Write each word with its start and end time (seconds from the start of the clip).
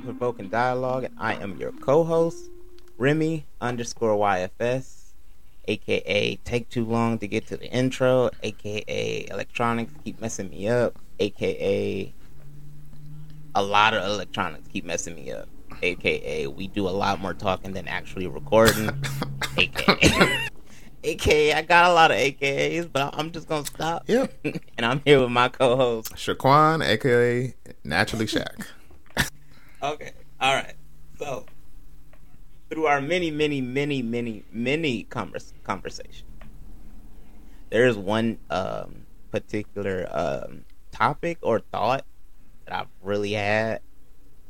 to 0.00 0.04
Provoking 0.04 0.48
Dialogue, 0.48 1.04
and 1.04 1.14
I 1.18 1.34
am 1.34 1.56
your 1.56 1.72
co-host, 1.72 2.50
Remy 2.98 3.46
underscore 3.60 4.16
YFS, 4.16 5.12
aka 5.66 6.36
Take 6.44 6.68
Too 6.68 6.84
Long 6.84 7.18
to 7.18 7.26
Get 7.26 7.46
to 7.48 7.56
the 7.56 7.70
Intro, 7.70 8.30
aka 8.42 9.26
Electronics 9.30 9.92
Keep 10.04 10.20
Messing 10.20 10.50
Me 10.50 10.68
Up, 10.68 10.98
aka 11.18 12.12
a 13.56 13.62
lot 13.62 13.94
of 13.94 14.04
electronics 14.04 14.68
keep 14.70 14.84
messing 14.84 15.14
me 15.14 15.32
up, 15.32 15.48
aka 15.82 16.46
we 16.46 16.68
do 16.68 16.86
a 16.86 16.90
lot 16.90 17.20
more 17.20 17.32
talking 17.32 17.72
than 17.72 17.88
actually 17.88 18.26
recording, 18.26 18.90
aka. 19.56 20.48
AKA, 21.02 21.52
I 21.54 21.62
got 21.62 21.90
a 21.90 21.94
lot 21.94 22.10
of 22.10 22.18
AKAs, 22.18 22.92
but 22.92 23.14
I'm 23.16 23.30
just 23.30 23.48
gonna 23.48 23.64
stop. 23.64 24.04
Yep. 24.08 24.32
and 24.76 24.84
I'm 24.84 25.00
here 25.06 25.20
with 25.20 25.30
my 25.30 25.48
co-host 25.48 26.12
Shaquan, 26.14 26.84
aka 26.84 27.54
Naturally 27.82 28.26
Shaq. 28.26 28.66
Okay. 29.86 30.10
All 30.40 30.52
right. 30.52 30.74
So, 31.16 31.46
through 32.68 32.86
our 32.86 33.00
many, 33.00 33.30
many, 33.30 33.60
many, 33.60 34.02
many, 34.02 34.42
many 34.50 35.04
convers- 35.04 35.54
conversations, 35.62 36.24
there 37.70 37.86
is 37.86 37.96
one 37.96 38.38
um, 38.50 39.06
particular 39.30 40.08
um, 40.10 40.64
topic 40.90 41.38
or 41.40 41.60
thought 41.60 42.04
that 42.64 42.74
I've 42.74 42.88
really 43.00 43.32
had 43.32 43.80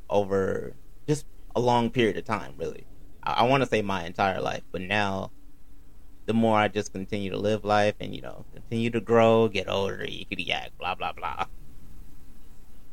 over 0.08 0.72
just 1.06 1.26
a 1.54 1.60
long 1.60 1.90
period 1.90 2.16
of 2.16 2.24
time. 2.24 2.54
Really, 2.56 2.86
I, 3.22 3.32
I 3.32 3.42
want 3.42 3.62
to 3.62 3.68
say 3.68 3.82
my 3.82 4.04
entire 4.04 4.40
life, 4.40 4.62
but 4.72 4.80
now. 4.80 5.30
The 6.24 6.34
more 6.34 6.58
I 6.58 6.66
just 6.66 6.92
continue 6.92 7.30
to 7.30 7.38
live 7.38 7.64
life 7.64 7.94
and 8.00 8.12
you 8.12 8.20
know 8.20 8.44
continue 8.52 8.90
to 8.90 9.00
grow, 9.00 9.46
get 9.46 9.68
older, 9.68 9.98
yickety 9.98 10.44
yak, 10.44 10.72
blah 10.76 10.96
blah 10.96 11.12
blah. 11.12 11.46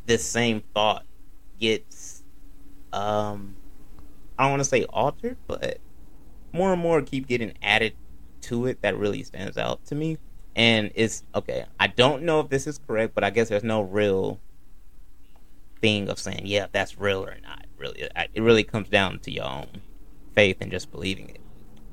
This 0.06 0.24
same 0.24 0.62
thought 0.76 1.04
gets 1.60 2.13
um 2.94 3.56
I 4.38 4.44
don't 4.44 4.52
want 4.52 4.62
to 4.62 4.70
say 4.70 4.86
altered, 4.86 5.38
but 5.48 5.80
more 6.52 6.74
and 6.74 6.82
more 6.82 7.02
keep 7.02 7.28
getting 7.28 7.54
added 7.62 7.94
to 8.42 8.66
it 8.66 8.82
that 8.82 8.98
really 8.98 9.24
stands 9.24 9.58
out 9.58 9.86
to 9.86 9.96
me. 9.96 10.18
And 10.56 10.92
it's 10.96 11.24
okay. 11.34 11.66
I 11.80 11.88
don't 11.88 12.24
know 12.24 12.40
if 12.40 12.50
this 12.50 12.68
is 12.68 12.78
correct, 12.78 13.16
but 13.16 13.24
I 13.24 13.30
guess 13.30 13.50
there's 13.50 13.64
no 13.64 13.82
real 13.82 14.40
thing 15.82 16.10
of 16.10 16.20
saying, 16.20 16.44
yeah, 16.46 16.68
that's 16.72 17.00
real 17.00 17.26
or 17.26 17.36
not. 17.44 17.66
Really, 17.78 18.08
it 18.34 18.42
really 18.42 18.64
comes 18.64 18.90
down 18.90 19.20
to 19.20 19.32
your 19.32 19.46
own 19.46 19.82
faith 20.36 20.58
and 20.62 20.72
just 20.72 20.92
believing 20.92 21.30
it. 21.30 21.42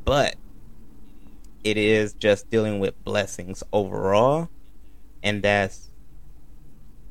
But 0.04 0.36
it 1.64 1.76
is 1.76 2.12
just 2.14 2.50
dealing 2.50 2.80
with 2.80 3.02
blessings 3.04 3.62
overall, 3.72 4.48
and 5.22 5.42
that's 5.42 5.90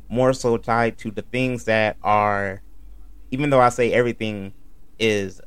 more 0.08 0.34
so 0.34 0.58
tied 0.58 0.98
to 1.00 1.12
the 1.12 1.22
things 1.22 1.66
that 1.66 1.98
are 2.04 2.62
even 3.32 3.50
though 3.50 3.60
I 3.60 3.70
say 3.70 3.92
everything 3.94 4.54
is, 4.98 5.42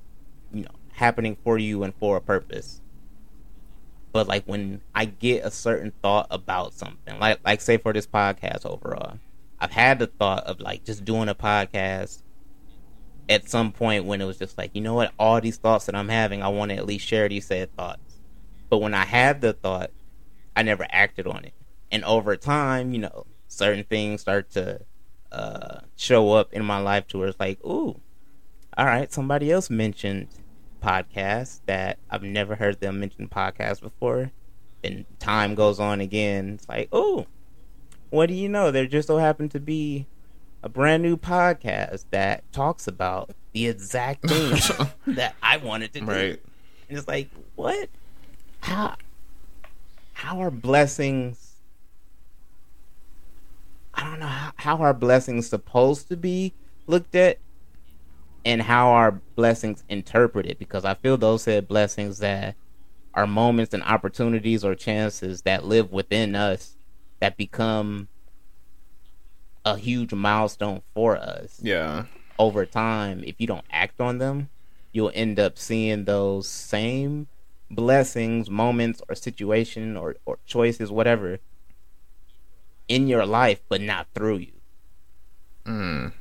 you 0.53 0.63
know, 0.63 0.71
happening 0.93 1.37
for 1.43 1.59
you 1.59 1.83
and 1.83 1.95
for 1.95 2.17
a 2.17 2.21
purpose, 2.21 2.81
but 4.13 4.29
like 4.29 4.45
when 4.45 4.83
I 4.95 5.07
get 5.07 5.45
a 5.45 5.51
certain 5.51 5.93
thought 6.03 6.27
about 6.31 6.75
something, 6.75 7.19
like 7.19 7.41
like 7.45 7.61
say 7.61 7.79
for 7.79 7.93
this 7.93 8.07
podcast 8.07 8.67
overall, 8.67 9.19
I've 9.59 9.73
had 9.73 9.99
the 9.99 10.07
thought 10.07 10.45
of 10.45 10.61
like 10.61 10.85
just 10.85 11.05
doing 11.05 11.29
a 11.29 11.35
podcast 11.35 12.23
at 13.29 13.49
some 13.49 13.73
point 13.73 14.05
when 14.05 14.21
it 14.21 14.25
was 14.25 14.39
just 14.39 14.59
like, 14.59 14.71
you 14.75 14.81
know 14.81 14.95
what, 14.95 15.13
all 15.19 15.41
these 15.41 15.57
thoughts 15.57 15.87
that 15.87 15.95
I'm 15.95 16.09
having, 16.09 16.43
I 16.43 16.49
want 16.49 16.71
to 16.71 16.77
at 16.77 16.87
least 16.87 17.07
share 17.07 17.29
these 17.29 17.47
said 17.47 17.75
thoughts. 17.77 18.19
But 18.69 18.79
when 18.79 18.95
I 18.95 19.05
had 19.05 19.41
the 19.41 19.53
thought, 19.53 19.91
I 20.55 20.63
never 20.63 20.87
acted 20.91 21.27
on 21.27 21.45
it. 21.45 21.55
And 21.91 22.05
over 22.05 22.37
time, 22.37 22.93
you 22.93 23.01
know, 23.01 23.27
certain 23.49 23.85
things 23.85 24.21
start 24.21 24.51
to 24.53 24.81
uh, 25.33 25.81
show 25.97 26.33
up 26.33 26.53
in 26.53 26.65
my 26.65 26.79
life 26.79 27.09
to 27.09 27.19
where 27.19 27.29
it's 27.29 27.41
like, 27.41 27.59
ooh, 27.65 27.99
all 28.77 28.87
right, 28.87 29.13
somebody 29.13 29.51
else 29.51 29.71
mentioned 29.71 30.29
podcasts 30.83 31.61
that 31.67 31.99
I've 32.11 32.23
never 32.23 32.55
heard 32.55 32.81
them 32.81 33.01
mention 33.01 33.29
podcasts 33.29 33.81
before. 33.81 34.31
And 34.85 35.05
time 35.19 35.55
goes 35.55 35.79
on 35.81 36.01
again. 36.01 36.55
It's 36.55 36.69
like, 36.69 36.93
ooh, 36.95 37.27
what 38.11 38.27
do 38.27 38.35
you 38.35 38.49
know? 38.49 38.71
There 38.71 38.87
just 38.87 39.09
so 39.09 39.19
happened 39.19 39.53
to 39.53 39.61
be 39.61 40.07
a 40.63 40.69
brand 40.69 41.03
new 41.03 41.17
podcast 41.17 42.05
that 42.11 42.51
talks 42.53 42.87
about 42.87 43.31
the 43.53 43.69
exact 43.69 44.23
thing 44.29 44.87
that 45.07 45.35
I 45.43 45.57
wanted 45.59 45.93
to 45.95 46.01
do. 46.01 46.07
Right. 46.07 46.43
And 46.89 46.99
it's 46.99 47.09
like, 47.09 47.29
what? 47.55 47.89
How? 48.61 48.97
How 50.13 50.41
are 50.41 50.51
blessings 50.51 51.52
I 53.95 54.05
don't 54.05 54.21
know 54.21 54.27
how, 54.27 54.53
how 54.57 54.77
our 54.79 54.95
blessings 54.95 55.49
supposed 55.49 56.09
to 56.09 56.17
be 56.17 56.55
looked 56.87 57.15
at 57.15 57.39
and 58.45 58.63
how 58.63 58.91
our 58.91 59.13
blessings 59.37 59.85
interpreted 59.89 60.59
because 60.59 60.85
I 60.85 60.95
feel 60.95 61.17
those 61.17 61.43
said 61.45 61.69
blessings 61.69 62.19
that 62.19 62.57
are 63.15 63.27
moments 63.27 63.75
and 63.75 63.83
opportunities 63.83 64.65
or 64.65 64.75
chances 64.75 65.43
that 65.43 65.65
live 65.65 65.93
within 65.93 66.35
us 66.35 66.77
that 67.21 67.37
become 67.37 68.09
a 69.65 69.77
huge 69.77 70.13
milestone 70.13 70.83
for 70.95 71.17
us. 71.17 71.61
Yeah. 71.63 72.07
Over 72.39 72.67
time, 72.67 73.23
if 73.25 73.37
you 73.39 73.47
don't 73.47 73.65
act 73.71 74.01
on 74.01 74.19
them, 74.19 74.49
you'll 74.93 75.13
end 75.15 75.39
up 75.39 75.59
seeing 75.59 76.05
those 76.05 76.49
same 76.49 77.29
blessings, 77.71 78.51
moments, 78.51 79.01
or 79.09 79.15
situation 79.15 79.97
or, 79.97 80.17
or 80.27 80.39
choices, 80.47 80.91
whatever, 80.91 81.39
in 82.89 83.09
your 83.09 83.27
life, 83.27 83.61
but 83.69 83.81
not 83.81 84.07
through 84.15 84.39
you. 84.39 84.53
Mm. 85.67 86.13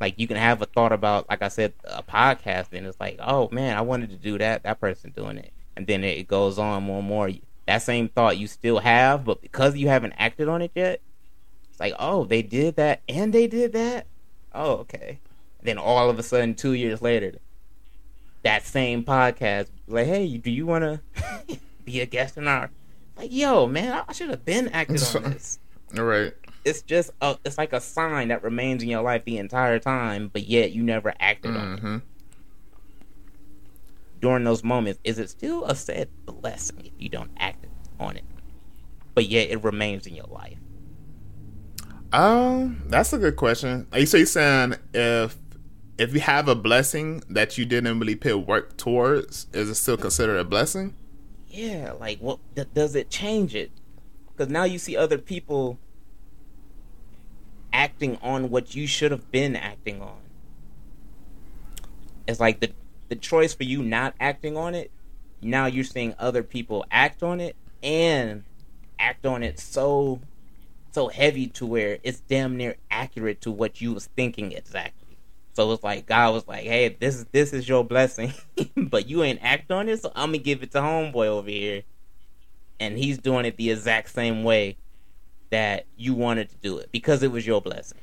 Like 0.00 0.18
you 0.18 0.26
can 0.26 0.36
have 0.36 0.60
a 0.60 0.66
thought 0.66 0.92
about, 0.92 1.28
like 1.28 1.42
I 1.42 1.48
said, 1.48 1.72
a 1.84 2.02
podcast, 2.02 2.68
and 2.72 2.86
it's 2.86 3.00
like, 3.00 3.18
oh 3.20 3.48
man, 3.52 3.76
I 3.76 3.80
wanted 3.80 4.10
to 4.10 4.16
do 4.16 4.38
that. 4.38 4.62
That 4.64 4.80
person 4.80 5.12
doing 5.16 5.38
it, 5.38 5.52
and 5.76 5.86
then 5.86 6.04
it 6.04 6.28
goes 6.28 6.58
on 6.58 6.82
more 6.82 6.98
and 6.98 7.08
more. 7.08 7.30
That 7.66 7.78
same 7.78 8.08
thought 8.08 8.36
you 8.36 8.46
still 8.46 8.80
have, 8.80 9.24
but 9.24 9.40
because 9.40 9.76
you 9.76 9.88
haven't 9.88 10.14
acted 10.18 10.48
on 10.48 10.60
it 10.60 10.72
yet, 10.74 11.00
it's 11.70 11.80
like, 11.80 11.94
oh, 11.98 12.24
they 12.24 12.42
did 12.42 12.76
that, 12.76 13.00
and 13.08 13.32
they 13.32 13.46
did 13.46 13.72
that. 13.72 14.06
Oh, 14.54 14.72
okay. 14.72 15.18
And 15.58 15.68
then 15.68 15.78
all 15.78 16.10
of 16.10 16.18
a 16.18 16.22
sudden, 16.22 16.54
two 16.54 16.74
years 16.74 17.00
later, 17.00 17.38
that 18.42 18.64
same 18.64 19.02
podcast, 19.02 19.68
like, 19.88 20.06
hey, 20.06 20.36
do 20.36 20.50
you 20.50 20.66
want 20.66 20.84
to 20.84 21.58
be 21.84 22.00
a 22.00 22.06
guest 22.06 22.36
in 22.36 22.46
our? 22.46 22.70
Like, 23.16 23.32
yo, 23.32 23.66
man, 23.66 24.04
I 24.06 24.12
should 24.12 24.30
have 24.30 24.44
been 24.44 24.68
acting 24.68 24.98
on 25.16 25.32
this. 25.32 25.58
Right. 25.96 26.32
It's 26.64 26.82
just 26.82 27.10
a, 27.20 27.36
it's 27.44 27.58
like 27.58 27.72
a 27.72 27.80
sign 27.80 28.28
that 28.28 28.42
remains 28.42 28.82
in 28.82 28.88
your 28.88 29.02
life 29.02 29.24
the 29.24 29.38
entire 29.38 29.78
time, 29.78 30.30
but 30.32 30.48
yet 30.48 30.72
you 30.72 30.82
never 30.82 31.12
acted 31.20 31.52
mm-hmm. 31.52 31.60
on 31.60 31.72
it. 31.72 31.76
Mm-hmm. 31.76 31.96
During 34.20 34.44
those 34.44 34.64
moments, 34.64 35.00
is 35.04 35.18
it 35.18 35.28
still 35.28 35.66
a 35.66 35.74
said 35.74 36.08
blessing 36.24 36.80
if 36.86 36.92
you 36.98 37.10
don't 37.10 37.30
act 37.36 37.66
on 38.00 38.16
it, 38.16 38.24
but 39.14 39.26
yet 39.26 39.50
it 39.50 39.62
remains 39.62 40.06
in 40.06 40.14
your 40.14 40.26
life? 40.26 40.56
Um, 42.14 42.82
that's 42.86 43.12
a 43.12 43.18
good 43.18 43.36
question. 43.36 43.86
Are 43.92 43.98
you 43.98 44.06
so 44.06 44.16
you 44.16 44.26
saying 44.26 44.76
if 44.94 45.36
if 45.98 46.14
you 46.14 46.20
have 46.20 46.48
a 46.48 46.54
blessing 46.54 47.22
that 47.28 47.58
you 47.58 47.64
didn't 47.64 47.98
really 47.98 48.16
put 48.16 48.46
work 48.46 48.76
towards, 48.76 49.46
is 49.52 49.68
it 49.68 49.74
still 49.74 49.96
considered 49.96 50.38
a 50.38 50.44
blessing? 50.44 50.94
Yeah, 51.48 51.92
like 51.98 52.18
what 52.20 52.38
does 52.72 52.94
it 52.94 53.10
change 53.10 53.54
it? 53.54 53.70
Because 54.30 54.50
now 54.50 54.64
you 54.64 54.78
see 54.78 54.96
other 54.96 55.18
people 55.18 55.78
acting 57.74 58.16
on 58.22 58.48
what 58.48 58.74
you 58.74 58.86
should 58.86 59.10
have 59.10 59.30
been 59.30 59.56
acting 59.56 60.00
on. 60.00 60.16
It's 62.26 62.40
like 62.40 62.60
the 62.60 62.72
the 63.10 63.16
choice 63.16 63.52
for 63.52 63.64
you 63.64 63.82
not 63.82 64.14
acting 64.18 64.56
on 64.56 64.74
it. 64.74 64.90
Now 65.42 65.66
you're 65.66 65.84
seeing 65.84 66.14
other 66.18 66.42
people 66.42 66.86
act 66.90 67.22
on 67.22 67.40
it 67.40 67.54
and 67.82 68.44
act 68.98 69.26
on 69.26 69.42
it 69.42 69.60
so 69.60 70.20
so 70.92 71.08
heavy 71.08 71.48
to 71.48 71.66
where 71.66 71.98
it's 72.02 72.20
damn 72.20 72.56
near 72.56 72.76
accurate 72.90 73.42
to 73.42 73.50
what 73.50 73.80
you 73.80 73.92
was 73.92 74.06
thinking 74.16 74.52
exactly. 74.52 75.18
So 75.52 75.70
it's 75.72 75.82
like 75.82 76.06
God 76.06 76.32
was 76.32 76.46
like, 76.48 76.64
"Hey, 76.64 76.88
this 76.88 77.16
is 77.16 77.26
this 77.32 77.52
is 77.52 77.68
your 77.68 77.84
blessing, 77.84 78.32
but 78.76 79.08
you 79.08 79.22
ain't 79.24 79.42
act 79.42 79.70
on 79.70 79.88
it, 79.88 80.00
so 80.00 80.12
I'm 80.14 80.28
gonna 80.28 80.38
give 80.38 80.62
it 80.62 80.70
to 80.72 80.78
homeboy 80.78 81.26
over 81.26 81.50
here." 81.50 81.82
And 82.80 82.96
he's 82.96 83.18
doing 83.18 83.44
it 83.44 83.56
the 83.56 83.70
exact 83.70 84.10
same 84.10 84.42
way 84.44 84.76
that 85.54 85.86
you 85.96 86.14
wanted 86.14 86.50
to 86.50 86.56
do 86.56 86.78
it 86.78 86.90
because 86.90 87.22
it 87.22 87.30
was 87.30 87.46
your 87.46 87.60
blessing. 87.60 87.96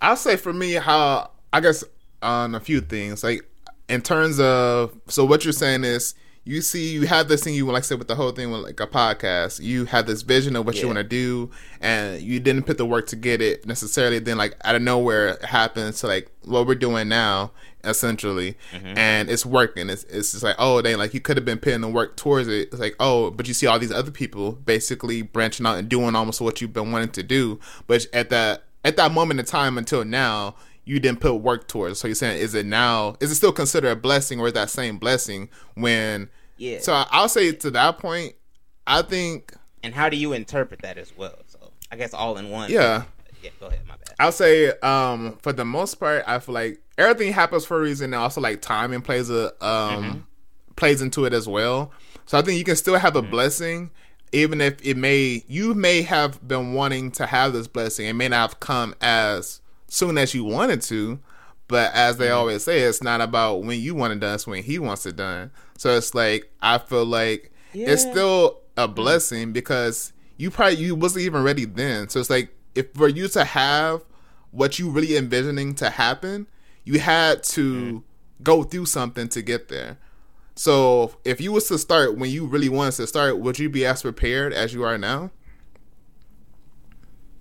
I'll 0.00 0.14
say 0.14 0.36
for 0.36 0.52
me, 0.52 0.74
how 0.74 1.32
I 1.52 1.58
guess 1.58 1.82
on 2.22 2.54
a 2.54 2.60
few 2.60 2.80
things, 2.80 3.24
like 3.24 3.44
in 3.88 4.02
terms 4.02 4.38
of 4.38 4.96
so 5.08 5.24
what 5.24 5.44
you're 5.44 5.52
saying 5.52 5.82
is 5.82 6.14
you 6.44 6.60
see 6.60 6.92
you 6.92 7.08
have 7.08 7.26
this 7.26 7.42
thing 7.42 7.54
you 7.54 7.66
like 7.66 7.78
I 7.78 7.80
said 7.82 7.98
with 7.98 8.06
the 8.06 8.14
whole 8.14 8.30
thing 8.30 8.52
with 8.52 8.60
like 8.60 8.78
a 8.78 8.86
podcast 8.86 9.60
you 9.60 9.84
have 9.86 10.06
this 10.06 10.22
vision 10.22 10.54
of 10.54 10.64
what 10.64 10.76
yeah. 10.76 10.82
you 10.82 10.86
want 10.86 10.98
to 10.98 11.04
do 11.04 11.50
and 11.80 12.20
you 12.20 12.38
didn't 12.40 12.64
put 12.64 12.78
the 12.78 12.86
work 12.86 13.06
to 13.08 13.16
get 13.16 13.40
it 13.40 13.66
necessarily 13.66 14.18
then 14.18 14.38
like 14.38 14.56
out 14.64 14.74
of 14.74 14.82
nowhere 14.82 15.28
it 15.28 15.44
happens 15.44 16.00
to 16.00 16.08
like 16.08 16.30
what 16.44 16.66
we're 16.66 16.74
doing 16.74 17.08
now 17.08 17.52
essentially 17.84 18.56
mm-hmm. 18.72 18.96
and 18.96 19.28
it's 19.28 19.44
working 19.44 19.90
it's, 19.90 20.04
it's 20.04 20.32
just 20.32 20.44
like 20.44 20.56
oh 20.58 20.80
they 20.80 20.94
like 20.94 21.12
you 21.12 21.20
could 21.20 21.36
have 21.36 21.44
been 21.44 21.58
putting 21.58 21.80
the 21.80 21.88
work 21.88 22.16
towards 22.16 22.48
it 22.48 22.68
it's 22.70 22.78
like 22.78 22.94
oh 23.00 23.30
but 23.30 23.48
you 23.48 23.54
see 23.54 23.66
all 23.66 23.78
these 23.78 23.92
other 23.92 24.10
people 24.10 24.52
basically 24.52 25.22
branching 25.22 25.66
out 25.66 25.78
and 25.78 25.88
doing 25.88 26.14
almost 26.14 26.40
what 26.40 26.60
you've 26.60 26.72
been 26.72 26.92
wanting 26.92 27.10
to 27.10 27.22
do 27.22 27.58
but 27.86 28.06
at 28.12 28.30
that 28.30 28.64
at 28.84 28.96
that 28.96 29.10
moment 29.12 29.40
in 29.40 29.46
time 29.46 29.78
until 29.78 30.04
now 30.04 30.54
you 30.84 30.98
didn't 30.98 31.20
put 31.20 31.34
work 31.34 31.68
towards. 31.68 31.98
So 32.00 32.08
you're 32.08 32.14
saying, 32.14 32.40
is 32.40 32.54
it 32.54 32.66
now? 32.66 33.16
Is 33.20 33.30
it 33.30 33.36
still 33.36 33.52
considered 33.52 33.90
a 33.90 33.96
blessing, 33.96 34.40
or 34.40 34.48
is 34.48 34.52
that 34.54 34.70
same 34.70 34.98
blessing 34.98 35.48
when? 35.74 36.28
Yeah. 36.56 36.80
So 36.80 36.92
I'll 37.10 37.28
say 37.28 37.52
to 37.52 37.70
that 37.72 37.98
point, 37.98 38.34
I 38.86 39.02
think. 39.02 39.54
And 39.82 39.94
how 39.94 40.08
do 40.08 40.16
you 40.16 40.32
interpret 40.32 40.82
that 40.82 40.98
as 40.98 41.16
well? 41.16 41.38
So 41.46 41.58
I 41.90 41.96
guess 41.96 42.14
all 42.14 42.36
in 42.36 42.50
one. 42.50 42.70
Yeah. 42.70 43.04
Yeah. 43.42 43.50
Go 43.60 43.66
ahead. 43.66 43.80
My 43.86 43.94
bad. 43.94 44.01
I'll 44.18 44.32
say, 44.32 44.68
um, 44.80 45.38
for 45.42 45.52
the 45.52 45.64
most 45.64 45.96
part, 45.96 46.24
I 46.26 46.38
feel 46.38 46.54
like 46.54 46.80
everything 46.98 47.32
happens 47.32 47.64
for 47.64 47.78
a 47.78 47.80
reason, 47.80 48.06
and 48.14 48.22
also 48.22 48.40
like 48.40 48.60
timing 48.62 49.02
plays 49.02 49.30
a 49.30 49.52
um 49.64 49.94
Mm-hmm. 49.94 50.20
plays 50.76 51.02
into 51.02 51.24
it 51.24 51.32
as 51.32 51.48
well. 51.48 51.92
So 52.26 52.38
I 52.38 52.42
think 52.42 52.58
you 52.58 52.64
can 52.64 52.76
still 52.76 52.96
have 52.98 53.16
a 53.16 53.22
Mm-hmm. 53.22 53.30
blessing, 53.30 53.90
even 54.32 54.60
if 54.60 54.84
it 54.84 54.96
may 54.96 55.44
you 55.48 55.74
may 55.74 56.02
have 56.02 56.46
been 56.46 56.72
wanting 56.74 57.10
to 57.12 57.26
have 57.26 57.52
this 57.52 57.66
blessing. 57.66 58.06
It 58.06 58.14
may 58.14 58.28
not 58.28 58.50
have 58.50 58.60
come 58.60 58.94
as 59.00 59.60
soon 59.88 60.16
as 60.18 60.34
you 60.34 60.44
wanted 60.44 60.82
to, 60.82 61.18
but 61.68 61.92
as 61.94 62.16
Mm-hmm. 62.16 62.18
they 62.18 62.30
always 62.30 62.64
say, 62.64 62.80
it's 62.80 63.02
not 63.02 63.20
about 63.20 63.62
when 63.64 63.80
you 63.80 63.94
want 63.94 64.12
it 64.12 64.20
done; 64.20 64.34
it's 64.34 64.46
when 64.46 64.62
He 64.62 64.78
wants 64.78 65.06
it 65.06 65.16
done. 65.16 65.50
So 65.76 65.96
it's 65.96 66.14
like 66.14 66.50
I 66.60 66.78
feel 66.78 67.04
like 67.04 67.52
it's 67.84 68.02
still 68.02 68.60
a 68.76 68.88
blessing 68.88 69.52
because 69.52 70.12
you 70.36 70.50
probably 70.50 70.76
you 70.76 70.94
wasn't 70.94 71.24
even 71.24 71.42
ready 71.42 71.64
then. 71.64 72.08
So 72.08 72.20
it's 72.20 72.30
like 72.30 72.50
if 72.74 72.92
for 72.94 73.08
you 73.08 73.28
to 73.28 73.44
have 73.44 74.02
what 74.50 74.78
you 74.78 74.90
really 74.90 75.16
envisioning 75.16 75.74
to 75.76 75.90
happen, 75.90 76.46
you 76.84 77.00
had 77.00 77.42
to 77.42 78.02
go 78.42 78.62
through 78.62 78.86
something 78.86 79.28
to 79.28 79.42
get 79.42 79.68
there. 79.68 79.98
So 80.54 81.16
if 81.24 81.40
you 81.40 81.52
was 81.52 81.68
to 81.68 81.78
start 81.78 82.18
when 82.18 82.30
you 82.30 82.46
really 82.46 82.68
wanted 82.68 82.92
to 82.94 83.06
start, 83.06 83.38
would 83.38 83.58
you 83.58 83.68
be 83.68 83.86
as 83.86 84.02
prepared 84.02 84.52
as 84.52 84.74
you 84.74 84.82
are 84.84 84.98
now? 84.98 85.30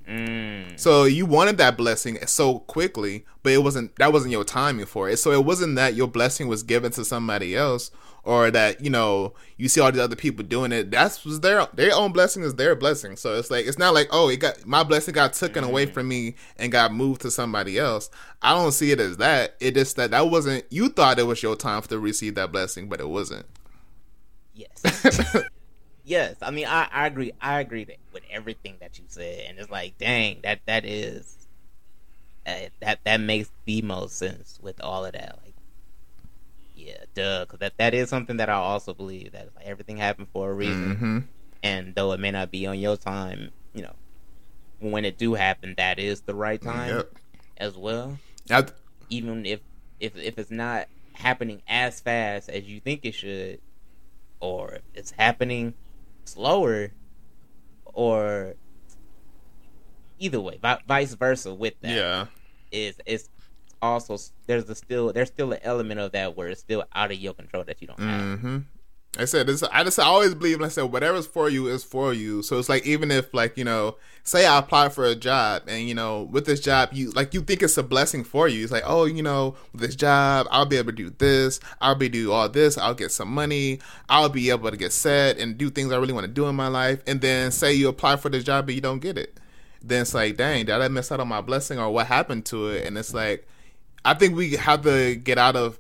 Mm. 0.08 0.80
So 0.80 1.04
you 1.04 1.26
wanted 1.26 1.58
that 1.58 1.78
blessing 1.78 2.18
so 2.26 2.60
quickly, 2.60 3.26
but 3.44 3.54
it 3.54 3.60
wasn't 3.60 3.96
that 3.98 4.12
wasn't 4.12 4.32
your 4.32 4.44
timing 4.44 4.86
for 4.86 5.10
it. 5.10 5.18
So 5.18 5.32
it 5.32 5.46
wasn't 5.46 5.76
that 5.76 5.94
your 5.94 6.08
blessing 6.08 6.48
was 6.48 6.64
given 6.64 6.92
to 6.94 7.06
somebody 7.06 7.56
else 7.56 7.92
or 8.24 8.52
that, 8.52 8.84
you 8.84 8.90
know, 8.90 9.34
you 9.58 9.68
see 9.68 9.82
all 9.82 9.92
these 9.92 10.02
other 10.02 10.16
people 10.16 10.44
doing 10.44 10.72
it. 10.72 10.92
That's 10.92 11.24
was 11.26 11.40
their 11.40 11.68
their 11.74 11.94
own 11.94 12.12
blessing 12.12 12.44
is 12.44 12.56
their 12.56 12.76
blessing. 12.76 13.16
So 13.16 13.38
it's 13.38 13.52
like 13.52 13.66
it's 13.66 13.78
not 13.78 13.94
like, 13.94 14.08
oh, 14.12 14.30
it 14.30 14.38
got 14.38 14.66
my 14.66 14.84
blessing 14.84 15.14
got 15.14 15.34
taken 15.34 15.64
away 15.64 15.86
from 15.86 16.08
me 16.08 16.36
and 16.58 16.72
got 16.72 16.94
moved 16.94 17.22
to 17.22 17.32
somebody 17.32 17.78
else. 17.78 18.10
I 18.42 18.54
don't 18.54 18.72
see 18.72 18.92
it 18.92 19.00
as 19.00 19.18
that. 19.18 19.56
It 19.60 19.74
just 19.74 19.96
that 19.96 20.12
that 20.12 20.30
wasn't 20.30 20.66
you 20.70 20.90
thought 20.90 21.20
it 21.20 21.24
was 21.28 21.42
your 21.42 21.56
time 21.56 21.82
to 21.84 22.00
receive 22.00 22.36
that 22.36 22.52
blessing, 22.52 22.90
but 22.90 23.00
it 23.00 23.10
wasn't. 23.10 23.46
Yes. 24.54 25.36
yes. 26.04 26.36
I 26.42 26.52
mean, 26.52 26.68
I, 26.68 26.88
I 26.92 27.08
agree. 27.08 27.32
I 27.42 27.60
agree 27.60 27.86
that, 27.86 27.98
with 28.14 28.24
everything 28.30 28.76
that 28.82 29.00
you 29.00 29.06
said, 29.08 29.46
and 29.48 29.60
it's 29.60 29.72
like, 29.72 29.98
dang, 29.98 30.40
that 30.44 30.60
that 30.66 30.86
is 30.86 31.48
uh, 32.46 32.54
that 32.80 33.00
that 33.04 33.22
makes 33.22 33.50
the 33.66 33.82
most 33.82 34.18
sense 34.18 34.60
with 34.62 34.82
all 34.82 35.06
of 35.06 35.14
that. 35.14 35.40
Like, 35.44 35.51
yeah, 36.88 37.06
duh, 37.16 37.46
because 37.46 37.60
that 37.60 37.74
that 37.78 37.94
is 37.94 38.10
something 38.10 38.38
that 38.38 38.50
I 38.50 38.54
also 38.54 38.94
believe 38.94 39.32
that 39.34 39.50
like, 39.56 39.66
everything 39.66 39.98
happened 39.98 40.28
for 40.34 40.50
a 40.52 40.54
reason, 40.54 40.96
hmm 40.98 41.20
and 41.64 41.94
though 41.96 42.12
it 42.14 42.20
may 42.20 42.32
not 42.32 42.52
be 42.52 42.66
on 42.66 42.80
your 42.80 42.98
time, 42.98 43.52
you 43.74 43.84
know, 43.84 43.96
when 44.80 45.06
it 45.06 45.18
do 45.18 45.34
happen, 45.36 45.76
that 45.78 46.00
is 46.00 46.22
the 46.22 46.34
right 46.36 46.62
time 46.62 46.90
Yep. 46.98 47.12
as 47.58 47.78
well. 47.78 48.20
I, 48.50 48.66
Even 49.10 49.46
if 49.46 49.62
if 50.00 50.16
if 50.18 50.38
it's 50.40 50.52
not 50.52 50.88
happening 51.14 51.62
as 51.68 52.00
fast 52.02 52.50
as 52.50 52.64
you 52.64 52.80
think 52.80 53.06
it 53.06 53.14
should, 53.14 53.60
or 54.40 54.74
if 54.76 54.82
it's 54.94 55.12
happening 55.12 55.76
slower, 56.26 56.92
or 57.86 58.56
either 60.18 60.40
way, 60.42 60.58
vi- 60.62 60.80
vice 60.88 61.14
versa 61.14 61.54
with 61.54 61.76
that 61.82 61.90
yeah. 61.92 62.26
is 62.72 62.96
it's 63.06 63.30
also 63.82 64.18
there's 64.48 64.70
a 64.70 64.76
still 64.76 65.12
there's 65.14 65.30
still 65.30 65.52
an 65.52 65.60
element 65.64 66.00
of 66.00 66.12
that 66.12 66.38
where 66.38 66.50
it's 66.50 66.62
still 66.62 66.84
out 66.94 67.12
of 67.12 67.18
your 67.18 67.34
control 67.34 67.64
that 67.64 67.82
you 67.82 67.88
don't 67.88 68.00
have. 68.00 68.40
hmm 68.40 68.58
I 69.18 69.26
said 69.26 69.48
this. 69.48 69.62
I 69.62 69.84
just 69.84 70.00
I 70.00 70.04
always 70.04 70.34
believe. 70.34 70.62
Like 70.62 70.68
I 70.68 70.72
said 70.72 70.84
whatever's 70.84 71.28
for 71.28 71.50
you 71.50 71.68
is 71.68 71.84
for 71.84 72.14
you. 72.14 72.42
So 72.42 72.58
it's 72.58 72.70
like 72.70 72.86
even 72.86 73.12
if 73.12 73.34
like 73.34 73.58
you 73.58 73.66
know, 73.66 73.98
say 74.24 74.46
I 74.46 74.58
apply 74.60 74.88
for 74.88 75.06
a 75.06 75.16
job 75.16 75.64
and 75.68 75.86
you 75.86 75.94
know 75.94 76.24
with 76.32 76.46
this 76.46 76.62
job 76.62 76.90
you 76.94 77.12
like 77.12 77.34
you 77.34 77.42
think 77.42 77.62
it's 77.62 77.78
a 77.78 77.84
blessing 77.84 78.24
for 78.24 78.48
you. 78.48 78.64
It's 78.64 78.72
like 78.72 78.86
oh 78.86 79.04
you 79.04 79.22
know 79.22 79.56
with 79.74 79.82
this 79.82 79.98
job 79.98 80.48
I'll 80.50 80.66
be 80.66 80.78
able 80.78 80.94
to 80.94 80.96
do 80.96 81.10
this. 81.10 81.60
I'll 81.82 81.96
be 81.96 82.08
do 82.08 82.32
all 82.32 82.48
this. 82.48 82.78
I'll 82.78 82.94
get 82.94 83.12
some 83.12 83.28
money. 83.28 83.80
I'll 84.08 84.30
be 84.30 84.50
able 84.50 84.72
to 84.72 84.78
get 84.78 84.94
set 84.94 85.38
and 85.40 85.58
do 85.58 85.70
things 85.70 85.92
I 85.92 85.98
really 85.98 86.14
want 86.14 86.26
to 86.26 86.32
do 86.32 86.48
in 86.48 86.56
my 86.56 86.70
life. 86.70 87.04
And 87.06 87.20
then 87.20 87.52
say 87.52 87.74
you 87.74 87.90
apply 87.90 88.16
for 88.16 88.30
this 88.30 88.46
job 88.46 88.66
but 88.66 88.76
you 88.76 88.82
don't 88.82 89.00
get 89.00 89.18
it. 89.18 89.38
Then 89.84 90.04
it's 90.04 90.14
like 90.14 90.38
dang 90.38 90.68
did 90.68 90.76
I 90.76 90.88
miss 90.88 91.12
out 91.12 91.20
on 91.20 91.28
my 91.28 91.42
blessing 91.42 91.80
or 91.80 91.90
what 91.92 92.08
happened 92.08 92.46
to 92.46 92.70
it? 92.70 92.88
And 92.88 92.98
it's 92.98 93.14
like 93.14 93.46
I 94.04 94.14
think 94.14 94.36
we 94.36 94.52
have 94.56 94.82
to 94.84 95.16
get 95.16 95.38
out 95.38 95.56
of 95.56 95.80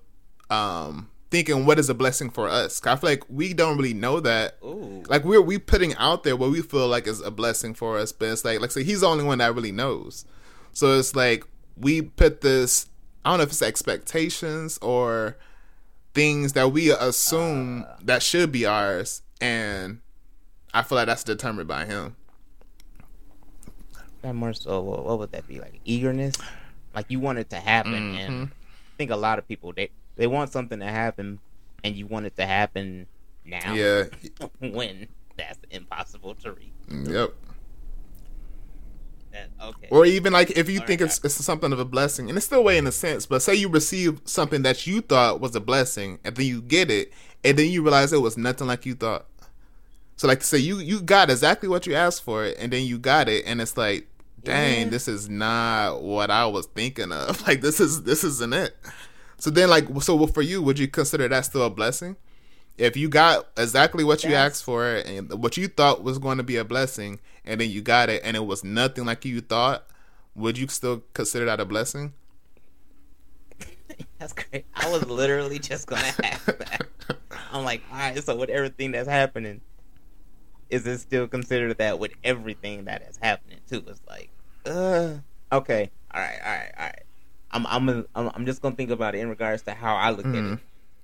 um 0.49 1.09
thinking 1.31 1.65
what 1.65 1.79
is 1.79 1.89
a 1.89 1.93
blessing 1.93 2.29
for 2.29 2.49
us. 2.49 2.85
I 2.85 2.95
feel 2.97 3.09
like 3.09 3.23
we 3.29 3.53
don't 3.53 3.77
really 3.77 3.93
know 3.93 4.19
that. 4.19 4.57
Ooh, 4.63 5.03
Like 5.07 5.23
we're 5.23 5.41
we 5.41 5.57
putting 5.57 5.95
out 5.95 6.23
there 6.23 6.35
what 6.35 6.51
we 6.51 6.61
feel 6.61 6.87
like 6.87 7.07
is 7.07 7.21
a 7.21 7.31
blessing 7.31 7.73
for 7.73 7.97
us, 7.97 8.11
but 8.11 8.29
it's 8.29 8.43
like 8.45 8.59
like 8.59 8.71
say 8.71 8.83
he's 8.83 9.01
the 9.01 9.07
only 9.07 9.23
one 9.23 9.37
that 9.39 9.55
really 9.55 9.71
knows. 9.71 10.25
So 10.73 10.97
it's 10.99 11.15
like 11.15 11.45
we 11.77 12.01
put 12.01 12.41
this 12.41 12.87
I 13.23 13.29
don't 13.29 13.37
know 13.39 13.43
if 13.43 13.49
it's 13.49 13.61
expectations 13.61 14.77
or 14.81 15.37
things 16.13 16.53
that 16.53 16.71
we 16.71 16.91
assume 16.91 17.85
that 18.03 18.21
should 18.21 18.51
be 18.51 18.65
ours 18.65 19.21
and 19.39 20.01
I 20.73 20.83
feel 20.83 20.97
like 20.97 21.07
that's 21.07 21.23
determined 21.23 21.67
by 21.67 21.85
him. 21.85 22.15
that 24.21 24.33
more 24.33 24.53
so 24.53 24.81
what 24.81 25.17
would 25.19 25.31
that 25.31 25.47
be 25.47 25.59
like 25.59 25.79
eagerness? 25.85 26.35
Like 26.93 27.05
you 27.09 27.19
want 27.19 27.39
it 27.39 27.49
to 27.51 27.57
happen, 27.57 28.15
and 28.15 28.47
Mhm. 28.47 28.51
I 28.51 28.95
think 28.97 29.11
a 29.11 29.15
lot 29.15 29.39
of 29.39 29.47
people 29.47 29.73
they 29.73 29.89
they 30.15 30.27
want 30.27 30.51
something 30.51 30.79
to 30.79 30.87
happen, 30.87 31.39
and 31.83 31.95
you 31.95 32.05
want 32.05 32.25
it 32.25 32.35
to 32.37 32.45
happen 32.45 33.07
now. 33.45 33.73
Yeah. 33.73 34.05
when 34.59 35.07
that's 35.37 35.59
impossible 35.71 36.35
to 36.35 36.51
reach. 36.51 36.67
Yep. 36.89 37.33
That, 39.31 39.49
okay. 39.61 39.87
Or 39.89 40.05
even 40.05 40.33
like 40.33 40.51
if 40.51 40.69
you 40.69 40.81
All 40.81 40.85
think 40.85 40.99
right. 41.01 41.09
it's, 41.09 41.23
it's 41.23 41.35
something 41.35 41.71
of 41.71 41.79
a 41.79 41.85
blessing, 41.85 42.27
and 42.27 42.37
it's 42.37 42.45
still 42.45 42.63
way 42.63 42.77
in 42.77 42.85
a 42.85 42.91
sense, 42.91 43.25
but 43.25 43.41
say 43.41 43.55
you 43.55 43.69
receive 43.69 44.19
something 44.25 44.61
that 44.63 44.85
you 44.85 44.99
thought 45.01 45.39
was 45.39 45.55
a 45.55 45.61
blessing, 45.61 46.19
and 46.25 46.35
then 46.35 46.45
you 46.45 46.61
get 46.61 46.91
it, 46.91 47.13
and 47.43 47.57
then 47.57 47.71
you 47.71 47.81
realize 47.81 48.11
it 48.11 48.21
was 48.21 48.37
nothing 48.37 48.67
like 48.67 48.85
you 48.85 48.93
thought. 48.93 49.25
So 50.17 50.27
like 50.27 50.41
to 50.41 50.45
say 50.45 50.57
you 50.57 50.79
you 50.79 51.01
got 51.01 51.29
exactly 51.29 51.69
what 51.69 51.87
you 51.87 51.95
asked 51.95 52.23
for, 52.23 52.43
and 52.43 52.73
then 52.73 52.85
you 52.85 52.99
got 52.99 53.29
it, 53.29 53.45
and 53.47 53.61
it's 53.61 53.77
like, 53.77 54.07
dang, 54.43 54.83
Yeah. 54.85 54.89
this 54.89 55.07
is 55.07 55.29
not 55.29 56.01
what 56.01 56.29
I 56.31 56.45
was 56.45 56.65
thinking 56.67 57.11
of. 57.11 57.41
Like 57.47 57.61
this 57.61 57.79
is 57.79 58.03
this 58.03 58.23
isn't 58.23 58.53
it. 58.53 58.75
So 59.37 59.49
then 59.49 59.69
like 59.69 59.87
so 60.01 60.25
for 60.27 60.41
you, 60.41 60.61
would 60.61 60.77
you 60.79 60.87
consider 60.87 61.27
that 61.27 61.45
still 61.45 61.63
a 61.63 61.69
blessing? 61.69 62.15
If 62.77 62.95
you 62.97 63.09
got 63.09 63.47
exactly 63.57 64.03
what 64.03 64.23
you 64.23 64.29
That's- 64.31 64.53
asked 64.53 64.63
for 64.63 64.85
and 64.95 65.31
what 65.41 65.57
you 65.57 65.67
thought 65.67 66.03
was 66.03 66.17
going 66.19 66.37
to 66.37 66.43
be 66.43 66.57
a 66.57 66.63
blessing, 66.63 67.19
and 67.45 67.59
then 67.61 67.69
you 67.69 67.81
got 67.81 68.09
it, 68.09 68.21
and 68.23 68.35
it 68.37 68.45
was 68.45 68.63
nothing 68.63 69.05
like 69.05 69.25
you 69.25 69.41
thought, 69.41 69.85
would 70.35 70.57
you 70.57 70.67
still 70.67 71.03
consider 71.13 71.45
that 71.45 71.59
a 71.59 71.65
blessing? 71.65 72.13
That's 74.19 74.33
great. 74.33 74.65
I 74.73 74.89
was 74.89 75.05
literally 75.07 75.59
just 75.59 75.87
gonna 75.87 76.01
ask 76.23 76.45
that. 76.45 76.87
I'm 77.51 77.63
like, 77.65 77.81
all 77.91 77.97
right. 77.97 78.23
So 78.23 78.35
with 78.35 78.49
everything 78.49 78.91
that's 78.91 79.09
happening, 79.09 79.61
is 80.71 80.87
it 80.87 80.97
still 80.99 81.27
considered 81.27 81.77
that 81.77 81.99
with 81.99 82.13
everything 82.23 82.85
that 82.85 83.03
is 83.03 83.17
happening 83.21 83.59
too? 83.69 83.83
It's 83.87 84.01
like, 84.07 84.29
uh, 84.65 85.15
okay, 85.51 85.91
all 86.13 86.21
right, 86.21 86.39
all 86.43 86.51
right, 86.51 86.71
all 86.77 86.85
right. 86.85 87.03
I'm 87.51 87.67
I'm 87.67 87.85
gonna- 88.15 88.31
I'm, 88.33 88.45
just 88.45 88.61
gonna 88.61 88.75
think 88.75 88.89
about 88.91 89.13
it 89.13 89.19
in 89.19 89.29
regards 89.29 89.63
to 89.63 89.73
how 89.73 89.95
I 89.95 90.09
look 90.11 90.25
at 90.25 90.31
Mhm. 90.31 90.53
it. 90.53 90.59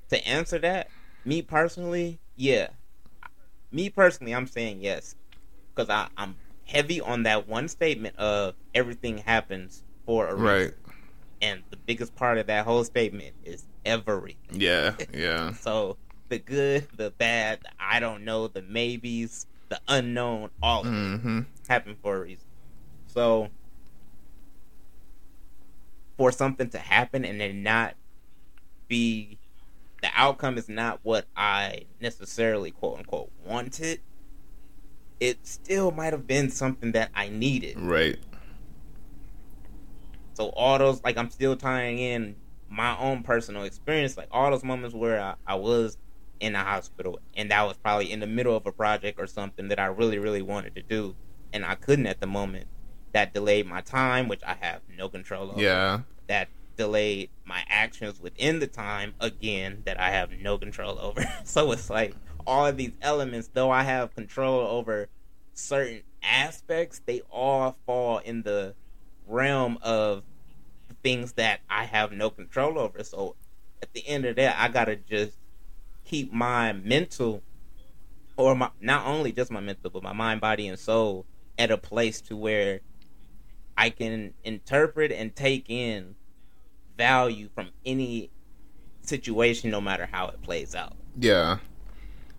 To 0.10 0.28
answer 0.28 0.58
that, 0.60 0.90
me 1.26 1.42
personally, 1.42 2.20
yeah. 2.38 2.70
Me 3.72 3.90
personally, 3.90 4.34
I'm 4.34 4.48
saying 4.48 4.80
yes 4.82 5.16
because 5.76 5.90
I 5.90 6.08
I'm 6.18 6.36
heavy 6.66 7.02
on 7.02 7.24
that 7.24 7.48
one 7.48 7.68
statement 7.68 8.16
of 8.18 8.56
everything 8.74 9.18
happens 9.20 9.84
for 10.06 10.28
a 10.28 10.34
reason. 10.36 10.46
Right. 10.46 10.74
And 11.42 11.64
the 11.70 11.78
biggest 11.78 12.16
part 12.16 12.38
of 12.38 12.48
that 12.48 12.66
whole 12.66 12.84
statement 12.86 13.36
is 13.44 13.66
everything. 13.86 14.38
Yeah. 14.62 14.96
Yeah. 15.14 15.54
So 15.54 15.98
the 16.30 16.40
good, 16.40 16.88
the 16.96 17.12
bad, 17.12 17.60
the 17.62 17.70
I 17.80 18.00
don't 18.00 18.24
know, 18.24 18.48
the 18.48 18.62
maybes, 18.62 19.46
the 19.70 19.80
unknown, 19.88 20.50
all 20.62 20.82
of 20.82 20.88
Mm-hmm. 20.88 21.42
happen 21.68 21.96
for 22.02 22.18
a 22.18 22.22
reason. 22.22 22.46
So 23.08 23.50
for 26.18 26.32
something 26.32 26.70
to 26.70 26.80
happen 26.80 27.26
and 27.26 27.40
then 27.40 27.64
not 27.64 27.96
be 28.88 29.38
the 30.02 30.10
outcome 30.16 30.58
is 30.58 30.70
not 30.70 31.00
what 31.04 31.26
I 31.36 31.86
necessarily 32.00 32.72
quote 32.72 33.00
unquote 33.00 33.32
wanted, 33.46 34.00
it 35.20 35.46
still 35.46 35.92
might 35.92 36.14
have 36.14 36.28
been 36.28 36.50
something 36.50 36.92
that 36.94 37.10
I 37.16 37.30
needed. 37.30 37.80
Right. 37.80 38.18
So 40.34 40.50
all 40.50 40.78
those 40.78 41.04
like 41.04 41.18
I'm 41.18 41.30
still 41.32 41.56
tying 41.56 41.98
in 41.98 42.36
my 42.70 42.98
own 42.98 43.24
personal 43.24 43.64
experience, 43.64 44.18
like 44.18 44.28
all 44.32 44.52
those 44.52 44.64
moments 44.64 44.96
where 44.96 45.20
I, 45.20 45.36
I 45.46 45.56
was 45.56 45.98
in 46.40 46.56
a 46.56 46.64
hospital 46.64 47.20
and 47.36 47.52
that 47.52 47.64
was 47.64 47.78
probably 47.78 48.12
in 48.12 48.20
the 48.20 48.28
middle 48.28 48.56
of 48.56 48.66
a 48.66 48.72
project 48.72 49.20
or 49.20 49.28
something 49.28 49.70
that 49.70 49.80
I 49.80 49.86
really, 49.86 50.20
really 50.20 50.42
wanted 50.42 50.76
to 50.76 50.82
do 50.82 51.16
and 51.54 51.66
I 51.66 51.76
couldn't 51.76 52.08
at 52.08 52.20
the 52.20 52.28
moment. 52.28 52.68
That 53.14 53.34
delayed 53.34 53.66
my 53.66 53.82
time, 53.82 54.28
which 54.28 54.42
I 54.46 54.56
have 54.60 54.82
no 54.96 55.10
control 55.10 55.52
over. 55.52 55.62
Yeah. 55.62 56.02
that 56.28 56.50
delayed 56.76 57.30
my 57.46 57.64
actions 57.68 58.20
within 58.20 58.60
the 58.60 58.68
time 58.68 59.16
again 59.20 59.82
that 59.86 60.00
I 60.00 60.12
have 60.12 60.32
no 60.32 60.58
control 60.58 61.00
over. 61.00 61.26
so 61.44 61.72
it's 61.72 61.90
like 61.90 62.14
all 62.46 62.66
of 62.66 62.78
these 62.78 62.92
elements, 63.02 63.50
though 63.54 63.72
I 63.72 63.84
have 63.84 64.14
control 64.16 64.60
over 64.62 65.10
certain 65.54 66.04
aspects, 66.24 67.02
they 67.06 67.22
all 67.32 67.78
fall 67.86 68.20
in 68.20 68.44
the 68.44 68.76
realm 69.28 69.78
of 69.82 70.24
things 71.04 71.34
that 71.34 71.62
I 71.70 71.86
have 71.86 72.12
no 72.12 72.30
control 72.30 72.78
over. 72.80 73.04
So 73.04 73.36
at 73.82 73.94
the 73.94 74.08
end 74.08 74.26
of 74.26 74.36
that, 74.38 74.56
I 74.60 74.70
gotta 74.70 74.96
just 74.96 75.38
keep 76.08 76.32
my 76.32 76.74
mental, 76.74 77.42
or 78.38 78.56
my 78.56 78.70
not 78.82 79.06
only 79.06 79.32
just 79.32 79.52
my 79.52 79.60
mental, 79.60 79.90
but 79.90 80.04
my 80.04 80.14
mind, 80.14 80.42
body, 80.42 80.68
and 80.68 80.80
soul 80.80 81.26
at 81.58 81.72
a 81.72 81.78
place 81.78 82.22
to 82.22 82.36
where 82.36 82.82
I 83.76 83.90
can 83.90 84.34
interpret 84.44 85.12
and 85.12 85.36
take 85.36 85.70
in 85.70 86.16
value 86.98 87.50
from 87.54 87.70
any 87.86 88.32
situation, 89.02 89.70
no 89.70 89.82
matter 89.82 90.08
how 90.12 90.28
it 90.28 90.42
plays 90.42 90.76
out. 90.76 90.94
Yeah. 91.20 91.58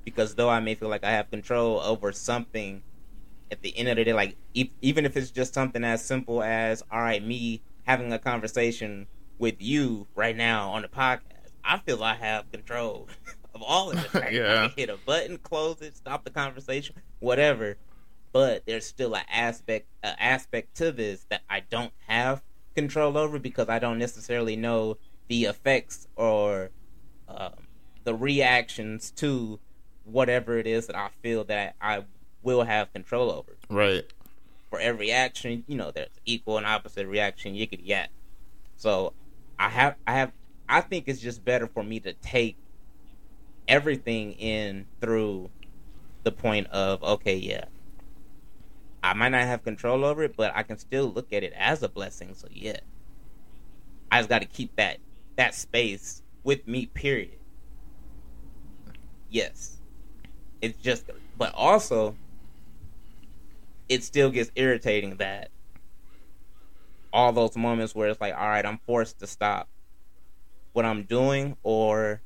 Because 0.05 0.35
though 0.35 0.49
I 0.49 0.61
may 0.61 0.75
feel 0.75 0.89
like 0.89 1.05
I 1.05 1.11
have 1.11 1.31
control 1.31 1.81
over 1.81 2.13
something, 2.13 2.83
at 3.51 3.63
the 3.63 3.77
end 3.77 3.89
of 3.89 3.97
the 3.97 4.05
day, 4.05 4.13
like 4.13 4.37
e- 4.55 4.71
even 4.83 5.05
if 5.05 5.17
it's 5.17 5.31
just 5.31 5.55
something 5.55 5.85
as 5.85 6.05
simple 6.05 6.43
as, 6.43 6.83
all 6.91 7.01
right, 7.01 7.23
me 7.25 7.63
having 7.87 8.13
a 8.13 8.19
conversation 8.19 9.07
with 9.39 9.57
you 9.61 10.07
right 10.15 10.37
now 10.37 10.71
on 10.71 10.83
the 10.83 10.89
podcast, 10.89 11.21
I 11.65 11.79
feel 11.79 12.03
I 12.03 12.15
have 12.15 12.51
control 12.51 13.09
of 13.59 13.63
all 13.67 13.91
of 13.91 14.15
it. 14.15 14.33
Yeah. 14.33 14.69
Hit 14.77 14.89
a 14.89 14.97
button, 14.97 15.39
close 15.39 15.81
it, 15.81 15.97
stop 15.97 16.25
the 16.25 16.31
conversation, 16.31 16.97
whatever. 17.21 17.77
But 18.33 18.65
there's 18.67 18.87
still 18.87 19.15
an 19.15 19.25
aspect, 19.33 19.87
an 20.03 20.15
aspect 20.19 20.77
to 20.77 20.93
this 20.93 21.27
that 21.31 21.43
I 21.49 21.61
don't 21.61 21.93
have 22.07 22.43
control 22.75 23.17
over 23.17 23.39
because 23.39 23.69
I 23.69 23.79
don't 23.79 23.99
necessarily 23.99 24.55
know 24.55 24.99
the 25.29 25.47
effects 25.47 26.07
or 26.15 26.71
um, 27.29 27.53
the 28.05 28.15
reactions 28.15 29.11
to 29.13 29.59
whatever 30.05 30.59
it 30.59 30.67
is 30.67 30.87
that 30.87 30.97
I 30.97 31.09
feel 31.23 31.45
that 31.45 31.75
I 31.81 32.05
will 32.43 32.65
have 32.65 32.93
control 32.93 33.31
over. 33.31 33.57
Right. 33.69 34.05
For 34.71 34.79
every 34.79 35.11
action, 35.11 35.65
you 35.67 35.77
know, 35.77 35.91
there's 35.91 36.09
equal 36.25 36.59
and 36.59 36.67
opposite 36.67 37.07
reaction, 37.07 37.55
yickety 37.55 37.87
yak. 37.87 38.11
So 38.77 39.15
I 39.59 39.69
have 39.71 39.97
I 40.07 40.13
have 40.13 40.33
I 40.69 40.83
think 40.83 41.09
it's 41.09 41.21
just 41.21 41.45
better 41.45 41.67
for 41.67 41.83
me 41.83 42.01
to 42.01 42.13
take 42.13 42.57
everything 43.69 44.33
in 44.33 44.87
through 45.01 45.51
the 46.25 46.33
point 46.33 46.67
of 46.69 47.03
okay, 47.03 47.37
yeah. 47.37 47.65
I 49.03 49.15
might 49.15 49.29
not 49.29 49.43
have 49.43 49.63
control 49.63 50.05
over 50.05 50.25
it, 50.25 50.35
but 50.37 50.53
I 50.57 50.65
can 50.65 50.77
still 50.79 51.07
look 51.07 51.33
at 51.33 51.45
it 51.45 51.53
as 51.57 51.83
a 51.83 51.89
blessing. 51.89 52.35
So 52.35 52.49
yeah. 52.51 52.79
I 54.11 54.19
just 54.19 54.29
got 54.29 54.41
to 54.41 54.49
keep 54.49 54.75
that 54.77 54.99
that 55.37 55.55
space 55.55 56.23
with 56.43 56.67
me 56.67 56.87
period. 56.87 57.39
Yes. 59.31 59.79
It's 60.61 60.79
just 60.79 61.11
but 61.37 61.55
also 61.55 62.17
it 63.89 64.03
still 64.03 64.31
gets 64.31 64.51
irritating 64.57 65.17
that 65.17 65.51
all 67.13 67.33
those 67.33 67.57
moments 67.57 67.95
where 67.95 68.09
it's 68.09 68.21
like, 68.21 68.35
all 68.35 68.49
right, 68.49 68.65
I'm 68.67 68.79
forced 68.87 69.19
to 69.21 69.27
stop 69.27 69.69
what 70.73 70.85
I'm 70.85 71.05
doing, 71.05 71.57
or 71.63 72.21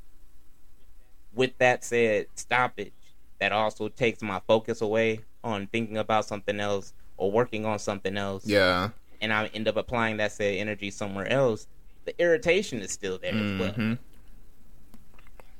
with 1.34 1.56
that 1.58 1.84
said, 1.84 2.26
stoppage 2.34 2.92
that 3.40 3.52
also 3.52 3.88
takes 3.88 4.22
my 4.22 4.40
focus 4.46 4.80
away 4.80 5.20
on 5.42 5.66
thinking 5.68 5.98
about 5.98 6.24
something 6.24 6.60
else 6.60 6.92
or 7.16 7.30
working 7.30 7.64
on 7.66 7.78
something 7.78 8.16
else. 8.16 8.46
Yeah. 8.46 8.90
And 9.20 9.32
I 9.32 9.46
end 9.46 9.68
up 9.68 9.76
applying 9.76 10.18
that 10.18 10.32
said 10.32 10.56
energy 10.56 10.90
somewhere 10.90 11.28
else. 11.28 11.66
The 12.04 12.20
irritation 12.20 12.80
is 12.80 12.92
still 12.92 13.18
there 13.18 13.34
as 13.34 13.60
well. 13.60 13.72
Mhm. 13.72 13.98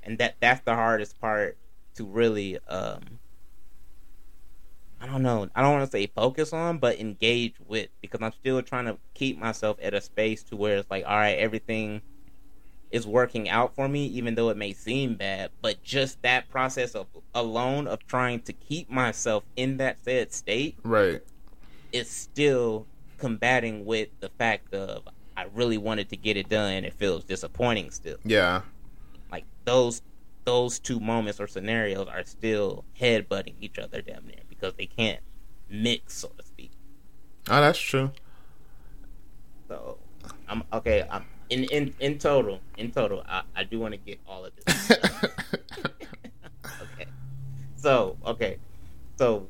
And 0.03 0.19
that 0.19 0.37
that's 0.41 0.61
the 0.65 0.75
hardest 0.75 1.21
part 1.21 1.57
to 1.95 2.05
really 2.05 2.59
um 2.69 3.19
I 5.01 5.07
don't 5.07 5.23
know. 5.23 5.49
I 5.57 5.63
don't 5.63 5.73
want 5.73 5.85
to 5.85 5.91
say 5.91 6.07
focus 6.07 6.53
on, 6.53 6.79
but 6.79 7.01
engage 7.01 7.55
with 7.67 7.89
because 8.01 8.23
I'm 8.23 8.33
still 8.33 8.63
trying 8.63 8.85
to 8.85 8.99
keep 9.15 9.37
myself 9.37 9.77
at 9.83 9.95
a 9.95 10.01
space 10.01 10.45
to 10.45 10.57
where 10.57 10.77
it's 10.77 10.91
like, 10.91 11.05
all 11.05 11.17
right, 11.17 11.37
everything 11.39 12.03
is 12.93 13.07
working 13.07 13.49
out 13.49 13.75
for 13.75 13.89
me, 13.89 14.07
even 14.07 14.35
though 14.35 14.51
it 14.51 14.57
may 14.57 14.73
seem 14.73 15.15
bad. 15.15 15.51
But 15.61 15.83
just 15.83 16.21
that 16.23 16.49
process 16.51 16.95
of 16.95 17.07
alone 17.35 17.89
of 17.89 18.07
trying 18.07 18.41
to 18.43 18.53
keep 18.53 18.91
myself 18.91 19.45
in 19.57 19.79
that 19.79 19.99
said 20.05 20.33
state 20.33 20.77
Right. 20.85 21.23
is 21.91 22.09
still 22.11 22.87
combating 23.19 23.85
with 23.87 24.09
the 24.21 24.29
fact 24.29 24.75
of 24.75 25.09
I 25.37 25.47
really 25.55 25.79
wanted 25.79 26.11
to 26.11 26.17
get 26.17 26.37
it 26.37 26.51
done. 26.51 26.85
It 26.85 26.93
feels 26.95 27.25
disappointing 27.25 27.91
still. 27.91 28.19
Yeah. 28.25 28.63
Like 29.31 29.45
those 29.65 30.03
those 30.45 30.79
two 30.79 31.01
moments 31.01 31.41
or 31.41 31.47
scenarios 31.47 32.09
are 32.09 32.25
still 32.25 32.85
headbutting 33.01 33.55
each 33.61 33.79
other 33.79 34.03
damn 34.03 34.27
near 34.27 34.41
because 34.49 34.75
they 34.75 34.87
can't 34.87 35.21
mix, 35.71 36.15
so 36.19 36.29
to 36.37 36.45
speak. 36.45 36.73
Oh, 37.49 37.61
that's 37.61 37.79
true. 37.79 38.11
So 39.69 39.99
I'm 40.49 40.65
okay. 40.73 41.07
I'm 41.11 41.25
in 41.51 41.65
in 41.65 41.95
in 42.01 42.19
total. 42.19 42.61
In 42.77 42.91
total, 42.91 43.23
I, 43.29 43.43
I 43.55 43.65
do 43.65 43.79
want 43.81 43.95
to 43.95 43.99
get 43.99 44.19
all 44.27 44.45
of 44.45 44.53
this. 44.57 44.91
okay. 46.83 47.07
So 47.77 48.17
okay. 48.27 48.59
So 49.19 49.47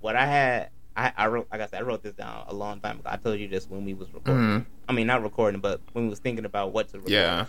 what 0.00 0.16
I 0.16 0.26
had, 0.26 0.70
I 0.96 1.12
I 1.16 1.26
wrote. 1.28 1.48
Like 1.50 1.60
I 1.60 1.66
said, 1.66 1.80
I 1.80 1.84
wrote 1.84 2.02
this 2.02 2.14
down 2.14 2.44
a 2.48 2.54
long 2.54 2.80
time 2.80 2.98
ago. 3.00 3.08
I 3.10 3.16
told 3.16 3.38
you 3.38 3.48
this 3.48 3.68
when 3.68 3.84
we 3.84 3.94
was 3.94 4.12
recording. 4.12 4.42
Mhm. 4.42 4.66
I 4.88 4.92
mean, 4.92 5.06
not 5.06 5.22
recording, 5.22 5.60
but 5.60 5.80
when 5.92 6.04
we 6.04 6.10
was 6.10 6.18
thinking 6.18 6.44
about 6.44 6.72
what 6.72 6.88
to 6.90 6.98
record. 6.98 7.12
Yeah. 7.12 7.46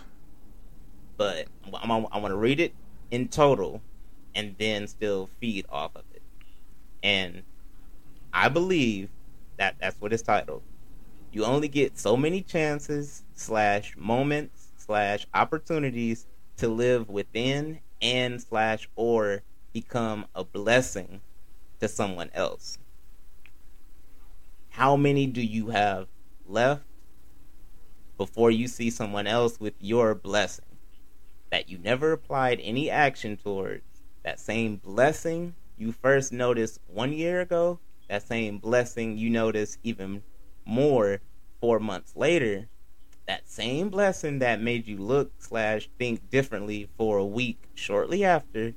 But 1.16 1.46
I'm, 1.82 1.90
I'm, 1.90 2.06
I 2.12 2.18
want 2.18 2.32
to 2.32 2.36
read 2.36 2.60
it 2.60 2.72
in 3.10 3.28
total, 3.28 3.80
and 4.34 4.54
then 4.58 4.86
still 4.88 5.28
feed 5.40 5.66
off 5.68 5.92
of 5.94 6.04
it. 6.14 6.22
And 7.02 7.42
I 8.32 8.48
believe 8.48 9.10
that 9.58 9.76
that's 9.80 10.00
what 10.00 10.12
it's 10.12 10.22
titled. 10.22 10.62
You 11.34 11.44
only 11.44 11.66
get 11.66 11.98
so 11.98 12.16
many 12.16 12.42
chances 12.42 13.24
slash 13.34 13.96
moments 13.96 14.68
slash 14.76 15.26
opportunities 15.34 16.28
to 16.58 16.68
live 16.68 17.08
within 17.08 17.80
and 18.00 18.40
slash 18.40 18.88
or 18.94 19.42
become 19.72 20.26
a 20.32 20.44
blessing 20.44 21.22
to 21.80 21.88
someone 21.88 22.30
else. 22.34 22.78
How 24.68 24.94
many 24.94 25.26
do 25.26 25.42
you 25.42 25.70
have 25.70 26.06
left 26.46 26.84
before 28.16 28.52
you 28.52 28.68
see 28.68 28.88
someone 28.88 29.26
else 29.26 29.58
with 29.58 29.74
your 29.80 30.14
blessing 30.14 30.78
that 31.50 31.68
you 31.68 31.78
never 31.78 32.12
applied 32.12 32.60
any 32.62 32.88
action 32.88 33.36
towards? 33.36 33.82
That 34.22 34.38
same 34.38 34.76
blessing 34.76 35.56
you 35.76 35.90
first 35.90 36.32
noticed 36.32 36.78
one 36.86 37.12
year 37.12 37.40
ago, 37.40 37.80
that 38.08 38.22
same 38.22 38.58
blessing 38.58 39.18
you 39.18 39.30
noticed 39.30 39.80
even 39.82 40.22
more 40.64 41.20
four 41.60 41.78
months 41.78 42.14
later, 42.16 42.68
that 43.26 43.48
same 43.48 43.88
blessing 43.88 44.38
that 44.40 44.60
made 44.60 44.86
you 44.86 44.98
look 44.98 45.32
slash 45.38 45.88
think 45.98 46.28
differently 46.30 46.88
for 46.98 47.18
a 47.18 47.24
week 47.24 47.68
shortly 47.74 48.24
after, 48.24 48.74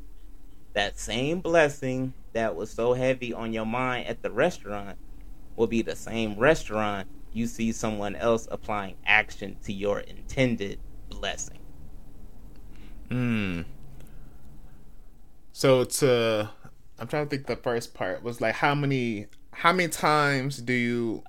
that 0.73 0.97
same 0.97 1.39
blessing 1.41 2.13
that 2.33 2.55
was 2.55 2.71
so 2.71 2.93
heavy 2.93 3.33
on 3.33 3.51
your 3.51 3.65
mind 3.65 4.07
at 4.07 4.21
the 4.21 4.31
restaurant 4.31 4.97
will 5.55 5.67
be 5.67 5.81
the 5.81 5.95
same 5.95 6.37
restaurant 6.37 7.07
you 7.33 7.47
see 7.47 7.71
someone 7.71 8.15
else 8.15 8.47
applying 8.51 8.95
action 9.05 9.57
to 9.63 9.73
your 9.73 9.99
intended 9.99 10.79
blessing. 11.09 11.59
Hmm. 13.09 13.61
So 15.51 15.83
to, 15.83 16.49
I'm 16.99 17.07
trying 17.07 17.25
to 17.25 17.29
think. 17.29 17.47
The 17.47 17.55
first 17.55 17.93
part 17.93 18.23
was 18.23 18.41
like, 18.41 18.55
how 18.55 18.75
many, 18.75 19.27
how 19.51 19.73
many 19.73 19.89
times 19.89 20.57
do 20.57 20.73
you, 20.73 21.23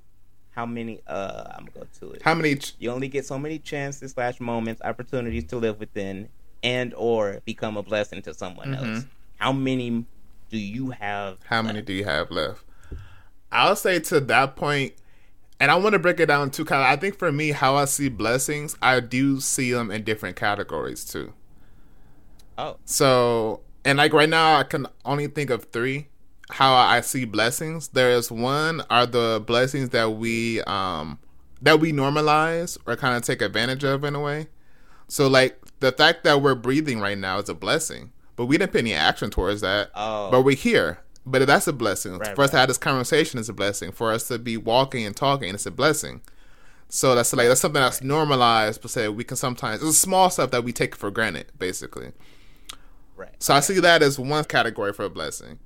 How 0.59 0.67
many 0.67 0.99
uh 1.07 1.45
I'm 1.57 1.67
gonna 1.67 1.87
go 1.87 1.87
to 2.01 2.13
it. 2.15 2.23
how 2.23 2.35
many? 2.35 2.57
Ch- 2.57 2.75
You 2.81 2.91
only 2.91 3.07
get 3.07 3.25
so 3.25 3.39
many 3.39 3.61
chances 3.61 4.11
slash 4.11 4.41
moments, 4.41 4.83
opportunities 4.85 5.45
to 5.51 5.57
live 5.57 5.79
within 5.79 6.29
and 6.65 6.93
or 6.97 7.41
become 7.45 7.77
a 7.77 7.83
blessing 7.85 8.23
to 8.23 8.35
someone 8.35 8.71
Mhm. 8.75 8.97
else. 8.97 9.05
How 9.37 9.53
many 9.53 10.05
do 10.51 10.59
you 10.59 10.91
have? 10.91 11.39
How 11.45 11.63
many 11.63 11.81
do 11.81 11.93
you 11.93 12.05
have 12.07 12.33
left? 12.33 12.65
I'll 13.53 13.77
say 13.77 14.01
to 14.01 14.19
that 14.19 14.57
point, 14.57 14.95
and 15.61 15.71
I 15.71 15.77
want 15.77 15.93
to 15.93 16.01
break 16.01 16.19
it 16.19 16.27
down 16.27 16.51
too. 16.51 16.65
Kind 16.65 16.83
of, 16.83 16.89
I 16.89 16.97
think 16.97 17.17
for 17.17 17.31
me, 17.31 17.53
how 17.53 17.77
I 17.77 17.85
see 17.85 18.09
blessings, 18.09 18.77
I 18.83 18.99
do 18.99 19.39
see 19.39 19.71
them 19.71 19.93
in 19.93 20.03
different 20.03 20.35
categories 20.35 21.05
too. 21.05 21.35
Oh, 22.59 22.79
So, 22.85 23.61
and 23.85 23.97
like 23.99 24.13
right 24.13 24.29
now, 24.29 24.57
I 24.59 24.65
can 24.65 24.89
only 25.05 25.29
think 25.29 25.51
of 25.51 25.67
three. 25.71 26.09
How 26.51 26.75
I 26.75 27.01
see 27.03 27.25
blessings. 27.25 27.89
There's 27.89 28.31
one 28.31 28.83
are 28.89 29.07
the 29.07 29.43
blessings 29.47 29.91
that 29.91 30.13
we 30.13 30.63
um 30.63 31.19
that 31.61 31.81
we 31.81 31.93
normalize 31.93 32.79
or 32.87 32.97
kind 32.97 33.17
of 33.17 33.23
take 33.23 33.43
advantage 33.43 33.85
of 33.85 34.05
in 34.05 34.15
a 34.15 34.21
way. 34.21 34.49
So, 35.09 35.27
like 35.27 35.59
the 35.81 35.93
fact 35.93 36.25
that 36.25 36.43
we're 36.43 36.55
breathing 36.55 37.01
right 37.01 37.19
now 37.19 37.39
is 37.39 37.49
a 37.49 37.55
blessing, 37.55 38.13
but 38.37 38.47
we 38.47 38.59
didn't 38.59 38.73
put 38.73 38.81
any 38.81 38.95
action 38.95 39.31
towards 39.31 39.61
that. 39.63 39.91
oh, 39.95 40.31
But 40.31 40.43
we're 40.43 40.57
here. 40.57 41.01
But 41.27 41.47
that's 41.47 41.67
a 41.67 41.73
blessing. 41.75 42.17
Right, 42.19 42.35
For 42.35 42.43
us 42.43 42.51
to 42.51 42.57
have 42.57 42.69
this 42.69 42.79
conversation 42.79 43.39
is 43.39 43.51
a 43.51 43.53
blessing. 43.53 43.93
For 43.93 44.13
us 44.13 44.29
to 44.29 44.39
be 44.39 44.57
walking 44.57 45.05
and 45.05 45.15
talking, 45.15 45.55
it's 45.55 45.67
a 45.67 45.71
blessing. 45.71 46.23
So 46.89 47.15
that's 47.15 47.35
like 47.35 47.49
that's 47.49 47.61
something 47.61 47.83
that's 47.83 48.03
normalized, 48.03 48.81
but 48.81 48.91
say 48.91 49.09
we 49.09 49.25
can 49.25 49.37
sometimes 49.37 49.83
it's 49.83 49.99
small 49.99 50.31
stuff 50.31 50.51
that 50.53 50.65
we 50.65 50.73
take 50.73 50.97
for 50.97 51.11
granted, 51.11 51.53
basically. 51.59 52.13
Right. 53.15 53.35
So 53.39 53.53
I 53.53 53.61
see 53.61 53.79
that 53.81 54.03
as 54.03 54.19
one 54.19 54.45
category 54.45 54.95
for 54.95 55.05
a 55.05 55.11
blessing. 55.11 55.59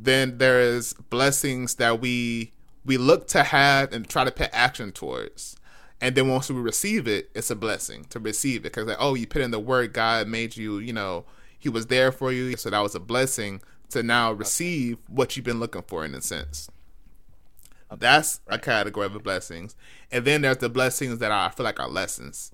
Then 0.00 0.38
there 0.38 0.60
is 0.60 0.92
blessings 0.92 1.74
that 1.76 2.00
we 2.00 2.52
we 2.84 2.96
look 2.96 3.26
to 3.28 3.42
have 3.42 3.92
and 3.92 4.08
try 4.08 4.24
to 4.24 4.30
put 4.30 4.48
action 4.52 4.92
towards. 4.92 5.56
And 6.00 6.14
then 6.14 6.28
once 6.28 6.48
we 6.48 6.60
receive 6.60 7.08
it, 7.08 7.28
it's 7.34 7.50
a 7.50 7.56
blessing 7.56 8.04
to 8.10 8.20
receive 8.20 8.60
it 8.60 8.72
because 8.72 8.86
like, 8.86 8.96
oh, 9.00 9.14
you 9.14 9.26
put 9.26 9.42
in 9.42 9.50
the 9.50 9.58
word, 9.58 9.92
God 9.92 10.28
made 10.28 10.56
you, 10.56 10.78
you 10.78 10.92
know, 10.92 11.24
He 11.58 11.68
was 11.68 11.86
there 11.86 12.12
for 12.12 12.32
you, 12.32 12.56
so 12.56 12.70
that 12.70 12.80
was 12.80 12.94
a 12.94 13.00
blessing 13.00 13.60
to 13.90 14.02
now 14.02 14.32
receive 14.32 14.98
what 15.08 15.36
you've 15.36 15.44
been 15.44 15.60
looking 15.60 15.82
for 15.82 16.04
in 16.04 16.14
a 16.14 16.22
sense. 16.22 16.70
That's 17.96 18.40
a 18.46 18.58
category 18.58 19.06
of 19.06 19.22
blessings. 19.22 19.74
And 20.12 20.24
then 20.24 20.42
there's 20.42 20.58
the 20.58 20.68
blessings 20.68 21.18
that 21.18 21.32
are, 21.32 21.48
I 21.48 21.50
feel 21.50 21.64
like 21.64 21.80
are 21.80 21.88
lessons. 21.88 22.52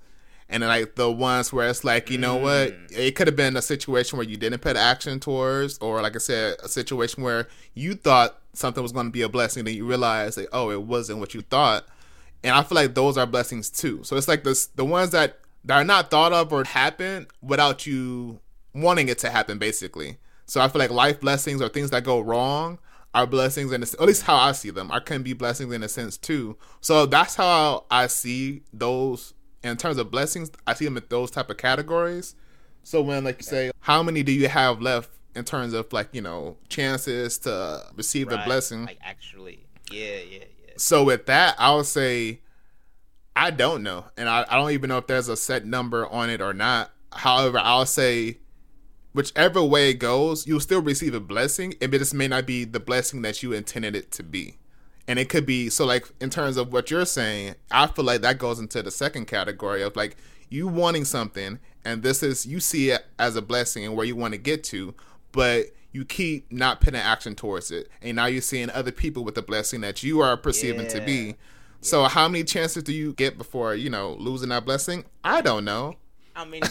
And 0.49 0.63
then 0.63 0.69
like 0.69 0.95
the 0.95 1.11
ones 1.11 1.53
where 1.53 1.69
it's 1.69 1.85
like, 1.85 2.11
you 2.11 2.19
know 2.19 2.37
what, 2.37 2.71
mm. 2.71 2.93
it 2.93 3.17
could 3.17 3.27
have 3.27 3.37
been 3.37 3.57
a 3.57 3.63
situation 3.63 4.19
where 4.19 4.27
you 4.27 4.37
didn't 4.37 4.61
put 4.61 4.77
action 4.77 5.19
towards, 5.19 5.79
or 5.79 6.03
like 6.03 6.15
I 6.15 6.19
said, 6.19 6.57
a 6.63 6.69
situation 6.69 7.23
where 7.23 7.49
you 7.75 7.95
thought 7.95 8.39
something 8.53 8.83
was 8.83 8.93
going 8.93 9.07
to 9.07 9.13
be 9.13 9.23
a 9.23 9.29
blessing, 9.29 9.65
then 9.65 9.75
you 9.75 9.87
realize 9.87 10.35
that 10.37 10.49
oh, 10.53 10.71
it 10.71 10.83
wasn't 10.83 11.19
what 11.19 11.35
you 11.35 11.43
thought. 11.43 11.87
And 12.43 12.55
I 12.55 12.63
feel 12.63 12.77
like 12.77 12.95
those 12.95 13.17
are 13.17 13.27
blessings 13.27 13.71
too. 13.71 14.05
So 14.05 14.17
it's 14.17 14.29
like 14.29 14.45
this 14.45 14.67
the 14.67 14.85
ones 14.85 15.11
that, 15.11 15.39
that 15.65 15.77
are 15.77 15.85
not 15.85 16.11
thought 16.11 16.33
of 16.33 16.53
or 16.53 16.65
happen 16.65 17.27
without 17.43 17.87
you 17.87 18.41
wanting 18.75 19.09
it 19.09 19.19
to 19.19 19.31
happen, 19.31 19.59
basically. 19.59 20.19
So 20.47 20.61
I 20.61 20.69
feel 20.69 20.79
like 20.79 20.91
life 20.91 21.21
blessings 21.21 21.63
or 21.63 21.69
things 21.69 21.91
that 21.91 22.05
go 22.05 22.21
wrong 22.21 22.79
are 23.15 23.27
blessings, 23.27 23.73
and 23.73 23.83
at 23.83 24.01
least 24.01 24.23
how 24.23 24.37
I 24.37 24.53
see 24.53 24.71
them, 24.71 24.91
are 24.91 25.01
can 25.01 25.23
be 25.23 25.33
blessings 25.33 25.73
in 25.73 25.83
a 25.83 25.89
sense 25.89 26.17
too. 26.17 26.57
So 26.81 27.07
that's 27.07 27.37
how 27.37 27.85
I 27.91 28.09
see 28.09 28.63
those 28.73 29.34
in 29.65 29.77
terms 29.77 29.97
of 29.99 30.11
blessings. 30.11 30.51
I 30.67 30.75
see 30.75 30.85
them 30.85 30.97
in 30.97 31.03
those 31.09 31.31
type 31.31 31.51
of 31.51 31.57
categories. 31.57 32.35
So 32.83 33.03
when 33.03 33.25
like 33.25 33.39
you 33.39 33.45
say, 33.45 33.71
how 33.81 34.03
many 34.03 34.23
do 34.23 34.31
you 34.33 34.49
have 34.49 34.81
left 34.81 35.11
in 35.35 35.45
terms 35.45 35.73
of 35.73 35.93
like 35.93 36.09
you 36.13 36.21
know 36.21 36.57
chances 36.69 37.39
to 37.39 37.85
receive 37.97 38.29
Right. 38.29 38.41
a 38.41 38.45
blessing? 38.45 38.85
Like 38.85 38.99
actually, 39.03 39.67
yeah, 39.91 40.05
yeah, 40.31 40.39
yeah. 40.67 40.75
So 40.77 41.05
with 41.05 41.27
that, 41.27 41.57
I 41.59 41.75
would 41.75 41.87
say 41.87 42.41
I 43.37 43.51
don't 43.51 43.83
know, 43.83 44.05
and 44.17 44.29
I, 44.29 44.45
I 44.49 44.57
don't 44.57 44.71
even 44.71 44.89
know 44.89 44.99
if 44.99 45.07
there's 45.09 45.29
a 45.29 45.37
set 45.37 45.65
number 45.67 46.07
on 46.07 46.31
it 46.31 46.41
or 46.41 46.53
not. 46.55 46.93
However, 47.13 47.59
I'll 47.59 47.87
say 47.87 48.39
whichever 49.13 49.63
way 49.63 49.91
it 49.91 49.95
goes, 49.95 50.47
you'll 50.47 50.61
still 50.61 50.83
receive 50.83 51.15
a 51.15 51.21
blessing. 51.21 51.75
It 51.81 51.91
just 51.91 52.15
may 52.15 52.29
not 52.29 52.47
be 52.47 52.65
the 52.65 52.81
blessing 52.81 53.23
that 53.23 53.43
you 53.43 53.53
intended 53.53 53.97
it 53.97 54.11
to 54.13 54.23
be, 54.23 54.59
and 55.09 55.19
it 55.19 55.29
could 55.29 55.47
be 55.47 55.71
so. 55.71 55.85
Like 55.85 56.07
in 56.21 56.31
terms 56.31 56.57
of 56.57 56.73
what 56.73 56.91
you're 56.91 57.05
saying, 57.07 57.55
I 57.71 57.87
feel 57.87 58.05
like 58.05 58.21
that 58.23 58.39
goes 58.39 58.59
into 58.59 58.83
the 58.83 58.91
second 58.91 59.27
category 59.27 59.83
of 59.83 59.97
like 59.97 60.17
you 60.51 60.69
wanting 60.69 61.05
something, 61.05 61.59
and 61.85 62.03
this 62.03 62.23
is 62.23 62.47
you 62.47 62.61
see 62.61 62.91
it 62.91 63.05
as 63.19 63.37
a 63.37 63.43
blessing 63.43 63.85
and 63.85 63.97
where 63.97 64.07
you 64.07 64.17
want 64.17 64.33
to 64.35 64.39
get 64.39 64.65
to, 64.65 64.95
but 65.33 65.67
you 65.93 66.05
keep 66.05 66.51
not 66.51 66.81
putting 66.81 67.01
action 67.01 67.35
towards 67.35 67.71
it, 67.71 67.89
and 68.03 68.17
now 68.17 68.27
you're 68.27 68.43
seeing 68.43 68.69
other 68.71 68.91
people 68.93 69.25
with 69.25 69.35
the 69.37 69.43
blessing 69.43 69.81
that 69.83 70.03
you 70.03 70.21
are 70.21 70.37
perceiving 70.37 70.87
to 70.89 70.99
Yeah. 70.99 71.05
be. 71.05 71.35
So 71.81 72.05
how 72.05 72.29
many 72.29 72.45
chances 72.45 72.83
do 72.83 72.93
you 72.95 73.13
get 73.13 73.37
before 73.37 73.75
you 73.75 73.91
know 73.91 74.15
losing 74.19 74.49
that 74.49 74.65
blessing? 74.65 75.05
I 75.23 75.41
don't 75.43 75.65
know. 75.65 75.97
I 76.35 76.45
mean, 76.47 76.63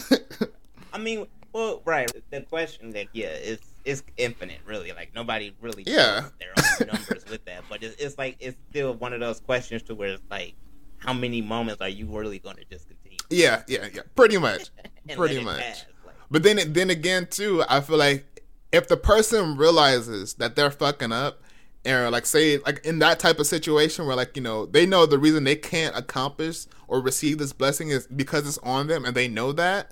I 0.92 0.98
mean, 0.98 1.26
well, 1.52 1.82
right. 1.84 2.10
The 2.30 2.40
question 2.42 2.90
that 2.90 3.06
yeah, 3.12 3.28
it's 3.28 3.68
it's 3.84 4.02
infinite, 4.16 4.60
really. 4.66 4.92
Like 4.92 5.14
nobody 5.14 5.54
really 5.60 5.84
Yeah. 5.86 6.28
their 6.40 6.52
own 6.56 6.86
numbers 6.86 7.24
with 7.28 7.44
that, 7.44 7.64
but 7.68 7.82
it's, 7.82 8.00
it's 8.02 8.16
like 8.18 8.36
it's 8.40 8.56
still 8.70 8.94
one 8.94 9.12
of 9.12 9.20
those 9.20 9.40
questions 9.40 9.82
to 9.84 9.94
where 9.94 10.08
it's 10.10 10.22
like, 10.30 10.54
how 10.98 11.12
many 11.12 11.42
moments 11.42 11.82
are 11.82 11.88
you 11.88 12.06
really 12.06 12.38
going 12.38 12.56
to 12.56 12.64
just 12.64 12.88
continue? 12.88 13.18
Yeah, 13.30 13.62
yeah, 13.68 13.88
yeah. 13.92 14.02
Pretty 14.14 14.38
much. 14.38 14.70
Pretty 15.16 15.42
much. 15.42 15.60
pass? 15.60 15.84
Like, 16.06 16.14
But 16.30 16.42
then, 16.42 16.72
then 16.72 16.88
again, 16.90 17.26
too, 17.30 17.62
I 17.68 17.80
feel 17.82 17.98
like 17.98 18.42
if 18.72 18.88
the 18.88 18.96
person 18.96 19.56
realizes 19.56 20.34
that 20.34 20.56
they're 20.56 20.70
fucking 20.70 21.12
up, 21.12 21.42
or 21.86 22.08
like 22.10 22.24
say, 22.24 22.56
like 22.58 22.84
in 22.86 22.98
that 23.00 23.18
type 23.18 23.38
of 23.38 23.46
situation 23.46 24.06
where 24.06 24.16
like 24.16 24.34
you 24.36 24.42
know 24.42 24.64
they 24.64 24.86
know 24.86 25.04
the 25.04 25.18
reason 25.18 25.44
they 25.44 25.54
can't 25.56 25.94
accomplish 25.94 26.64
or 26.88 27.00
receive 27.02 27.36
this 27.36 27.52
blessing 27.52 27.90
is 27.90 28.06
because 28.06 28.48
it's 28.48 28.56
on 28.62 28.86
them, 28.86 29.04
and 29.04 29.14
they 29.14 29.28
know 29.28 29.52
that, 29.52 29.90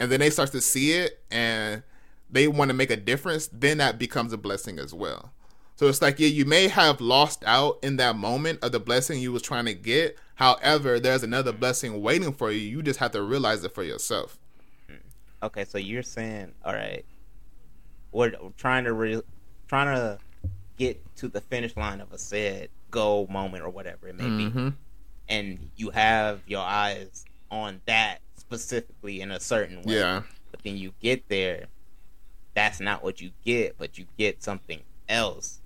and 0.00 0.10
then 0.10 0.20
they 0.20 0.30
start 0.30 0.50
to 0.52 0.62
see 0.62 0.92
it 0.92 1.22
and 1.30 1.82
they 2.30 2.48
want 2.48 2.70
to 2.70 2.74
make 2.74 2.90
a 2.90 2.96
difference, 2.96 3.48
then 3.52 3.78
that 3.78 3.98
becomes 3.98 4.32
a 4.32 4.36
blessing 4.38 4.78
as 4.78 4.92
well. 4.92 5.32
So 5.76 5.88
it's 5.88 6.00
like 6.00 6.18
yeah, 6.18 6.28
you 6.28 6.44
may 6.46 6.68
have 6.68 7.00
lost 7.00 7.44
out 7.46 7.78
in 7.82 7.96
that 7.96 8.16
moment 8.16 8.60
of 8.64 8.72
the 8.72 8.80
blessing 8.80 9.20
you 9.20 9.32
was 9.32 9.42
trying 9.42 9.66
to 9.66 9.74
get. 9.74 10.16
However, 10.36 10.98
there's 10.98 11.22
another 11.22 11.52
blessing 11.52 12.00
waiting 12.02 12.32
for 12.32 12.50
you. 12.50 12.58
You 12.60 12.82
just 12.82 12.98
have 12.98 13.12
to 13.12 13.22
realize 13.22 13.62
it 13.64 13.74
for 13.74 13.82
yourself. 13.82 14.38
okay, 15.42 15.64
so 15.64 15.76
you're 15.78 16.02
saying, 16.02 16.52
all 16.64 16.72
right, 16.72 17.04
we're 18.12 18.32
trying 18.56 18.84
to 18.84 18.92
re- 18.94 19.22
trying 19.68 19.94
to 19.94 20.18
get 20.78 21.02
to 21.16 21.28
the 21.28 21.40
finish 21.40 21.76
line 21.76 22.00
of 22.00 22.12
a 22.12 22.18
said 22.18 22.68
goal 22.90 23.26
moment 23.28 23.62
or 23.62 23.68
whatever 23.70 24.08
it 24.08 24.16
may 24.16 24.24
be. 24.24 24.50
Mhm. 24.50 24.74
and 25.28 25.70
you 25.76 25.90
have 25.90 26.40
your 26.46 26.62
eyes 26.62 27.24
on 27.50 27.80
that 27.86 28.20
specifically 28.36 29.20
in 29.20 29.30
a 29.32 29.40
certain 29.40 29.82
way. 29.82 29.94
Yeah. 29.96 30.22
But 30.52 30.62
then 30.62 30.76
you 30.76 30.92
get 31.00 31.28
there, 31.28 31.66
that's 32.56 32.80
not 32.80 33.04
what 33.04 33.20
you 33.20 33.30
get, 33.44 33.76
but 33.78 33.98
you 33.98 34.06
get 34.16 34.42
something 34.42 34.80
else 35.08 35.60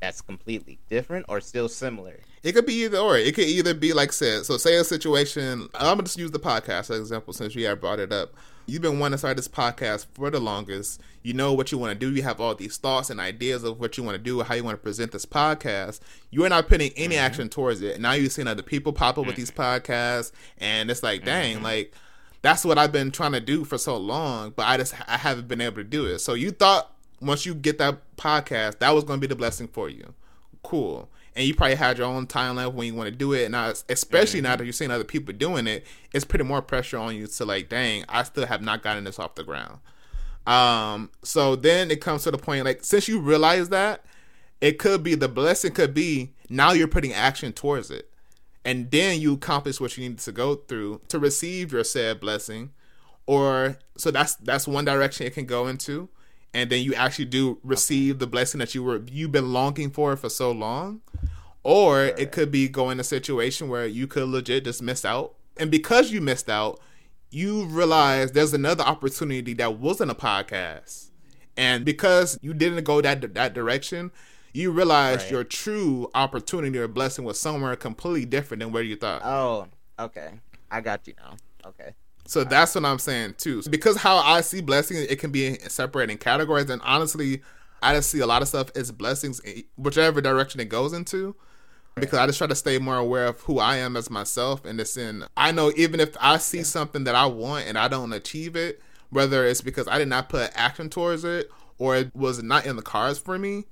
that's 0.00 0.20
completely 0.20 0.78
different 0.90 1.24
or 1.30 1.40
still 1.40 1.68
similar. 1.68 2.20
It 2.42 2.52
could 2.52 2.66
be 2.66 2.84
either 2.84 2.98
or. 2.98 3.16
It 3.16 3.34
could 3.34 3.46
either 3.46 3.72
be 3.72 3.94
like 3.94 4.12
said. 4.12 4.44
So 4.44 4.58
say 4.58 4.76
a 4.76 4.84
situation. 4.84 5.68
I'm 5.74 5.96
gonna 5.96 6.02
just 6.02 6.18
use 6.18 6.30
the 6.30 6.38
podcast 6.38 6.90
as 6.90 6.90
an 6.90 7.00
example 7.00 7.32
since 7.32 7.54
you 7.54 7.66
have 7.66 7.80
brought 7.80 7.98
it 7.98 8.12
up. 8.12 8.34
You've 8.66 8.82
been 8.82 8.98
wanting 8.98 9.14
to 9.14 9.18
start 9.18 9.38
this 9.38 9.48
podcast 9.48 10.06
for 10.12 10.28
the 10.28 10.40
longest. 10.40 11.00
You 11.22 11.32
know 11.32 11.54
what 11.54 11.72
you 11.72 11.78
want 11.78 11.92
to 11.92 11.98
do. 11.98 12.14
You 12.14 12.22
have 12.24 12.40
all 12.40 12.54
these 12.54 12.76
thoughts 12.76 13.08
and 13.08 13.18
ideas 13.18 13.64
of 13.64 13.80
what 13.80 13.96
you 13.96 14.04
want 14.04 14.16
to 14.16 14.22
do, 14.22 14.42
how 14.42 14.54
you 14.54 14.64
want 14.64 14.76
to 14.76 14.82
present 14.82 15.12
this 15.12 15.24
podcast. 15.24 16.00
You 16.30 16.44
are 16.44 16.48
not 16.50 16.68
putting 16.68 16.92
any 16.96 17.14
mm-hmm. 17.14 17.24
action 17.24 17.48
towards 17.48 17.80
it. 17.80 17.98
Now 17.98 18.12
you're 18.12 18.28
seeing 18.28 18.48
other 18.48 18.62
people 18.62 18.92
pop 18.92 19.16
up 19.16 19.24
with 19.24 19.36
mm-hmm. 19.36 19.40
these 19.40 19.50
podcasts, 19.50 20.32
and 20.58 20.90
it's 20.90 21.02
like, 21.02 21.24
dang, 21.24 21.56
mm-hmm. 21.56 21.64
like 21.64 21.94
that's 22.46 22.64
what 22.64 22.78
I've 22.78 22.92
been 22.92 23.10
trying 23.10 23.32
to 23.32 23.40
do 23.40 23.64
for 23.64 23.76
so 23.76 23.96
long, 23.96 24.52
but 24.54 24.66
I 24.68 24.76
just 24.76 24.94
I 25.08 25.16
haven't 25.16 25.48
been 25.48 25.60
able 25.60 25.78
to 25.78 25.84
do 25.84 26.06
it. 26.06 26.20
So 26.20 26.34
you 26.34 26.52
thought 26.52 26.92
once 27.20 27.44
you 27.44 27.56
get 27.56 27.78
that 27.78 27.98
podcast, 28.16 28.78
that 28.78 28.94
was 28.94 29.02
going 29.02 29.18
to 29.18 29.20
be 29.20 29.26
the 29.26 29.34
blessing 29.34 29.66
for 29.66 29.88
you. 29.88 30.14
Cool. 30.62 31.08
And 31.34 31.44
you 31.44 31.54
probably 31.56 31.74
had 31.74 31.98
your 31.98 32.06
own 32.06 32.28
timeline 32.28 32.72
when 32.72 32.86
you 32.86 32.94
want 32.94 33.10
to 33.10 33.14
do 33.14 33.32
it. 33.32 33.46
And 33.46 33.52
now, 33.52 33.72
especially 33.88 34.40
now 34.42 34.54
that 34.54 34.62
you're 34.62 34.72
seeing 34.72 34.92
other 34.92 35.02
people 35.02 35.34
doing 35.34 35.66
it, 35.66 35.84
it's 36.12 36.24
putting 36.24 36.46
more 36.46 36.62
pressure 36.62 36.98
on 36.98 37.16
you 37.16 37.26
to 37.26 37.44
like, 37.44 37.68
dang, 37.68 38.04
I 38.08 38.22
still 38.22 38.46
have 38.46 38.62
not 38.62 38.80
gotten 38.80 39.02
this 39.02 39.18
off 39.18 39.34
the 39.34 39.42
ground. 39.42 39.80
Um, 40.46 41.10
so 41.24 41.56
then 41.56 41.90
it 41.90 42.00
comes 42.00 42.22
to 42.24 42.30
the 42.30 42.38
point 42.38 42.64
like 42.64 42.84
since 42.84 43.08
you 43.08 43.18
realize 43.18 43.70
that, 43.70 44.04
it 44.60 44.78
could 44.78 45.02
be 45.02 45.16
the 45.16 45.28
blessing 45.28 45.72
could 45.72 45.94
be 45.94 46.32
now 46.48 46.70
you're 46.70 46.86
putting 46.86 47.12
action 47.12 47.52
towards 47.52 47.90
it. 47.90 48.08
And 48.66 48.90
then 48.90 49.20
you 49.20 49.34
accomplish 49.34 49.80
what 49.80 49.96
you 49.96 50.08
need 50.08 50.18
to 50.18 50.32
go 50.32 50.56
through 50.56 51.00
to 51.08 51.20
receive 51.20 51.72
your 51.72 51.84
said 51.84 52.18
blessing. 52.18 52.72
Or 53.24 53.78
so 53.96 54.10
that's 54.10 54.34
that's 54.34 54.66
one 54.66 54.84
direction 54.84 55.24
it 55.24 55.34
can 55.34 55.46
go 55.46 55.68
into. 55.68 56.08
And 56.52 56.68
then 56.68 56.82
you 56.82 56.92
actually 56.94 57.26
do 57.26 57.60
receive 57.62 58.18
the 58.18 58.26
blessing 58.26 58.58
that 58.58 58.74
you 58.74 58.82
were 58.82 59.02
you've 59.06 59.30
been 59.30 59.52
longing 59.52 59.90
for 59.90 60.16
for 60.16 60.28
so 60.28 60.50
long. 60.50 61.00
Or 61.62 62.06
it 62.06 62.32
could 62.32 62.50
be 62.50 62.68
going 62.68 62.98
a 62.98 63.04
situation 63.04 63.68
where 63.68 63.86
you 63.86 64.08
could 64.08 64.28
legit 64.28 64.64
just 64.64 64.82
miss 64.82 65.04
out. 65.04 65.34
And 65.56 65.70
because 65.70 66.10
you 66.10 66.20
missed 66.20 66.50
out, 66.50 66.80
you 67.30 67.66
realize 67.66 68.32
there's 68.32 68.52
another 68.52 68.82
opportunity 68.82 69.54
that 69.54 69.78
wasn't 69.78 70.10
a 70.10 70.14
podcast. 70.14 71.10
And 71.56 71.84
because 71.84 72.36
you 72.42 72.52
didn't 72.52 72.82
go 72.82 73.00
that 73.00 73.34
that 73.34 73.54
direction, 73.54 74.10
you 74.56 74.70
realize 74.70 75.22
Right. 75.22 75.30
your 75.30 75.44
true 75.44 76.10
opportunity 76.14 76.78
or 76.78 76.88
blessing 76.88 77.24
was 77.24 77.38
somewhere 77.38 77.76
completely 77.76 78.24
different 78.24 78.60
than 78.62 78.72
where 78.72 78.82
you 78.82 78.96
thought. 78.96 79.22
Oh, 79.24 79.66
okay. 79.98 80.40
I 80.70 80.80
got 80.80 81.06
you 81.06 81.14
now. 81.18 81.36
Okay. 81.66 81.94
So 82.26 82.42
that's 82.42 82.74
what 82.74 82.84
I'm 82.84 82.98
saying 82.98 83.34
too. 83.38 83.62
Because 83.70 83.98
how 83.98 84.16
I 84.16 84.40
see 84.40 84.60
blessings, 84.60 85.00
it 85.00 85.18
can 85.18 85.30
be 85.30 85.58
separated 85.60 86.12
in 86.12 86.18
categories. 86.18 86.70
And 86.70 86.82
honestly, 86.82 87.42
I 87.82 87.94
just 87.94 88.10
see 88.10 88.20
a 88.20 88.26
lot 88.26 88.42
of 88.42 88.48
stuff 88.48 88.70
as 88.74 88.90
blessings, 88.90 89.40
whichever 89.76 90.20
direction 90.20 90.60
it 90.60 90.68
goes 90.68 90.92
into. 90.92 91.36
Because 91.94 92.18
I 92.18 92.26
just 92.26 92.38
try 92.38 92.46
to 92.46 92.54
stay 92.54 92.78
more 92.78 92.96
aware 92.96 93.26
of 93.26 93.40
who 93.42 93.58
I 93.58 93.76
am 93.76 93.96
as 93.96 94.10
myself. 94.10 94.64
And 94.64 94.80
it's 94.80 94.96
in, 94.96 95.24
I 95.36 95.52
know 95.52 95.72
even 95.76 96.00
if 96.00 96.16
I 96.20 96.36
see 96.38 96.62
something 96.62 97.04
that 97.04 97.14
I 97.14 97.26
want 97.26 97.66
and 97.66 97.78
I 97.78 97.88
don't 97.88 98.12
achieve 98.12 98.56
it, 98.56 98.82
whether 99.10 99.46
it's 99.46 99.60
because 99.60 99.86
I 99.86 99.98
did 99.98 100.08
not 100.08 100.28
put 100.28 100.50
action 100.54 100.90
towards 100.90 101.24
it 101.24 101.48
or 101.78 101.96
it 101.96 102.14
was 102.14 102.42
not 102.42 102.66
in 102.66 102.76
the 102.76 102.82
cards 102.82 103.18
for 103.18 103.38
me, 103.38 103.64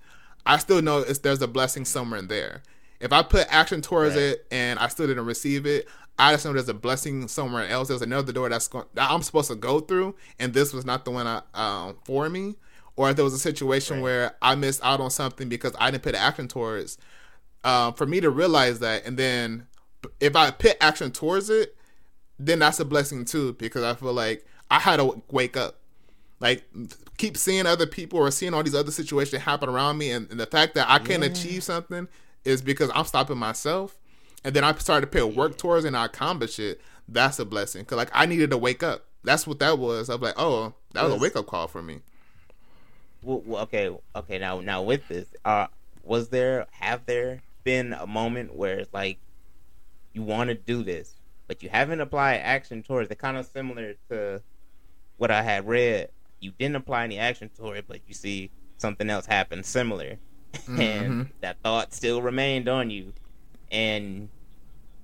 I 0.46 0.58
still 0.58 0.82
know 0.82 0.98
it's, 0.98 1.20
there's 1.20 1.42
a 1.42 1.48
blessing 1.48 1.84
somewhere 1.84 2.18
in 2.20 2.28
there. 2.28 2.62
If 3.00 3.12
I 3.12 3.22
put 3.22 3.46
action 3.50 3.82
towards 3.82 4.14
Right. 4.14 4.22
it 4.22 4.46
and 4.50 4.78
I 4.78 4.88
still 4.88 5.06
didn't 5.06 5.26
receive 5.26 5.66
it, 5.66 5.88
I 6.18 6.32
just 6.32 6.44
know 6.44 6.52
there's 6.52 6.68
a 6.68 6.74
blessing 6.74 7.26
somewhere 7.28 7.66
else. 7.68 7.88
There's 7.88 8.02
another 8.02 8.32
door 8.32 8.48
that's 8.48 8.68
going 8.68 8.84
that 8.94 9.10
I'm 9.10 9.22
supposed 9.22 9.48
to 9.50 9.56
go 9.56 9.80
through, 9.80 10.14
and 10.38 10.54
this 10.54 10.72
was 10.72 10.84
not 10.84 11.04
the 11.04 11.10
one 11.10 11.26
I, 11.26 11.42
um, 11.54 11.96
for 12.04 12.28
me. 12.28 12.54
Or 12.96 13.10
if 13.10 13.16
there 13.16 13.24
was 13.24 13.34
a 13.34 13.38
situation 13.38 13.96
Right. 13.96 14.02
where 14.02 14.36
I 14.40 14.54
missed 14.54 14.80
out 14.84 15.00
on 15.00 15.10
something 15.10 15.48
because 15.48 15.72
I 15.78 15.90
didn't 15.90 16.04
put 16.04 16.14
action 16.14 16.46
towards, 16.46 16.96
uh, 17.64 17.90
for 17.92 18.06
me 18.06 18.20
to 18.20 18.30
realize 18.30 18.78
that 18.78 19.04
and 19.06 19.16
then 19.16 19.66
if 20.20 20.36
I 20.36 20.50
put 20.50 20.76
action 20.80 21.10
towards 21.10 21.48
it, 21.50 21.76
then 22.38 22.58
that's 22.60 22.78
a 22.78 22.84
blessing 22.84 23.24
too 23.24 23.54
because 23.54 23.82
I 23.82 23.94
feel 23.94 24.12
like 24.12 24.44
I 24.70 24.78
had 24.78 24.96
to 24.98 25.22
wake 25.30 25.56
up. 25.56 25.80
Like 26.40 26.64
keep 27.16 27.36
seeing 27.36 27.66
other 27.66 27.86
people 27.86 28.18
or 28.18 28.30
seeing 28.30 28.54
all 28.54 28.62
these 28.62 28.74
other 28.74 28.90
situations 28.90 29.42
happen 29.42 29.68
around 29.68 29.98
me, 29.98 30.10
and, 30.10 30.30
and 30.30 30.38
the 30.38 30.46
fact 30.46 30.74
that 30.74 30.88
I 30.88 30.98
can 30.98 31.20
yeah. 31.20 31.28
achieve 31.28 31.62
something 31.62 32.08
is 32.44 32.60
because 32.60 32.90
I'm 32.94 33.04
stopping 33.04 33.38
myself, 33.38 33.96
and 34.44 34.54
then 34.54 34.64
I 34.64 34.74
started 34.74 35.10
to 35.10 35.18
put 35.18 35.34
work 35.34 35.56
towards 35.56 35.84
and 35.84 35.96
I 35.96 36.06
accomplish 36.06 36.58
it. 36.58 36.80
That's 37.08 37.38
a 37.38 37.44
blessing 37.44 37.82
because 37.82 37.96
like 37.96 38.10
I 38.12 38.26
needed 38.26 38.50
to 38.50 38.58
wake 38.58 38.82
up. 38.82 39.04
That's 39.22 39.46
what 39.46 39.58
that 39.60 39.78
was. 39.78 40.10
I 40.10 40.14
was 40.14 40.22
like, 40.22 40.34
oh, 40.36 40.74
that 40.92 41.04
was 41.04 41.14
a 41.14 41.18
wake 41.18 41.36
up 41.36 41.46
call 41.46 41.66
for 41.66 41.82
me. 41.82 42.00
Well, 43.22 43.62
okay, 43.62 43.90
okay. 44.14 44.38
Now, 44.38 44.60
now 44.60 44.82
with 44.82 45.08
this, 45.08 45.26
uh, 45.44 45.68
was 46.02 46.28
there 46.28 46.66
have 46.72 47.06
there 47.06 47.42
been 47.62 47.94
a 47.94 48.06
moment 48.06 48.54
where 48.54 48.80
it's 48.80 48.92
like 48.92 49.18
you 50.12 50.22
want 50.22 50.48
to 50.48 50.54
do 50.54 50.82
this, 50.82 51.14
but 51.46 51.62
you 51.62 51.70
haven't 51.70 52.00
applied 52.00 52.36
action 52.36 52.82
towards 52.82 53.10
it? 53.10 53.18
Kind 53.18 53.38
of 53.38 53.46
similar 53.46 53.94
to 54.10 54.42
what 55.16 55.30
I 55.30 55.42
had 55.42 55.66
read. 55.66 56.10
You 56.44 56.52
didn't 56.58 56.76
apply 56.76 57.04
any 57.04 57.18
action 57.18 57.48
toward 57.48 57.78
it, 57.78 57.84
but 57.88 58.00
you 58.06 58.14
see 58.14 58.50
something 58.76 59.08
else 59.08 59.26
happen 59.26 59.62
similar, 59.62 60.18
mm-hmm. 60.52 60.80
and 60.80 61.30
that 61.40 61.56
thought 61.62 61.94
still 61.94 62.20
remained 62.20 62.68
on 62.68 62.90
you, 62.90 63.12
and 63.70 64.28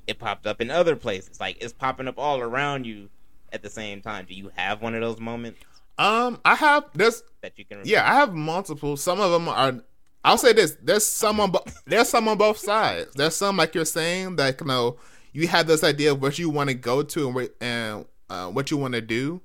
it 0.07 0.19
popped 0.19 0.47
up 0.47 0.61
in 0.61 0.71
other 0.71 0.97
places. 0.97 1.41
Like 1.41 1.57
it's 1.61 1.73
popping 1.73 2.09
up 2.09 2.19
all 2.19 2.41
around 2.41 2.85
you 2.85 3.09
at 3.53 3.63
the 3.63 3.71
same 3.71 4.03
time. 4.03 4.27
Do 4.27 4.35
you 4.35 4.51
have 4.57 4.83
one 4.83 4.95
of 4.95 5.01
those 5.01 5.19
moments? 5.19 5.61
Um, 5.99 6.41
I 6.45 6.55
have 6.55 6.85
this 6.95 7.23
that 7.43 7.59
you 7.59 7.65
can. 7.65 7.79
Remember? 7.79 7.91
Yeah, 7.91 8.11
I 8.11 8.15
have 8.17 8.35
multiple. 8.35 8.97
Some 8.97 9.21
of 9.21 9.31
them 9.31 9.49
are. 9.49 9.83
I'll 10.25 10.39
say 10.39 10.53
this: 10.53 10.77
there's 10.83 11.07
some 11.07 11.41
on 11.41 11.53
bo- 11.53 11.65
there's 11.87 12.09
some 12.09 12.29
on 12.29 12.37
both 12.39 12.59
sides. 12.59 13.15
There's 13.15 13.37
some 13.37 13.57
like 13.57 13.75
you're 13.75 13.85
saying 13.85 14.37
that 14.37 14.61
you 14.61 14.67
know 14.67 14.97
you 15.33 15.49
have 15.49 15.67
this 15.67 15.85
idea 15.85 16.13
of 16.13 16.23
what 16.23 16.39
you 16.39 16.51
want 16.51 16.69
to 16.69 16.75
go 16.75 17.03
to 17.03 17.29
and 17.29 17.51
and 17.61 18.05
uh, 18.31 18.49
what 18.49 18.71
you 18.71 18.77
want 18.77 18.95
to 18.95 19.01
do, 19.01 19.41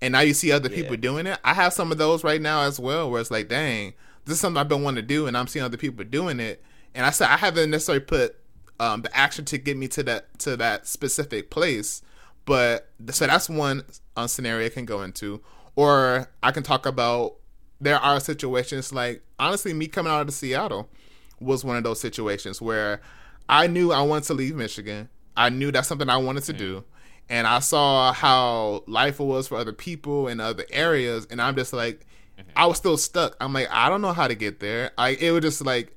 and 0.00 0.12
now 0.12 0.20
you 0.20 0.34
see 0.34 0.52
other 0.52 0.68
yeah. 0.68 0.76
people 0.76 0.96
doing 0.96 1.26
it. 1.26 1.38
I 1.44 1.54
have 1.54 1.72
some 1.72 1.92
of 1.92 1.98
those 1.98 2.24
right 2.24 2.40
now 2.40 2.62
as 2.62 2.80
well, 2.80 3.10
where 3.10 3.20
it's 3.20 3.30
like, 3.30 3.48
dang, 3.48 3.94
this 4.24 4.34
is 4.34 4.40
something 4.40 4.58
I've 4.58 4.68
been 4.68 4.82
wanting 4.82 5.02
to 5.02 5.06
do, 5.06 5.26
and 5.26 5.36
I'm 5.36 5.46
seeing 5.46 5.64
other 5.64 5.76
people 5.76 6.04
doing 6.04 6.40
it, 6.40 6.62
and 6.94 7.06
I 7.06 7.10
said 7.10 7.28
I 7.28 7.36
haven't 7.36 7.70
necessarily 7.70 8.04
put 8.04 8.36
um, 8.78 9.02
the 9.02 9.16
action 9.16 9.44
to 9.46 9.58
get 9.58 9.76
me 9.76 9.88
to 9.88 10.02
that 10.04 10.38
to 10.40 10.56
that 10.56 10.86
specific 10.86 11.50
place, 11.50 12.02
but 12.44 12.88
so 13.10 13.26
that's 13.26 13.48
one 13.48 13.84
uh, 14.16 14.26
scenario 14.26 14.66
I 14.66 14.70
can 14.70 14.84
go 14.84 15.02
into, 15.02 15.42
or 15.76 16.28
I 16.42 16.50
can 16.50 16.62
talk 16.62 16.86
about 16.86 17.36
there 17.80 17.98
are 17.98 18.20
situations 18.20 18.92
like 18.92 19.22
honestly, 19.38 19.72
me 19.72 19.86
coming 19.86 20.12
out 20.12 20.28
of 20.28 20.34
Seattle 20.34 20.88
was 21.40 21.64
one 21.64 21.76
of 21.76 21.84
those 21.84 22.00
situations 22.00 22.60
where 22.60 23.00
I 23.48 23.66
knew 23.66 23.92
I 23.92 24.02
wanted 24.02 24.24
to 24.24 24.34
leave 24.34 24.54
Michigan. 24.54 25.08
I 25.36 25.48
knew 25.48 25.72
that's 25.72 25.88
something 25.88 26.08
I 26.08 26.18
wanted 26.18 26.44
to 26.44 26.52
do. 26.52 26.84
And 27.30 27.46
I 27.46 27.60
saw 27.60 28.12
how 28.12 28.82
life 28.86 29.20
was 29.20 29.48
for 29.48 29.56
other 29.56 29.72
people 29.72 30.26
in 30.26 30.40
other 30.40 30.66
areas, 30.70 31.26
and 31.30 31.40
I'm 31.40 31.54
just 31.54 31.72
like, 31.72 32.04
I 32.56 32.66
was 32.66 32.76
still 32.76 32.96
stuck. 32.96 33.36
I'm 33.40 33.52
like, 33.52 33.68
I 33.70 33.88
don't 33.88 34.02
know 34.02 34.12
how 34.12 34.26
to 34.28 34.34
get 34.34 34.60
there. 34.60 34.90
I 34.98 35.10
it 35.10 35.30
was 35.30 35.42
just 35.42 35.64
like 35.64 35.96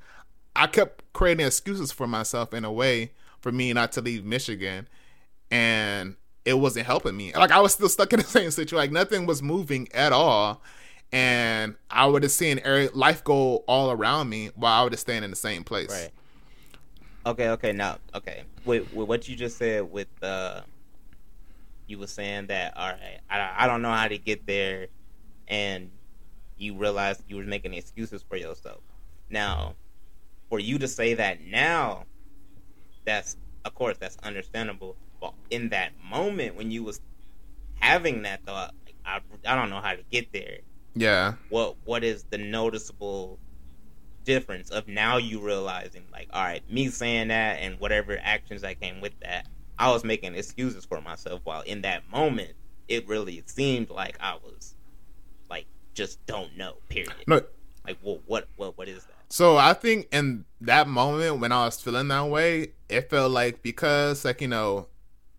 I 0.56 0.68
kept 0.68 1.04
creating 1.14 1.46
excuses 1.46 1.92
for 1.92 2.08
myself 2.08 2.54
in 2.54 2.64
a 2.64 2.72
way 2.72 3.12
for 3.42 3.52
me 3.52 3.74
not 3.74 3.92
to 3.94 4.02
leave 4.02 4.24
Michigan. 4.24 4.88
And 5.52 6.16
it 6.46 6.54
wasn't 6.56 6.86
helping 6.86 7.16
me. 7.18 7.34
Like 7.34 7.52
I 7.52 7.60
was 7.60 7.74
still 7.74 7.90
stuck 7.90 8.14
in 8.14 8.20
the 8.20 8.26
same 8.28 8.52
situation. 8.52 8.78
Like 8.78 8.92
nothing 8.92 9.26
was 9.26 9.42
moving 9.42 9.90
at 9.94 10.12
all. 10.12 10.62
And 11.12 11.76
I 11.92 12.08
would 12.08 12.24
have 12.24 12.32
seen 12.32 12.60
life 12.94 13.24
go 13.24 13.58
all 13.68 13.92
around 13.92 14.30
me 14.30 14.50
while 14.56 14.80
I 14.80 14.84
would 14.84 14.94
have 14.94 15.00
staying 15.00 15.24
in 15.24 15.30
the 15.30 15.36
same 15.36 15.64
place. 15.64 15.90
Right. 15.90 16.10
Okay, 17.26 17.50
okay, 17.50 17.72
now 17.72 18.00
okay. 18.16 18.44
With, 18.66 18.92
with 18.94 19.08
what 19.08 19.30
you 19.30 19.36
just 19.36 19.58
said 19.58 19.92
with 19.92 20.08
uh 20.22 20.62
you 21.94 22.00
were 22.00 22.08
saying 22.08 22.48
that 22.48 22.76
all 22.76 22.90
right, 22.90 23.20
I, 23.30 23.66
I 23.66 23.68
don't 23.68 23.84
know 23.84 23.92
how 23.92 24.08
to 24.08 24.18
get 24.18 24.48
there 24.48 24.88
and 25.48 25.92
you 26.58 26.76
realized 26.76 27.24
you 27.28 27.36
were 27.36 27.44
making 27.44 27.76
excuses 27.76 28.24
for 28.28 28.36
yourself. 28.36 28.82
Now, 29.30 29.76
for 30.50 30.60
you 30.60 30.80
to 30.80 30.88
say 30.88 31.14
that 31.14 31.46
now, 31.46 32.06
that's 33.06 33.38
of 33.64 33.76
course 33.76 33.98
that's 34.00 34.18
understandable 34.24 34.96
But 35.22 35.36
in 35.52 35.70
that 35.70 35.92
moment 36.04 36.56
when 36.56 36.72
you 36.72 36.84
was 36.84 37.00
having 37.80 38.24
that 38.24 38.44
thought, 38.44 38.74
like, 38.86 38.96
I, 39.06 39.20
I 39.46 39.56
don't 39.56 39.70
know 39.70 39.80
how 39.80 39.94
to 39.94 40.04
get 40.10 40.34
there. 40.34 40.58
Yeah. 40.96 41.36
What 41.50 41.76
What 41.86 42.04
is 42.04 42.24
the 42.24 42.40
noticeable 42.40 43.38
difference 44.26 44.72
of 44.72 44.88
now 44.88 45.18
you 45.18 45.40
realizing, 45.42 46.06
like, 46.12 46.30
all 46.34 46.42
right, 46.44 46.64
me 46.72 46.88
saying 46.88 47.28
that 47.28 47.60
and 47.60 47.80
whatever 47.80 48.18
actions 48.24 48.62
that 48.62 48.82
came 48.82 49.00
with 49.00 49.14
that, 49.22 49.46
I 49.80 49.92
was 49.92 50.04
making 50.04 50.36
excuses 50.36 50.86
for 50.86 51.02
myself. 51.02 51.42
While 51.44 51.62
in 51.62 51.82
that 51.82 52.10
moment, 52.12 52.52
it 52.88 53.08
really 53.08 53.44
seemed 53.46 53.90
like 53.90 54.18
I 54.20 54.36
was, 54.44 54.76
like, 55.50 55.66
just 55.94 56.26
don't 56.26 56.56
know. 56.58 56.76
Period. 56.90 57.14
No. 57.28 57.42
Like, 57.86 57.98
well, 58.02 58.20
what 58.26 58.48
what 58.56 58.78
what 58.78 58.88
is 58.88 59.04
that? 59.04 59.16
So 59.30 59.58
I 59.58 59.74
think 59.74 60.08
in 60.12 60.46
that 60.62 60.88
moment 60.88 61.40
when 61.40 61.52
I 61.52 61.66
was 61.66 61.82
feeling 61.82 62.08
that 62.10 62.28
way, 62.28 62.74
it 62.88 63.10
felt 63.10 63.32
like 63.32 63.62
because 63.62 64.24
like 64.24 64.40
you 64.42 64.48
know 64.48 64.88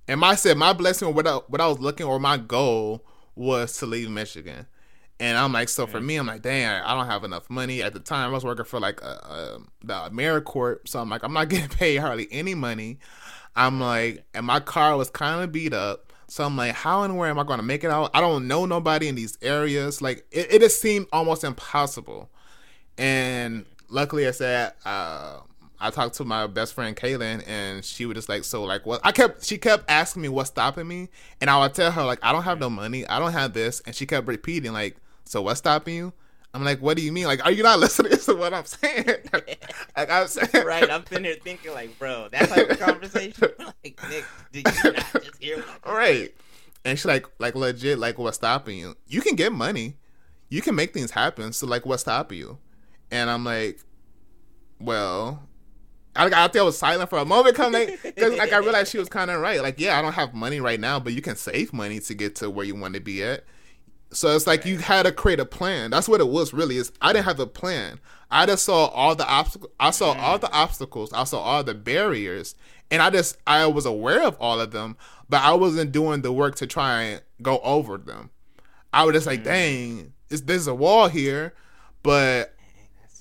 and 0.06 0.20
my 0.20 0.34
said 0.34 0.56
my 0.56 0.72
blessing 0.72 1.08
or 1.08 1.14
what 1.14 1.26
I, 1.26 1.36
what 1.48 1.60
I 1.60 1.66
was 1.66 1.78
looking 1.78 2.06
or 2.06 2.18
my 2.20 2.36
goal 2.36 3.04
was 3.34 3.76
to 3.78 3.86
leave 3.86 4.10
Michigan. 4.10 4.66
And 5.20 5.38
I'm 5.38 5.52
like, 5.52 5.68
so 5.68 5.86
for 5.86 6.00
mm. 6.00 6.06
me, 6.06 6.16
I'm 6.16 6.26
like, 6.26 6.42
dang, 6.42 6.66
I 6.66 6.94
don't 6.94 7.06
have 7.06 7.24
enough 7.24 7.48
money. 7.48 7.82
At 7.82 7.94
the 7.94 8.00
time, 8.00 8.30
I 8.30 8.32
was 8.32 8.44
working 8.44 8.64
for 8.64 8.80
like 8.80 9.00
a, 9.00 9.06
a, 9.06 9.58
the 9.84 9.94
AmeriCorps, 9.94 10.88
so 10.88 11.00
I'm 11.00 11.08
like, 11.08 11.22
I'm 11.22 11.32
not 11.32 11.48
getting 11.50 11.68
paid 11.68 11.96
hardly 11.96 12.28
any 12.30 12.54
money. 12.54 12.98
I'm 13.56 13.80
like, 13.80 14.24
and 14.34 14.46
my 14.46 14.60
car 14.60 14.96
was 14.96 15.10
kind 15.10 15.42
of 15.42 15.52
beat 15.52 15.72
up. 15.72 16.12
So 16.26 16.44
I'm 16.44 16.56
like, 16.56 16.74
how 16.74 17.02
and 17.02 17.16
where 17.16 17.28
am 17.28 17.38
I 17.38 17.44
going 17.44 17.58
to 17.58 17.64
make 17.64 17.84
it 17.84 17.90
out? 17.90 18.10
I 18.14 18.20
don't 18.20 18.48
know 18.48 18.66
nobody 18.66 19.08
in 19.08 19.14
these 19.14 19.38
areas. 19.42 20.02
Like, 20.02 20.24
it, 20.32 20.54
it 20.54 20.58
just 20.60 20.80
seemed 20.80 21.06
almost 21.12 21.44
impossible. 21.44 22.30
And 22.98 23.66
luckily, 23.88 24.26
I 24.26 24.32
said, 24.32 24.72
uh, 24.84 25.38
I 25.78 25.90
talked 25.90 26.14
to 26.16 26.24
my 26.24 26.46
best 26.46 26.72
friend 26.72 26.96
Kaylin, 26.96 27.46
and 27.46 27.84
she 27.84 28.06
was 28.06 28.14
just 28.14 28.28
like, 28.28 28.44
"So, 28.44 28.64
like, 28.64 28.86
what?" 28.86 29.00
I 29.04 29.12
kept 29.12 29.44
she 29.44 29.58
kept 29.58 29.90
asking 29.90 30.22
me 30.22 30.28
what's 30.28 30.48
stopping 30.48 30.86
me, 30.88 31.08
and 31.40 31.50
I 31.50 31.58
would 31.60 31.74
tell 31.74 31.90
her 31.90 32.04
like, 32.04 32.20
"I 32.22 32.32
don't 32.32 32.44
have 32.44 32.58
no 32.58 32.70
money, 32.70 33.06
I 33.06 33.18
don't 33.18 33.32
have 33.32 33.52
this," 33.52 33.80
and 33.84 33.94
she 33.94 34.06
kept 34.06 34.26
repeating 34.26 34.72
like, 34.72 34.96
"So 35.24 35.42
what's 35.42 35.58
stopping 35.58 35.94
you?" 35.94 36.12
I'm 36.54 36.64
like, 36.64 36.80
"What 36.80 36.96
do 36.96 37.02
you 37.02 37.12
mean? 37.12 37.26
Like, 37.26 37.44
are 37.44 37.50
you 37.50 37.62
not 37.62 37.78
listening 37.80 38.16
to 38.16 38.34
what 38.34 38.54
I'm 38.54 38.64
saying?" 38.64 39.06
like 39.32 40.10
I'm 40.10 40.28
saying, 40.28 40.48
right? 40.66 40.88
I'm 40.90 41.04
sitting 41.06 41.24
here 41.24 41.36
thinking 41.42 41.72
like, 41.72 41.98
"Bro, 41.98 42.28
that 42.32 42.48
type 42.48 42.70
of 42.70 42.78
conversation, 42.78 43.48
like, 43.58 44.00
Nick, 44.08 44.24
did 44.52 44.66
you 44.66 44.92
not 44.92 45.12
just 45.22 45.42
hear?" 45.42 45.64
right? 45.84 46.34
And 46.84 46.98
she's 46.98 47.06
like, 47.06 47.26
like 47.38 47.54
legit, 47.54 47.98
like, 47.98 48.18
what's 48.18 48.36
stopping 48.36 48.78
you? 48.78 48.94
You 49.06 49.20
can 49.22 49.36
get 49.36 49.52
money, 49.52 49.96
you 50.48 50.62
can 50.62 50.74
make 50.74 50.92
things 50.92 51.10
happen. 51.10 51.52
So 51.52 51.66
like, 51.66 51.86
what's 51.86 52.02
stopping 52.02 52.38
you? 52.38 52.58
And 53.10 53.30
I'm 53.30 53.44
like, 53.44 53.80
well, 54.78 55.48
I, 56.16 56.26
I 56.26 56.48
think 56.48 56.56
I 56.56 56.62
was 56.62 56.78
silent 56.78 57.10
for 57.10 57.18
a 57.18 57.24
moment, 57.24 57.56
coming 57.56 57.96
because 58.02 58.36
like 58.38 58.52
I 58.52 58.58
realized 58.58 58.92
she 58.92 58.98
was 58.98 59.08
kind 59.08 59.30
of 59.30 59.40
right. 59.40 59.60
Like, 59.62 59.80
yeah, 59.80 59.98
I 59.98 60.02
don't 60.02 60.12
have 60.12 60.34
money 60.34 60.60
right 60.60 60.78
now, 60.78 61.00
but 61.00 61.12
you 61.12 61.22
can 61.22 61.36
save 61.36 61.72
money 61.72 62.00
to 62.00 62.14
get 62.14 62.36
to 62.36 62.50
where 62.50 62.64
you 62.64 62.74
want 62.74 62.94
to 62.94 63.00
be 63.00 63.22
at. 63.22 63.44
So 64.14 64.34
it's 64.34 64.46
like 64.46 64.64
you 64.64 64.78
had 64.78 65.04
to 65.04 65.12
create 65.12 65.40
a 65.40 65.44
plan. 65.44 65.90
That's 65.90 66.08
what 66.08 66.20
it 66.20 66.28
was. 66.28 66.54
Really, 66.54 66.76
is 66.76 66.92
I 67.02 67.12
didn't 67.12 67.24
have 67.26 67.40
a 67.40 67.46
plan. 67.46 67.98
I 68.30 68.46
just 68.46 68.64
saw 68.64 68.86
all 68.86 69.14
the 69.14 69.26
obstacles. 69.28 69.72
I 69.78 69.90
saw 69.90 70.12
all 70.12 70.38
the 70.38 70.50
obstacles. 70.52 71.12
I 71.12 71.24
saw 71.24 71.40
all 71.40 71.64
the 71.64 71.74
barriers, 71.74 72.54
and 72.90 73.02
I 73.02 73.10
just 73.10 73.36
I 73.46 73.66
was 73.66 73.86
aware 73.86 74.22
of 74.22 74.36
all 74.40 74.60
of 74.60 74.70
them, 74.70 74.96
but 75.28 75.42
I 75.42 75.52
wasn't 75.54 75.92
doing 75.92 76.22
the 76.22 76.32
work 76.32 76.54
to 76.56 76.66
try 76.66 77.02
and 77.02 77.22
go 77.42 77.58
over 77.58 77.98
them. 77.98 78.30
I 78.92 79.04
was 79.04 79.14
just 79.14 79.26
like, 79.26 79.40
mm. 79.40 79.44
dang, 79.44 80.12
there's 80.28 80.68
a 80.68 80.74
wall 80.74 81.08
here, 81.08 81.52
but 82.04 82.54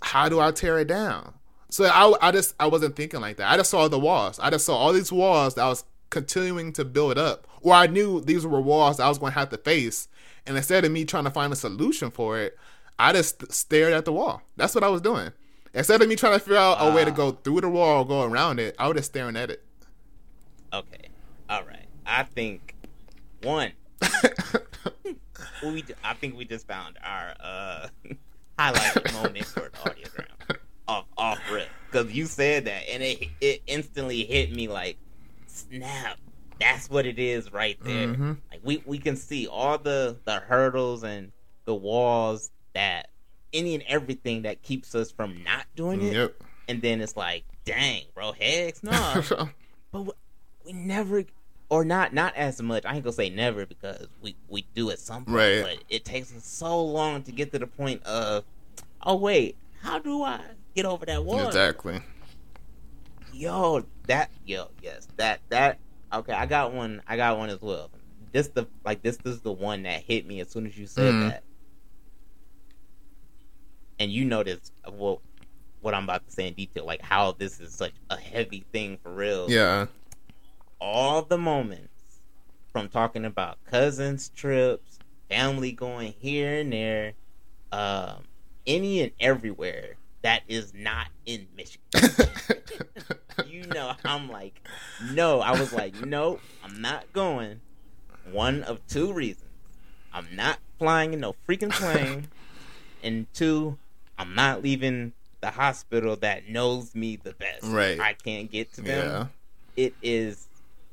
how 0.02 0.30
do 0.30 0.40
I 0.40 0.52
tear 0.52 0.78
it 0.80 0.88
down? 0.88 1.34
So 1.70 1.86
I, 1.86 2.14
I 2.22 2.32
just 2.32 2.54
I 2.60 2.68
wasn't 2.68 2.96
thinking 2.96 3.20
like 3.20 3.38
that. 3.38 3.52
I 3.52 3.58
just 3.58 3.72
saw 3.72 3.88
the 3.88 3.98
walls. 3.98 4.40
I 4.40 4.52
just 4.52 4.66
saw 4.66 4.78
all 4.78 4.94
these 4.94 5.12
walls 5.12 5.56
that 5.56 5.64
I 5.64 5.70
was 5.70 5.86
continuing 6.12 6.72
to 6.74 6.86
build 6.86 7.18
up, 7.18 7.48
or 7.62 7.74
I 7.74 7.88
knew 7.88 8.22
these 8.22 8.46
were 8.46 8.62
walls 8.62 9.00
I 9.00 9.10
was 9.10 9.18
going 9.18 9.34
to 9.34 9.40
have 9.40 9.50
to 9.50 9.58
face. 9.58 10.08
And 10.46 10.58
instead 10.58 10.86
of 10.86 10.92
me 10.92 11.06
trying 11.06 11.24
to 11.24 11.32
find 11.32 11.54
a 11.54 11.56
solution 11.56 12.12
for 12.12 12.40
it, 12.40 12.58
I 13.00 13.14
just 13.14 13.52
stared 13.52 13.94
at 13.94 14.06
the 14.06 14.14
wall. 14.14 14.42
That's 14.58 14.76
what 14.76 14.84
I 14.84 14.90
was 14.90 15.02
doing. 15.02 15.32
Instead 15.74 16.02
of 16.02 16.08
me 16.08 16.16
trying 16.16 16.34
to 16.34 16.40
figure 16.40 16.58
out 16.58 16.78
a 16.80 16.94
way 16.94 17.04
to 17.04 17.12
go 17.12 17.32
through 17.32 17.62
the 17.62 17.70
wall 17.70 18.04
or 18.04 18.08
go 18.08 18.24
around 18.24 18.60
it, 18.60 18.76
I 18.78 18.88
was 18.88 18.98
just 18.98 19.12
staring 19.12 19.36
at 19.36 19.50
it. 19.50 19.64
Okay, 20.72 21.10
all 21.50 21.64
right. 21.64 21.86
I 22.06 22.24
think 22.24 22.76
one. 23.42 23.72
we 25.64 25.84
I 26.04 26.14
think 26.14 26.36
we 26.38 26.46
just 26.46 26.68
found 26.68 26.98
our 27.04 27.34
uh 27.40 27.88
highlight 28.60 29.14
moment 29.14 29.46
for 29.46 29.62
the 29.62 29.70
audiogram 29.70 30.58
off 30.88 31.06
off 31.18 31.40
rip 31.52 31.70
because 31.90 32.12
you 32.12 32.26
said 32.26 32.66
that 32.66 32.90
and 32.90 33.02
it 33.02 33.30
it 33.40 33.62
instantly 33.68 34.26
hit 34.26 34.54
me 34.54 34.68
like 34.68 34.98
snap 35.48 36.18
that's 36.64 36.90
what 36.90 37.06
it 37.06 37.20
is 37.20 37.52
right 37.52 37.78
there 37.84 38.08
mm-hmm. 38.08 38.34
like 38.52 38.62
we 38.64 38.82
we 38.86 38.98
can 38.98 39.16
see 39.16 39.48
all 39.48 39.78
the 39.78 40.18
the 40.26 40.36
hurdles 40.36 41.04
and 41.04 41.32
the 41.66 41.76
walls 41.76 42.52
that 42.74 43.10
any 43.54 43.76
and 43.76 43.84
everything 43.88 44.44
that 44.44 44.62
keeps 44.62 44.96
us 44.96 45.12
from 45.12 45.44
not 45.44 45.66
doing 45.76 46.02
it 46.02 46.14
yep. 46.14 46.36
and 46.68 46.82
then 46.82 47.02
it's 47.02 47.16
like 47.16 47.44
dang 47.66 48.04
bro 48.14 48.32
heck 48.34 48.82
no 48.84 49.50
but 49.92 50.16
we 50.66 50.74
never 50.74 51.24
or 51.74 51.84
not 51.84 52.14
not 52.14 52.36
as 52.36 52.62
much. 52.62 52.86
I 52.86 52.94
ain't 52.94 53.04
gonna 53.04 53.14
say 53.14 53.32
never 53.32 53.66
because 53.66 54.08
we 54.22 54.36
we 54.48 54.64
do 54.76 54.92
at 54.92 55.00
some 55.00 55.26
point, 55.26 55.38
Right. 55.38 55.62
but 55.64 55.84
it 55.90 56.06
takes 56.06 56.32
us 56.36 56.46
so 56.46 56.84
long 56.84 57.24
to 57.24 57.32
get 57.32 57.52
to 57.52 57.58
the 57.58 57.66
point 57.66 58.04
of, 58.04 58.44
oh 59.02 59.16
wait, 59.16 59.58
how 59.82 59.98
do 59.98 60.22
I 60.22 60.40
get 60.76 60.86
over 60.86 61.04
that 61.08 61.26
wall? 61.26 61.48
Exactly. 61.48 62.00
Yo, 63.34 63.84
that 64.06 64.30
yo, 64.46 64.70
yes, 64.84 65.08
that 65.18 65.40
that 65.50 65.80
okay. 66.14 66.34
I 66.34 66.46
got 66.46 66.74
one. 66.74 67.02
I 67.08 67.18
got 67.18 67.38
one 67.38 67.50
as 67.50 67.62
well. 67.62 67.90
This 68.32 68.48
the 68.48 68.68
like 68.86 69.02
this 69.02 69.18
is 69.26 69.42
the 69.42 69.52
one 69.52 69.84
that 69.84 70.02
hit 70.04 70.26
me 70.26 70.40
as 70.40 70.50
soon 70.50 70.66
as 70.66 70.78
you 70.78 70.88
said 70.88 71.14
Mhm. 71.16 71.20
that, 71.22 71.44
and 74.00 74.12
you 74.12 74.26
notice 74.26 74.72
what 74.90 75.20
what 75.82 75.94
I'm 75.94 76.06
about 76.06 76.26
to 76.26 76.32
say 76.32 76.48
in 76.48 76.54
detail, 76.54 76.86
like 76.86 77.02
how 77.02 77.34
this 77.34 77.60
is 77.60 77.74
such 77.74 77.92
a 78.10 78.16
heavy 78.18 78.66
thing 78.72 78.98
for 79.04 79.14
real. 79.14 79.50
Yeah. 79.52 79.88
all 80.80 81.22
the 81.22 81.38
moments 81.38 81.90
from 82.74 82.90
talking 82.90 83.24
about 83.26 83.58
cousins 83.66 84.30
trips, 84.30 85.00
family 85.30 85.72
going 85.72 86.14
here 86.20 86.60
and 86.60 86.74
there, 86.74 87.14
um, 87.72 88.24
any 88.68 89.02
and 89.02 89.12
everywhere 89.20 89.96
that 90.24 90.42
is 90.48 90.74
not 90.74 91.08
in 91.26 91.48
Michigan. 91.56 91.80
you 93.48 93.66
know, 93.68 93.94
I'm 94.06 94.30
like, 94.30 94.62
no. 95.12 95.42
I 95.42 95.52
was 95.52 95.74
like, 95.74 96.06
no, 96.06 96.40
I'm 96.64 96.82
not 96.82 97.12
going. 97.14 97.62
One 98.32 98.64
of 98.64 98.86
two 98.88 99.14
reasons: 99.14 99.50
I'm 100.14 100.28
not 100.34 100.60
flying 100.80 101.14
in 101.14 101.20
no 101.20 101.36
freaking 101.48 101.72
plane, 101.72 102.28
and 103.04 103.28
two, 103.34 103.78
I'm 104.18 104.34
not 104.36 104.64
leaving 104.64 105.14
the 105.42 105.52
hospital 105.52 106.16
that 106.18 106.48
knows 106.48 106.96
me 106.96 107.18
the 107.18 107.34
best. 107.34 107.64
Right. 107.64 108.00
I 108.00 108.14
can't 108.14 108.50
get 108.50 108.72
to 108.74 108.82
them 108.82 109.30
yeah. 109.78 109.84
it 109.84 109.94
is 110.02 110.48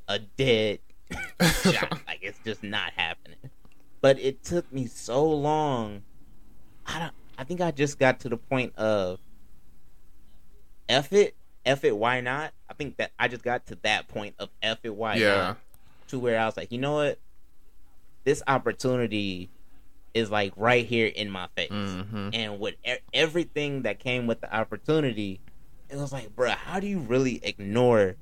a 0.09 0.19
dead 0.19 0.79
shot. 1.63 1.99
Like 2.05 2.19
it's 2.21 2.39
just 2.43 2.61
not 2.61 2.91
happening. 2.95 3.37
But 4.01 4.19
it 4.19 4.43
took 4.43 4.71
me 4.73 4.87
so 4.87 5.25
long. 5.25 6.01
I 6.85 6.99
don't. 6.99 7.13
I 7.37 7.43
think 7.43 7.61
I 7.61 7.71
just 7.71 7.97
got 7.97 8.19
to 8.21 8.29
the 8.29 8.37
point 8.37 8.75
of 8.75 9.19
F 10.89 11.13
it, 11.13 11.35
F 11.65 11.83
it. 11.83 11.95
Why 11.97 12.21
not? 12.21 12.53
I 12.69 12.73
think 12.73 12.97
that 12.97 13.11
I 13.19 13.27
just 13.27 13.43
got 13.43 13.67
to 13.67 13.75
that 13.83 14.07
point 14.07 14.35
of 14.39 14.49
F 14.61 14.79
it. 14.83 14.95
Why 14.95 15.15
Yeah. 15.15 15.35
not? 15.41 15.57
To 16.09 16.19
where 16.19 16.39
I 16.39 16.45
was 16.45 16.57
like, 16.57 16.71
you 16.71 16.77
know 16.77 16.95
what? 16.95 17.19
This 18.23 18.43
opportunity 18.47 19.49
is 20.13 20.29
like 20.29 20.51
right 20.57 20.85
here 20.85 21.07
in 21.07 21.29
my 21.29 21.47
face 21.55 21.69
hmm 21.69 22.29
and 22.33 22.59
with 22.59 22.75
e- 22.85 22.95
everything 23.13 23.83
that 23.83 23.97
came 23.99 24.27
with 24.27 24.41
the 24.41 24.53
opportunity, 24.53 25.39
it 25.89 25.95
was 25.95 26.11
like, 26.11 26.35
bruh, 26.35 26.49
how 26.49 26.79
do 26.81 26.87
you 26.87 26.99
really 26.99 27.39
ignore 27.43 28.15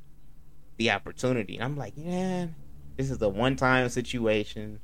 the 0.77 0.91
opportunity? 0.91 1.55
And 1.55 1.63
I'm 1.63 1.75
like, 1.77 1.97
man, 1.97 2.53
this 2.97 3.09
is 3.09 3.21
a 3.21 3.29
one 3.29 3.55
time 3.55 3.89
situation. 3.89 4.79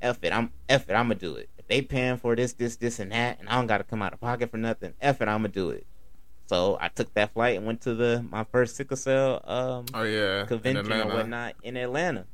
F 0.00 0.18
it, 0.22 0.32
I'm 0.32 0.52
F 0.68 0.88
it, 0.88 0.94
I'm 0.94 1.06
gonna 1.08 1.16
do 1.16 1.34
it. 1.36 1.50
If 1.58 1.66
they 1.68 1.82
paying 1.82 2.16
for 2.16 2.34
this, 2.34 2.54
this, 2.54 2.76
this, 2.76 2.98
and 2.98 3.12
that, 3.12 3.38
and 3.40 3.48
I 3.48 3.56
don't 3.56 3.66
gotta 3.66 3.84
come 3.84 4.00
out 4.02 4.12
of 4.14 4.20
pocket 4.20 4.50
for 4.50 4.56
nothing, 4.56 4.94
F 5.00 5.20
it, 5.20 5.28
I'm 5.28 5.40
gonna 5.40 5.48
do 5.48 5.70
it. 5.70 5.86
So 6.48 6.78
I 6.80 6.88
took 6.88 7.12
that 7.14 7.34
flight 7.34 7.56
and 7.58 7.66
went 7.66 7.82
to 7.82 7.94
the 7.94 8.24
my 8.30 8.44
first 8.44 8.74
sickle 8.76 8.96
cell 8.96 9.42
um, 9.44 9.84
Oh 9.94 10.02
yeah. 10.02 10.44
Convention 10.46 10.90
or 10.92 11.14
whatnot 11.14 11.54
in 11.62 11.76
Atlanta. 11.76 12.24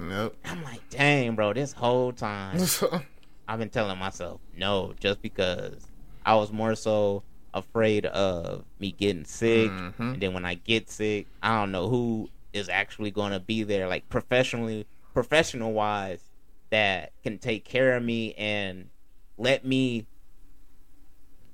Yep. 0.00 0.34
I'm 0.44 0.62
like, 0.62 0.88
dang, 0.90 1.34
bro, 1.34 1.52
this 1.52 1.72
whole 1.72 2.12
time 2.12 2.60
I've 3.48 3.58
been 3.58 3.70
telling 3.70 3.98
myself 3.98 4.40
no, 4.56 4.94
just 5.00 5.20
because 5.22 5.84
I 6.24 6.36
was 6.36 6.52
more 6.52 6.74
so 6.76 7.24
afraid 7.52 8.06
of 8.06 8.64
me 8.78 8.92
getting 8.92 9.24
sick, 9.24 9.70
Mhm. 9.70 9.94
and 9.98 10.20
then 10.22 10.34
when 10.34 10.44
I 10.44 10.54
get 10.54 10.88
sick, 10.88 11.26
I 11.42 11.58
don't 11.58 11.72
know 11.72 11.88
who 11.88 12.28
is 12.52 12.68
actually 12.68 13.10
going 13.10 13.32
to 13.32 13.40
be 13.40 13.62
there, 13.64 13.88
like 13.88 14.08
professionally, 14.08 14.86
professional 15.14 15.72
wise, 15.72 16.22
that 16.70 17.12
can 17.24 17.38
take 17.38 17.64
care 17.64 17.96
of 17.96 18.02
me 18.04 18.34
and 18.34 18.90
let 19.38 19.64
me, 19.64 20.06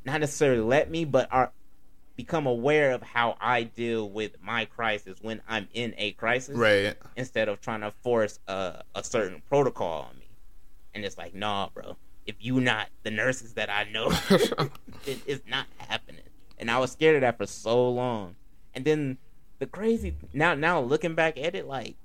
not 0.05 0.21
necessarily 0.21 0.61
let 0.63 0.91
me, 0.91 1.05
but 1.05 1.29
are 1.31 1.53
become 2.17 2.47
aware 2.47 2.93
of 2.93 3.03
how 3.03 3.37
I 3.41 3.65
deal 3.65 4.09
with 4.09 4.41
my 4.41 4.65
crisis 4.65 5.19
when 5.21 5.43
I'm 5.49 5.69
in 5.75 5.95
a 5.99 6.13
crisis 6.13 6.57
Right. 6.57 6.95
instead 7.17 7.49
of 7.49 7.61
trying 7.61 7.81
to 7.81 7.93
force 8.03 8.39
a, 8.47 8.83
a 8.95 9.03
certain 9.03 9.43
protocol 9.49 10.09
on 10.11 10.19
me. 10.19 10.29
And 10.95 11.05
it's 11.05 11.19
like, 11.19 11.35
nah, 11.35 11.69
bro. 11.75 11.97
If 12.25 12.37
you 12.39 12.61
not 12.61 12.89
the 13.03 13.11
nurses 13.11 13.55
that 13.55 13.69
I 13.69 13.85
know, 13.91 14.11
it, 15.07 15.21
it's 15.27 15.43
not 15.49 15.67
happening. 15.79 16.23
And 16.59 16.71
I 16.71 16.79
was 16.79 16.93
scared 16.93 17.17
of 17.17 17.21
that 17.23 17.37
for 17.37 17.47
so 17.47 17.91
long. 17.91 18.37
And 18.75 18.85
then 18.85 19.19
the 19.59 19.67
crazy 19.67 20.15
now 20.33 20.55
now 20.55 20.81
looking 20.81 21.15
back 21.15 21.37
at 21.39 21.55
it, 21.55 21.67
like 21.67 21.97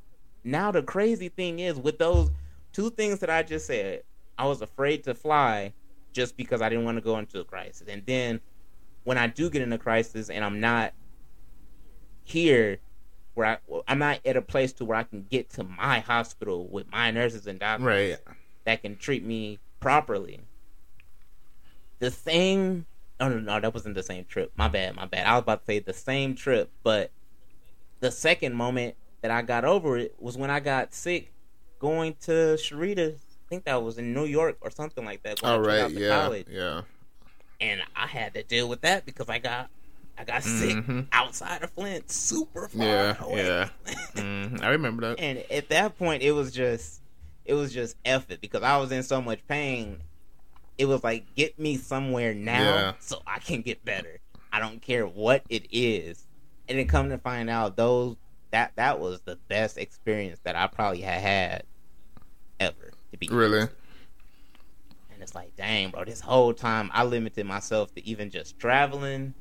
now 0.43 0.71
the 0.71 0.83
crazy 0.83 1.29
thing 1.29 1.59
is 1.59 1.77
with 1.77 1.99
those 1.99 2.31
two 2.73 2.89
things 2.89 3.19
that 3.19 3.29
I 3.29 3.43
just 3.43 3.67
said, 3.67 4.03
I 4.37 4.45
was 4.47 4.61
afraid 4.61 5.03
to 5.05 5.13
fly 5.13 5.73
just 6.13 6.35
because 6.35 6.61
I 6.61 6.69
didn't 6.69 6.85
want 6.85 6.97
to 6.97 7.01
go 7.01 7.17
into 7.17 7.39
a 7.39 7.43
crisis. 7.43 7.87
And 7.87 8.03
then 8.05 8.41
when 9.09 9.17
I 9.17 9.25
do 9.25 9.49
get 9.49 9.63
in 9.63 9.73
a 9.73 9.77
crisis 9.79 10.29
and 10.29 10.45
I'm 10.45 10.59
not 10.59 10.93
here 12.23 12.77
where 13.33 13.47
I 13.47 13.57
well, 13.65 13.83
I'm 13.87 13.97
not 13.97 14.19
at 14.23 14.37
a 14.37 14.41
place 14.43 14.71
to 14.73 14.85
where 14.85 14.99
I 14.99 15.01
can 15.01 15.23
get 15.23 15.49
to 15.53 15.63
my 15.63 16.01
hospital 16.01 16.67
with 16.67 16.91
my 16.91 17.09
nurses 17.09 17.47
and 17.47 17.59
doctors 17.59 17.87
right. 17.87 18.17
that 18.65 18.83
can 18.83 18.97
treat 18.97 19.25
me 19.25 19.57
properly. 19.79 20.41
The 21.97 22.11
same 22.11 22.85
no 23.19 23.25
oh, 23.25 23.29
no 23.29 23.39
no 23.39 23.59
that 23.59 23.73
wasn't 23.73 23.95
the 23.95 24.03
same 24.03 24.25
trip. 24.25 24.51
My 24.55 24.67
bad, 24.67 24.95
my 24.95 25.07
bad. 25.07 25.25
I 25.25 25.33
was 25.33 25.41
about 25.41 25.61
to 25.61 25.65
say 25.65 25.79
the 25.79 25.91
same 25.91 26.35
trip, 26.35 26.69
but 26.83 27.09
the 28.01 28.11
second 28.11 28.53
moment 28.53 28.93
that 29.21 29.31
I 29.31 29.41
got 29.41 29.65
over 29.65 29.97
it 29.97 30.13
was 30.19 30.37
when 30.37 30.51
I 30.51 30.59
got 30.59 30.93
sick 30.93 31.33
going 31.79 32.15
to 32.25 32.59
Sharita's 32.59 33.23
I 33.25 33.49
think 33.49 33.65
that 33.65 33.81
was 33.81 33.97
in 33.97 34.13
New 34.13 34.25
York 34.25 34.57
or 34.61 34.69
something 34.69 35.03
like 35.03 35.23
that. 35.23 35.43
All 35.43 35.57
check 35.57 35.65
oh, 35.65 35.83
right. 35.83 35.91
Yeah. 35.91 36.09
college. 36.09 36.45
Yeah. 36.47 36.81
And 37.61 37.81
I 37.95 38.07
had 38.07 38.33
to 38.35 38.43
deal 38.43 38.69
with 38.69 38.81
that 38.81 39.05
because 39.05 39.29
I 39.29 39.39
got 39.39 39.69
I 40.17 40.25
got 40.25 40.43
sick 40.43 40.75
Mhm. 40.75 41.07
outside 41.13 41.63
of 41.63 41.69
Flint, 41.71 42.11
super 42.11 42.67
far 42.67 42.85
Yeah. 42.85 43.23
away. 43.23 43.45
Yeah. 43.45 43.69
Mhm. 44.15 44.61
I 44.61 44.69
remember 44.71 45.07
that. 45.09 45.19
And 45.19 45.39
at 45.49 45.69
that 45.69 45.97
point, 45.97 46.23
it 46.23 46.33
was 46.33 46.51
just, 46.51 47.01
it 47.45 47.53
was 47.53 47.73
just 47.73 47.95
effort 48.03 48.41
because 48.41 48.61
I 48.61 48.75
was 48.77 48.91
in 48.91 49.01
so 49.03 49.21
much 49.21 49.39
pain. 49.47 50.01
It 50.77 50.87
was 50.87 51.05
like, 51.05 51.33
get 51.35 51.57
me 51.57 51.77
somewhere 51.77 52.33
now 52.33 52.59
Yeah. 52.61 52.93
so 52.99 53.21
I 53.25 53.39
can 53.39 53.61
get 53.61 53.85
better. 53.85 54.19
I 54.51 54.59
don't 54.59 54.81
care 54.81 55.07
what 55.07 55.43
it 55.47 55.67
is. 55.71 56.25
And 56.67 56.77
then 56.77 56.87
come 56.87 57.09
to 57.11 57.17
find 57.17 57.49
out, 57.49 57.77
those 57.77 58.17
that 58.51 58.73
that 58.75 58.99
was 58.99 59.21
the 59.21 59.37
best 59.47 59.77
experience 59.77 60.39
that 60.43 60.57
I 60.57 60.67
probably 60.67 60.99
had 61.01 61.21
had 61.21 61.63
ever. 62.59 62.91
To 63.11 63.17
be 63.17 63.27
Really. 63.29 63.67
And 65.19 65.23
it's 65.25 65.35
like, 65.35 65.53
dang, 65.57 65.91
bro, 65.91 66.05
this 66.05 66.21
whole 66.21 66.53
time 66.53 66.89
I 66.93 67.03
limited 67.03 67.45
myself 67.45 67.93
to 67.95 68.07
even 68.07 68.29
just 68.29 68.57
traveling 68.57 69.33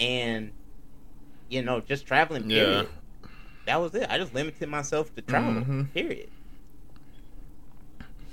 and, 0.00 0.50
you 1.48 1.62
know, 1.62 1.80
just 1.80 2.04
traveling, 2.04 2.50
Yeah. 2.50 2.64
period. 2.64 2.88
That 3.66 3.76
was 3.76 3.94
it. 3.94 4.08
I 4.10 4.18
just 4.18 4.34
limited 4.34 4.68
myself 4.68 5.14
to 5.14 5.22
travel, 5.22 5.62
Mhm. 5.62 5.92
period. 5.94 6.30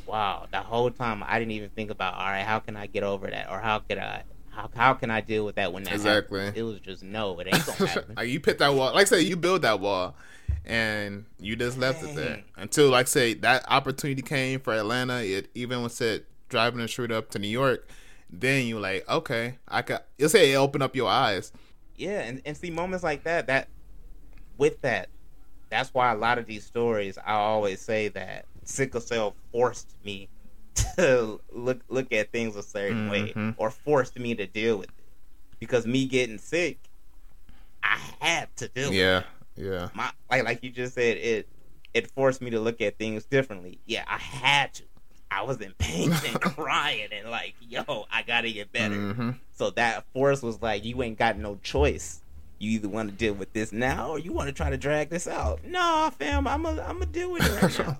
Wow, 0.07 0.47
the 0.51 0.57
whole 0.57 0.89
time 0.89 1.23
I 1.23 1.37
didn't 1.37 1.51
even 1.51 1.69
think 1.69 1.91
about, 1.91 2.15
all 2.15 2.25
right, 2.25 2.41
how 2.41 2.57
can 2.57 2.75
I 2.75 2.87
get 2.87 3.03
over 3.03 3.27
that? 3.29 3.47
Or 3.51 3.59
how 3.59 3.77
could 3.77 3.99
I, 3.99 4.23
how, 4.49 4.71
how 4.73 4.95
can 4.95 5.11
I 5.11 5.21
deal 5.21 5.45
with 5.45 5.53
that 5.57 5.71
when 5.71 5.83
that 5.83 5.93
Exactly. 5.93 6.39
happens? 6.39 6.57
It 6.57 6.63
was 6.63 6.79
just, 6.79 7.03
no, 7.03 7.39
it 7.39 7.45
ain't 7.47 7.63
gonna 7.63 7.77
happen. 7.87 8.15
like 8.15 8.29
you 8.29 8.39
put 8.39 8.57
that 8.57 8.73
wall. 8.73 8.91
Like 8.95 9.05
I 9.05 9.09
say, 9.09 9.21
you 9.21 9.35
build 9.35 9.61
that 9.61 9.79
wall, 9.79 10.15
and 10.65 11.25
you 11.39 11.55
just 11.55 11.77
left 11.77 12.01
it 12.01 12.15
there 12.15 12.41
until, 12.57 12.89
like 12.89 13.05
I 13.05 13.09
say, 13.09 13.33
that 13.35 13.65
opportunity 13.69 14.23
came 14.23 14.59
for 14.59 14.73
Atlanta. 14.73 15.21
It 15.21 15.51
even 15.53 15.83
was 15.83 15.93
said 15.93 16.23
driving 16.49 16.79
the 16.81 16.87
street 16.87 17.11
up 17.11 17.29
to 17.31 17.39
New 17.39 17.47
York. 17.47 17.87
Then 18.29 18.65
you 18.67 18.79
like, 18.79 19.07
okay, 19.09 19.55
I 19.67 19.81
could. 19.81 19.99
You'll 20.17 20.29
say 20.29 20.51
it 20.51 20.55
opened 20.55 20.83
up 20.83 20.95
your 20.95 21.09
eyes. 21.09 21.51
Yeah, 21.95 22.21
and, 22.21 22.41
and 22.45 22.55
see 22.55 22.69
moments 22.69 23.03
like 23.03 23.23
that, 23.23 23.47
that 23.47 23.67
with 24.57 24.81
that, 24.81 25.09
that's 25.69 25.93
why 25.93 26.11
a 26.11 26.15
lot 26.15 26.37
of 26.37 26.45
these 26.45 26.65
stories 26.65 27.17
I 27.17 27.33
always 27.33 27.81
say 27.81 28.07
that 28.09 28.45
sickle 28.63 29.01
cell 29.01 29.35
forced 29.51 29.93
me 30.05 30.29
to 30.97 31.39
look 31.51 31.81
look 31.89 32.11
at 32.13 32.31
things 32.31 32.55
a 32.55 32.63
certain 32.63 33.09
way 33.09 33.33
Mhm. 33.33 33.55
or 33.57 33.69
forced 33.71 34.17
me 34.19 34.35
to 34.35 34.45
deal 34.45 34.77
with 34.77 34.89
it. 34.89 34.93
Because 35.59 35.85
me 35.85 36.05
getting 36.05 36.37
sick, 36.37 36.77
I 37.83 37.97
had 38.19 38.55
to 38.57 38.67
deal 38.69 38.89
with 38.89 38.97
it. 38.97 39.01
Yeah, 39.01 39.23
yeah, 39.55 39.89
My 39.93 40.11
like 40.29 40.43
like 40.43 40.63
you 40.63 40.69
just 40.69 40.93
said, 40.93 41.17
it 41.17 41.47
it 41.93 42.11
forced 42.11 42.41
me 42.41 42.51
to 42.51 42.59
look 42.59 42.81
at 42.81 42.97
things 42.97 43.25
differently. 43.25 43.79
Yeah, 43.85 44.03
I 44.07 44.17
had 44.17 44.73
to. 44.75 44.83
I 45.31 45.43
was 45.43 45.61
in 45.61 45.73
pain 45.77 46.11
and 46.11 46.41
crying 46.41 47.09
and 47.11 47.29
like, 47.29 47.55
yo, 47.61 48.05
I 48.11 48.23
gotta 48.23 48.51
get 48.51 48.71
better. 48.71 48.95
hmm 49.13 49.31
So 49.51 49.69
that 49.71 50.05
force 50.13 50.41
was 50.41 50.61
like, 50.61 50.83
you 50.85 51.01
ain't 51.03 51.17
got 51.19 51.37
no 51.37 51.59
choice. 51.63 52.21
You 52.57 52.71
either 52.71 52.89
want 52.89 53.09
to 53.09 53.15
deal 53.15 53.33
with 53.33 53.53
this 53.53 53.71
now 53.71 54.09
or 54.09 54.19
you 54.19 54.33
want 54.33 54.47
to 54.47 54.53
try 54.53 54.69
to 54.69 54.77
drag 54.77 55.09
this 55.09 55.27
out. 55.27 55.63
No, 55.63 56.09
fam, 56.17 56.47
I'm 56.47 56.65
a, 56.65 56.81
I'm 56.81 56.99
gonna 56.99 57.05
deal 57.05 57.31
with 57.31 57.43
it 57.45 57.61
right 57.61 57.79
now. 57.79 57.99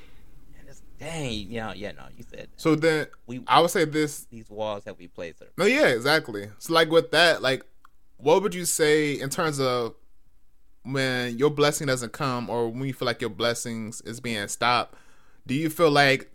and 0.58 0.68
it's 0.68 0.82
dang, 0.98 1.32
you 1.32 1.60
know, 1.60 1.72
yeah, 1.74 1.92
no, 1.92 2.02
you 2.16 2.24
said 2.28 2.40
that. 2.40 2.48
So 2.56 2.74
then 2.74 3.06
we 3.26 3.42
I 3.46 3.60
would 3.60 3.70
say 3.70 3.84
this. 3.84 4.26
these 4.30 4.50
walls 4.50 4.84
that 4.84 4.98
we 4.98 5.08
placed 5.08 5.40
are 5.42 5.48
No, 5.56 5.64
yeah, 5.64 5.86
exactly. 5.86 6.50
So 6.58 6.72
like 6.74 6.90
with 6.90 7.12
that, 7.12 7.40
like, 7.40 7.64
what 8.18 8.42
would 8.42 8.54
you 8.54 8.64
say 8.64 9.12
in 9.12 9.30
terms 9.30 9.58
of 9.60 9.94
when 10.82 11.38
your 11.38 11.50
blessing 11.50 11.86
doesn't 11.86 12.12
come 12.12 12.50
or 12.50 12.68
when 12.68 12.84
you 12.84 12.92
feel 12.92 13.06
like 13.06 13.20
your 13.20 13.30
blessings 13.30 14.00
is 14.02 14.20
being 14.20 14.46
stopped, 14.48 14.94
do 15.46 15.54
you 15.54 15.70
feel 15.70 15.90
like 15.90 16.30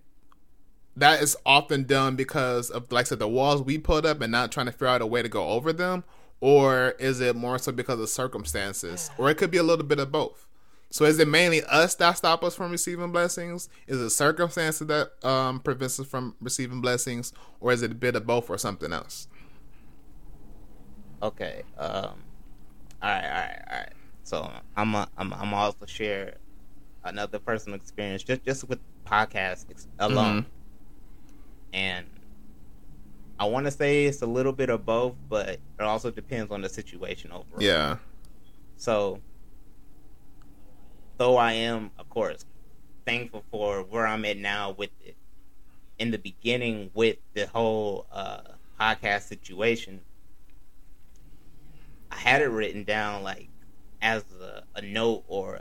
that 0.99 1.21
is 1.21 1.35
often 1.45 1.83
done 1.83 2.15
because 2.15 2.69
of 2.69 2.91
like 2.91 3.05
I 3.05 3.09
said 3.09 3.19
the 3.19 3.27
walls 3.27 3.61
we 3.61 3.77
put 3.77 4.05
up 4.05 4.21
and 4.21 4.31
not 4.31 4.51
trying 4.51 4.67
to 4.67 4.71
figure 4.71 4.87
out 4.87 5.01
a 5.01 5.05
way 5.05 5.21
to 5.21 5.29
go 5.29 5.49
over 5.49 5.73
them? 5.73 6.03
Or 6.41 6.91
is 6.99 7.19
it 7.19 7.35
more 7.35 7.57
so 7.57 7.71
because 7.71 7.99
of 7.99 8.07
circumstances? 8.09 9.11
Or 9.17 9.29
it 9.29 9.35
could 9.35 9.51
be 9.51 9.57
a 9.57 9.63
little 9.63 9.85
bit 9.85 9.99
of 9.99 10.11
both. 10.11 10.47
So 10.91 11.05
is 11.05 11.19
it 11.19 11.27
mainly 11.27 11.63
us 11.65 11.95
that 11.95 12.17
stop 12.17 12.43
us 12.43 12.55
from 12.55 12.71
receiving 12.71 13.11
blessings? 13.11 13.69
Is 13.87 13.99
it 14.01 14.09
circumstances 14.09 14.87
that 14.87 15.11
um, 15.23 15.59
prevents 15.59 15.99
us 15.99 16.07
from 16.07 16.35
receiving 16.41 16.81
blessings, 16.81 17.31
or 17.59 17.71
is 17.71 17.83
it 17.83 17.91
a 17.91 17.95
bit 17.95 18.15
of 18.15 18.25
both, 18.25 18.49
or 18.49 18.57
something 18.57 18.91
else? 18.91 19.27
Okay. 21.21 21.61
Um. 21.77 22.23
All 23.01 23.09
right. 23.09 23.23
All 23.23 23.29
right. 23.29 23.61
All 23.69 23.77
right. 23.77 23.93
So 24.23 24.51
I'm 24.75 24.95
a, 24.95 25.07
I'm 25.17 25.31
I'm 25.33 25.53
also 25.53 25.85
share 25.85 26.37
another 27.03 27.37
personal 27.37 27.75
experience 27.75 28.23
just 28.23 28.43
just 28.43 28.67
with 28.67 28.79
podcast 29.05 29.65
alone, 29.99 30.43
mm-hmm. 30.43 30.49
And 31.73 32.05
I 33.39 33.45
want 33.45 33.65
to 33.65 33.71
say 33.71 34.05
it's 34.05 34.21
a 34.21 34.27
little 34.27 34.51
bit 34.51 34.69
of 34.69 34.85
both, 34.85 35.15
but 35.29 35.49
it 35.49 35.61
also 35.79 36.11
depends 36.11 36.51
on 36.51 36.61
the 36.61 36.69
situation 36.69 37.31
overall. 37.31 37.61
Yeah. 37.61 37.97
So 38.75 39.21
though 41.17 41.37
I 41.37 41.53
am, 41.53 41.91
of 41.97 42.09
course, 42.09 42.45
thankful 43.05 43.43
for 43.51 43.83
where 43.83 44.05
I'm 44.05 44.25
at 44.25 44.37
now 44.37 44.71
with 44.71 44.91
it. 45.01 45.15
In 45.99 46.11
the 46.11 46.17
beginning, 46.17 46.91
with 46.93 47.17
the 47.33 47.45
whole 47.47 48.07
uh, 48.11 48.39
podcast 48.79 49.23
situation, 49.23 49.99
I 52.09 52.15
had 52.15 52.41
it 52.41 52.45
written 52.45 52.83
down 52.85 53.23
like 53.23 53.49
as 54.01 54.23
a, 54.41 54.63
a 54.75 54.81
note 54.81 55.23
or 55.27 55.59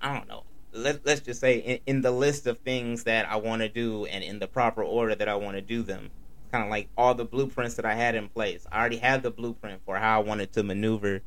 I 0.00 0.14
don't 0.14 0.28
know. 0.28 0.44
Let, 0.78 1.04
let's 1.04 1.20
just 1.20 1.40
say 1.40 1.58
in, 1.58 1.78
in 1.86 2.00
the 2.02 2.10
list 2.10 2.46
of 2.46 2.58
things 2.58 3.04
that 3.04 3.28
I 3.28 3.36
want 3.36 3.62
to 3.62 3.68
do 3.68 4.06
and 4.06 4.22
in 4.22 4.38
the 4.38 4.46
proper 4.46 4.82
order 4.82 5.14
that 5.14 5.28
I 5.28 5.34
want 5.34 5.56
to 5.56 5.62
do 5.62 5.82
them. 5.82 6.10
Kind 6.52 6.64
of 6.64 6.70
like 6.70 6.88
all 6.96 7.14
the 7.14 7.24
blueprints 7.24 7.74
that 7.74 7.84
I 7.84 7.94
had 7.94 8.14
in 8.14 8.28
place. 8.28 8.66
I 8.72 8.80
already 8.80 8.96
had 8.96 9.22
the 9.22 9.30
blueprint 9.30 9.82
for 9.84 9.96
how 9.96 10.20
I 10.20 10.24
wanted 10.24 10.52
to 10.52 10.62
maneuver 10.62 11.20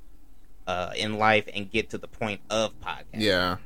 uh, 0.66 0.94
in 0.96 1.18
life 1.18 1.48
and 1.54 1.70
get 1.70 1.92
to 1.92 1.98
the 1.98 2.08
point 2.08 2.42
of 2.50 2.80
podcast. 2.82 3.06
Yeah. 3.14 3.58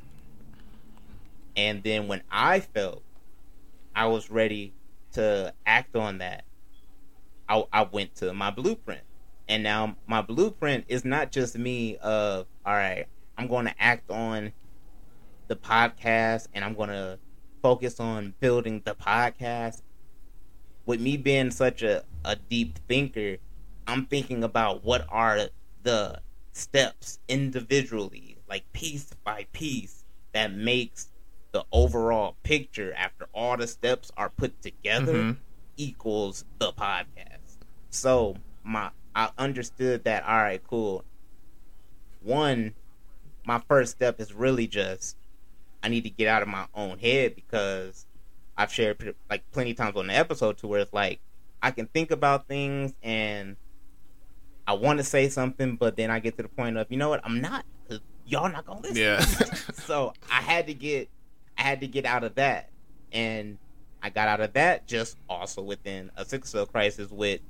And 1.56 1.82
then 1.82 2.08
when 2.08 2.22
I 2.30 2.60
felt 2.60 3.02
I 3.94 4.06
was 4.06 4.30
ready 4.30 4.74
to 5.12 5.54
act 5.64 5.96
on 5.96 6.18
that, 6.18 6.44
I, 7.48 7.64
I 7.72 7.82
went 7.84 8.16
to 8.16 8.34
my 8.34 8.50
blueprint. 8.50 9.00
And 9.48 9.62
now 9.62 9.96
my 10.06 10.20
blueprint 10.20 10.84
is 10.88 11.04
not 11.04 11.32
just 11.32 11.56
me 11.56 11.96
of, 11.98 12.46
all 12.66 12.74
right, 12.74 13.06
I'm 13.38 13.46
going 13.46 13.66
to 13.66 13.74
act 13.78 14.10
on 14.10 14.52
the 15.48 15.56
podcast 15.56 16.48
and 16.54 16.64
I'm 16.64 16.74
going 16.74 16.90
to 16.90 17.18
focus 17.62 18.00
on 18.00 18.34
building 18.40 18.82
the 18.84 18.94
podcast. 18.94 19.82
With 20.84 21.00
me 21.00 21.16
being 21.16 21.50
such 21.50 21.82
a, 21.82 22.04
a 22.24 22.36
deep 22.36 22.78
thinker, 22.88 23.38
I'm 23.86 24.06
thinking 24.06 24.44
about 24.44 24.84
what 24.84 25.04
are 25.08 25.48
the 25.82 26.20
steps 26.52 27.18
individually, 27.28 28.38
like 28.48 28.72
piece 28.72 29.10
by 29.24 29.46
piece, 29.52 30.04
that 30.32 30.52
makes 30.52 31.08
the 31.52 31.64
overall 31.72 32.36
picture 32.42 32.92
after 32.94 33.26
all 33.32 33.56
the 33.56 33.66
steps 33.66 34.12
are 34.16 34.28
put 34.28 34.60
together 34.60 35.14
mm-hmm. 35.14 35.40
equals 35.76 36.44
the 36.58 36.72
podcast. 36.72 37.56
So 37.90 38.36
my 38.62 38.90
I 39.14 39.30
understood 39.38 40.04
that 40.04 40.24
all 40.24 40.36
right, 40.36 40.62
cool. 40.68 41.04
One, 42.22 42.74
my 43.46 43.62
first 43.66 43.92
step 43.92 44.20
is 44.20 44.34
really 44.34 44.66
just 44.66 45.16
I 45.86 45.88
need 45.88 46.02
to 46.02 46.10
get 46.10 46.26
out 46.26 46.42
of 46.42 46.48
my 46.48 46.66
own 46.74 46.98
head 46.98 47.36
because 47.36 48.06
I've 48.56 48.72
shared 48.72 49.14
like 49.30 49.48
plenty 49.52 49.72
times 49.72 49.96
on 49.96 50.08
the 50.08 50.14
episode 50.14 50.58
to 50.58 50.66
where 50.66 50.80
it's 50.80 50.92
like 50.92 51.20
I 51.62 51.70
can 51.70 51.86
think 51.86 52.10
about 52.10 52.48
things 52.48 52.92
and 53.04 53.56
I 54.66 54.72
want 54.72 54.98
to 54.98 55.04
say 55.04 55.28
something, 55.28 55.76
but 55.76 55.94
then 55.94 56.10
I 56.10 56.18
get 56.18 56.36
to 56.38 56.42
the 56.42 56.48
point 56.48 56.76
of, 56.76 56.88
you 56.90 56.96
know 56.96 57.08
what, 57.08 57.20
I'm 57.24 57.40
not. 57.40 57.64
Y'all 58.26 58.50
not 58.50 58.66
gonna 58.66 58.80
listen. 58.80 58.96
Yeah. 58.96 59.20
so 59.74 60.12
I 60.28 60.40
had 60.40 60.66
to 60.66 60.74
get, 60.74 61.08
I 61.56 61.62
had 61.62 61.80
to 61.82 61.86
get 61.86 62.04
out 62.04 62.24
of 62.24 62.34
that, 62.34 62.70
and 63.12 63.56
I 64.02 64.10
got 64.10 64.26
out 64.26 64.40
of 64.40 64.54
that 64.54 64.88
just 64.88 65.16
also 65.28 65.62
within 65.62 66.10
a 66.16 66.24
sickle 66.24 66.48
cell 66.48 66.66
crisis 66.66 67.12
with 67.12 67.42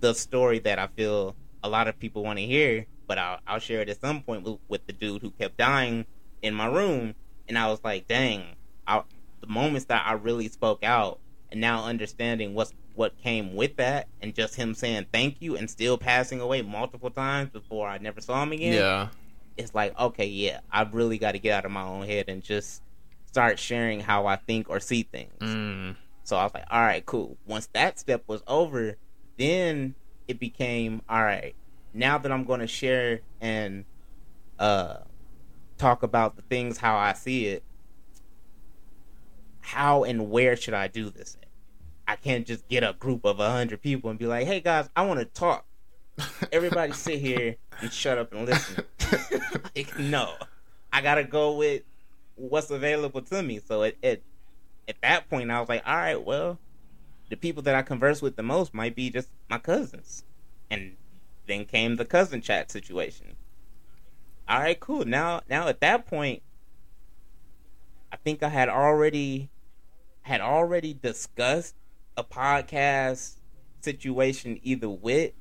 the 0.00 0.14
story 0.14 0.58
that 0.60 0.78
I 0.78 0.86
feel 0.86 1.36
a 1.62 1.68
lot 1.68 1.86
of 1.86 1.98
people 1.98 2.24
want 2.24 2.38
to 2.38 2.46
hear, 2.46 2.86
but 3.06 3.18
I'll, 3.18 3.40
I'll 3.46 3.58
share 3.58 3.82
it 3.82 3.90
at 3.90 4.00
some 4.00 4.22
point 4.22 4.44
with, 4.44 4.58
with, 4.68 4.86
the 4.86 4.94
dude 4.94 5.20
who 5.20 5.30
kept 5.32 5.58
dying 5.58 6.06
in 6.40 6.54
my 6.54 6.66
room, 6.66 7.14
and 7.48 7.58
I 7.58 7.68
was 7.68 7.80
like, 7.82 8.06
dang, 8.08 8.56
I, 8.86 9.02
the 9.40 9.46
moments 9.46 9.86
that 9.86 10.04
I 10.06 10.12
really 10.14 10.48
spoke 10.48 10.84
out, 10.84 11.18
and 11.50 11.60
now 11.60 11.84
understanding 11.84 12.54
what's 12.54 12.72
what 12.94 13.16
came 13.18 13.54
with 13.54 13.76
that 13.76 14.06
and 14.20 14.34
just 14.34 14.54
him 14.54 14.74
saying 14.74 15.06
thank 15.12 15.40
you 15.40 15.56
and 15.56 15.70
still 15.70 15.96
passing 15.96 16.40
away 16.40 16.62
multiple 16.62 17.10
times 17.10 17.50
before 17.50 17.88
I 17.88 17.98
never 17.98 18.20
saw 18.20 18.42
him 18.42 18.52
again. 18.52 18.74
Yeah. 18.74 19.08
It's 19.56 19.74
like, 19.74 19.98
okay, 19.98 20.26
yeah, 20.26 20.60
I've 20.70 20.94
really 20.94 21.18
got 21.18 21.32
to 21.32 21.38
get 21.38 21.52
out 21.54 21.64
of 21.64 21.70
my 21.70 21.82
own 21.82 22.06
head 22.06 22.26
and 22.28 22.42
just 22.42 22.82
start 23.26 23.58
sharing 23.58 24.00
how 24.00 24.26
I 24.26 24.36
think 24.36 24.68
or 24.68 24.80
see 24.80 25.02
things. 25.04 25.32
Mm. 25.40 25.96
So 26.24 26.36
I 26.36 26.44
was 26.44 26.54
like, 26.54 26.64
all 26.70 26.80
right, 26.80 27.04
cool. 27.04 27.36
Once 27.46 27.68
that 27.72 27.98
step 27.98 28.24
was 28.26 28.42
over, 28.46 28.96
then 29.38 29.94
it 30.28 30.38
became, 30.38 31.02
all 31.08 31.22
right, 31.22 31.54
now 31.92 32.18
that 32.18 32.32
I'm 32.32 32.44
going 32.44 32.60
to 32.60 32.66
share 32.66 33.20
and 33.40 33.84
uh, 34.58 34.98
talk 35.82 36.02
about 36.02 36.36
the 36.36 36.42
things 36.42 36.78
how 36.78 36.96
I 36.96 37.12
see 37.12 37.46
it, 37.46 37.62
how 39.60 40.04
and 40.04 40.30
where 40.30 40.56
should 40.56 40.74
I 40.74 40.88
do 40.88 41.10
this 41.10 41.36
I 42.06 42.16
can't 42.16 42.46
just 42.46 42.68
get 42.68 42.82
a 42.82 42.92
group 42.92 43.24
of 43.24 43.40
a 43.40 43.50
hundred 43.50 43.80
people 43.80 44.10
and 44.10 44.18
be 44.18 44.26
like, 44.26 44.46
"Hey 44.46 44.60
guys, 44.60 44.88
I 44.94 45.06
want 45.06 45.20
to 45.20 45.24
talk." 45.24 45.64
Everybody 46.52 46.92
sit 46.92 47.20
here 47.20 47.56
and 47.80 47.92
shut 47.92 48.18
up 48.18 48.32
and 48.32 48.44
listen. 48.44 48.84
like, 49.76 49.98
no, 49.98 50.34
I 50.92 51.00
gotta 51.00 51.24
go 51.24 51.56
with 51.56 51.82
what's 52.34 52.70
available 52.70 53.22
to 53.22 53.42
me. 53.42 53.60
So 53.60 53.82
it, 53.82 53.96
it, 54.02 54.22
at 54.88 54.96
that 55.02 55.30
point, 55.30 55.50
I 55.50 55.60
was 55.60 55.68
like, 55.68 55.82
all 55.86 55.96
right, 55.96 56.22
well, 56.22 56.58
the 57.30 57.36
people 57.36 57.62
that 57.62 57.74
I 57.74 57.82
converse 57.82 58.20
with 58.20 58.36
the 58.36 58.42
most 58.42 58.74
might 58.74 58.94
be 58.94 59.08
just 59.08 59.30
my 59.48 59.58
cousins, 59.58 60.24
and 60.70 60.96
then 61.46 61.64
came 61.64 61.96
the 61.96 62.04
cousin 62.04 62.42
chat 62.42 62.70
situation. 62.70 63.36
All 64.52 64.58
right, 64.58 64.78
cool. 64.78 65.06
Now, 65.06 65.40
now 65.48 65.68
at 65.68 65.80
that 65.80 66.04
point, 66.06 66.42
I 68.12 68.16
think 68.16 68.42
I 68.42 68.50
had 68.50 68.68
already 68.68 69.48
had 70.20 70.42
already 70.42 70.92
discussed 70.92 71.74
a 72.18 72.22
podcast 72.22 73.36
situation 73.80 74.60
either 74.62 74.90
with 74.90 75.32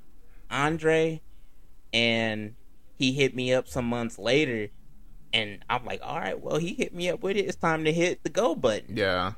Andre 0.49 1.21
and 1.91 2.55
he 2.97 3.11
hit 3.11 3.35
me 3.35 3.53
up 3.53 3.67
some 3.67 3.83
months 3.83 4.17
later 4.17 4.69
and 5.33 5.59
I'm 5.69 5.83
like, 5.83 5.99
all 6.01 6.17
right, 6.17 6.39
well, 6.39 6.55
he 6.55 6.73
hit 6.73 6.95
me 6.95 7.09
up 7.09 7.21
with 7.21 7.35
it. 7.35 7.41
It's 7.41 7.57
time 7.57 7.83
to 7.83 7.91
hit 7.91 8.23
the 8.23 8.29
go 8.29 8.55
button. 8.55 8.95
Yeah. 8.95 9.33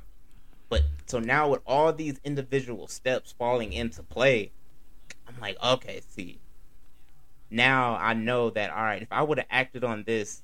But 0.70 0.84
so 1.08 1.18
now 1.18 1.50
with 1.50 1.62
all 1.66 1.92
these 1.92 2.20
individual 2.24 2.88
steps 2.88 3.34
falling 3.36 3.74
into 3.74 4.04
play, 4.04 4.52
I'm 5.28 5.42
like, 5.42 5.58
okay, 5.64 6.02
see, 6.08 6.38
now 7.54 7.96
I 7.96 8.14
know 8.14 8.50
that, 8.50 8.72
all 8.72 8.84
right, 8.84 9.02
if 9.02 9.12
I 9.12 9.22
would 9.22 9.38
have 9.38 9.48
acted 9.50 9.84
on 9.84 10.04
this 10.06 10.42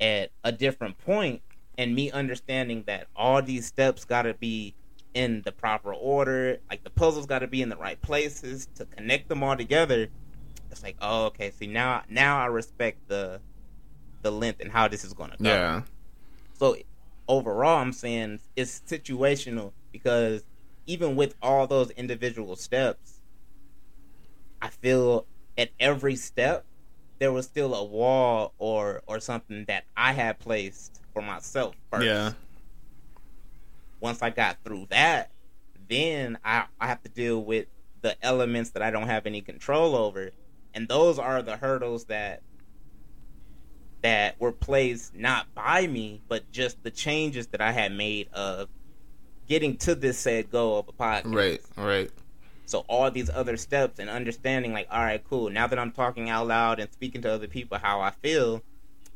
at 0.00 0.30
a 0.44 0.52
different 0.52 0.98
point 0.98 1.42
and 1.76 1.94
me 1.94 2.10
understanding 2.10 2.84
that 2.86 3.06
all 3.16 3.42
these 3.42 3.66
steps 3.66 4.04
got 4.04 4.22
to 4.22 4.34
be 4.34 4.74
in 5.14 5.42
the 5.42 5.52
proper 5.52 5.92
order. 5.92 6.58
Like 6.68 6.84
the 6.84 6.90
puzzles 6.90 7.26
got 7.26 7.40
to 7.40 7.46
be 7.46 7.62
in 7.62 7.68
the 7.68 7.76
right 7.76 8.00
places 8.00 8.68
to 8.76 8.84
connect 8.84 9.28
them 9.28 9.42
all 9.42 9.56
together. 9.56 10.08
It's 10.70 10.82
like, 10.82 10.96
oh, 11.00 11.26
okay. 11.26 11.50
See 11.50 11.66
now, 11.66 12.02
now 12.08 12.38
I 12.38 12.46
respect 12.46 13.08
the 13.08 13.40
the 14.22 14.30
length 14.30 14.60
and 14.60 14.70
how 14.70 14.86
this 14.86 15.02
is 15.02 15.14
going 15.14 15.30
to 15.30 15.38
go. 15.42 15.48
Yeah. 15.48 15.82
So 16.52 16.76
overall, 17.26 17.78
I'm 17.78 17.92
saying 17.92 18.40
it's 18.54 18.82
situational 18.86 19.72
because 19.92 20.44
even 20.86 21.16
with 21.16 21.34
all 21.40 21.66
those 21.66 21.90
individual 21.92 22.54
steps, 22.56 23.22
I 24.60 24.68
feel 24.68 25.26
at 25.60 25.70
every 25.78 26.16
step 26.16 26.64
there 27.20 27.32
was 27.32 27.44
still 27.44 27.74
a 27.74 27.84
wall 27.84 28.54
or 28.58 29.02
or 29.06 29.20
something 29.20 29.66
that 29.66 29.84
I 29.96 30.12
had 30.12 30.38
placed 30.40 31.00
for 31.12 31.22
myself 31.22 31.76
first. 31.90 32.06
Yeah 32.06 32.32
once 34.00 34.22
I 34.22 34.30
got 34.30 34.56
through 34.64 34.86
that, 34.90 35.30
then 35.88 36.38
I, 36.44 36.64
I 36.80 36.86
have 36.88 37.02
to 37.02 37.08
deal 37.08 37.42
with 37.44 37.66
the 38.00 38.16
elements 38.24 38.70
that 38.70 38.82
I 38.82 38.90
don't 38.90 39.06
have 39.06 39.26
any 39.26 39.42
control 39.42 39.94
over. 39.94 40.30
And 40.74 40.88
those 40.88 41.18
are 41.18 41.42
the 41.42 41.56
hurdles 41.56 42.06
that 42.06 42.42
that 44.02 44.40
were 44.40 44.52
placed 44.52 45.14
not 45.14 45.54
by 45.54 45.86
me, 45.86 46.22
but 46.26 46.50
just 46.50 46.82
the 46.82 46.90
changes 46.90 47.48
that 47.48 47.60
I 47.60 47.70
had 47.70 47.92
made 47.92 48.28
of 48.32 48.68
getting 49.46 49.76
to 49.76 49.94
this 49.94 50.18
said 50.18 50.50
goal 50.50 50.78
of 50.78 50.88
a 50.88 50.92
podcast. 50.92 51.34
Right, 51.34 51.60
right. 51.76 52.10
So 52.70 52.84
all 52.86 53.10
these 53.10 53.28
other 53.28 53.56
steps 53.56 53.98
and 53.98 54.08
understanding, 54.08 54.72
like, 54.72 54.86
all 54.92 55.02
right, 55.02 55.22
cool. 55.28 55.50
Now 55.50 55.66
that 55.66 55.78
I'm 55.78 55.90
talking 55.90 56.30
out 56.30 56.46
loud 56.46 56.78
and 56.78 56.92
speaking 56.92 57.20
to 57.22 57.32
other 57.32 57.48
people 57.48 57.78
how 57.78 58.00
I 58.00 58.12
feel, 58.12 58.62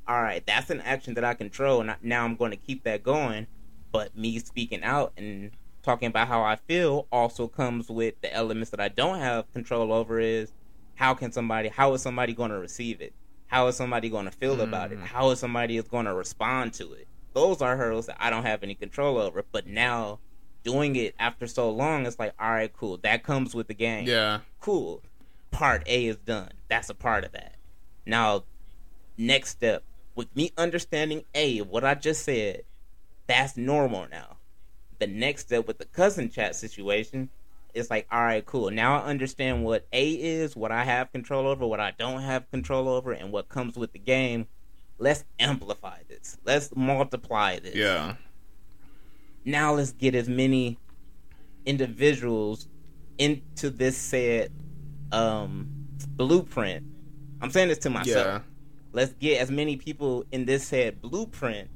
all 0.08 0.20
right, 0.20 0.44
that's 0.44 0.70
an 0.70 0.80
action 0.80 1.14
that 1.14 1.24
I 1.24 1.34
control, 1.34 1.80
and 1.80 1.94
now 2.02 2.24
I'm 2.24 2.34
going 2.34 2.50
to 2.50 2.56
keep 2.56 2.82
that 2.82 3.04
going. 3.04 3.46
But 3.92 4.16
me 4.16 4.40
speaking 4.40 4.82
out 4.82 5.12
and 5.16 5.52
talking 5.84 6.08
about 6.08 6.26
how 6.26 6.42
I 6.42 6.56
feel 6.56 7.06
also 7.12 7.46
comes 7.46 7.88
with 7.88 8.20
the 8.22 8.34
elements 8.34 8.70
that 8.70 8.80
I 8.80 8.88
don't 8.88 9.20
have 9.20 9.52
control 9.52 9.92
over. 9.92 10.18
Is 10.18 10.52
how 10.96 11.14
can 11.14 11.30
somebody, 11.30 11.68
how 11.68 11.94
is 11.94 12.02
somebody 12.02 12.34
going 12.34 12.50
to 12.50 12.58
receive 12.58 13.00
it? 13.00 13.12
How 13.46 13.68
is 13.68 13.76
somebody 13.76 14.10
going 14.10 14.24
to 14.24 14.32
feel 14.32 14.56
mm. 14.56 14.64
about 14.64 14.90
it? 14.90 14.98
Mm. 14.98 15.04
How 15.04 15.30
is 15.30 15.38
somebody 15.38 15.76
is 15.76 15.86
going 15.86 16.06
to 16.06 16.14
respond 16.14 16.72
to 16.74 16.92
it? 16.92 17.06
Those 17.34 17.62
are 17.62 17.76
hurdles 17.76 18.06
that 18.06 18.16
I 18.18 18.30
don't 18.30 18.44
have 18.44 18.64
any 18.64 18.74
control 18.74 19.16
over. 19.16 19.44
But 19.52 19.68
now 19.68 20.18
doing 20.64 20.96
it 20.96 21.14
after 21.18 21.46
so 21.46 21.70
long, 21.70 22.06
it's 22.06 22.18
like, 22.18 22.32
all 22.40 22.50
right, 22.50 22.72
cool. 22.72 22.96
That 22.98 23.22
comes 23.22 23.54
with 23.54 23.68
the 23.68 23.74
game. 23.74 24.06
Yeah. 24.08 24.40
Cool. 24.60 25.02
Part 25.50 25.84
A 25.86 26.06
is 26.06 26.16
done. 26.16 26.50
That's 26.68 26.90
a 26.90 26.94
part 26.94 27.24
of 27.24 27.32
that. 27.32 27.54
Now, 28.04 28.44
next 29.16 29.50
step, 29.50 29.84
with 30.16 30.34
me 30.34 30.50
understanding 30.56 31.24
A, 31.34 31.60
what 31.60 31.84
I 31.84 31.94
just 31.94 32.24
said, 32.24 32.62
that's 33.26 33.56
normal 33.56 34.08
now. 34.10 34.38
The 34.98 35.06
next 35.06 35.42
step 35.42 35.66
with 35.66 35.78
the 35.78 35.84
cousin 35.84 36.30
chat 36.30 36.56
situation, 36.56 37.28
it's 37.74 37.90
like, 37.90 38.06
all 38.10 38.22
right, 38.22 38.44
cool. 38.44 38.70
Now 38.70 39.00
I 39.00 39.04
understand 39.04 39.64
what 39.64 39.86
A 39.92 40.10
is, 40.12 40.56
what 40.56 40.72
I 40.72 40.84
have 40.84 41.12
control 41.12 41.46
over, 41.46 41.66
what 41.66 41.80
I 41.80 41.92
don't 41.98 42.22
have 42.22 42.50
control 42.50 42.88
over, 42.88 43.12
and 43.12 43.32
what 43.32 43.48
comes 43.48 43.76
with 43.76 43.92
the 43.92 43.98
game. 43.98 44.46
Let's 44.98 45.24
amplify 45.40 45.98
this. 46.08 46.38
Let's 46.44 46.74
multiply 46.74 47.58
this. 47.58 47.74
Yeah 47.74 48.14
now 49.44 49.74
let's 49.74 49.92
get 49.92 50.14
as 50.14 50.28
many 50.28 50.78
individuals 51.66 52.68
into 53.18 53.70
this 53.70 53.96
said 53.96 54.50
um, 55.12 55.68
blueprint. 56.10 56.84
I'm 57.40 57.50
saying 57.50 57.68
this 57.68 57.78
to 57.78 57.90
myself. 57.90 58.26
Yeah. 58.26 58.40
Let's 58.92 59.12
get 59.14 59.40
as 59.40 59.50
many 59.50 59.76
people 59.76 60.24
in 60.32 60.44
this 60.44 60.66
said 60.66 61.00
blueprint 61.00 61.68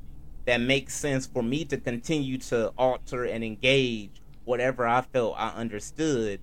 that 0.47 0.61
makes 0.61 0.95
sense 0.95 1.27
for 1.27 1.43
me 1.43 1.65
to 1.67 1.77
continue 1.77 2.39
to 2.39 2.73
alter 2.79 3.25
and 3.25 3.45
engage 3.45 4.23
whatever 4.45 4.87
I 4.87 5.03
felt 5.03 5.35
I 5.37 5.51
understood 5.51 6.41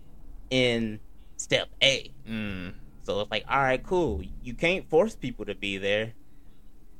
in 0.49 0.99
step 1.37 1.69
A. 1.81 2.11
Mm. 2.29 2.73
So 3.03 3.21
it's 3.21 3.31
like, 3.31 3.45
all 3.49 3.61
right, 3.61 3.81
cool. 3.81 4.21
You 4.43 4.53
can't 4.53 4.87
force 4.89 5.15
people 5.15 5.45
to 5.45 5.55
be 5.55 5.77
there, 5.77 6.13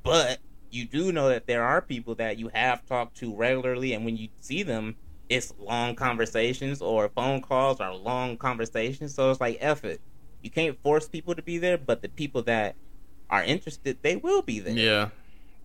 but 0.03 0.39
you 0.75 0.85
do 0.85 1.11
know 1.11 1.29
that 1.29 1.47
there 1.47 1.63
are 1.63 1.81
people 1.81 2.15
that 2.15 2.37
you 2.37 2.49
have 2.49 2.85
talked 2.85 3.17
to 3.17 3.33
regularly, 3.33 3.93
and 3.93 4.03
when 4.03 4.17
you 4.17 4.27
see 4.41 4.61
them, 4.61 4.95
it's 5.29 5.53
long 5.57 5.95
conversations 5.95 6.81
or 6.81 7.09
phone 7.09 7.41
calls 7.41 7.79
or 7.79 7.93
long 7.95 8.37
conversations. 8.37 9.15
So 9.15 9.31
it's 9.31 9.41
like, 9.41 9.57
F 9.61 9.83
it. 9.85 10.01
You 10.41 10.51
can't 10.51 10.79
force 10.83 11.07
people 11.07 11.33
to 11.33 11.41
be 11.41 11.57
there, 11.57 11.77
but 11.77 12.01
the 12.01 12.09
people 12.09 12.43
that 12.43 12.75
are 13.29 13.43
interested, 13.43 13.97
they 14.01 14.17
will 14.17 14.41
be 14.41 14.59
there. 14.59 14.75
Yeah. 14.75 15.09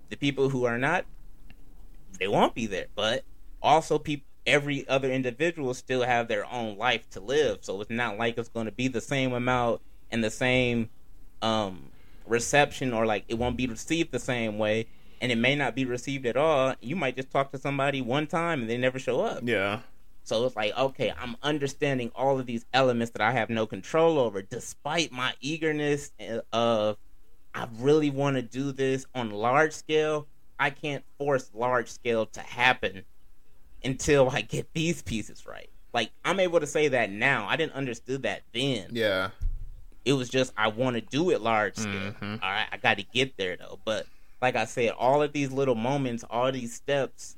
The 0.09 0.17
people 0.17 0.49
who 0.49 0.65
are 0.65 0.79
not, 0.79 1.05
they 2.19 2.29
won't 2.29 2.55
be 2.55 2.67
there. 2.67 2.87
But 2.95 3.25
also, 3.61 3.99
people, 3.99 4.27
every 4.47 4.89
other 4.89 5.11
individual 5.11 5.75
still 5.75 6.03
have 6.03 6.29
their 6.29 6.51
own 6.51 6.79
life 6.79 7.11
to 7.11 7.21
live. 7.21 7.59
So 7.61 7.81
it's 7.81 7.91
not 7.91 8.17
like 8.17 8.39
it's 8.39 8.49
going 8.49 8.67
to 8.67 8.73
be 8.73 8.89
the 8.89 9.03
same 9.03 9.33
amount 9.35 9.83
and 10.11 10.25
the 10.25 10.31
same 10.31 10.89
um, 11.43 11.91
reception, 12.27 12.95
or 12.95 13.05
like 13.05 13.25
it 13.29 13.35
won't 13.35 13.57
be 13.57 13.67
received 13.67 14.13
the 14.13 14.19
same 14.19 14.57
way 14.57 14.87
and 15.21 15.31
it 15.31 15.37
may 15.37 15.55
not 15.55 15.75
be 15.75 15.85
received 15.85 16.27
at 16.27 16.37
all. 16.37 16.75
You 16.81 16.97
might 16.97 17.17
just 17.17 17.31
talk 17.31 17.53
to 17.53 17.59
somebody 17.59 18.01
one 18.01 18.27
time 18.27 18.63
and 18.63 18.71
they 18.71 18.77
never 18.77 18.99
show 18.99 19.21
up. 19.21 19.41
Yeah. 19.45 19.81
So 20.23 20.45
it's 20.47 20.55
like, 20.55 20.77
okay, 20.77 21.13
I'm 21.19 21.37
understanding 21.43 22.13
all 22.15 22.39
of 22.39 22.47
these 22.47 22.65
elements 22.73 23.13
that 23.13 23.23
I 23.23 23.33
have 23.33 23.51
no 23.51 23.67
control 23.67 24.19
over, 24.19 24.43
despite 24.43 25.11
my 25.11 25.35
eagerness 25.41 26.13
of 26.53 26.99
I 27.55 27.67
really 27.79 28.11
want 28.11 28.37
to 28.37 28.43
do 28.43 28.71
this 28.73 29.07
on 29.15 29.31
large 29.31 29.73
scale. 29.73 30.27
I 30.59 30.71
can't 30.71 31.05
force 31.19 31.51
large 31.55 31.89
scale 31.89 32.27
to 32.27 32.41
happen 32.41 33.05
until 33.83 34.29
I 34.31 34.43
get 34.43 34.73
these 34.75 35.03
pieces 35.03 35.47
right. 35.47 35.71
Like 35.93 36.11
I'm 36.25 36.39
able 36.39 36.61
to 36.61 36.67
say 36.67 36.89
that 36.89 37.11
now. 37.11 37.47
I 37.49 37.57
didn't 37.57 37.73
understood 37.73 38.23
that 38.23 38.43
then. 38.53 38.91
Yeah. 38.93 39.31
It 40.05 40.13
was 40.13 40.29
just 40.29 40.53
I 40.57 40.69
want 40.69 40.97
to 40.97 41.01
do 41.01 41.31
it 41.31 41.41
large 41.41 41.77
scale. 41.77 42.13
Mm-hmm. 42.13 42.37
All 42.43 42.51
right, 42.51 42.67
I 42.71 42.77
got 42.77 42.99
to 42.99 43.03
get 43.03 43.37
there 43.37 43.57
though. 43.57 43.81
But 43.85 44.07
like 44.41 44.57
I 44.57 44.65
said, 44.65 44.93
all 44.99 45.23
of 45.23 45.33
these 45.33 45.53
little 45.53 45.75
moments, 45.75 46.25
all 46.29 46.51
these 46.51 46.75
steps, 46.75 47.37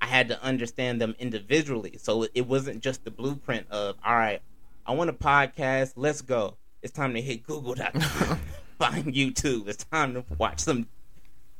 I 0.00 0.06
had 0.06 0.28
to 0.28 0.42
understand 0.42 1.00
them 1.00 1.14
individually. 1.18 1.96
So 1.98 2.26
it 2.34 2.46
wasn't 2.46 2.82
just 2.82 3.04
the 3.04 3.10
blueprint 3.10 3.66
of, 3.70 3.96
all 4.04 4.14
right, 4.14 4.40
I 4.86 4.92
want 4.92 5.10
a 5.10 5.12
podcast, 5.12 5.92
let's 5.96 6.22
go. 6.22 6.56
It's 6.82 6.92
time 6.92 7.14
to 7.14 7.20
hit 7.20 7.46
Google.com, 7.46 8.40
find 8.78 9.04
YouTube. 9.04 9.68
It's 9.68 9.84
time 9.84 10.14
to 10.14 10.24
watch 10.38 10.60
some, 10.60 10.88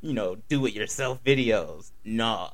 you 0.01 0.13
know, 0.13 0.37
do 0.49 0.65
it 0.65 0.73
yourself 0.73 1.23
videos. 1.23 1.91
Nah. 2.03 2.49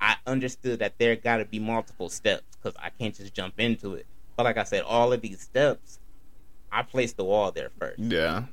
I 0.00 0.16
understood 0.26 0.78
that 0.78 0.94
there 0.98 1.16
got 1.16 1.38
to 1.38 1.44
be 1.44 1.58
multiple 1.58 2.08
steps 2.08 2.44
because 2.56 2.76
I 2.80 2.90
can't 2.90 3.14
just 3.14 3.34
jump 3.34 3.54
into 3.58 3.94
it. 3.94 4.06
But 4.36 4.44
like 4.44 4.56
I 4.56 4.64
said, 4.64 4.82
all 4.82 5.12
of 5.12 5.20
these 5.20 5.40
steps, 5.40 5.98
I 6.70 6.82
placed 6.82 7.16
the 7.16 7.24
wall 7.24 7.50
there 7.50 7.70
first. 7.78 7.98
Yeah. 7.98 8.44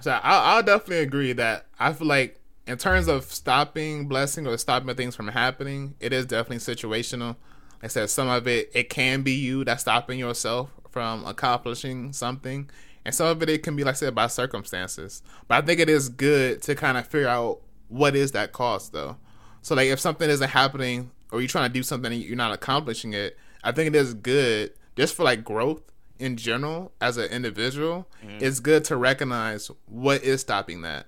So 0.00 0.10
I'll, 0.22 0.56
I'll 0.56 0.62
definitely 0.62 0.98
agree 0.98 1.32
that 1.34 1.66
I 1.78 1.92
feel 1.92 2.06
like 2.06 2.40
in 2.66 2.78
terms 2.78 3.08
of 3.08 3.24
stopping 3.24 4.08
blessing 4.08 4.46
or 4.46 4.56
stopping 4.58 4.94
things 4.96 5.14
from 5.14 5.28
happening, 5.28 5.94
it 6.00 6.12
is 6.12 6.26
definitely 6.26 6.58
situational. 6.58 7.36
Like 7.82 7.84
I 7.84 7.86
said 7.88 8.10
some 8.10 8.28
of 8.28 8.46
it 8.46 8.70
it 8.74 8.88
can 8.90 9.22
be 9.22 9.32
you 9.32 9.64
that's 9.64 9.82
stopping 9.82 10.18
yourself 10.18 10.70
from 10.90 11.24
accomplishing 11.26 12.12
something, 12.12 12.70
and 13.04 13.14
some 13.14 13.26
of 13.28 13.42
it 13.42 13.48
it 13.48 13.62
can 13.62 13.76
be 13.76 13.84
like 13.84 13.94
I 13.94 13.96
said 13.96 14.14
by 14.14 14.26
circumstances. 14.28 15.22
But 15.48 15.62
I 15.62 15.66
think 15.66 15.80
it 15.80 15.88
is 15.88 16.08
good 16.08 16.62
to 16.62 16.74
kind 16.74 16.96
of 16.96 17.06
figure 17.06 17.28
out 17.28 17.60
what 17.88 18.16
is 18.16 18.32
that 18.32 18.52
cost 18.52 18.92
though. 18.92 19.16
So 19.62 19.74
like 19.74 19.88
if 19.88 20.00
something 20.00 20.28
isn't 20.28 20.50
happening 20.50 21.10
or 21.32 21.40
you're 21.40 21.48
trying 21.48 21.68
to 21.68 21.72
do 21.72 21.82
something 21.82 22.12
and 22.12 22.22
you're 22.22 22.36
not 22.36 22.52
accomplishing 22.52 23.12
it, 23.12 23.38
I 23.62 23.72
think 23.72 23.88
it 23.88 23.96
is 23.96 24.14
good 24.14 24.72
just 24.96 25.14
for 25.14 25.24
like 25.24 25.44
growth 25.44 25.82
in 26.18 26.36
general 26.36 26.92
as 27.00 27.16
an 27.16 27.30
individual, 27.30 28.06
mm-hmm. 28.24 28.38
it's 28.40 28.60
good 28.60 28.84
to 28.84 28.96
recognize 28.96 29.70
what 29.86 30.22
is 30.22 30.40
stopping 30.40 30.82
that 30.82 31.06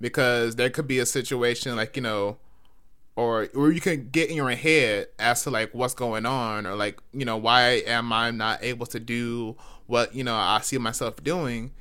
because 0.00 0.56
there 0.56 0.70
could 0.70 0.86
be 0.86 0.98
a 0.98 1.06
situation 1.06 1.76
like 1.76 1.96
you 1.96 2.02
know 2.02 2.36
or 3.16 3.48
or 3.54 3.72
you 3.72 3.80
can 3.80 4.08
get 4.10 4.30
in 4.30 4.36
your 4.36 4.50
head 4.50 5.08
as 5.18 5.42
to 5.42 5.50
like 5.50 5.74
what's 5.74 5.94
going 5.94 6.24
on 6.24 6.66
or 6.66 6.76
like 6.76 7.00
you 7.12 7.24
know 7.24 7.36
why 7.36 7.82
am 7.86 8.12
i 8.12 8.30
not 8.30 8.62
able 8.62 8.86
to 8.86 9.00
do 9.00 9.56
what 9.86 10.14
you 10.14 10.22
know 10.22 10.34
i 10.36 10.60
see 10.62 10.78
myself 10.78 11.22
doing 11.24 11.72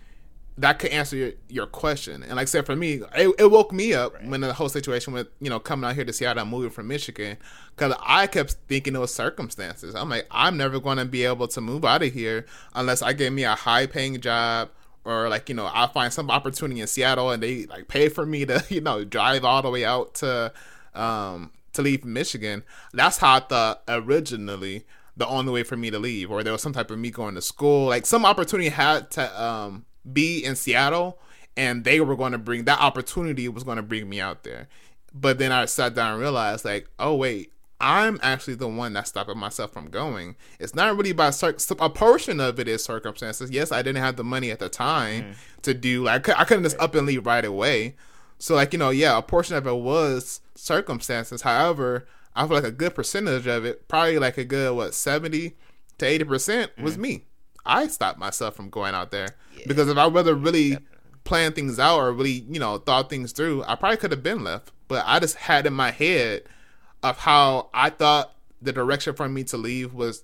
that 0.60 0.80
could 0.80 0.90
answer 0.92 1.16
your, 1.16 1.32
your 1.50 1.68
question. 1.68 2.24
And 2.24 2.34
like 2.34 2.44
I 2.44 2.46
said, 2.46 2.66
for 2.66 2.76
me, 2.76 3.02
it, 3.16 3.36
it 3.38 3.52
woke 3.52 3.72
me 3.72 3.94
up 3.94 4.16
right. 4.16 4.28
when 4.28 4.42
the 4.42 4.54
whole 4.54 4.70
situation 4.70 5.14
with 5.14 5.28
you 5.40 5.50
know 5.50 5.60
coming 5.60 5.88
out 5.88 5.96
here 5.96 6.06
to 6.06 6.14
Seattle, 6.14 6.42
I'm 6.42 6.50
moving 6.50 6.72
from 6.72 6.88
Michigan, 6.88 7.38
because 7.76 7.94
I 8.02 8.28
kept 8.28 8.54
thinking 8.68 8.96
it 8.96 9.00
was 9.00 9.14
circumstances. 9.14 9.94
I'm 9.96 10.10
like, 10.10 10.28
I'm 10.32 10.58
never 10.58 10.80
going 10.80 10.98
to 10.98 11.06
be 11.06 11.26
able 11.26 11.48
to 11.50 11.62
move 11.62 11.86
out 11.86 12.04
of 12.04 12.12
here 12.12 12.46
unless 12.74 13.02
I 13.02 13.14
get 13.14 13.32
me 13.32 13.44
a 13.44 13.56
high 13.56 13.86
paying 13.86 14.20
job 14.20 14.70
or 15.06 15.30
like 15.30 15.48
you 15.48 15.56
know 15.56 15.70
I 15.72 15.88
find 15.88 16.12
some 16.12 16.30
opportunity 16.30 16.82
in 16.82 16.88
Seattle 16.88 17.32
and 17.32 17.42
they 17.42 17.66
like 17.68 17.88
pay 17.88 18.10
for 18.10 18.26
me 18.26 18.46
to 18.46 18.64
you 18.70 18.82
know 18.82 19.04
drive 19.04 19.46
all 19.46 19.62
the 19.62 19.70
way 19.70 19.86
out 19.86 20.16
to 20.16 20.52
um 20.94 21.52
to 21.74 21.82
leave 21.82 22.04
Michigan. 22.04 22.64
That's 22.94 23.18
how 23.18 23.36
I 23.36 23.40
thought 23.40 23.84
originally 23.88 24.86
the 25.16 25.28
only 25.28 25.52
way 25.52 25.64
for 25.64 25.76
me 25.76 25.90
to 25.90 25.98
leave, 25.98 26.30
or 26.30 26.44
there 26.44 26.54
was 26.54 26.62
some 26.62 26.74
type 26.74 26.92
of 26.92 27.00
me 27.00 27.10
going 27.10 27.34
to 27.34 27.42
school, 27.42 27.88
like 27.88 28.06
some 28.06 28.24
opportunity 28.24 28.70
had 28.70 29.10
to 29.12 29.44
um 29.44 29.86
be 30.14 30.44
in 30.44 30.56
Seattle 30.56 31.20
and 31.56 31.84
they 31.84 32.00
were 32.00 32.16
going 32.16 32.32
to 32.32 32.38
bring 32.38 32.66
that 32.66 32.80
opportunity 32.80 33.50
was 33.50 33.64
going 33.64 33.78
to 33.78 33.84
bring 33.84 34.08
me 34.08 34.22
out 34.22 34.44
there. 34.44 34.68
But 35.14 35.40
then 35.40 35.52
I 35.52 35.66
sat 35.66 35.96
down 35.96 36.14
and 36.14 36.22
realized 36.22 36.64
like, 36.64 36.88
oh 37.00 37.16
wait, 37.16 37.52
I'm 37.80 38.20
actually 38.24 38.56
the 38.56 38.68
one 38.68 38.94
that's 38.94 39.10
stopping 39.10 39.38
myself 39.38 39.72
from 39.72 39.90
going. 39.90 40.36
It's 40.60 40.74
not 40.74 40.96
really 40.96 41.12
by 41.12 41.32
cir- 41.32 41.58
a 41.80 41.90
portion 41.90 42.40
of 42.40 42.60
it 42.60 42.68
is 42.68 42.84
circumstances. 42.84 43.52
Yes, 43.52 43.72
I 43.72 43.82
didn't 43.82 44.02
have 44.02 44.16
the 44.16 44.24
money 44.24 44.52
at 44.52 44.60
the 44.60 44.70
time 44.70 45.24
mm. 45.24 45.62
to 45.64 45.74
do 45.74 46.04
like 46.04 46.30
I 46.30 46.44
couldn't 46.44 46.64
just 46.64 46.80
up 46.80 46.96
and 46.96 47.06
leave 47.08 47.26
right 47.26 47.46
away. 47.46 47.96
So 48.40 48.56
like 48.56 48.74
you 48.74 48.80
know, 48.80 48.92
yeah, 48.92 49.18
a 49.18 49.22
portion 49.22 49.56
of 49.56 49.68
it 49.68 49.76
was 49.76 50.42
circumstances. 50.56 51.42
However, 51.42 52.08
I 52.36 52.46
feel 52.46 52.56
like 52.56 52.64
a 52.64 52.72
good 52.72 52.96
percentage 52.96 53.48
of 53.48 53.66
it, 53.66 53.88
probably 53.88 54.20
like 54.20 54.38
a 54.38 54.46
good 54.46 54.76
what 54.76 54.94
seventy 54.94 55.56
to 55.98 56.06
eighty 56.06 56.24
percent, 56.24 56.72
was 56.80 56.98
mm. 56.98 57.02
me. 57.02 57.26
I 57.68 57.88
stopped 57.88 58.20
myself 58.20 58.56
from 58.56 58.70
going 58.70 58.96
out 58.96 59.12
there 59.12 59.36
yeah. 59.56 59.66
because 59.68 59.90
if 59.90 59.98
I 59.98 60.08
rather 60.08 60.36
really 60.36 60.72
Definitely. 60.72 60.98
planned 61.24 61.56
things 61.56 61.80
out 61.80 61.98
or 62.00 62.12
really 62.14 62.46
you 62.50 62.60
know 62.60 62.78
thought 62.78 63.10
things 63.10 63.32
through, 63.32 63.64
I 63.68 63.76
probably 63.76 63.98
could 63.98 64.12
have 64.12 64.24
been 64.24 64.44
left. 64.44 64.72
But 64.88 65.04
I 65.06 65.20
just 65.20 65.36
had 65.36 65.66
in 65.66 65.74
my 65.74 65.92
head 65.92 66.44
of 67.04 67.18
how 67.20 67.70
I 67.74 67.90
thought 67.90 68.34
the 68.62 68.74
direction 68.74 69.14
for 69.14 69.28
me 69.30 69.44
to 69.46 69.58
leave 69.58 69.94
was 69.94 70.24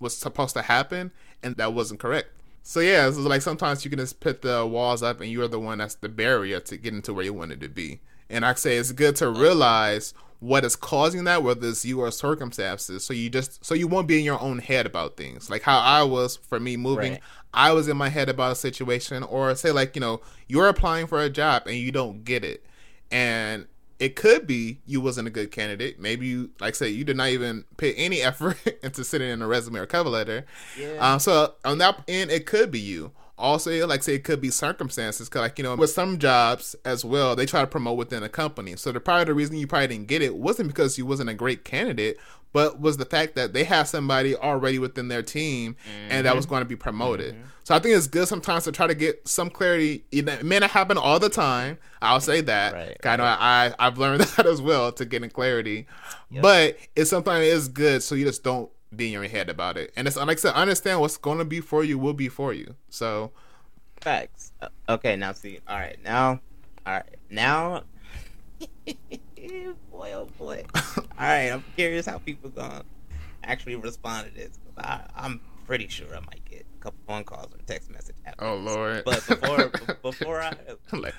was 0.00 0.16
supposed 0.16 0.54
to 0.54 0.62
happen, 0.62 1.12
and 1.42 1.56
that 1.56 1.72
wasn't 1.72 2.00
correct. 2.00 2.28
So 2.62 2.80
yeah, 2.80 3.06
it's 3.06 3.18
like 3.18 3.42
sometimes 3.42 3.84
you 3.84 3.90
can 3.90 3.98
just 3.98 4.20
put 4.20 4.42
the 4.42 4.66
walls 4.66 5.02
up, 5.02 5.20
and 5.20 5.30
you're 5.30 5.48
the 5.48 5.60
one 5.60 5.78
that's 5.78 5.96
the 5.96 6.08
barrier 6.08 6.60
to 6.60 6.76
getting 6.76 7.02
to 7.02 7.12
where 7.14 7.24
you 7.24 7.34
wanted 7.34 7.60
to 7.60 7.68
be. 7.68 8.00
And 8.30 8.44
I 8.44 8.54
say 8.54 8.76
it's 8.76 8.92
good 8.92 9.16
to 9.16 9.28
realize 9.28 10.14
what 10.40 10.64
is 10.64 10.76
causing 10.76 11.24
that, 11.24 11.42
whether 11.42 11.68
it's 11.68 11.84
you 11.84 12.00
or 12.00 12.10
circumstances. 12.10 13.04
So 13.04 13.14
you 13.14 13.30
just 13.30 13.64
so 13.64 13.74
you 13.74 13.88
won't 13.88 14.08
be 14.08 14.18
in 14.18 14.24
your 14.24 14.40
own 14.40 14.58
head 14.58 14.86
about 14.86 15.16
things. 15.16 15.48
Like 15.48 15.62
how 15.62 15.78
I 15.78 16.02
was 16.02 16.36
for 16.36 16.60
me 16.60 16.76
moving, 16.76 17.12
right. 17.12 17.20
I 17.52 17.72
was 17.72 17.88
in 17.88 17.96
my 17.96 18.08
head 18.08 18.28
about 18.28 18.52
a 18.52 18.56
situation, 18.56 19.22
or 19.22 19.54
say 19.54 19.72
like 19.72 19.94
you 19.96 20.00
know 20.00 20.20
you're 20.48 20.68
applying 20.68 21.06
for 21.06 21.20
a 21.20 21.30
job 21.30 21.66
and 21.66 21.76
you 21.76 21.92
don't 21.92 22.24
get 22.24 22.44
it, 22.44 22.64
and 23.10 23.66
it 23.98 24.16
could 24.16 24.46
be 24.46 24.80
you 24.86 25.00
wasn't 25.00 25.28
a 25.28 25.30
good 25.30 25.50
candidate. 25.50 25.98
Maybe 26.00 26.26
you, 26.26 26.50
like 26.60 26.74
say, 26.74 26.88
you 26.88 27.04
did 27.04 27.16
not 27.16 27.28
even 27.28 27.64
put 27.76 27.94
any 27.96 28.20
effort 28.22 28.58
into 28.82 29.04
sitting 29.04 29.28
in 29.28 29.42
a 29.42 29.46
resume 29.46 29.78
or 29.78 29.86
cover 29.86 30.10
letter. 30.10 30.44
Yeah. 30.78 30.96
Um, 30.98 31.20
so 31.20 31.54
on 31.64 31.78
that 31.78 32.02
end, 32.08 32.30
it 32.30 32.46
could 32.46 32.70
be 32.70 32.80
you. 32.80 33.12
Also, 33.36 33.86
like 33.86 34.02
say, 34.02 34.14
it 34.14 34.24
could 34.24 34.40
be 34.40 34.50
circumstances. 34.50 35.28
Cause 35.28 35.40
like 35.40 35.58
you 35.58 35.64
know, 35.64 35.74
with 35.74 35.90
some 35.90 36.18
jobs 36.18 36.76
as 36.84 37.04
well, 37.04 37.34
they 37.34 37.46
try 37.46 37.60
to 37.60 37.66
promote 37.66 37.96
within 37.96 38.22
a 38.22 38.28
company. 38.28 38.76
So 38.76 38.92
the 38.92 39.00
probably 39.00 39.24
the 39.24 39.34
reason 39.34 39.56
you 39.56 39.66
probably 39.66 39.88
didn't 39.88 40.06
get 40.06 40.22
it 40.22 40.36
wasn't 40.36 40.68
because 40.68 40.98
you 40.98 41.06
wasn't 41.06 41.30
a 41.30 41.34
great 41.34 41.64
candidate, 41.64 42.18
but 42.54 42.80
was 42.80 42.96
the 42.96 43.04
fact 43.04 43.34
that 43.34 43.52
they 43.52 43.64
have 43.64 43.88
somebody 43.88 44.36
already 44.36 44.78
within 44.78 45.08
their 45.08 45.22
team 45.22 45.74
and 46.08 46.24
that 46.24 46.36
was 46.36 46.46
mm-hmm. 46.46 46.54
going 46.54 46.60
to 46.62 46.68
be 46.68 46.76
promoted. 46.76 47.34
Mm-hmm. 47.34 47.48
So 47.64 47.74
I 47.74 47.80
think 47.80 47.96
it's 47.96 48.06
good 48.06 48.28
sometimes 48.28 48.64
to 48.64 48.72
try 48.72 48.86
to 48.86 48.94
get 48.94 49.26
some 49.26 49.50
clarity. 49.50 50.04
It 50.12 50.44
may 50.44 50.60
not 50.60 50.70
happen 50.70 50.96
all 50.96 51.18
the 51.18 51.28
time. 51.28 51.78
I'll 52.00 52.20
say 52.20 52.42
that. 52.42 52.72
Right, 52.72 52.96
Kind 53.02 53.20
of, 53.20 53.26
I 53.26 53.74
I've 53.80 53.98
learned 53.98 54.20
that 54.36 54.46
as 54.46 54.62
well 54.62 54.92
to 54.92 55.04
getting 55.04 55.30
clarity. 55.30 55.88
Yep. 56.30 56.42
But 56.42 56.78
it's 56.94 57.10
sometimes 57.10 57.44
it's 57.44 57.66
good 57.66 58.04
so 58.04 58.14
you 58.14 58.24
just 58.24 58.44
don't 58.44 58.70
be 58.94 59.06
in 59.06 59.12
your 59.12 59.24
head 59.24 59.48
about 59.48 59.76
it. 59.76 59.92
And 59.96 60.06
it's 60.06 60.16
like 60.16 60.28
I 60.28 60.34
said, 60.40 60.54
understand 60.54 61.00
what's 61.00 61.16
going 61.16 61.38
to 61.38 61.44
be 61.44 61.60
for 61.60 61.84
you 61.84 61.98
will 61.98 62.14
be 62.14 62.28
for 62.28 62.52
you. 62.52 62.74
So 62.88 63.32
Facts. 64.00 64.52
Okay, 64.88 65.16
now 65.16 65.32
see. 65.32 65.60
All 65.66 65.78
right, 65.78 65.96
now, 66.04 66.40
all 66.86 66.92
right, 66.94 67.16
now. 67.30 67.84
boy, 69.90 70.12
oh 70.12 70.28
boy. 70.38 70.64
All 70.74 71.02
right, 71.18 71.50
I'm 71.50 71.64
curious 71.76 72.06
how 72.06 72.18
people 72.18 72.50
gonna 72.50 72.84
actually 73.42 73.76
respond 73.76 74.28
to 74.28 74.34
this. 74.34 74.58
I, 74.78 75.00
I'm 75.16 75.40
pretty 75.66 75.88
sure 75.88 76.08
I 76.08 76.20
might 76.20 76.44
get 76.44 76.66
a 76.78 76.82
couple 76.82 76.98
phone 77.06 77.24
calls 77.24 77.52
or 77.54 77.58
text 77.66 77.90
message. 77.90 78.16
after 78.26 78.44
oh 78.44 78.56
lord. 78.56 79.04
But 79.04 79.26
before 79.26 79.70
before 80.02 80.40
I 80.42 80.52
Like, 80.92 81.14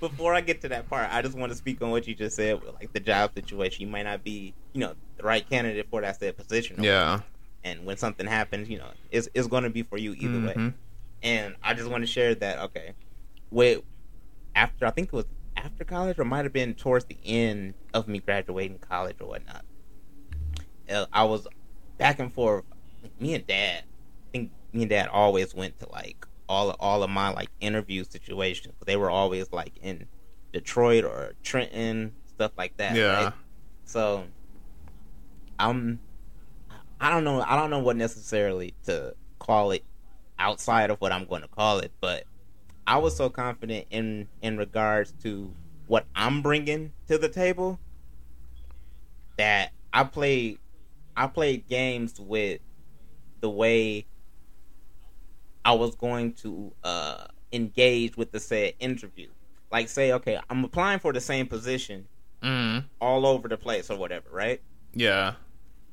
before 0.00 0.34
I 0.34 0.40
get 0.40 0.60
to 0.62 0.68
that 0.70 0.88
part, 0.88 1.08
I 1.12 1.22
just 1.22 1.36
want 1.36 1.52
to 1.52 1.56
speak 1.56 1.80
on 1.82 1.90
what 1.90 2.06
you 2.08 2.14
just 2.14 2.36
said 2.36 2.62
with 2.62 2.74
like 2.74 2.92
the 2.92 3.00
job 3.00 3.32
situation. 3.34 3.82
You 3.82 3.88
might 3.88 4.04
not 4.04 4.24
be, 4.24 4.54
you 4.72 4.80
know, 4.80 4.94
the 5.16 5.22
right 5.22 5.48
candidate 5.48 5.86
for 5.90 6.00
that 6.00 6.18
said 6.18 6.36
position. 6.36 6.82
yeah. 6.82 7.20
and 7.62 7.84
when 7.84 7.96
something 7.98 8.26
happens, 8.26 8.68
you 8.70 8.78
know, 8.78 8.90
it's 9.10 9.28
it's 9.34 9.46
going 9.46 9.64
to 9.64 9.70
be 9.70 9.82
for 9.82 9.98
you 9.98 10.14
either 10.14 10.40
way. 10.46 10.54
Mhm. 10.54 10.74
And 11.22 11.54
I 11.62 11.74
just 11.74 11.90
want 11.90 12.02
to 12.02 12.06
share 12.06 12.34
that 12.36 12.58
okay, 12.60 12.92
with 13.50 13.82
after 14.54 14.86
I 14.86 14.90
think 14.90 15.08
it 15.08 15.12
was 15.12 15.26
after 15.56 15.84
college 15.84 16.18
or 16.18 16.24
might 16.24 16.44
have 16.46 16.52
been 16.54 16.72
towards 16.74 17.04
the 17.04 17.18
end 17.24 17.74
of 17.92 18.08
me 18.08 18.18
graduating 18.18 18.78
college 18.78 19.16
or 19.20 19.26
whatnot. 19.28 19.64
uh, 20.90 21.04
I 21.12 21.24
was 21.24 21.46
back 21.98 22.18
and 22.18 22.32
forth. 22.32 22.64
Me 23.18 23.34
and 23.34 23.46
dad, 23.46 23.84
I 23.84 24.30
think 24.32 24.50
me 24.72 24.82
and 24.82 24.90
dad 24.90 25.08
always 25.08 25.54
went 25.54 25.78
to 25.80 25.88
like 25.90 26.26
all 26.50 26.70
of, 26.70 26.76
all 26.80 27.02
of 27.04 27.08
my 27.08 27.30
like 27.30 27.48
interview 27.60 28.02
situations. 28.04 28.74
They 28.84 28.96
were 28.96 29.08
always 29.08 29.52
like 29.52 29.72
in 29.80 30.06
Detroit 30.52 31.04
or 31.04 31.34
Trenton, 31.44 32.12
stuff 32.26 32.50
like 32.58 32.76
that. 32.78 32.96
Yeah. 32.96 33.24
right? 33.24 33.32
So 33.84 34.24
I'm 35.60 36.00
I 37.00 37.08
don't 37.08 37.22
know 37.22 37.40
I 37.40 37.56
don't 37.56 37.70
know 37.70 37.78
what 37.78 37.96
necessarily 37.96 38.74
to 38.86 39.14
call 39.38 39.70
it 39.70 39.84
outside 40.40 40.90
of 40.90 41.00
what 41.00 41.12
I'm 41.12 41.24
going 41.24 41.42
to 41.42 41.48
call 41.48 41.78
it, 41.78 41.92
but 42.00 42.24
I 42.84 42.98
was 42.98 43.16
so 43.16 43.30
confident 43.30 43.86
in 43.90 44.26
in 44.42 44.58
regards 44.58 45.12
to 45.22 45.54
what 45.86 46.04
I'm 46.16 46.42
bringing 46.42 46.92
to 47.06 47.16
the 47.16 47.28
table 47.28 47.78
that 49.38 49.72
I 49.92 50.02
played 50.02 50.58
I 51.16 51.28
played 51.28 51.68
games 51.68 52.18
with 52.18 52.60
the 53.40 53.50
way 53.50 54.06
I 55.64 55.72
was 55.72 55.94
going 55.94 56.32
to 56.34 56.72
uh 56.84 57.24
engage 57.52 58.16
with 58.16 58.32
the 58.32 58.40
said 58.40 58.74
interview. 58.78 59.28
Like 59.72 59.88
say 59.88 60.12
okay, 60.12 60.38
I'm 60.48 60.64
applying 60.64 60.98
for 61.00 61.12
the 61.12 61.20
same 61.20 61.46
position 61.46 62.06
Mm. 62.42 62.84
all 63.02 63.26
over 63.26 63.48
the 63.48 63.58
place 63.58 63.90
or 63.90 63.98
whatever, 63.98 64.30
right? 64.30 64.62
Yeah. 64.94 65.34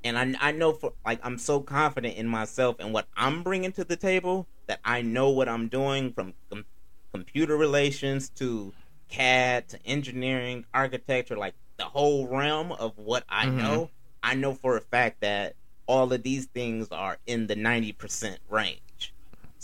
and 0.06 0.18
I, 0.18 0.34
I 0.50 0.52
know 0.54 0.72
for 0.72 0.94
like 1.06 1.20
I'm 1.24 1.38
so 1.38 1.60
confident 1.60 2.16
in 2.16 2.26
myself 2.28 2.78
and 2.80 2.94
what 2.94 3.08
I'm 3.18 3.44
bringing 3.44 3.74
to 3.74 3.84
the 3.84 3.98
table 3.98 4.48
that 4.68 4.80
I 4.86 5.02
know 5.02 5.30
what 5.30 5.50
I'm 5.50 5.68
doing 5.68 6.14
from 6.14 6.34
com- 6.50 6.66
computer 7.14 7.58
relations 7.58 8.30
to 8.36 8.72
CAD 9.10 9.68
to 9.70 9.86
engineering, 9.86 10.66
architecture, 10.74 11.36
like 11.38 11.54
the 11.78 11.84
whole 11.86 12.28
realm 12.28 12.72
of 12.72 12.98
what 12.98 13.26
I 13.28 13.48
Mhm. 13.48 13.56
know. 13.58 13.90
I 14.24 14.34
know 14.36 14.54
for 14.54 14.78
a 14.78 14.82
fact 14.82 15.20
that 15.22 15.56
all 15.86 16.12
of 16.14 16.24
these 16.24 16.46
things 16.46 16.88
are 16.92 17.18
in 17.28 17.48
the 17.48 17.56
90% 17.56 18.40
range. 18.50 19.14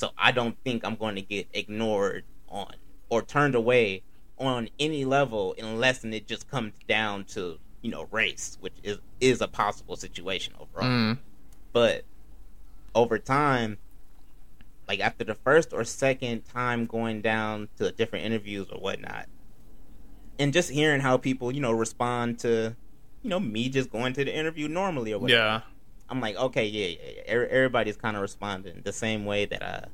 So 0.04 0.10
I 0.18 0.34
don't 0.34 0.58
think 0.66 0.84
I'm 0.84 0.98
going 0.98 1.16
to 1.16 1.22
get 1.22 1.48
ignored 1.54 2.26
on 2.50 2.74
or 3.08 3.22
turned 3.22 3.56
away 3.56 4.04
on 4.38 4.68
any 4.78 5.06
level 5.06 5.56
unless 5.58 6.04
and 6.04 6.14
it 6.14 6.28
just 6.28 6.52
comes 6.52 6.74
down 6.90 7.24
to 7.24 7.58
you 7.82 7.90
know 7.90 8.10
race, 8.12 8.58
which 8.60 8.74
is 8.84 8.98
is 9.22 9.40
a 9.40 9.48
possible 9.48 9.96
situation 9.96 10.56
overall. 10.60 10.90
Mm. 10.90 11.20
But 11.72 12.04
over 12.94 13.18
time, 13.18 13.78
like 14.90 15.00
after 15.00 15.24
the 15.24 15.36
first 15.36 15.72
or 15.72 15.86
second 15.86 16.44
time 16.54 16.86
going 16.86 17.22
down 17.22 17.70
to 17.78 17.90
different 17.94 18.26
interviews 18.26 18.68
or 18.74 18.82
whatnot, 18.82 19.28
and 20.38 20.52
just 20.52 20.70
hearing 20.70 21.00
how 21.00 21.16
people 21.16 21.50
you 21.50 21.62
know 21.62 21.72
respond 21.72 22.40
to 22.40 22.76
you 23.22 23.30
know 23.30 23.40
me 23.40 23.70
just 23.70 23.90
going 23.90 24.12
to 24.12 24.26
the 24.26 24.36
interview 24.36 24.68
normally 24.68 25.14
or 25.14 25.20
whatever. 25.20 25.40
Yeah. 25.40 25.62
I'm 26.14 26.22
like, 26.22 26.36
okay, 26.36 26.68
yeah, 26.68 26.88
yeah, 26.90 27.12
yeah. 27.16 27.48
Everybody's 27.50 27.98
kind 27.98 28.16
of 28.16 28.22
responding 28.22 28.82
the 28.84 28.94
same 28.94 29.26
way 29.26 29.46
that 29.46 29.64
I, 29.64 29.86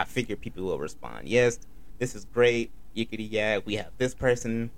I 0.00 0.04
figure 0.04 0.36
people 0.36 0.64
will 0.64 0.78
respond. 0.78 1.28
Yes, 1.28 1.58
this 1.98 2.14
is 2.14 2.24
great. 2.24 2.70
Yickety 2.96 3.28
yak. 3.28 3.66
We 3.66 3.74
have 3.74 3.90
this 3.98 4.14
person, 4.14 4.70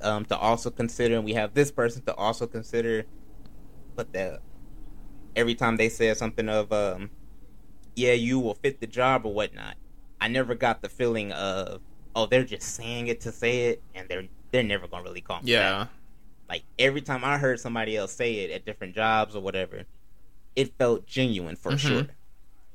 um, 0.00 0.24
to 0.24 0.36
also 0.36 0.70
consider, 0.70 1.14
and 1.14 1.24
we 1.24 1.34
have 1.34 1.54
this 1.54 1.70
person 1.70 2.02
to 2.02 2.14
also 2.16 2.48
consider. 2.48 3.04
But 3.94 4.12
the 4.12 4.40
every 5.36 5.54
time 5.54 5.76
they 5.76 5.88
said 5.88 6.16
something 6.16 6.48
of, 6.48 6.72
um, 6.72 7.10
yeah, 7.94 8.14
you 8.14 8.40
will 8.40 8.54
fit 8.54 8.80
the 8.80 8.88
job 8.88 9.24
or 9.24 9.32
whatnot, 9.32 9.76
I 10.20 10.26
never 10.26 10.56
got 10.56 10.82
the 10.82 10.88
feeling 10.88 11.30
of, 11.30 11.80
oh, 12.16 12.26
they're 12.26 12.42
just 12.42 12.74
saying 12.74 13.06
it 13.06 13.20
to 13.20 13.30
say 13.30 13.66
it, 13.66 13.82
and 13.94 14.08
they're 14.08 14.26
they're 14.50 14.64
never 14.64 14.88
gonna 14.88 15.04
really 15.04 15.20
call 15.20 15.40
me 15.42 15.52
Yeah. 15.52 15.86
Like 16.52 16.64
every 16.78 17.00
time 17.00 17.24
I 17.24 17.38
heard 17.38 17.58
somebody 17.58 17.96
else 17.96 18.12
say 18.12 18.34
it 18.40 18.50
at 18.50 18.66
different 18.66 18.94
jobs 18.94 19.34
or 19.34 19.40
whatever, 19.40 19.84
it 20.54 20.76
felt 20.76 21.06
genuine 21.06 21.56
for 21.56 21.72
Mhm. 21.72 21.78
sure. 21.78 22.06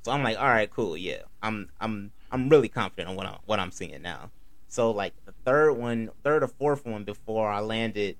So 0.01 0.11
I'm 0.11 0.23
like, 0.23 0.35
all 0.39 0.47
right, 0.47 0.67
cool, 0.71 0.97
yeah. 0.97 1.21
I'm 1.43 1.69
I'm 1.79 2.11
I'm 2.31 2.49
really 2.49 2.69
confident 2.69 3.09
on 3.09 3.15
what 3.15 3.27
I'm 3.27 3.37
what 3.45 3.59
I'm 3.59 3.69
seeing 3.71 4.01
now. 4.01 4.31
So 4.67 4.89
like 4.89 5.13
the 5.25 5.33
third 5.45 5.73
one, 5.73 6.09
third 6.23 6.41
or 6.41 6.47
fourth 6.47 6.87
one 6.87 7.03
before 7.03 7.47
I 7.51 7.59
landed 7.59 8.17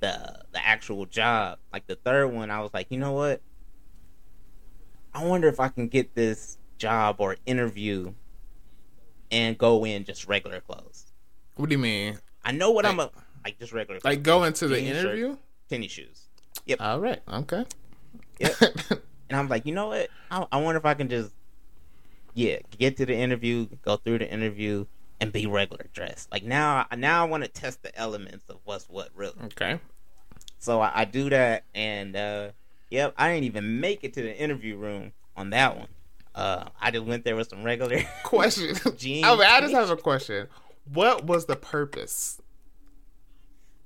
the 0.00 0.42
the 0.52 0.62
actual 0.62 1.06
job, 1.06 1.58
like 1.72 1.86
the 1.86 1.96
third 1.96 2.26
one, 2.28 2.50
I 2.50 2.60
was 2.60 2.74
like, 2.74 2.88
you 2.90 2.98
know 2.98 3.12
what? 3.12 3.40
I 5.14 5.24
wonder 5.24 5.48
if 5.48 5.58
I 5.58 5.68
can 5.68 5.88
get 5.88 6.14
this 6.14 6.58
job 6.76 7.16
or 7.18 7.36
interview 7.46 8.12
and 9.30 9.56
go 9.56 9.86
in 9.86 10.04
just 10.04 10.26
regular 10.28 10.60
clothes. 10.60 11.06
What 11.56 11.70
do 11.70 11.74
you 11.74 11.78
mean? 11.78 12.18
I 12.44 12.52
know 12.52 12.70
what 12.70 12.84
Like- 12.84 12.92
I'm 12.92 13.00
a 13.00 13.10
like 13.44 13.58
just 13.58 13.72
regular 13.72 14.00
Like 14.04 14.22
go 14.22 14.44
into 14.44 14.68
the 14.68 14.76
Jeans, 14.76 14.96
shirt. 14.96 15.04
interview? 15.18 15.36
tennis 15.68 15.92
shoes. 15.92 16.28
Yep. 16.66 16.80
All 16.80 17.00
right. 17.00 17.20
Okay. 17.32 17.64
Yep. 18.38 18.52
And 19.30 19.38
I'm 19.40 19.48
like, 19.48 19.64
you 19.64 19.72
know 19.72 19.88
what? 19.88 20.10
I, 20.30 20.46
I 20.52 20.60
wonder 20.60 20.78
if 20.78 20.84
I 20.84 20.92
can 20.92 21.08
just, 21.08 21.30
yeah, 22.34 22.58
get 22.78 22.98
to 22.98 23.06
the 23.06 23.14
interview, 23.14 23.66
go 23.80 23.96
through 23.96 24.18
the 24.18 24.30
interview, 24.30 24.84
and 25.22 25.32
be 25.32 25.46
regular 25.46 25.86
dressed. 25.94 26.30
Like 26.30 26.42
now, 26.44 26.84
now 26.98 27.24
I 27.24 27.28
want 27.30 27.42
to 27.42 27.48
test 27.48 27.82
the 27.82 27.96
elements 27.98 28.44
of 28.50 28.58
what's 28.64 28.84
what 28.90 29.08
really. 29.14 29.32
okay. 29.44 29.80
So 30.58 30.82
I, 30.82 30.92
I 30.94 31.04
do 31.06 31.30
that, 31.30 31.64
and 31.74 32.14
uh, 32.14 32.50
yep, 32.90 33.14
I 33.16 33.32
didn't 33.32 33.44
even 33.44 33.80
make 33.80 34.04
it 34.04 34.12
to 34.14 34.22
the 34.22 34.36
interview 34.36 34.76
room 34.76 35.12
on 35.34 35.48
that 35.50 35.78
one. 35.78 35.88
Uh, 36.34 36.66
I 36.78 36.90
just 36.90 37.04
went 37.06 37.24
there 37.24 37.34
with 37.36 37.48
some 37.48 37.62
regular. 37.64 38.02
questions. 38.24 38.82
Jeans. 38.98 39.24
I, 39.24 39.32
mean, 39.34 39.46
I 39.48 39.60
just 39.62 39.72
have 39.72 39.88
a 39.88 39.96
question. 39.96 40.46
What 40.92 41.24
was 41.24 41.46
the 41.46 41.56
purpose? 41.56 42.38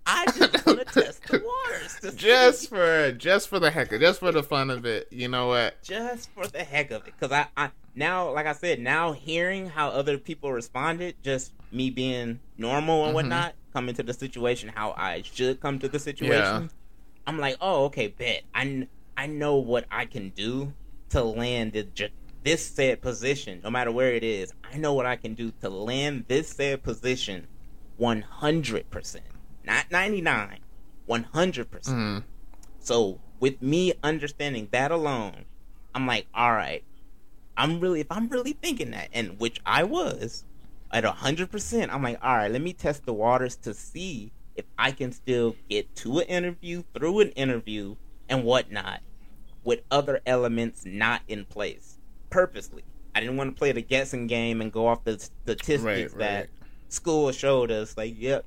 I 0.07 0.25
just 0.27 0.67
want 0.67 0.79
to 0.79 0.85
test 0.85 1.23
the 1.27 1.39
waters, 1.45 1.99
to 2.01 2.11
see- 2.13 2.17
Just 2.17 2.69
for 2.69 3.13
just 3.13 3.49
for 3.49 3.59
the 3.59 3.71
heck 3.71 3.89
of 3.89 3.95
it. 3.95 4.01
just 4.01 4.21
for 4.21 4.31
the 4.33 4.43
fun 4.43 4.71
of 4.71 4.85
it. 4.87 5.09
You 5.11 5.29
know 5.29 5.49
what? 5.49 5.83
just 5.83 6.31
for 6.31 6.47
the 6.47 6.63
heck 6.65 6.91
of 6.93 7.07
it. 7.07 7.15
Because 7.19 7.33
I, 7.33 7.47
I 7.57 7.71
now, 7.95 8.31
like 8.33 8.47
I 8.47 8.53
said, 8.53 8.79
now 8.81 9.13
hearing 9.13 9.69
how 9.69 9.89
other 9.89 10.19
people 10.19 10.53
responded, 10.53 11.17
just 11.23 11.53
me 11.73 11.91
being 11.91 12.39
normal 12.59 13.05
and 13.05 13.11
Mhm. 13.13 13.15
whatnot, 13.15 13.55
coming 13.73 13.95
to 13.97 14.03
the 14.03 14.13
situation 14.15 14.71
how 14.75 14.93
I 14.97 15.23
should 15.23 15.61
come 15.61 15.79
to 15.81 15.89
the 15.89 15.99
situation. 15.99 16.35
Yeah. 16.63 16.69
I'm 17.27 17.39
like, 17.39 17.57
oh, 17.61 17.85
okay, 17.87 18.09
bet. 18.09 18.43
I, 18.55 18.87
I 19.17 19.27
know 19.27 19.57
what 19.57 19.87
I 19.91 20.05
can 20.05 20.29
do 20.31 20.73
to 21.11 21.23
land 21.25 21.73
the, 21.73 22.11
this 22.45 22.65
said 22.65 23.01
position, 23.01 23.61
no 23.65 23.71
matter 23.71 23.91
where 23.91 24.13
it 24.13 24.23
is. 24.23 24.53
I 24.73 24.77
know 24.77 24.93
what 24.95 25.07
I 25.07 25.17
can 25.17 25.35
do 25.35 25.51
to 25.63 25.69
land 25.71 26.27
this 26.29 26.49
said 26.51 26.83
position 26.85 27.49
100%. 27.99 29.21
Not 29.67 29.91
99, 29.91 30.61
100%. 31.09 31.69
Mm. 31.85 32.23
So 32.79 33.21
with 33.41 33.61
me 33.61 33.95
understanding 34.03 34.69
that 34.71 34.91
alone, 34.91 35.45
I'm 35.95 36.07
like, 36.07 36.27
all 36.35 36.53
right, 36.53 36.85
I'm 37.57 37.81
really 37.81 38.01
if 38.01 38.07
I'm 38.11 38.29
really 38.29 38.53
thinking 38.53 38.91
that, 38.93 39.09
and 39.13 39.41
which 39.41 39.61
I 39.65 39.83
was, 39.83 40.45
at 40.93 41.05
hundred 41.05 41.51
percent. 41.51 41.93
I'm 41.93 42.03
like, 42.03 42.19
all 42.23 42.37
right, 42.37 42.51
let 42.51 42.63
me 42.63 42.73
test 42.73 43.07
the 43.07 43.13
waters 43.13 43.57
to 43.57 43.75
see 43.75 44.33
if 44.55 44.65
I 44.79 44.91
can 44.93 45.13
still 45.13 45.57
get 45.69 45.95
to 45.97 46.21
an 46.21 46.27
interview, 46.27 46.85
through 46.95 47.21
an 47.21 47.31
interview, 47.31 47.97
and 48.29 48.45
whatnot, 48.45 49.01
with 49.65 49.81
other 49.91 50.21
elements 50.27 50.85
not 50.87 51.23
in 51.29 51.45
place 51.45 51.99
purposely. 52.31 52.83
I 53.15 53.21
didn't 53.21 53.37
want 53.37 53.55
to 53.55 53.59
play 53.59 53.73
the 53.73 53.83
guessing 53.83 54.27
game 54.27 54.61
and 54.61 54.71
go 54.71 54.87
off 54.87 55.05
the 55.05 55.19
statistics 55.19 55.83
Right, 55.83 56.19
that 56.19 56.49
school 56.89 57.33
showed 57.33 57.71
us. 57.71 57.97
Like, 57.97 58.15
yep, 58.19 58.45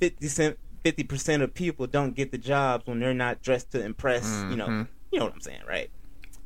fifty 0.00 0.28
cent, 0.28 0.58
fifty 0.84 1.04
percent 1.04 1.42
of 1.42 1.54
people 1.54 1.86
don't 1.86 2.14
get 2.14 2.32
the 2.32 2.38
jobs 2.38 2.86
when 2.86 3.00
they're 3.00 3.14
not 3.14 3.42
dressed 3.42 3.70
to 3.72 3.84
impress. 3.84 4.24
You 4.50 4.56
know, 4.56 4.66
Mhm. 4.68 4.88
you 5.12 5.18
know 5.18 5.26
what 5.26 5.34
I'm 5.34 5.40
saying, 5.40 5.62
right? 5.68 5.90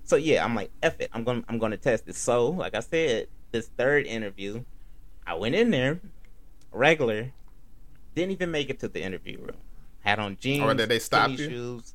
So 0.05 0.17
yeah, 0.17 0.45
I'm 0.45 0.55
like, 0.55 0.71
F 0.83 1.01
it. 1.01 1.11
I'm 1.13 1.25
gonna 1.25 1.45
I'm 1.49 1.59
gonna 1.59 1.77
test 1.77 2.05
it. 2.09 2.17
So, 2.17 2.49
like 2.51 2.75
I 2.75 2.81
said, 2.81 3.29
this 3.53 3.69
third 3.77 4.07
interview, 4.07 4.65
I 5.27 5.35
went 5.35 5.55
in 5.55 5.71
there, 5.71 6.01
regular, 6.73 7.33
didn't 8.15 8.33
even 8.33 8.51
make 8.51 8.71
it 8.71 8.81
to 8.81 8.89
the 8.89 9.03
interview 9.03 9.39
room. 9.39 9.57
Had 10.01 10.19
on 10.19 10.37
jeans. 10.41 10.63
Or 10.63 10.75
did 10.75 10.89
they 10.89 10.99
stop 10.99 11.31
you? 11.31 11.37
Shoes. 11.37 11.95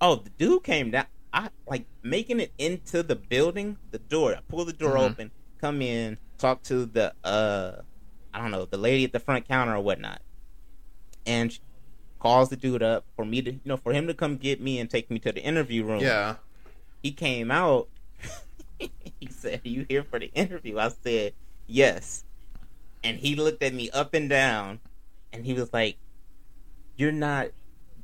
Oh, 0.00 0.16
the 0.16 0.30
dude 0.30 0.64
came 0.64 0.90
down. 0.90 1.06
I 1.32 1.48
like 1.66 1.84
making 2.02 2.40
it 2.40 2.52
into 2.58 3.02
the 3.02 3.16
building. 3.16 3.78
The 3.90 3.98
door. 3.98 4.34
I 4.34 4.40
pull 4.48 4.64
the 4.64 4.72
door 4.72 4.96
Mhm. 4.96 5.10
open, 5.10 5.30
come 5.60 5.80
in, 5.80 6.18
talk 6.38 6.62
to 6.64 6.86
the 6.86 7.14
uh, 7.24 7.82
I 8.34 8.40
don't 8.40 8.50
know, 8.50 8.64
the 8.64 8.76
lady 8.78 9.04
at 9.04 9.12
the 9.12 9.20
front 9.20 9.46
counter 9.46 9.74
or 9.74 9.80
whatnot, 9.80 10.20
and 11.26 11.52
she 11.52 11.60
calls 12.18 12.48
the 12.50 12.56
dude 12.56 12.82
up 12.82 13.04
for 13.16 13.24
me 13.24 13.42
to, 13.42 13.52
you 13.52 13.60
know, 13.64 13.76
for 13.76 13.92
him 13.92 14.06
to 14.06 14.14
come 14.14 14.36
get 14.36 14.60
me 14.60 14.78
and 14.78 14.88
take 14.88 15.10
me 15.10 15.18
to 15.20 15.32
the 15.32 15.42
interview 15.42 15.84
room 15.84 16.00
Yeah. 16.00 16.36
he 17.02 17.12
came 17.12 17.50
out. 17.50 17.88
he 18.78 19.26
said, 19.28 19.60
"Are 19.64 19.68
you 19.68 19.84
here 19.88 20.02
for 20.02 20.18
the 20.18 20.30
interview?" 20.34 20.78
I 20.78 20.88
said, 20.88 21.34
"Yes." 21.66 22.24
And 23.04 23.18
he 23.18 23.34
looked 23.34 23.62
at 23.62 23.74
me 23.74 23.90
up 23.90 24.14
and 24.14 24.28
down, 24.30 24.80
and 25.32 25.44
he 25.44 25.52
was 25.54 25.72
like, 25.72 25.96
"You're 26.96 27.12
not 27.12 27.48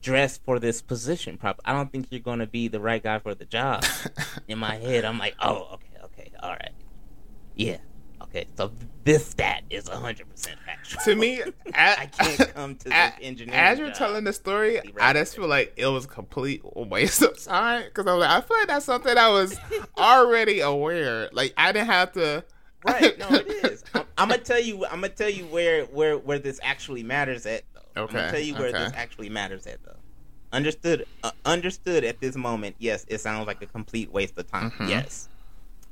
dressed 0.02 0.44
for 0.44 0.58
this 0.58 0.82
position, 0.82 1.36
prop. 1.38 1.60
I 1.64 1.72
don't 1.72 1.90
think 1.90 2.08
you're 2.10 2.20
going 2.20 2.38
to 2.40 2.46
be 2.46 2.68
the 2.68 2.80
right 2.80 3.02
guy 3.02 3.18
for 3.20 3.34
the 3.34 3.44
job." 3.44 3.84
In 4.48 4.58
my 4.58 4.76
head, 4.76 5.04
I'm 5.04 5.18
like, 5.18 5.36
"Oh, 5.40 5.68
okay, 5.74 6.04
okay, 6.04 6.30
all 6.42 6.50
right, 6.50 6.72
yeah, 7.54 7.78
okay." 8.30 8.46
So 8.56 8.72
this 9.04 9.26
stat 9.26 9.62
is 9.70 9.88
hundred 9.88 10.28
percent 10.28 10.58
factual. 10.64 11.00
to 11.04 11.14
me, 11.14 11.42
I 11.74 12.06
can't 12.06 12.54
come 12.54 12.76
to 12.76 12.84
this 12.84 12.92
a- 12.94 13.20
engineering. 13.22 13.60
As 13.60 13.78
you're 13.78 13.90
telling 13.92 14.24
the 14.24 14.32
story, 14.32 14.80
I 15.00 15.12
just 15.12 15.34
feel 15.36 15.48
like 15.48 15.72
it 15.76 15.86
was 15.86 16.04
a 16.04 16.08
complete 16.08 16.62
waste 16.74 17.22
of 17.22 17.42
time 17.42 17.84
because 17.84 18.06
I 18.06 18.12
was 18.14 18.20
like, 18.20 18.30
I 18.30 18.40
feel 18.46 18.56
like 18.58 18.68
that's 18.68 18.84
something 18.86 19.16
I 19.16 19.28
was 19.28 19.58
already 19.98 20.60
aware. 20.60 21.28
Like 21.32 21.54
I 21.56 21.72
didn't 21.72 21.86
have 21.88 22.12
to. 22.12 22.44
right 22.84 23.18
no 23.18 23.28
it 23.34 23.46
is 23.64 23.84
I'm, 23.94 24.04
I'm 24.16 24.28
gonna 24.28 24.40
tell 24.42 24.60
you 24.60 24.84
i'm 24.86 25.00
gonna 25.00 25.08
tell 25.08 25.28
you 25.28 25.46
where 25.46 25.84
where 25.86 26.16
where 26.16 26.38
this 26.38 26.60
actually 26.62 27.02
matters 27.02 27.44
at 27.44 27.64
though 27.74 27.80
i'm 27.96 28.04
Okay, 28.04 28.12
gonna 28.18 28.30
tell 28.30 28.40
you 28.40 28.54
where 28.54 28.72
this 28.72 28.92
actually 28.94 29.28
matters 29.30 29.66
at 29.66 29.82
though 29.84 29.98
understood 30.52 31.04
uh, 31.24 31.32
understood 31.44 32.04
at 32.04 32.20
this 32.20 32.36
moment 32.36 32.76
yes 32.78 33.04
it 33.08 33.18
sounds 33.18 33.48
like 33.48 33.60
a 33.62 33.66
complete 33.66 34.12
waste 34.12 34.38
of 34.38 34.46
time 34.48 34.70
Mhm. 34.78 34.88
yes 34.90 35.28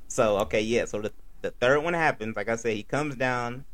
so 0.09 0.39
okay 0.39 0.61
yeah 0.61 0.85
so 0.85 1.01
the, 1.01 1.13
the 1.43 1.51
third 1.53 1.81
one 1.83 1.95
happens 1.95 2.37
like 2.37 2.49
i 2.49 2.57
said 2.57 2.75
he 2.75 2.83
comes 2.83 3.15
down. 3.17 3.65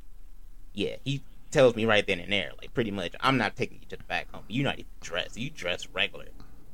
Yeah 0.75 0.97
he 1.05 1.23
tells 1.51 1.77
me 1.77 1.85
right 1.85 2.07
then 2.07 2.19
and 2.19 2.33
there 2.33 2.53
like 2.61 2.73
pretty 2.73 2.91
much 2.91 3.15
i'm 3.21 3.37
not 3.37 3.57
taking 3.57 3.79
you 3.81 3.87
to 3.91 3.97
the 3.97 4.05
back 4.05 4.31
home. 4.33 4.45
You're 4.49 4.65
not 4.65 4.79
even 4.79 4.91
dressed. 5.01 5.37
You 5.37 5.51
dress 5.51 5.87
regular. 5.93 6.27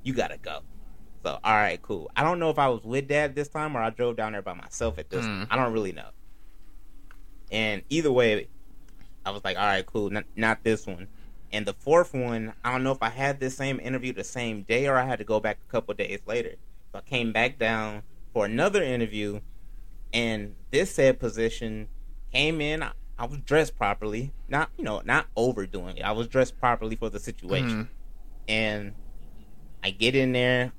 You 0.02 0.14
gotta 0.14 0.38
go. 0.38 0.60
So 1.24 1.38
all 1.42 1.54
right 1.54 1.80
cool. 1.82 2.10
I 2.16 2.22
don't 2.22 2.38
know 2.38 2.50
if 2.50 2.58
i 2.58 2.68
was 2.68 2.82
with 2.84 3.08
dad 3.08 3.34
this 3.34 3.48
time 3.48 3.76
or 3.76 3.80
i 3.82 3.90
drove 3.90 4.16
down 4.16 4.32
there 4.32 4.42
by 4.42 4.54
myself 4.54 4.98
at 4.98 5.10
this 5.10 5.24
Mm. 5.26 5.46
i 5.50 5.56
don't 5.56 5.72
really 5.72 5.92
know. 5.92 6.10
And 7.50 7.82
either 7.88 8.12
way, 8.12 8.48
I 9.24 9.30
was 9.30 9.42
like, 9.44 9.56
all 9.56 9.66
right, 9.66 9.84
cool, 9.86 10.10
not, 10.10 10.24
not 10.36 10.62
this 10.64 10.86
one. 10.86 11.08
And 11.50 11.64
the 11.64 11.72
fourth 11.72 12.12
one, 12.12 12.52
I 12.62 12.70
don't 12.72 12.84
know 12.84 12.92
if 12.92 13.02
I 13.02 13.08
had 13.08 13.40
this 13.40 13.56
same 13.56 13.80
interview 13.80 14.12
the 14.12 14.24
same 14.24 14.62
day 14.62 14.86
or 14.86 14.96
I 14.96 15.04
had 15.06 15.18
to 15.18 15.24
go 15.24 15.40
back 15.40 15.58
a 15.66 15.72
couple 15.72 15.94
days 15.94 16.20
later. 16.26 16.56
So 16.92 16.98
I 16.98 17.00
came 17.02 17.32
back 17.32 17.58
down 17.58 18.02
for 18.34 18.44
another 18.44 18.82
interview, 18.82 19.40
and 20.12 20.54
this 20.70 20.94
said 20.94 21.18
position 21.18 21.88
came 22.32 22.60
in. 22.60 22.82
I, 22.82 22.92
I 23.18 23.26
was 23.26 23.38
dressed 23.40 23.76
properly, 23.76 24.32
not 24.48 24.70
you 24.76 24.84
know, 24.84 25.02
not 25.04 25.26
overdoing 25.36 25.96
it. 25.96 26.02
I 26.02 26.12
was 26.12 26.26
dressed 26.28 26.58
properly 26.58 26.96
for 26.96 27.10
the 27.10 27.18
situation, 27.18 27.84
Mhm. 27.84 27.88
and 28.48 28.94
I 29.82 29.90
get 29.90 30.14
in 30.14 30.32
there, 30.32 30.72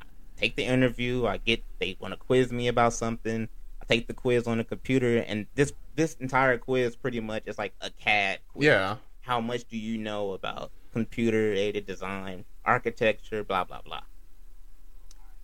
I 0.00 0.04
take 0.36 0.56
the 0.56 0.64
interview. 0.64 1.26
I 1.26 1.38
get 1.38 1.62
they 1.78 1.96
want 2.00 2.12
to 2.12 2.18
quiz 2.18 2.52
me 2.52 2.68
about 2.68 2.92
something. 2.92 3.48
I 3.80 3.84
take 3.86 4.06
the 4.06 4.14
quiz 4.14 4.46
on 4.46 4.58
the 4.58 4.64
computer, 4.64 5.18
and 5.18 5.46
this 5.54 5.72
this 5.94 6.14
entire 6.20 6.58
quiz 6.58 6.94
pretty 6.96 7.20
much 7.20 7.44
is 7.46 7.58
like 7.58 7.74
a 7.80 7.90
CAD 7.90 8.38
quiz. 8.52 8.66
Yeah. 8.66 8.96
How 9.22 9.40
much 9.40 9.64
do 9.68 9.76
you 9.76 9.98
know 9.98 10.32
about 10.32 10.70
computer 10.92 11.52
aided 11.52 11.86
design, 11.86 12.44
architecture, 12.64 13.42
blah 13.44 13.64
blah 13.64 13.80
blah. 13.82 14.02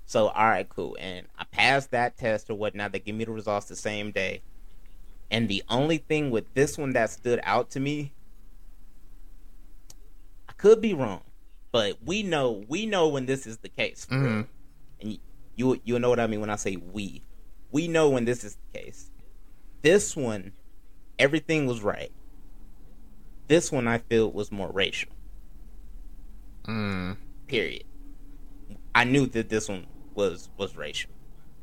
So 0.06 0.28
all 0.28 0.48
right, 0.48 0.68
cool, 0.68 0.96
and 1.00 1.26
I 1.38 1.44
passed 1.44 1.90
that 1.92 2.16
test 2.16 2.50
or 2.50 2.54
whatnot. 2.54 2.92
They 2.92 2.98
give 2.98 3.16
me 3.16 3.24
the 3.24 3.32
results 3.32 3.66
the 3.66 3.76
same 3.76 4.10
day, 4.10 4.42
and 5.30 5.48
the 5.48 5.62
only 5.68 5.98
thing 5.98 6.30
with 6.30 6.52
this 6.54 6.76
one 6.76 6.92
that 6.92 7.10
stood 7.10 7.40
out 7.42 7.70
to 7.70 7.80
me, 7.80 8.12
I 10.48 10.52
could 10.52 10.80
be 10.80 10.92
wrong, 10.92 11.22
but 11.72 11.98
we 12.04 12.22
know 12.22 12.64
we 12.68 12.86
know 12.86 13.08
when 13.08 13.26
this 13.26 13.46
is 13.46 13.58
the 13.58 13.68
case. 13.70 14.06
Mhm. 14.10 14.46
and 15.00 15.18
you, 15.56 15.80
you 15.84 15.98
know 15.98 16.08
what 16.10 16.20
I 16.20 16.26
mean 16.26 16.40
when 16.40 16.50
I 16.50 16.56
say 16.56 16.76
we. 16.76 17.22
We 17.70 17.88
know 17.88 18.10
when 18.10 18.24
this 18.24 18.44
is 18.44 18.56
the 18.56 18.78
case. 18.78 19.10
This 19.82 20.16
one, 20.16 20.52
everything 21.18 21.66
was 21.66 21.80
right. 21.82 22.12
This 23.48 23.70
one 23.70 23.86
I 23.86 23.98
feel 23.98 24.30
was 24.30 24.50
more 24.50 24.70
racial. 24.70 25.12
Mm. 26.64 27.16
Period. 27.46 27.84
I 28.94 29.04
knew 29.04 29.26
that 29.26 29.48
this 29.48 29.68
one 29.68 29.86
was 30.14 30.50
was 30.56 30.76
racial, 30.76 31.10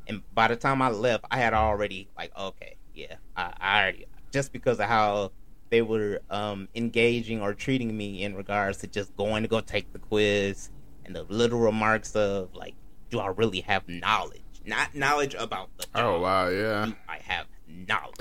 and 0.08 0.22
by 0.34 0.48
the 0.48 0.56
time 0.56 0.82
I 0.82 0.90
left, 0.90 1.26
I 1.32 1.38
had 1.38 1.54
already 1.54 2.10
like, 2.18 2.36
okay, 2.38 2.76
yeah, 2.94 3.16
I, 3.36 3.54
I 3.60 3.82
already 3.82 4.06
just 4.32 4.52
because 4.54 4.80
of 4.80 4.88
how 4.88 5.32
they 5.70 5.82
were 5.82 6.20
um, 6.30 6.68
engaging 6.76 7.42
or 7.42 7.54
treating 7.54 7.96
me 7.96 8.24
in 8.24 8.36
regards 8.36 8.80
to 8.80 8.88
just 8.88 9.16
going 9.16 9.42
to 9.44 9.48
go 9.50 9.62
take 9.62 9.92
the 9.94 10.00
quiz 10.00 10.70
and 11.06 11.16
the 11.16 11.24
little 11.24 11.60
remarks 11.60 12.16
of 12.16 12.54
like, 12.54 12.76
do 13.10 13.20
I 13.20 13.28
really 13.28 13.62
have 13.62 13.88
knowledge? 13.88 14.42
Not 14.66 14.94
knowledge 14.94 15.34
about 15.34 15.70
the 15.78 15.84
job. 15.84 15.92
Oh 15.96 16.20
wow, 16.20 16.50
yeah. 16.50 16.86
Do 16.88 16.96
I 17.08 17.18
have 17.24 17.48
knowledge? 17.68 18.16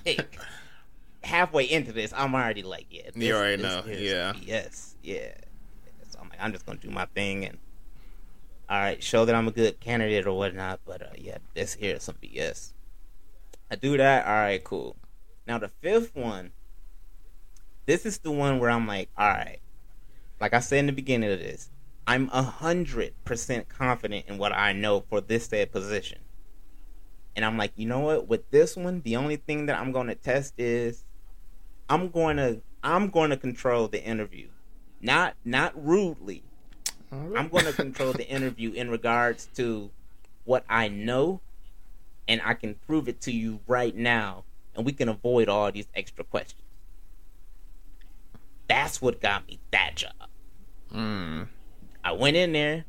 like, 0.06 0.38
halfway 1.22 1.64
into 1.70 1.92
this, 1.92 2.12
I'm 2.16 2.34
already 2.34 2.62
like, 2.62 2.86
yeah, 2.90 3.10
this, 3.14 3.22
You 3.22 3.34
already 3.34 3.62
this 3.62 3.70
know, 3.86 3.90
is 3.90 4.00
yeah. 4.00 4.32
yes, 4.40 4.96
yeah. 5.02 5.34
So 6.10 6.18
I'm 6.20 6.28
like, 6.28 6.38
I'm 6.40 6.52
just 6.52 6.66
gonna 6.66 6.78
do 6.78 6.90
my 6.90 7.06
thing 7.14 7.44
and 7.44 7.58
all 8.72 8.78
right, 8.78 9.02
show 9.02 9.26
that 9.26 9.34
I'm 9.34 9.48
a 9.48 9.50
good 9.50 9.80
candidate 9.80 10.26
or 10.26 10.32
whatnot. 10.32 10.80
But 10.86 11.02
uh, 11.02 11.10
yeah, 11.18 11.36
this 11.52 11.74
here 11.74 11.96
is 11.96 12.04
some 12.04 12.14
BS. 12.22 12.72
I 13.70 13.74
do 13.74 13.98
that. 13.98 14.26
All 14.26 14.32
right, 14.32 14.64
cool. 14.64 14.96
Now 15.46 15.58
the 15.58 15.68
fifth 15.68 16.16
one, 16.16 16.52
this 17.84 18.06
is 18.06 18.16
the 18.16 18.30
one 18.30 18.58
where 18.58 18.70
I'm 18.70 18.86
like, 18.86 19.10
all 19.18 19.28
right, 19.28 19.58
like 20.40 20.54
I 20.54 20.60
said 20.60 20.78
in 20.78 20.86
the 20.86 20.92
beginning 20.92 21.30
of 21.30 21.38
this, 21.38 21.68
I'm 22.06 22.30
a 22.32 22.40
hundred 22.40 23.12
percent 23.26 23.68
confident 23.68 24.24
in 24.26 24.38
what 24.38 24.52
I 24.52 24.72
know 24.72 25.00
for 25.00 25.20
this 25.20 25.48
said 25.48 25.70
position. 25.70 26.20
And 27.36 27.44
I'm 27.44 27.58
like, 27.58 27.72
you 27.76 27.86
know 27.86 28.00
what? 28.00 28.26
With 28.26 28.50
this 28.52 28.74
one, 28.74 29.02
the 29.02 29.16
only 29.16 29.36
thing 29.36 29.66
that 29.66 29.78
I'm 29.78 29.92
going 29.92 30.06
to 30.06 30.14
test 30.14 30.54
is 30.56 31.04
I'm 31.90 32.08
going 32.08 32.38
to 32.38 32.62
I'm 32.82 33.10
going 33.10 33.28
to 33.28 33.36
control 33.36 33.88
the 33.88 34.02
interview. 34.02 34.48
Not 35.02 35.34
not 35.44 35.74
rudely. 35.76 36.44
I'm 37.12 37.48
going 37.48 37.64
to 37.66 37.72
control 37.72 38.12
the 38.12 38.26
interview 38.28 38.72
in 38.72 38.90
regards 38.90 39.46
to 39.56 39.90
what 40.44 40.64
I 40.68 40.88
know 40.88 41.40
and 42.26 42.40
I 42.44 42.54
can 42.54 42.74
prove 42.86 43.08
it 43.08 43.20
to 43.22 43.32
you 43.32 43.60
right 43.66 43.94
now 43.94 44.44
and 44.74 44.86
we 44.86 44.92
can 44.92 45.08
avoid 45.08 45.48
all 45.48 45.70
these 45.70 45.86
extra 45.94 46.24
questions. 46.24 46.60
That's 48.68 49.02
what 49.02 49.20
got 49.20 49.46
me 49.46 49.58
that 49.70 49.96
job. 49.96 50.12
Mm. 50.94 51.48
I 52.04 52.12
went 52.12 52.36
in 52.36 52.52
there. 52.52 52.84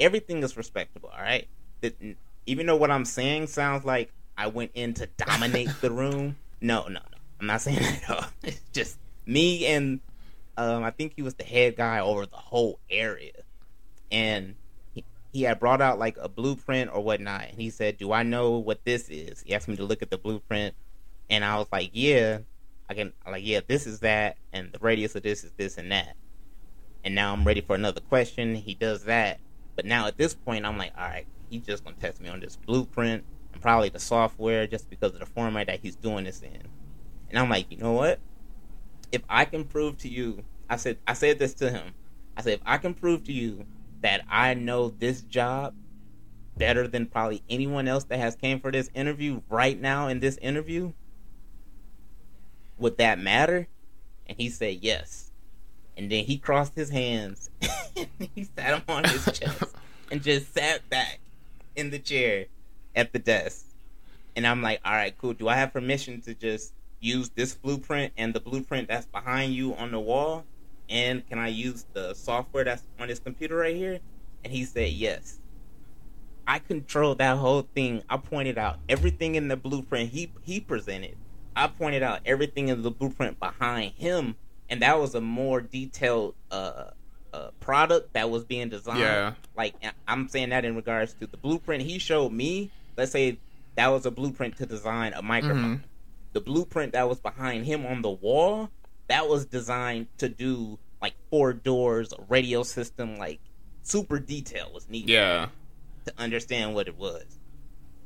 Everything 0.00 0.42
is 0.42 0.56
respectable, 0.56 1.10
all 1.14 1.22
right? 1.22 1.46
That- 1.82 1.96
Even 2.46 2.66
though 2.66 2.76
what 2.76 2.90
I'm 2.90 3.04
saying 3.04 3.48
sounds 3.48 3.84
like 3.84 4.12
I 4.38 4.46
went 4.46 4.70
in 4.74 4.94
to 4.94 5.06
dominate 5.18 5.70
the 5.80 5.90
room. 5.90 6.36
No, 6.60 6.82
no, 6.84 6.88
no. 7.00 7.00
I'm 7.40 7.46
not 7.46 7.60
saying 7.60 7.78
that 7.80 8.02
at 8.02 8.10
all. 8.10 8.30
It's 8.42 8.60
just 8.72 8.98
me 9.26 9.66
and 9.66 10.00
um, 10.56 10.84
I 10.84 10.90
think 10.90 11.12
he 11.16 11.22
was 11.22 11.34
the 11.34 11.44
head 11.44 11.76
guy 11.76 12.00
over 12.00 12.24
the 12.24 12.36
whole 12.36 12.78
area. 12.88 13.32
And 14.10 14.56
he, 14.94 15.04
he 15.32 15.42
had 15.42 15.60
brought 15.60 15.82
out 15.82 15.98
like 15.98 16.16
a 16.20 16.28
blueprint 16.28 16.90
or 16.92 17.02
whatnot. 17.02 17.50
And 17.50 17.60
he 17.60 17.70
said, 17.70 17.98
Do 17.98 18.12
I 18.12 18.22
know 18.22 18.58
what 18.58 18.84
this 18.84 19.08
is? 19.08 19.42
He 19.46 19.54
asked 19.54 19.68
me 19.68 19.76
to 19.76 19.84
look 19.84 20.02
at 20.02 20.10
the 20.10 20.18
blueprint. 20.18 20.74
And 21.30 21.44
I 21.44 21.58
was 21.58 21.68
like, 21.72 21.90
Yeah, 21.92 22.40
I 22.88 22.94
can, 22.94 23.12
like, 23.28 23.44
yeah, 23.44 23.60
this 23.66 23.86
is 23.86 24.00
that. 24.00 24.38
And 24.52 24.72
the 24.72 24.78
radius 24.80 25.14
of 25.16 25.22
this 25.22 25.44
is 25.44 25.52
this 25.58 25.78
and 25.78 25.92
that 25.92 26.16
and 27.04 27.14
now 27.14 27.32
I'm 27.32 27.44
ready 27.44 27.60
for 27.60 27.76
another 27.76 28.00
question. 28.00 28.56
He 28.56 28.74
does 28.74 29.04
that, 29.04 29.38
but 29.76 29.86
now 29.86 30.08
at 30.08 30.18
this 30.18 30.34
point, 30.34 30.66
I'm 30.66 30.76
like, 30.76 30.92
all 30.98 31.04
right, 31.04 31.26
he's 31.48 31.64
just 31.64 31.84
gonna 31.84 31.96
test 31.96 32.20
me 32.20 32.28
on 32.28 32.40
this 32.40 32.56
blueprint. 32.56 33.24
and 33.52 33.62
probably 33.62 33.88
the 33.88 34.00
software 34.00 34.66
just 34.66 34.90
because 34.90 35.14
of 35.14 35.20
the 35.20 35.26
format 35.26 35.68
that 35.68 35.80
he's 35.80 35.96
doing 35.96 36.24
this 36.24 36.42
in. 36.42 36.62
And 37.30 37.38
I'm 37.38 37.48
like, 37.48 37.70
you 37.70 37.78
know 37.78 37.92
what? 37.92 38.20
If 39.12 39.22
I 39.28 39.44
can 39.44 39.64
prove 39.64 39.98
to 39.98 40.08
you, 40.08 40.44
I 40.68 40.76
said, 40.76 40.98
I 41.06 41.14
said 41.14 41.38
this 41.38 41.54
to 41.54 41.70
him. 41.70 41.94
I 42.36 42.42
said, 42.42 42.54
if 42.54 42.60
I 42.66 42.78
can 42.78 42.92
prove 42.92 43.24
to 43.24 43.32
you 43.32 43.66
that 44.02 44.24
I 44.28 44.54
know 44.54 44.90
this 44.90 45.22
job 45.22 45.74
better 46.56 46.88
than 46.88 47.06
probably 47.06 47.42
anyone 47.48 47.86
else 47.88 48.04
that 48.04 48.18
has 48.18 48.34
came 48.34 48.60
for 48.60 48.72
this 48.72 48.90
interview 48.94 49.42
right 49.48 49.80
now 49.80 50.08
in 50.08 50.20
this 50.20 50.38
interview, 50.38 50.92
would 52.78 52.98
that 52.98 53.18
matter? 53.18 53.68
And 54.26 54.38
he 54.38 54.48
said 54.48 54.78
yes. 54.82 55.30
And 55.96 56.10
then 56.10 56.24
he 56.24 56.38
crossed 56.38 56.74
his 56.74 56.90
hands 56.90 57.50
and 57.96 58.28
he 58.34 58.44
sat 58.44 58.78
him 58.78 58.82
on 58.88 59.04
his 59.04 59.24
chest 59.32 59.64
and 60.10 60.22
just 60.22 60.52
sat 60.52 60.88
back 60.90 61.20
in 61.74 61.90
the 61.90 61.98
chair 61.98 62.46
at 62.94 63.12
the 63.12 63.18
desk. 63.18 63.66
And 64.34 64.46
I'm 64.46 64.60
like, 64.60 64.80
all 64.84 64.92
right, 64.92 65.16
cool. 65.16 65.32
Do 65.32 65.48
I 65.48 65.56
have 65.56 65.72
permission 65.72 66.20
to 66.22 66.34
just 66.34 66.74
use 67.00 67.30
this 67.30 67.54
blueprint 67.54 68.12
and 68.16 68.34
the 68.34 68.40
blueprint 68.40 68.88
that's 68.88 69.06
behind 69.06 69.54
you 69.54 69.74
on 69.74 69.92
the 69.92 70.00
wall? 70.00 70.44
And 70.88 71.26
can 71.28 71.38
I 71.38 71.48
use 71.48 71.84
the 71.92 72.14
software 72.14 72.64
that's 72.64 72.82
on 72.98 73.08
this 73.08 73.18
computer 73.18 73.56
right 73.56 73.74
here? 73.74 73.98
And 74.44 74.52
he 74.52 74.64
said, 74.64 74.90
yes. 74.92 75.40
I 76.46 76.60
controlled 76.60 77.18
that 77.18 77.38
whole 77.38 77.66
thing. 77.74 78.02
I 78.08 78.16
pointed 78.18 78.56
out 78.56 78.78
everything 78.88 79.34
in 79.34 79.48
the 79.48 79.56
blueprint 79.56 80.10
he 80.10 80.30
he 80.42 80.60
presented. 80.60 81.16
I 81.56 81.66
pointed 81.66 82.02
out 82.02 82.20
everything 82.24 82.68
in 82.68 82.82
the 82.82 82.90
blueprint 82.90 83.40
behind 83.40 83.94
him, 83.94 84.36
and 84.70 84.80
that 84.82 85.00
was 85.00 85.14
a 85.16 85.20
more 85.20 85.60
detailed 85.60 86.34
uh, 86.52 86.90
uh, 87.32 87.50
product 87.58 88.12
that 88.12 88.30
was 88.30 88.44
being 88.44 88.68
designed. 88.68 89.00
Yeah. 89.00 89.32
Like 89.56 89.74
I'm 90.06 90.28
saying 90.28 90.50
that 90.50 90.64
in 90.64 90.76
regards 90.76 91.14
to 91.14 91.26
the 91.26 91.36
blueprint 91.36 91.82
he 91.82 91.98
showed 91.98 92.32
me. 92.32 92.70
Let's 92.96 93.10
say 93.10 93.38
that 93.74 93.88
was 93.88 94.06
a 94.06 94.10
blueprint 94.12 94.56
to 94.58 94.66
design 94.66 95.14
a 95.14 95.22
microphone. 95.22 95.78
Mhm. 95.78 95.82
The 96.32 96.40
blueprint 96.42 96.92
that 96.92 97.08
was 97.08 97.18
behind 97.18 97.66
him 97.66 97.84
on 97.86 98.02
the 98.02 98.10
wall, 98.10 98.70
that 99.08 99.28
was 99.28 99.46
designed 99.46 100.06
to 100.18 100.28
do 100.28 100.78
like 101.00 101.14
four 101.30 101.52
doors, 101.52 102.12
radio 102.28 102.62
system, 102.62 103.16
like 103.16 103.40
super 103.82 104.18
detail 104.18 104.70
was 104.72 104.88
needed 104.88 105.10
Yeah. 105.10 105.48
to 106.06 106.12
understand 106.18 106.74
what 106.74 106.88
it 106.88 106.96
was. 106.96 107.24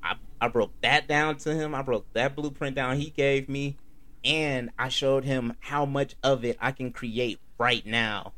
I, 0.03 0.17
I 0.41 0.49
broke 0.49 0.73
that 0.83 1.07
down 1.09 1.37
to 1.39 1.55
him. 1.55 1.75
I 1.75 1.83
broke 1.83 2.11
that 2.15 2.35
blueprint 2.37 2.75
down 2.77 2.97
he 2.97 3.11
gave 3.11 3.49
me, 3.49 3.77
and 4.25 4.71
I 4.79 4.89
showed 4.89 5.25
him 5.25 5.55
how 5.61 5.85
much 5.87 6.15
of 6.23 6.45
it 6.45 6.57
I 6.61 6.73
can 6.73 6.91
create 6.93 7.39
right 7.59 7.85
now 7.87 8.33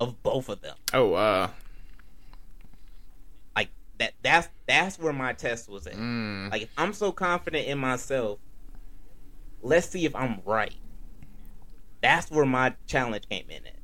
of 0.00 0.22
both 0.22 0.48
of 0.48 0.60
them. 0.60 0.76
Oh 0.94 1.14
uh 1.14 1.48
Like 3.54 3.70
that 3.98 4.12
that's 4.22 4.48
that's 4.66 4.98
where 4.98 5.12
my 5.12 5.32
test 5.32 5.68
was 5.68 5.86
at. 5.86 5.94
Mm. 5.94 6.50
Like 6.50 6.62
if 6.62 6.72
I'm 6.76 6.92
so 6.92 7.12
confident 7.12 7.66
in 7.66 7.78
myself, 7.78 8.38
let's 9.62 9.88
see 9.88 10.04
if 10.04 10.14
I'm 10.14 10.40
right. 10.44 10.74
That's 12.02 12.30
where 12.30 12.46
my 12.46 12.74
challenge 12.86 13.28
came 13.28 13.48
in 13.48 13.66
at. 13.66 13.76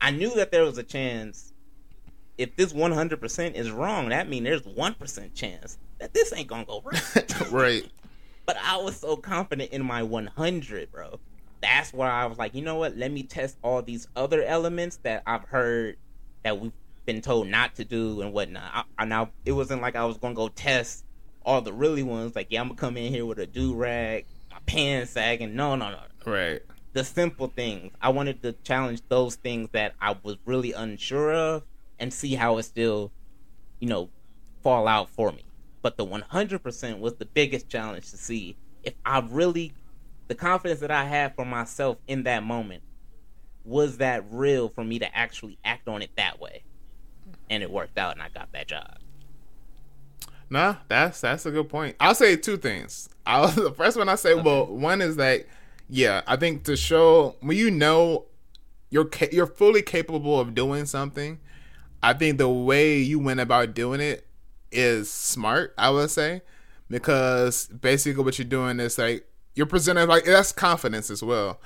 I 0.00 0.10
knew 0.10 0.34
that 0.36 0.50
there 0.50 0.64
was 0.64 0.78
a 0.78 0.82
chance 0.82 1.52
if 2.40 2.56
this 2.56 2.72
100% 2.72 3.54
is 3.54 3.70
wrong, 3.70 4.08
that 4.08 4.26
means 4.26 4.44
there's 4.44 4.62
1% 4.62 5.34
chance 5.34 5.76
that 5.98 6.14
this 6.14 6.32
ain't 6.34 6.48
going 6.48 6.64
to 6.64 6.66
go 6.66 6.82
right. 6.82 7.50
right. 7.50 7.86
but 8.46 8.56
I 8.64 8.78
was 8.78 8.96
so 8.96 9.16
confident 9.16 9.72
in 9.72 9.84
my 9.84 10.02
100, 10.02 10.90
bro. 10.90 11.20
That's 11.60 11.92
why 11.92 12.08
I 12.08 12.24
was 12.24 12.38
like, 12.38 12.54
you 12.54 12.62
know 12.62 12.76
what? 12.76 12.96
Let 12.96 13.12
me 13.12 13.24
test 13.24 13.58
all 13.62 13.82
these 13.82 14.08
other 14.16 14.42
elements 14.42 15.00
that 15.02 15.22
I've 15.26 15.44
heard 15.44 15.98
that 16.42 16.58
we've 16.58 16.72
been 17.04 17.20
told 17.20 17.48
not 17.48 17.74
to 17.74 17.84
do 17.84 18.22
and 18.22 18.32
whatnot. 18.32 18.70
I, 18.72 18.84
I 18.98 19.04
now 19.04 19.28
it 19.44 19.52
wasn't 19.52 19.82
like 19.82 19.94
I 19.94 20.06
was 20.06 20.16
gonna 20.16 20.34
go 20.34 20.48
test 20.48 21.04
all 21.44 21.60
the 21.60 21.74
really 21.74 22.02
ones. 22.02 22.34
Like, 22.34 22.46
yeah, 22.48 22.62
I'm 22.62 22.68
gonna 22.68 22.80
come 22.80 22.96
in 22.96 23.12
here 23.12 23.26
with 23.26 23.38
a 23.38 23.46
do 23.46 23.74
rag, 23.74 24.24
my 24.50 24.58
pants 24.64 25.10
sagging. 25.10 25.54
No, 25.54 25.76
no, 25.76 25.90
no. 25.90 26.00
Right. 26.24 26.62
The 26.92 27.04
simple 27.04 27.48
things. 27.48 27.92
I 28.00 28.08
wanted 28.08 28.42
to 28.42 28.52
challenge 28.64 29.02
those 29.08 29.36
things 29.36 29.68
that 29.72 29.94
I 30.00 30.16
was 30.22 30.36
really 30.44 30.72
unsure 30.72 31.32
of 31.32 31.62
and 31.98 32.12
see 32.12 32.34
how 32.34 32.58
it 32.58 32.64
still, 32.64 33.12
you 33.78 33.88
know, 33.88 34.10
fall 34.62 34.88
out 34.88 35.08
for 35.08 35.30
me. 35.30 35.44
But 35.82 35.96
the 35.96 36.04
100% 36.04 36.98
was 36.98 37.14
the 37.14 37.24
biggest 37.26 37.68
challenge 37.68 38.10
to 38.10 38.16
see 38.16 38.56
if 38.82 38.94
I 39.04 39.20
really, 39.20 39.72
the 40.28 40.34
confidence 40.34 40.80
that 40.80 40.90
I 40.90 41.04
had 41.04 41.34
for 41.34 41.44
myself 41.44 41.98
in 42.06 42.24
that 42.24 42.42
moment, 42.42 42.82
was 43.64 43.98
that 43.98 44.24
real 44.30 44.68
for 44.68 44.84
me 44.84 44.98
to 44.98 45.16
actually 45.16 45.58
act 45.64 45.88
on 45.88 46.02
it 46.02 46.10
that 46.16 46.40
way? 46.40 46.62
And 47.48 47.62
it 47.62 47.70
worked 47.70 47.98
out, 47.98 48.14
and 48.14 48.22
I 48.22 48.28
got 48.28 48.52
that 48.52 48.68
job. 48.68 48.98
Nah, 50.48 50.76
that's 50.88 51.20
that's 51.20 51.46
a 51.46 51.50
good 51.50 51.68
point. 51.68 51.94
I'll 52.00 52.14
say 52.14 52.36
two 52.36 52.56
things. 52.56 53.08
I'll, 53.26 53.48
the 53.48 53.72
first 53.72 53.96
one 53.96 54.08
I 54.08 54.16
say, 54.16 54.34
well, 54.34 54.66
one 54.66 55.00
is 55.00 55.16
that, 55.16 55.46
yeah, 55.90 56.22
I 56.26 56.36
think 56.36 56.64
to 56.64 56.76
show 56.76 57.36
when 57.40 57.56
you 57.56 57.70
know 57.70 58.26
you're 58.90 59.04
ca- 59.04 59.28
you're 59.32 59.46
fully 59.46 59.82
capable 59.82 60.38
of 60.40 60.54
doing 60.54 60.86
something, 60.86 61.38
I 62.02 62.12
think 62.14 62.38
the 62.38 62.48
way 62.48 62.98
you 62.98 63.18
went 63.18 63.40
about 63.40 63.74
doing 63.74 64.00
it 64.00 64.26
is 64.72 65.10
smart. 65.10 65.74
I 65.76 65.90
would 65.90 66.10
say 66.10 66.42
because 66.88 67.66
basically 67.68 68.22
what 68.24 68.38
you're 68.38 68.46
doing 68.48 68.80
is 68.80 68.98
like 68.98 69.26
you're 69.54 69.66
presenting 69.66 70.08
like 70.08 70.24
that's 70.24 70.52
confidence 70.52 71.10
as 71.10 71.22
well, 71.22 71.60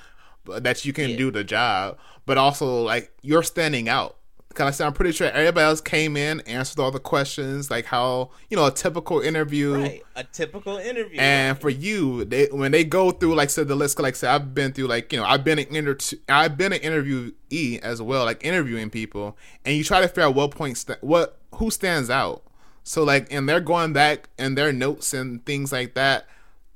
but 0.44 0.64
that 0.64 0.84
you 0.84 0.92
can 0.92 1.10
Yeah. 1.10 1.16
do 1.16 1.30
the 1.30 1.44
job, 1.44 1.98
but 2.26 2.38
also 2.38 2.82
like 2.82 3.12
you're 3.22 3.42
standing 3.42 3.88
out. 3.88 4.16
Kind 4.54 4.68
of, 4.72 4.80
I'm 4.80 4.92
pretty 4.92 5.12
sure 5.12 5.26
everybody 5.28 5.64
else 5.64 5.80
came 5.80 6.16
in, 6.16 6.40
answered 6.42 6.80
all 6.80 6.90
the 6.90 6.98
questions, 7.00 7.70
like 7.70 7.84
how 7.86 8.30
you 8.48 8.56
know 8.56 8.66
a 8.66 8.70
typical 8.70 9.20
interview. 9.20 9.74
Right, 9.74 10.02
a 10.16 10.24
typical 10.24 10.76
interview. 10.76 11.18
And 11.20 11.58
for 11.60 11.70
you, 11.70 12.24
they 12.24 12.46
when 12.46 12.72
they 12.72 12.84
go 12.84 13.10
through 13.10 13.34
like 13.34 13.50
said 13.50 13.68
the 13.68 13.74
list, 13.74 13.98
like 13.98 14.16
said 14.16 14.30
I've 14.30 14.54
been 14.54 14.72
through 14.72 14.86
like 14.86 15.12
you 15.12 15.18
know 15.18 15.24
I've 15.24 15.44
been 15.44 15.58
an 15.58 15.74
inter 15.74 15.96
I've 16.28 16.56
been 16.56 16.72
an 16.72 16.80
interviewee 16.80 17.80
as 17.80 18.00
well, 18.00 18.24
like 18.24 18.44
interviewing 18.44 18.90
people, 18.90 19.36
and 19.64 19.76
you 19.76 19.84
try 19.84 20.00
to 20.00 20.08
figure 20.08 20.22
out 20.24 20.34
what 20.34 20.50
point 20.50 20.78
st- 20.78 21.02
what 21.02 21.38
who 21.56 21.70
stands 21.70 22.10
out. 22.10 22.42
So 22.82 23.02
like, 23.02 23.32
and 23.32 23.48
they're 23.48 23.60
going 23.60 23.92
back 23.92 24.28
and 24.38 24.58
their 24.58 24.72
notes 24.72 25.14
and 25.14 25.44
things 25.46 25.72
like 25.72 25.94
that. 25.94 26.26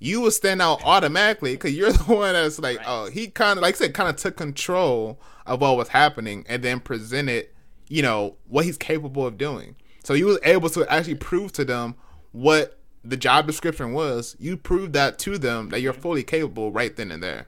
You 0.01 0.21
will 0.21 0.31
stand 0.31 0.63
out 0.63 0.81
automatically 0.85 1.55
because 1.55 1.75
you're 1.75 1.91
the 1.93 2.05
one 2.05 2.33
that's 2.33 2.61
like, 2.61 2.79
Right. 2.79 2.87
oh, 2.89 3.11
he 3.11 3.27
kind 3.29 3.59
of 3.59 3.63
like 3.63 3.75
I 3.75 3.79
said, 3.79 3.95
kind 3.95 4.09
of 4.09 4.15
took 4.15 4.37
control 4.37 5.21
of 5.45 5.61
what 5.61 5.77
was 5.77 5.89
happening 5.89 6.47
and 6.49 6.63
then 6.63 6.79
presented, 6.79 7.49
you 7.89 8.03
know, 8.03 8.37
what 8.47 8.65
he's 8.65 8.77
capable 8.77 9.27
of 9.27 9.37
doing. 9.39 9.77
So 10.05 10.15
he 10.15 10.25
was 10.25 10.39
able 10.45 10.71
to 10.71 10.87
actually 10.93 11.17
prove 11.17 11.53
to 11.53 11.65
them 11.65 11.95
what 12.33 12.79
the 13.05 13.17
job 13.17 13.47
description 13.47 13.93
was. 13.93 14.37
You 14.39 14.57
proved 14.57 14.93
that 14.95 15.19
to 15.21 15.39
them 15.39 15.69
that 15.71 15.81
you're 15.81 15.93
fully 15.93 16.23
capable 16.23 16.71
right 16.73 16.95
then 16.97 17.11
and 17.11 17.23
there. 17.23 17.47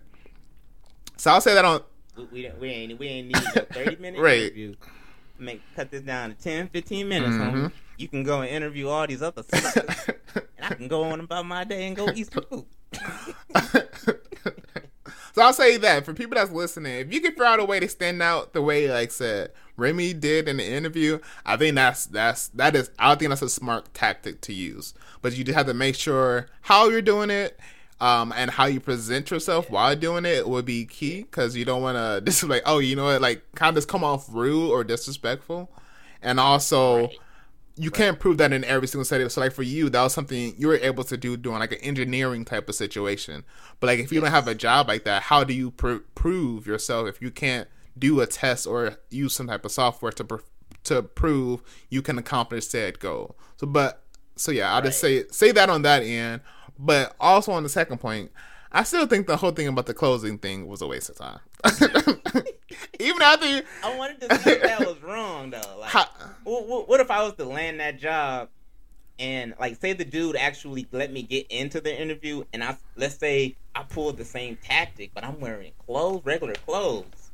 So 1.17 1.31
I'll 1.31 1.41
say 1.41 1.55
that 1.55 1.65
on 1.65 1.83
we, 2.17 2.25
we, 2.33 2.43
don't- 2.43 2.59
we 2.61 2.69
ain't 2.69 2.99
we 2.99 3.07
ain't 3.09 3.27
need 3.29 3.37
a 3.57 3.65
30 3.67 3.97
minute 3.97 4.21
Right. 4.23 4.43
interview. 4.43 4.75
Make 5.39 5.63
cut 5.75 5.91
this 5.91 6.03
down 6.03 6.31
to 6.31 6.37
10, 6.37 6.69
15 6.69 7.09
minutes, 7.09 7.35
Mhm. 7.35 7.53
homie. 7.53 7.73
You 7.97 8.09
can 8.09 8.23
go 8.25 8.41
and 8.43 8.51
interview 8.51 8.89
all 8.89 9.07
these 9.07 9.23
other 9.23 9.43
suckers, 9.55 9.95
and 10.37 10.47
I 10.63 10.75
can 10.75 10.89
go 10.89 11.05
on 11.05 11.21
about 11.21 11.47
my 11.47 11.65
day 11.65 11.87
and 11.87 11.97
go 11.97 12.11
eat 12.15 12.31
some 12.33 12.45
food. 12.45 12.67
so 15.35 15.43
I'll 15.43 15.53
say 15.53 15.77
that 15.79 16.05
for 16.05 16.15
people 16.15 16.35
that's 16.35 16.51
listening, 16.51 16.95
if 16.95 17.13
you 17.13 17.21
can 17.21 17.33
figure 17.33 17.45
out 17.45 17.61
a 17.61 17.65
way 17.65 17.81
to 17.81 17.89
stand 17.89 18.23
out 18.23 18.53
the 18.53 18.63
way 18.63 18.91
like 18.91 19.11
said 19.13 19.53
Remy 19.77 20.15
did 20.15 20.49
in 20.49 20.57
the 20.59 20.67
interview, 20.67 21.19
I 21.45 21.57
think 21.57 21.75
that's 21.77 22.07
that's 22.07 22.49
that 22.49 22.75
is 22.77 22.91
I 22.99 23.15
think 23.15 23.31
that's 23.31 23.43
a 23.43 23.49
smart 23.49 23.93
tactic 23.95 24.41
to 24.43 24.53
use. 24.53 24.95
But 25.23 25.37
you 25.37 25.45
just 25.45 25.57
have 25.57 25.67
to 25.67 25.75
make 25.75 25.95
sure 25.95 26.47
how 26.63 26.89
you're 26.89 27.03
doing 27.03 27.31
it. 27.31 27.59
Um, 28.03 28.33
and 28.35 28.51
how 28.51 28.65
you 28.65 28.81
present 28.81 29.31
yourself 29.31 29.69
while 29.69 29.95
doing 29.95 30.25
it 30.25 30.49
would 30.49 30.65
be 30.65 30.87
key 30.87 31.25
because 31.25 31.55
you 31.55 31.67
don't 31.67 31.83
want 31.83 31.99
to. 31.99 32.27
Is 32.31 32.43
like, 32.43 32.63
oh, 32.65 32.79
you 32.79 32.97
know 32.97 33.05
what? 33.05 33.21
Like, 33.21 33.43
kind 33.55 33.69
of 33.69 33.75
just 33.75 33.89
come 33.89 34.03
off 34.03 34.27
rude 34.31 34.71
or 34.71 34.85
disrespectful, 34.85 35.71
and 36.23 36.41
also 36.41 37.09
Right. 37.09 37.19
You 37.81 37.91
can't 37.91 38.19
prove 38.19 38.37
that 38.37 38.53
in 38.53 38.63
every 38.65 38.87
single 38.87 39.07
setting. 39.07 39.29
So 39.31 39.41
like 39.41 39.55
for 39.55 39.63
you, 39.63 39.89
that 39.89 40.03
was 40.03 40.13
something 40.13 40.55
you 40.59 40.69
were 40.69 40.77
able 40.77 41.03
to 41.05 41.17
do 41.17 41.35
doing 41.39 41.61
like 41.61 41.73
an 41.73 41.79
engineering 41.79 42.45
type 42.45 42.69
of 42.69 42.75
situation. 42.75 43.43
But 43.81 43.87
like 43.87 44.01
if 44.01 44.13
you 44.13 44.21
don't 44.21 44.31
have 44.31 44.49
a 44.49 44.55
job 44.55 44.89
like 44.89 45.05
that, 45.05 45.23
how 45.23 45.45
do 45.45 45.55
you 45.55 45.71
pr- 45.71 46.05
prove 46.15 46.67
yourself 46.67 47.09
if 47.09 47.23
you 47.23 47.31
can't 47.31 47.69
do 47.99 48.21
a 48.21 48.27
test 48.27 48.67
or 48.67 48.99
use 49.09 49.35
some 49.35 49.47
type 49.47 49.65
of 49.65 49.73
software 49.73 50.13
to 50.13 50.25
pr- 50.25 50.45
to 50.85 51.03
prove 51.03 51.63
you 51.89 52.03
can 52.03 52.19
accomplish 52.19 52.67
said 52.69 52.99
goal? 52.99 53.35
So 53.57 53.67
but 53.67 54.03
so 54.37 54.53
yeah, 54.53 54.75
I'll 54.75 54.83
just 54.83 55.01
say 55.01 55.25
say 55.31 55.51
that 55.53 55.71
on 55.71 55.81
that 55.83 56.03
end. 56.03 56.43
But 56.79 57.17
also 57.19 57.53
on 57.53 57.63
the 57.63 57.71
second 57.71 57.99
point, 57.99 58.31
I 58.73 58.85
still 58.85 59.07
think 59.07 59.27
the 59.27 59.37
whole 59.37 59.51
thing 59.51 59.67
about 59.69 59.87
the 59.87 59.95
closing 59.95 60.39
thing 60.39 60.67
was 60.67 60.81
a 60.83 60.87
waste 60.87 61.11
of 61.11 61.17
time. 61.17 61.41
Even 63.01 63.23
after 63.23 63.47
you, 63.49 63.63
I 63.83 63.97
wanted 63.97 64.21
to 64.21 64.39
see 64.39 64.51
if 64.51 64.63
that 64.63 64.81
was 64.81 65.03
wrong 65.03 65.51
though. 65.51 65.79
Like, 65.81 65.91
How- 65.91 66.09
what, 66.45 66.67
what, 66.69 66.89
what 66.89 67.01
if 67.01 67.11
I 67.11 67.23
was 67.23 67.35
to 67.35 67.45
land 67.45 67.81
that 67.81 67.99
job 67.99 68.49
and 69.19 69.55
like 69.59 69.81
say 69.81 69.93
the 69.93 70.05
dude 70.05 70.37
actually 70.37 70.87
let 70.93 71.13
me 71.13 71.23
get 71.23 71.47
into 71.51 71.81
the 71.81 71.95
interview 72.01 72.45
and 72.53 72.63
I 72.65 72.77
let's 72.97 73.17
say 73.17 73.57
I 73.75 73.83
pulled 73.83 74.17
the 74.17 74.25
same 74.25 74.57
tactic 74.63 75.11
but 75.15 75.25
I'm 75.25 75.41
wearing 75.41 75.73
clothes, 75.87 76.23
regular 76.25 76.55
clothes. 76.55 77.31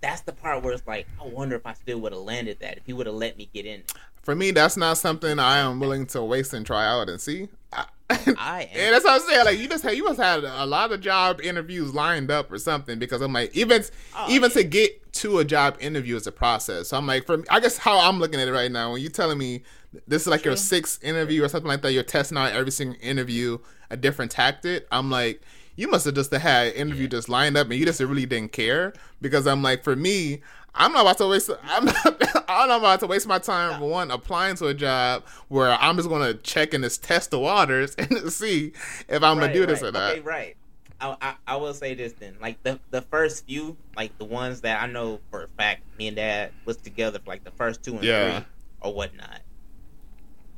that's 0.00 0.20
the 0.22 0.32
part 0.32 0.62
where 0.62 0.72
it's 0.72 0.86
like, 0.86 1.06
I 1.22 1.26
wonder 1.26 1.56
if 1.56 1.66
I 1.66 1.74
still 1.74 1.98
would 2.00 2.12
have 2.12 2.22
landed 2.22 2.58
that 2.60 2.78
if 2.78 2.86
he 2.86 2.92
would 2.92 3.06
have 3.06 3.16
let 3.16 3.36
me 3.36 3.48
get 3.52 3.66
in. 3.66 3.82
For 4.22 4.34
me, 4.34 4.50
that's 4.52 4.76
not 4.76 4.96
something 4.98 5.38
I 5.38 5.58
am 5.58 5.80
willing 5.80 6.06
to 6.08 6.22
waste 6.22 6.54
and 6.54 6.64
try 6.64 6.86
out 6.86 7.08
and 7.10 7.20
see. 7.20 7.48
I, 7.72 7.84
I 8.10 8.68
am. 8.74 8.76
Yeah, 8.76 8.90
that's 8.90 9.04
what 9.04 9.14
I'm 9.22 9.28
saying. 9.28 9.44
Like 9.44 9.58
you 9.58 9.68
just 9.68 9.82
had, 9.82 9.96
you 9.96 10.04
must 10.04 10.20
have 10.20 10.44
a 10.44 10.66
lot 10.66 10.92
of 10.92 11.00
job 11.00 11.40
interviews 11.40 11.94
lined 11.94 12.30
up 12.30 12.50
or 12.52 12.58
something 12.58 12.98
because 12.98 13.20
I'm 13.22 13.32
like 13.32 13.54
even 13.56 13.82
Oh, 14.14 14.26
even 14.28 14.50
yeah. 14.50 14.54
to 14.54 14.64
get 14.64 15.12
to 15.14 15.38
a 15.38 15.44
job 15.44 15.76
interview 15.80 16.16
is 16.16 16.26
a 16.26 16.32
process. 16.32 16.88
So 16.88 16.96
I'm 16.96 17.06
like, 17.06 17.24
for 17.26 17.38
me, 17.38 17.44
I 17.50 17.60
guess 17.60 17.78
how 17.78 17.98
I'm 17.98 18.18
looking 18.18 18.40
at 18.40 18.48
it 18.48 18.52
right 18.52 18.70
now, 18.70 18.92
when 18.92 19.00
you're 19.00 19.10
telling 19.10 19.38
me 19.38 19.62
this 20.08 20.22
is 20.22 20.28
like 20.28 20.44
your 20.44 20.56
sixth 20.56 21.02
interview 21.04 21.44
or 21.44 21.48
something 21.48 21.68
like 21.68 21.82
that, 21.82 21.92
you're 21.92 22.02
testing 22.02 22.36
out 22.36 22.52
every 22.52 22.72
single 22.72 22.96
interview 23.00 23.58
a 23.90 23.96
different 23.96 24.30
tactic. 24.32 24.86
I'm 24.90 25.10
like, 25.10 25.40
you 25.76 25.88
must 25.88 26.04
have 26.04 26.14
just 26.14 26.32
had 26.32 26.68
an 26.68 26.72
interview 26.74 27.08
just 27.08 27.28
lined 27.28 27.56
up 27.56 27.68
and 27.70 27.78
you 27.78 27.86
just 27.86 28.00
really 28.00 28.26
didn't 28.26 28.52
care 28.52 28.92
because 29.20 29.46
I'm 29.46 29.62
like, 29.62 29.82
for 29.82 29.96
me. 29.96 30.42
I'm 30.74 30.92
not 30.92 31.02
about 31.02 31.18
to 31.18 31.28
waste. 31.28 31.50
I'm 31.64 31.84
not. 31.84 31.96
I'm 32.48 32.68
not 32.68 32.78
about 32.80 33.00
to 33.00 33.06
waste 33.06 33.26
my 33.26 33.38
time 33.38 33.80
one 33.80 34.10
applying 34.10 34.56
to 34.56 34.66
a 34.66 34.74
job 34.74 35.24
where 35.48 35.70
I'm 35.72 35.96
just 35.96 36.08
going 36.08 36.22
to 36.32 36.40
check 36.42 36.74
and 36.74 36.82
just 36.84 37.02
test 37.04 37.30
the 37.30 37.38
waters 37.38 37.94
and 37.98 38.32
see 38.32 38.72
if 39.08 39.22
I'm 39.22 39.36
gonna 39.36 39.46
Right, 39.46 39.52
do 39.52 39.66
this 39.66 39.82
or 39.82 39.92
not. 39.92 40.10
Okay, 40.12 40.20
right. 40.20 40.56
I, 41.00 41.16
I 41.20 41.34
I 41.46 41.56
will 41.56 41.74
say 41.74 41.94
this 41.94 42.12
then, 42.14 42.36
like 42.40 42.62
the 42.62 42.80
the 42.90 43.02
first 43.02 43.46
few, 43.46 43.76
like 43.96 44.16
the 44.18 44.24
ones 44.24 44.60
that 44.62 44.82
I 44.82 44.86
know 44.86 45.20
for 45.30 45.44
a 45.44 45.48
fact, 45.48 45.82
me 45.98 46.08
and 46.08 46.16
Dad 46.16 46.52
was 46.64 46.76
together 46.76 47.18
for 47.18 47.30
like 47.30 47.44
the 47.44 47.50
first 47.52 47.82
two 47.82 47.94
and 47.94 48.04
Yeah. 48.04 48.38
three 48.40 48.46
or 48.80 48.94
whatnot. 48.94 49.40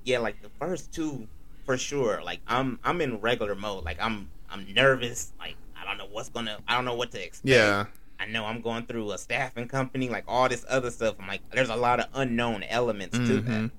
Yeah, 0.05 0.19
like 0.19 0.41
the 0.43 0.51
first 0.61 0.93
two 0.93 1.27
for 1.65 1.77
sure. 1.77 2.23
Like 2.23 2.41
I'm 2.47 2.79
I'm 2.85 3.01
in 3.01 3.21
regular 3.21 3.55
mode. 3.55 3.85
Like 3.85 3.99
I'm 4.01 4.31
I'm 4.51 4.73
nervous. 4.73 5.33
Like 5.39 5.57
I 5.77 5.85
don't 5.85 5.99
know 5.99 6.07
what's 6.11 6.29
gonna. 6.29 6.59
I 6.69 6.75
don't 6.75 6.85
know 6.85 6.95
what 6.95 7.11
to 7.13 7.23
expect. 7.25 7.49
Yeah, 7.49 7.87
I 8.19 8.27
know 8.27 8.45
I'm 8.47 8.61
going 8.63 8.87
through 8.87 9.13
a 9.13 9.19
staffing 9.19 9.69
company, 9.69 10.09
like 10.09 10.25
all 10.27 10.49
this 10.49 10.65
other 10.69 10.91
stuff. 10.91 11.17
I'm 11.21 11.27
like, 11.29 11.43
there's 11.51 11.69
a 11.69 11.77
lot 11.77 12.01
of 12.01 12.07
unknown 12.15 12.63
elements 12.65 13.17
to 13.19 13.41
that. 13.41 13.45
Mhm. 13.51 13.71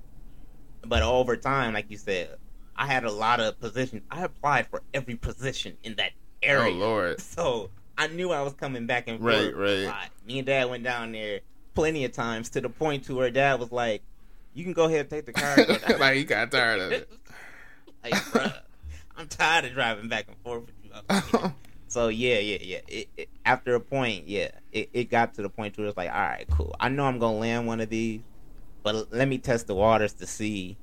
But 0.86 1.02
over 1.02 1.36
time, 1.36 1.74
like 1.74 1.90
you 1.90 1.96
said, 1.96 2.36
I 2.76 2.86
had 2.86 3.04
a 3.04 3.10
lot 3.10 3.40
of 3.40 3.58
positions. 3.60 4.02
I 4.10 4.22
applied 4.24 4.68
for 4.68 4.82
every 4.94 5.16
position 5.16 5.76
in 5.82 5.96
that 5.96 6.12
area. 6.42 6.72
Oh 6.74 6.78
lord. 6.78 7.20
So 7.20 7.70
I 7.96 8.06
knew 8.06 8.30
I 8.30 8.42
was 8.42 8.52
coming 8.54 8.86
back 8.86 9.08
and 9.08 9.18
forth. 9.18 9.52
Right, 9.54 9.86
right. 9.86 10.08
Me 10.24 10.38
and 10.38 10.46
Dad 10.46 10.70
went 10.70 10.84
down 10.84 11.10
there 11.12 11.40
plenty 11.74 12.04
of 12.04 12.12
times 12.12 12.48
to 12.50 12.60
the 12.60 12.68
point 12.68 13.04
to 13.06 13.16
where 13.16 13.30
Dad 13.30 13.58
was 13.58 13.72
like, 13.72 14.02
"You 14.54 14.62
can 14.62 14.72
go 14.72 14.84
ahead 14.84 15.00
and 15.00 15.10
take 15.10 15.26
the 15.26 15.32
car." 15.32 15.54
and 15.58 15.66
go 15.66 15.78
down." 15.78 15.98
like 16.00 16.14
he 16.16 16.22
got 16.24 16.52
tired 16.52 16.80
of 16.80 16.92
it. 16.92 17.10
like, 18.04 18.12
bruh, 18.14 18.60
I'm 19.16 19.26
tired 19.26 19.64
of 19.64 19.72
driving 19.72 20.08
back 20.08 20.26
and 20.28 20.36
forth 20.38 20.66
with 20.66 20.74
you. 20.84 21.52
So 21.88 22.08
yeah, 22.08 22.38
yeah, 22.38 22.58
yeah. 22.60 22.80
It, 22.86 23.08
it, 23.16 23.28
after 23.44 23.74
a 23.74 23.80
point, 23.80 24.28
yeah, 24.28 24.50
it, 24.72 24.90
it 24.92 25.10
got 25.10 25.34
to 25.34 25.42
the 25.42 25.48
point 25.48 25.76
where 25.76 25.86
it's 25.86 25.96
like, 25.96 26.10
all 26.10 26.20
right, 26.20 26.46
cool. 26.50 26.74
I 26.78 26.88
know 26.88 27.04
I'm 27.04 27.18
gonna 27.18 27.38
land 27.38 27.66
one 27.66 27.80
of 27.80 27.88
these, 27.88 28.20
but 28.82 29.12
let 29.12 29.26
me 29.28 29.38
test 29.38 29.66
the 29.66 29.74
waters 29.74 30.12
to 30.14 30.26
see 30.26 30.76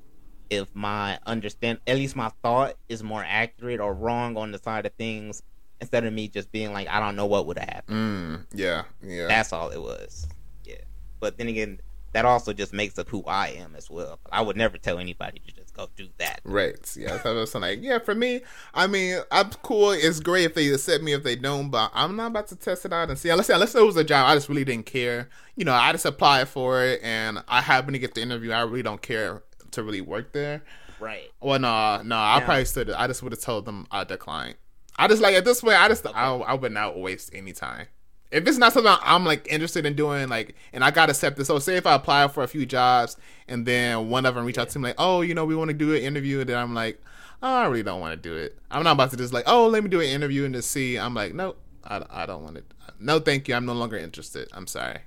if 0.49 0.67
my 0.73 1.19
understand, 1.25 1.79
at 1.87 1.95
least 1.95 2.15
my 2.15 2.31
thought, 2.43 2.75
is 2.89 3.03
more 3.03 3.23
accurate 3.27 3.79
or 3.79 3.93
wrong 3.93 4.37
on 4.37 4.51
the 4.51 4.59
side 4.59 4.85
of 4.85 4.93
things, 4.93 5.41
instead 5.81 6.05
of 6.05 6.13
me 6.13 6.27
just 6.27 6.51
being 6.51 6.73
like, 6.73 6.87
I 6.87 6.99
don't 6.99 7.15
know 7.15 7.25
what 7.25 7.45
would 7.47 7.57
have 7.57 7.69
happened. 7.69 7.97
Mm, 7.97 8.45
yeah, 8.53 8.83
yeah. 9.01 9.27
That's 9.27 9.53
all 9.53 9.69
it 9.69 9.81
was. 9.81 10.27
Yeah. 10.63 10.75
But 11.19 11.37
then 11.37 11.47
again, 11.47 11.79
that 12.13 12.25
also 12.25 12.53
just 12.53 12.73
makes 12.73 12.97
up 12.97 13.09
who 13.09 13.23
I 13.25 13.49
am 13.49 13.75
as 13.75 13.89
well. 13.89 14.19
I 14.31 14.41
would 14.41 14.55
never 14.55 14.77
tell 14.77 14.99
anybody 14.99 15.39
to 15.39 15.51
just 15.51 15.64
go 15.75 15.89
do 15.95 16.07
that. 16.17 16.41
Right. 16.43 16.75
Yeah. 16.97 17.21
So 17.21 17.31
I 17.31 17.33
was 17.39 17.53
like, 17.55 17.79
yeah, 17.81 17.99
for 17.99 18.15
me, 18.15 18.41
I 18.73 18.87
mean, 18.87 19.19
I'm 19.31 19.49
cool. 19.61 19.91
It's 19.91 20.19
great 20.19 20.45
if 20.45 20.53
they 20.55 20.67
accept 20.69 21.03
me, 21.03 21.13
if 21.13 21.23
they 21.23 21.35
don't, 21.35 21.69
but 21.69 21.91
I'm 21.93 22.15
not 22.15 22.27
about 22.27 22.47
to 22.49 22.55
test 22.55 22.85
it 22.85 22.93
out 22.93 23.09
and 23.09 23.17
see. 23.19 23.33
Let's 23.33 23.47
say, 23.47 23.53
unless 23.53 23.75
it 23.75 23.83
was 23.83 23.97
a 23.97 24.03
job, 24.03 24.27
I 24.29 24.35
just 24.35 24.49
really 24.49 24.63
didn't 24.65 24.85
care. 24.85 25.29
You 25.55 25.65
know, 25.65 25.73
I 25.73 25.91
just 25.91 26.05
applied 26.05 26.47
for 26.47 26.83
it 26.83 27.01
and 27.03 27.43
I 27.47 27.61
happen 27.61 27.93
to 27.93 27.99
get 27.99 28.13
the 28.15 28.21
interview. 28.21 28.51
I 28.51 28.61
really 28.61 28.83
don't 28.83 29.01
care 29.01 29.43
to 29.71 29.83
really 29.83 30.01
work 30.01 30.31
there. 30.33 30.63
Right. 30.99 31.29
Well, 31.41 31.59
no, 31.59 32.01
no, 32.03 32.15
I 32.15 32.37
Yeah. 32.39 32.45
probably 32.45 32.65
stood. 32.65 32.89
I 32.91 33.07
just 33.07 33.21
would 33.21 33.33
have 33.33 33.41
told 33.41 33.65
them 33.65 33.85
I 33.91 34.03
declined. 34.05 34.55
I 34.97 35.09
just 35.09 35.21
like 35.21 35.35
at 35.35 35.43
this 35.43 35.59
point, 35.61 35.75
I 35.77 35.89
just 35.89 36.05
I, 36.07 36.33
I 36.35 36.53
would 36.53 36.71
not 36.71 36.97
waste 36.97 37.31
any 37.33 37.51
time. 37.51 37.87
If 38.35 38.45
it's 38.45 38.57
not 38.57 38.73
something 38.73 38.93
I'm 39.01 39.23
like 39.23 39.47
interested 39.49 39.85
in 39.85 39.95
doing, 39.95 40.27
like, 40.27 40.55
and 40.73 40.83
I 40.83 40.91
got 40.91 41.09
accepted. 41.09 41.45
So 41.45 41.57
say 41.59 41.77
if 41.77 41.87
I 41.87 41.93
apply 41.95 42.27
for 42.27 42.43
a 42.43 42.47
few 42.47 42.65
jobs 42.65 43.15
and 43.47 43.65
then 43.65 44.09
one 44.09 44.25
of 44.25 44.35
them 44.35 44.43
reach 44.43 44.57
out 44.57 44.69
to 44.71 44.79
me 44.79 44.89
like, 44.89 44.95
oh, 44.97 45.21
you 45.21 45.33
know, 45.33 45.45
we 45.45 45.55
want 45.55 45.69
to 45.69 45.73
do 45.73 45.95
an 45.95 46.01
interview, 46.01 46.41
and 46.41 46.49
then 46.49 46.57
I'm 46.57 46.73
like, 46.73 47.01
oh, 47.41 47.55
I 47.55 47.65
really 47.67 47.83
don't 47.83 48.01
want 48.01 48.11
to 48.11 48.29
do 48.29 48.35
it. 48.35 48.57
I'm 48.69 48.83
not 48.83 48.91
about 48.91 49.11
to 49.11 49.17
just 49.17 49.31
like, 49.31 49.45
oh, 49.47 49.67
let 49.67 49.83
me 49.83 49.89
do 49.89 50.01
an 50.01 50.07
interview 50.07 50.43
and 50.43 50.53
just 50.53 50.69
see. 50.69 50.97
I'm 50.99 51.13
like, 51.13 51.33
no, 51.33 51.55
I, 51.85 52.03
I 52.09 52.25
don't 52.25 52.43
want 52.43 52.57
it. 52.57 52.65
No, 52.99 53.19
thank 53.19 53.47
you. 53.47 53.55
I'm 53.55 53.65
no 53.65 53.73
longer 53.73 53.97
interested. 53.97 54.49
I'm 54.51 54.67
sorry. 54.67 54.99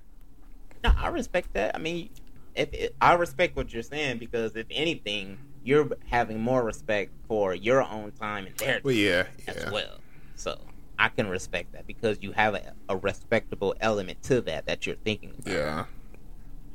No, 0.83 0.93
I 0.97 1.09
respect 1.09 1.53
that. 1.53 1.75
I 1.75 1.79
mean, 1.79 2.09
if 2.55 2.73
it, 2.73 2.97
I 3.01 3.13
respect 3.15 3.57
what 3.57 3.73
you're 3.75 3.83
saying 3.83 4.19
because 4.19 4.57
if 4.57 4.67
anything, 4.71 5.39
you're 5.65 5.91
having 6.07 6.41
more 6.41 6.63
respect 6.63 7.13
for 7.27 7.55
your 7.55 7.83
own 7.83 8.13
time 8.13 8.47
and 8.47 8.57
their 8.57 8.81
Well, 8.83 8.95
yeah, 8.95 9.27
as 9.47 9.71
well. 9.71 9.99
So 10.37 10.59
I 10.99 11.09
can 11.09 11.29
respect 11.29 11.73
that 11.73 11.87
because 11.87 12.19
you 12.23 12.33
have 12.33 12.55
a, 12.55 12.73
a 12.89 12.97
respectable 12.97 13.75
element 13.81 14.23
to 14.25 14.41
that 14.43 14.67
that 14.67 14.87
you're 14.87 14.97
thinking 14.97 15.33
about. 15.39 15.47
yeah. 15.53 15.85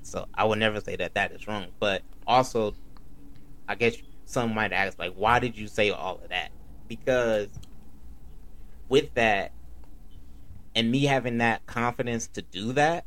So 0.03 0.27
I 0.33 0.45
would 0.45 0.59
never 0.59 0.79
say 0.81 0.95
that 0.97 1.13
that 1.15 1.31
is 1.31 1.47
wrong. 1.47 1.67
But 1.79 2.03
also, 2.27 2.73
I 3.67 3.75
guess 3.75 3.95
some 4.25 4.53
might 4.53 4.71
ask, 4.73 4.99
like, 4.99 5.13
why 5.13 5.39
did 5.39 5.57
you 5.57 5.67
say 5.67 5.89
all 5.89 6.19
of 6.21 6.29
that? 6.29 6.51
Because 6.87 7.47
with 8.89 9.13
that, 9.15 9.51
and 10.75 10.91
me 10.91 11.03
having 11.05 11.37
that 11.37 11.65
confidence 11.65 12.27
to 12.27 12.41
do 12.41 12.73
that 12.73 13.05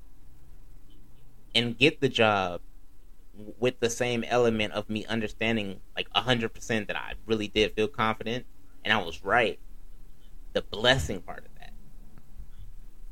and 1.54 1.76
get 1.76 2.00
the 2.00 2.08
job 2.08 2.60
with 3.58 3.80
the 3.80 3.90
same 3.90 4.24
element 4.24 4.72
of 4.72 4.88
me 4.88 5.04
understanding, 5.06 5.80
like, 5.96 6.08
100% 6.14 6.86
that 6.86 6.96
I 6.96 7.14
really 7.26 7.48
did 7.48 7.74
feel 7.74 7.88
confident 7.88 8.46
and 8.84 8.92
I 8.92 8.98
was 9.02 9.24
right, 9.24 9.58
the 10.56 10.62
blessing 10.62 11.20
part 11.20 11.40
of 11.40 11.54
that. 11.58 11.74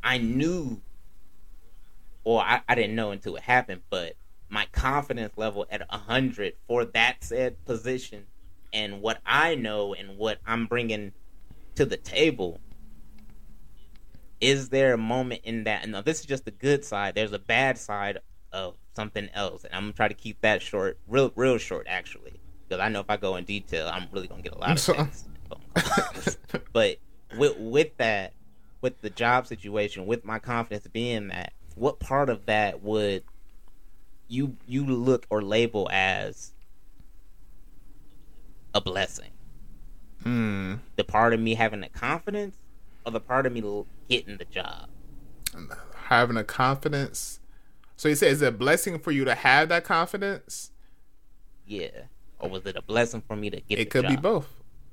I 0.03 0.17
knew 0.17 0.81
or 2.25 2.41
I, 2.41 2.63
I 2.67 2.75
didn't 2.75 2.95
know 2.97 3.11
until 3.11 3.37
it 3.37 3.43
happened, 3.43 3.83
but 3.91 4.15
my 4.49 4.65
confidence 4.73 5.35
level 5.37 5.67
at 5.71 5.87
100 5.91 6.55
for 6.67 6.87
that 6.87 7.23
said 7.23 7.63
position 7.67 8.25
and 8.73 9.03
what 9.03 9.21
I 9.27 9.57
know 9.57 9.93
and 9.93 10.17
what 10.17 10.39
I'm 10.47 10.65
bringing 10.65 11.13
to 11.75 11.85
the 11.85 11.99
table. 11.99 12.61
Is 14.41 14.71
there 14.71 14.95
a 14.95 14.99
moment 14.99 15.43
in 15.45 15.65
that? 15.65 15.87
No, 15.87 16.01
this 16.01 16.21
is 16.21 16.27
just 16.27 16.47
the 16.47 16.51
good 16.51 16.83
side. 16.83 17.15
There's 17.15 17.35
a 17.35 17.39
bad 17.39 17.77
side 17.77 18.21
of 18.53 18.75
something 18.97 19.29
else, 19.35 19.65
and 19.65 19.75
I'm 19.75 19.83
gonna 19.83 19.93
try 19.93 20.09
to 20.09 20.15
keep 20.15 20.41
that 20.41 20.63
short, 20.63 20.99
real, 21.07 21.31
real 21.37 21.59
short, 21.59 21.87
actually, 21.91 22.41
because 22.67 22.81
I 22.81 22.89
know 22.89 23.01
if 23.01 23.11
I 23.11 23.19
go 23.19 23.37
in 23.37 23.45
detail, 23.45 23.87
I'm 23.93 24.09
really 24.13 24.29
gonna 24.29 24.41
get 24.41 24.55
a 24.55 24.59
lot 24.59 24.71
of 24.71 24.81
So- 24.81 24.95
phone 24.95 25.11
calls. 25.51 26.39
but 26.73 26.97
with 27.37 27.57
with 27.59 27.97
that, 27.99 28.33
with 28.81 29.01
the 29.01 29.11
job 29.11 29.47
situation, 29.47 30.07
with 30.07 30.25
my 30.25 30.39
confidence 30.39 30.87
being 30.89 31.29
that, 31.29 31.53
what 31.75 32.01
part 32.01 32.29
of 32.29 32.47
that 32.47 32.83
would 32.83 33.25
you 34.29 34.57
you 34.67 34.87
look 34.87 35.27
or 35.31 35.43
label 35.43 35.89
as 35.93 36.53
a 38.75 38.81
blessing? 38.81 39.31
Hmm. 40.23 40.75
The 40.97 41.05
part 41.05 41.35
of 41.35 41.41
me 41.41 41.55
having 41.55 41.81
the 41.81 41.89
confidence, 41.89 42.57
or 43.05 43.13
the 43.13 43.21
part 43.21 43.47
of 43.47 43.53
me 43.53 43.85
getting 44.09 44.39
the 44.39 44.47
job? 44.47 44.89
having 46.07 46.37
a 46.37 46.45
confidence. 46.45 47.41
So 47.97 48.09
you 48.09 48.15
say, 48.15 48.29
is 48.29 48.43
it 48.43 48.47
a 48.47 48.53
blessing 48.53 48.99
for 48.99 49.13
you 49.13 49.25
to 49.25 49.35
have 49.35 49.69
that 49.69 49.85
confidence? 49.85 50.71
Yeah, 51.67 51.89
or 52.39 52.51
was 52.51 52.67
it 52.67 52.77
a 52.77 52.83
blessing 52.83 53.23
for 53.27 53.37
me 53.37 53.51
to 53.51 53.61
get? 53.61 53.79
It 53.79 53.91
could 53.91 54.09
be 54.09 54.17
both. 54.17 54.49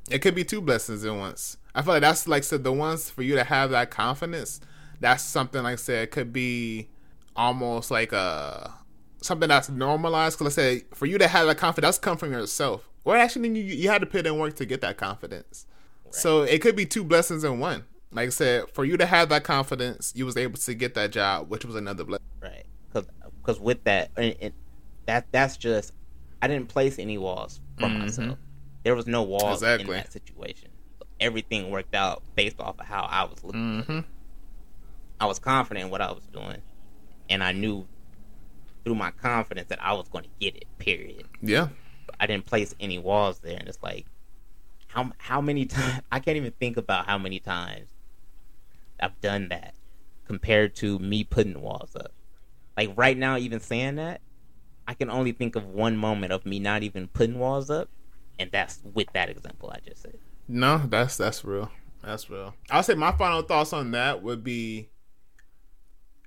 It 0.10 0.20
could 0.20 0.36
be 0.36 0.44
two 0.44 0.62
blessings 0.62 1.06
at 1.06 1.14
once. 1.14 1.58
I 1.74 1.82
feel 1.82 1.94
like 1.94 2.02
that's 2.02 2.28
like 2.28 2.44
said 2.44 2.64
the 2.64 2.72
ones 2.72 3.10
for 3.10 3.22
you 3.24 3.36
to 3.36 3.44
have 3.44 3.70
that 3.72 3.92
confidence. 3.92 4.60
That's 5.00 5.24
something 5.24 5.64
like 5.64 5.74
I 5.74 5.76
said 5.78 6.12
could 6.12 6.32
be 6.34 6.90
almost 7.36 7.90
like 7.92 8.12
a 8.12 8.74
something 9.22 9.50
that's 9.50 9.70
normalized. 9.70 10.38
Because 10.38 10.58
I 10.58 10.62
said 10.62 10.82
for 10.94 11.06
you 11.06 11.18
to 11.18 11.28
have 11.28 11.48
that 11.48 11.58
confidence, 11.58 11.98
that's 11.98 12.04
come 12.04 12.18
from 12.18 12.32
yourself. 12.32 12.88
Or 13.04 13.16
actually, 13.18 13.50
you 13.50 13.64
you 13.76 13.90
had 13.90 14.02
to 14.02 14.06
put 14.08 14.28
in 14.28 14.38
work 14.38 14.56
to 14.58 14.66
get 14.66 14.82
that 14.82 14.98
confidence. 14.98 15.66
So 16.12 16.42
it 16.44 16.62
could 16.62 16.76
be 16.76 16.86
two 16.86 17.04
blessings 17.06 17.44
in 17.44 17.60
one. 17.60 17.86
Like 18.12 18.28
I 18.28 18.30
said, 18.32 18.66
for 18.74 18.84
you 18.84 18.98
to 18.98 19.06
have 19.06 19.30
that 19.30 19.46
confidence, 19.46 20.12
you 20.16 20.26
was 20.26 20.36
able 20.36 20.60
to 20.60 20.74
get 20.74 20.94
that 20.96 21.12
job, 21.12 21.50
which 21.50 21.64
was 21.64 21.76
another 21.76 22.04
blessing. 22.04 22.26
right? 22.42 22.66
Because 22.92 23.08
cause 23.44 23.60
with 23.62 23.82
that, 23.86 24.12
and, 24.18 24.36
and 24.42 24.54
that 25.06 25.26
that's 25.32 25.56
just 25.56 25.94
I 26.42 26.48
didn't 26.48 26.68
place 26.68 27.00
any 27.00 27.18
walls 27.18 27.62
for 27.78 27.88
Mhm. 27.88 28.00
myself. 28.00 28.38
There 28.84 28.96
was 28.96 29.08
no 29.08 29.24
walls 29.24 29.64
in 29.64 29.70
Exactly. 29.70 29.96
that 29.96 30.12
situation. 30.12 30.70
Everything 31.22 31.70
worked 31.70 31.96
out 31.96 32.24
based 32.36 32.60
off 32.60 32.80
of 32.80 32.86
how 32.86 33.04
I 33.04 33.24
was 33.24 33.42
looking. 33.44 33.84
Mm-hmm. 33.84 34.00
I 35.20 35.26
was 35.26 35.40
confident 35.40 35.86
in 35.86 35.92
what 35.92 36.02
I 36.02 36.12
was 36.12 36.26
doing, 36.34 36.62
and 37.30 37.44
I 37.44 37.54
knew 37.54 37.88
through 38.84 38.96
my 38.96 39.12
confidence 39.12 39.70
that 39.70 39.82
I 39.82 39.94
was 39.94 40.10
going 40.10 40.24
to 40.24 40.30
get 40.40 40.56
it. 40.56 40.66
Period. 40.80 41.28
Yeah. 41.42 41.70
I 42.20 42.26
didn't 42.26 42.46
place 42.46 42.76
any 42.80 43.00
walls 43.00 43.40
there, 43.40 43.58
and 43.58 43.68
it's 43.70 43.82
like 43.82 44.06
how 44.88 45.12
how 45.18 45.42
many 45.42 45.66
times 45.66 46.02
I 46.12 46.20
can't 46.20 46.38
even 46.38 46.52
think 46.60 46.78
about 46.78 47.06
how 47.06 47.18
many 47.18 47.40
times 47.40 47.90
I've 49.00 49.20
done 49.22 49.50
that, 49.50 49.74
compared 50.26 50.76
to 50.78 51.00
me 51.00 51.24
putting 51.24 51.62
walls 51.62 51.96
up. 51.96 52.14
Like 52.78 52.92
right 52.96 53.18
now, 53.18 53.38
even 53.38 53.60
saying 53.60 53.96
that, 53.96 54.22
I 54.88 54.94
can 54.94 55.10
only 55.10 55.32
think 55.32 55.56
of 55.56 55.68
one 55.68 55.98
moment 55.98 56.34
of 56.34 56.46
me 56.46 56.60
not 56.60 56.84
even 56.84 57.08
putting 57.08 57.40
walls 57.40 57.70
up, 57.70 57.90
and 58.40 58.52
that's 58.52 58.82
with 58.94 59.08
that 59.14 59.30
example 59.30 59.72
I 59.74 59.80
just 59.88 60.04
said. 60.04 60.18
No, 60.52 60.80
that's 60.80 61.16
that's 61.16 61.46
real. 61.46 61.72
That's 62.04 62.30
real. 62.30 62.54
I'll 62.70 62.84
say 62.84 62.94
my 62.94 63.14
final 63.14 63.42
thoughts 63.42 63.72
on 63.72 63.92
that 63.92 64.22
would 64.22 64.44
be 64.44 64.90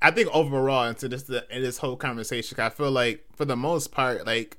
I 0.01 0.11
think 0.11 0.29
overall 0.33 0.89
into 0.89 1.09
this 1.09 1.29
in 1.29 1.63
this 1.63 1.79
whole 1.79 1.97
conversation, 1.97 2.59
I 2.59 2.71
feel 2.71 2.91
like 2.91 3.25
for 3.37 3.45
the 3.45 3.57
most 3.57 3.93
part, 3.93 4.27
like 4.27 4.57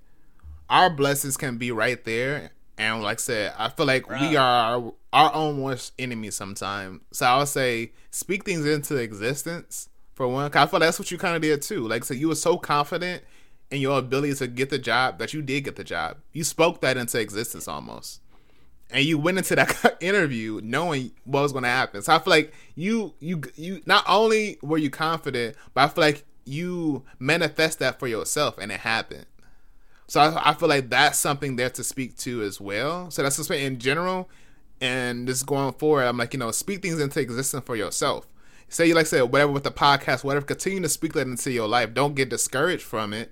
our 0.70 0.90
blessings 0.90 1.36
can 1.36 1.58
be 1.58 1.72
right 1.72 2.04
there. 2.04 2.52
And 2.78 3.02
like 3.02 3.18
I 3.18 3.22
said, 3.22 3.54
I 3.58 3.70
feel 3.70 3.86
like 3.88 4.06
Bruh. 4.06 4.30
we 4.30 4.36
are 4.36 4.76
our, 4.76 4.94
our 5.14 5.34
own 5.34 5.62
worst 5.62 5.94
enemy 5.98 6.30
sometimes. 6.30 7.02
So 7.12 7.26
I'll 7.26 7.46
say 7.46 7.94
speak 8.12 8.44
things 8.44 8.66
into 8.66 8.98
existence 8.98 9.90
for 10.14 10.28
one. 10.28 10.52
I 10.54 10.66
feel 10.66 10.80
like 10.80 10.88
that's 10.88 11.00
what 11.00 11.10
you 11.10 11.18
kind 11.18 11.36
of 11.36 11.42
did 11.42 11.62
too. 11.62 11.88
Like 11.88 12.04
I 12.04 12.06
said, 12.06 12.18
you 12.18 12.28
were 12.28 12.36
so 12.36 12.58
confident 12.58 13.24
in 13.72 13.82
your 13.82 13.98
ability 13.98 14.36
to 14.36 14.48
get 14.48 14.70
the 14.70 14.78
job 14.78 15.18
that 15.20 15.34
you 15.34 15.42
did 15.42 15.64
get 15.64 15.76
the 15.76 15.84
job. 15.84 16.18
You 16.34 16.44
spoke 16.44 16.82
that 16.82 16.98
into 16.98 17.20
existence 17.20 17.68
almost 17.68 18.20
and 18.92 19.04
you 19.04 19.18
went 19.18 19.38
into 19.38 19.56
that 19.56 19.98
interview 20.02 20.60
knowing 20.64 21.12
what 21.24 21.42
was 21.42 21.52
going 21.52 21.64
to 21.64 21.70
happen. 21.70 22.02
So 22.02 22.14
I 22.14 22.20
feel 22.20 22.32
like 22.32 22.54
you 22.76 23.14
you 23.20 23.42
you 23.56 23.82
not 23.86 24.04
only 24.08 24.58
were 24.62 24.78
you 24.78 24.90
confident, 24.90 25.56
but 25.74 25.82
I 25.84 25.88
feel 25.88 26.04
like 26.04 26.26
you 26.46 27.04
manifest 27.20 27.80
that 27.80 28.00
for 28.00 28.08
yourself, 28.08 28.58
and 28.58 28.72
it 28.72 28.82
happened. 28.82 29.26
So 30.08 30.22
I, 30.22 30.52
I 30.52 30.54
feel 30.54 30.70
like 30.70 30.90
that's 30.90 31.18
something 31.18 31.56
there 31.56 31.72
to 31.72 31.84
speak 31.84 32.16
to 32.18 32.44
as 32.44 32.62
well. 32.62 33.10
So 33.10 33.24
that's 33.24 33.38
just 33.38 33.50
in 33.50 33.80
general, 33.80 34.30
and 34.80 35.28
just 35.28 35.46
going 35.46 35.74
forward, 35.74 36.04
I'm 36.04 36.18
like 36.18 36.34
you 36.34 36.40
know 36.40 36.52
speak 36.52 36.82
things 36.82 37.00
into 37.00 37.20
existence 37.20 37.64
for 37.66 37.76
yourself. 37.76 38.28
Say 38.70 38.88
you 38.88 38.96
like 38.96 39.08
say 39.08 39.22
whatever 39.22 39.52
with 39.52 39.64
the 39.64 39.72
podcast, 39.72 40.24
whatever. 40.24 40.46
Continue 40.46 40.82
to 40.82 40.90
speak 40.90 41.14
that 41.14 41.28
into 41.28 41.52
your 41.52 41.68
life. 41.68 41.94
Don't 41.94 42.16
get 42.16 42.30
discouraged 42.30 42.84
from 42.84 43.14
it 43.14 43.32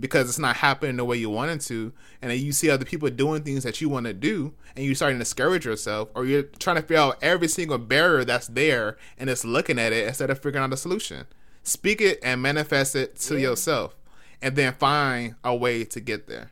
because 0.00 0.28
it's 0.28 0.38
not 0.38 0.56
happening 0.56 0.96
the 0.96 1.04
way 1.04 1.16
you 1.16 1.30
want 1.30 1.50
it 1.50 1.60
to, 1.68 1.92
and 2.20 2.30
then 2.30 2.38
you 2.38 2.52
see 2.52 2.70
other 2.70 2.84
people 2.84 3.08
doing 3.10 3.42
things 3.42 3.62
that 3.62 3.80
you 3.80 3.88
want 3.88 4.06
to 4.06 4.12
do, 4.12 4.54
and 4.74 4.84
you're 4.84 4.94
starting 4.94 5.18
to 5.18 5.24
discourage 5.24 5.64
yourself, 5.64 6.08
or 6.14 6.24
you're 6.24 6.42
trying 6.42 6.76
to 6.76 6.82
figure 6.82 6.96
out 6.96 7.18
every 7.22 7.48
single 7.48 7.78
barrier 7.78 8.24
that's 8.24 8.48
there 8.48 8.96
and 9.18 9.30
it's 9.30 9.44
looking 9.44 9.78
at 9.78 9.92
it 9.92 10.06
instead 10.06 10.30
of 10.30 10.38
figuring 10.38 10.64
out 10.64 10.72
a 10.72 10.76
solution. 10.76 11.26
Speak 11.62 12.00
it 12.00 12.18
and 12.22 12.40
manifest 12.40 12.96
it 12.96 13.16
to 13.20 13.34
yeah. 13.34 13.50
yourself, 13.50 13.94
and 14.40 14.56
then 14.56 14.72
find 14.72 15.36
a 15.44 15.54
way 15.54 15.84
to 15.84 16.00
get 16.00 16.26
there. 16.26 16.50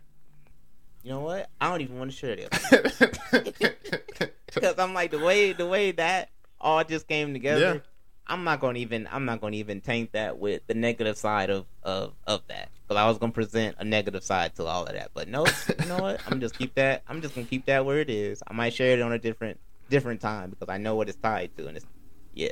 You 1.03 1.11
know 1.11 1.20
what? 1.20 1.49
I 1.61 1.70
don't 1.70 1.80
even 1.80 1.99
want 1.99 2.11
to 2.11 2.16
share 2.16 2.36
this 2.36 2.49
because 4.55 4.74
I'm 4.78 4.92
like 4.92 5.11
the 5.11 5.18
way 5.18 5.53
the 5.53 5.66
way 5.66 5.92
that 5.92 6.30
all 6.61 6.84
just 6.84 7.09
came 7.09 7.32
together. 7.32 7.74
Yeah. 7.74 7.80
I'm 8.28 8.44
not 8.44 8.60
gonna 8.60 8.78
even 8.78 9.08
I'm 9.10 9.24
not 9.24 9.40
gonna 9.40 9.56
even 9.56 9.80
taint 9.80 10.12
that 10.12 10.38
with 10.38 10.66
the 10.66 10.74
negative 10.74 11.16
side 11.16 11.50
of 11.50 11.66
of 11.82 12.14
of 12.26 12.42
that 12.48 12.70
because 12.82 13.00
I 13.00 13.06
was 13.08 13.18
gonna 13.18 13.32
present 13.32 13.76
a 13.78 13.84
negative 13.84 14.22
side 14.22 14.54
to 14.56 14.64
all 14.64 14.84
of 14.84 14.92
that. 14.92 15.10
But 15.14 15.28
no, 15.28 15.46
you 15.80 15.86
know 15.86 15.98
what? 15.98 16.20
I'm 16.26 16.40
just 16.40 16.58
keep 16.58 16.74
that. 16.74 17.02
I'm 17.08 17.22
just 17.22 17.34
gonna 17.34 17.46
keep 17.46 17.66
that 17.66 17.84
where 17.84 18.00
it 18.00 18.10
is. 18.10 18.42
I 18.46 18.52
might 18.52 18.74
share 18.74 18.98
it 18.98 19.02
on 19.02 19.12
a 19.12 19.18
different 19.18 19.58
different 19.88 20.20
time 20.20 20.50
because 20.50 20.68
I 20.68 20.78
know 20.78 20.94
what 20.94 21.08
it's 21.08 21.18
tied 21.18 21.56
to, 21.56 21.68
and 21.68 21.76
it's 21.76 21.86
yeah, 22.34 22.50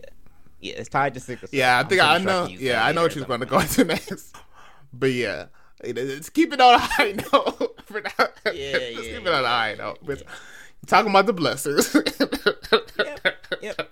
yeah, 0.60 0.74
it's 0.74 0.88
tied 0.88 1.14
to 1.14 1.20
sickle 1.20 1.48
Yeah, 1.52 1.78
I 1.78 1.84
think 1.84 2.02
I 2.02 2.18
know. 2.18 2.46
Yeah, 2.46 2.84
I 2.84 2.92
know 2.92 3.02
what 3.02 3.12
she's 3.12 3.24
going 3.24 3.40
to 3.40 3.46
go 3.46 3.60
into 3.60 3.84
next. 3.84 4.36
But 4.92 5.12
yeah, 5.12 5.46
it's 5.80 6.30
keep 6.30 6.52
it 6.52 6.60
on 6.60 6.74
a 6.74 6.78
high 6.78 7.12
note 7.12 7.80
for 7.84 8.00
now. 8.00 8.10
Yeah, 8.46 8.52
yeah. 8.52 8.78
Just 8.96 9.10
keep 9.10 9.26
it 9.26 9.28
on 9.28 9.44
a 9.44 9.48
high 9.48 9.74
note. 9.78 9.98
Yeah. 10.06 10.16
Talking 10.86 11.10
about 11.10 11.26
the 11.26 11.32
blessings. 11.32 11.94
yep, 11.94 13.46
yep. 13.60 13.85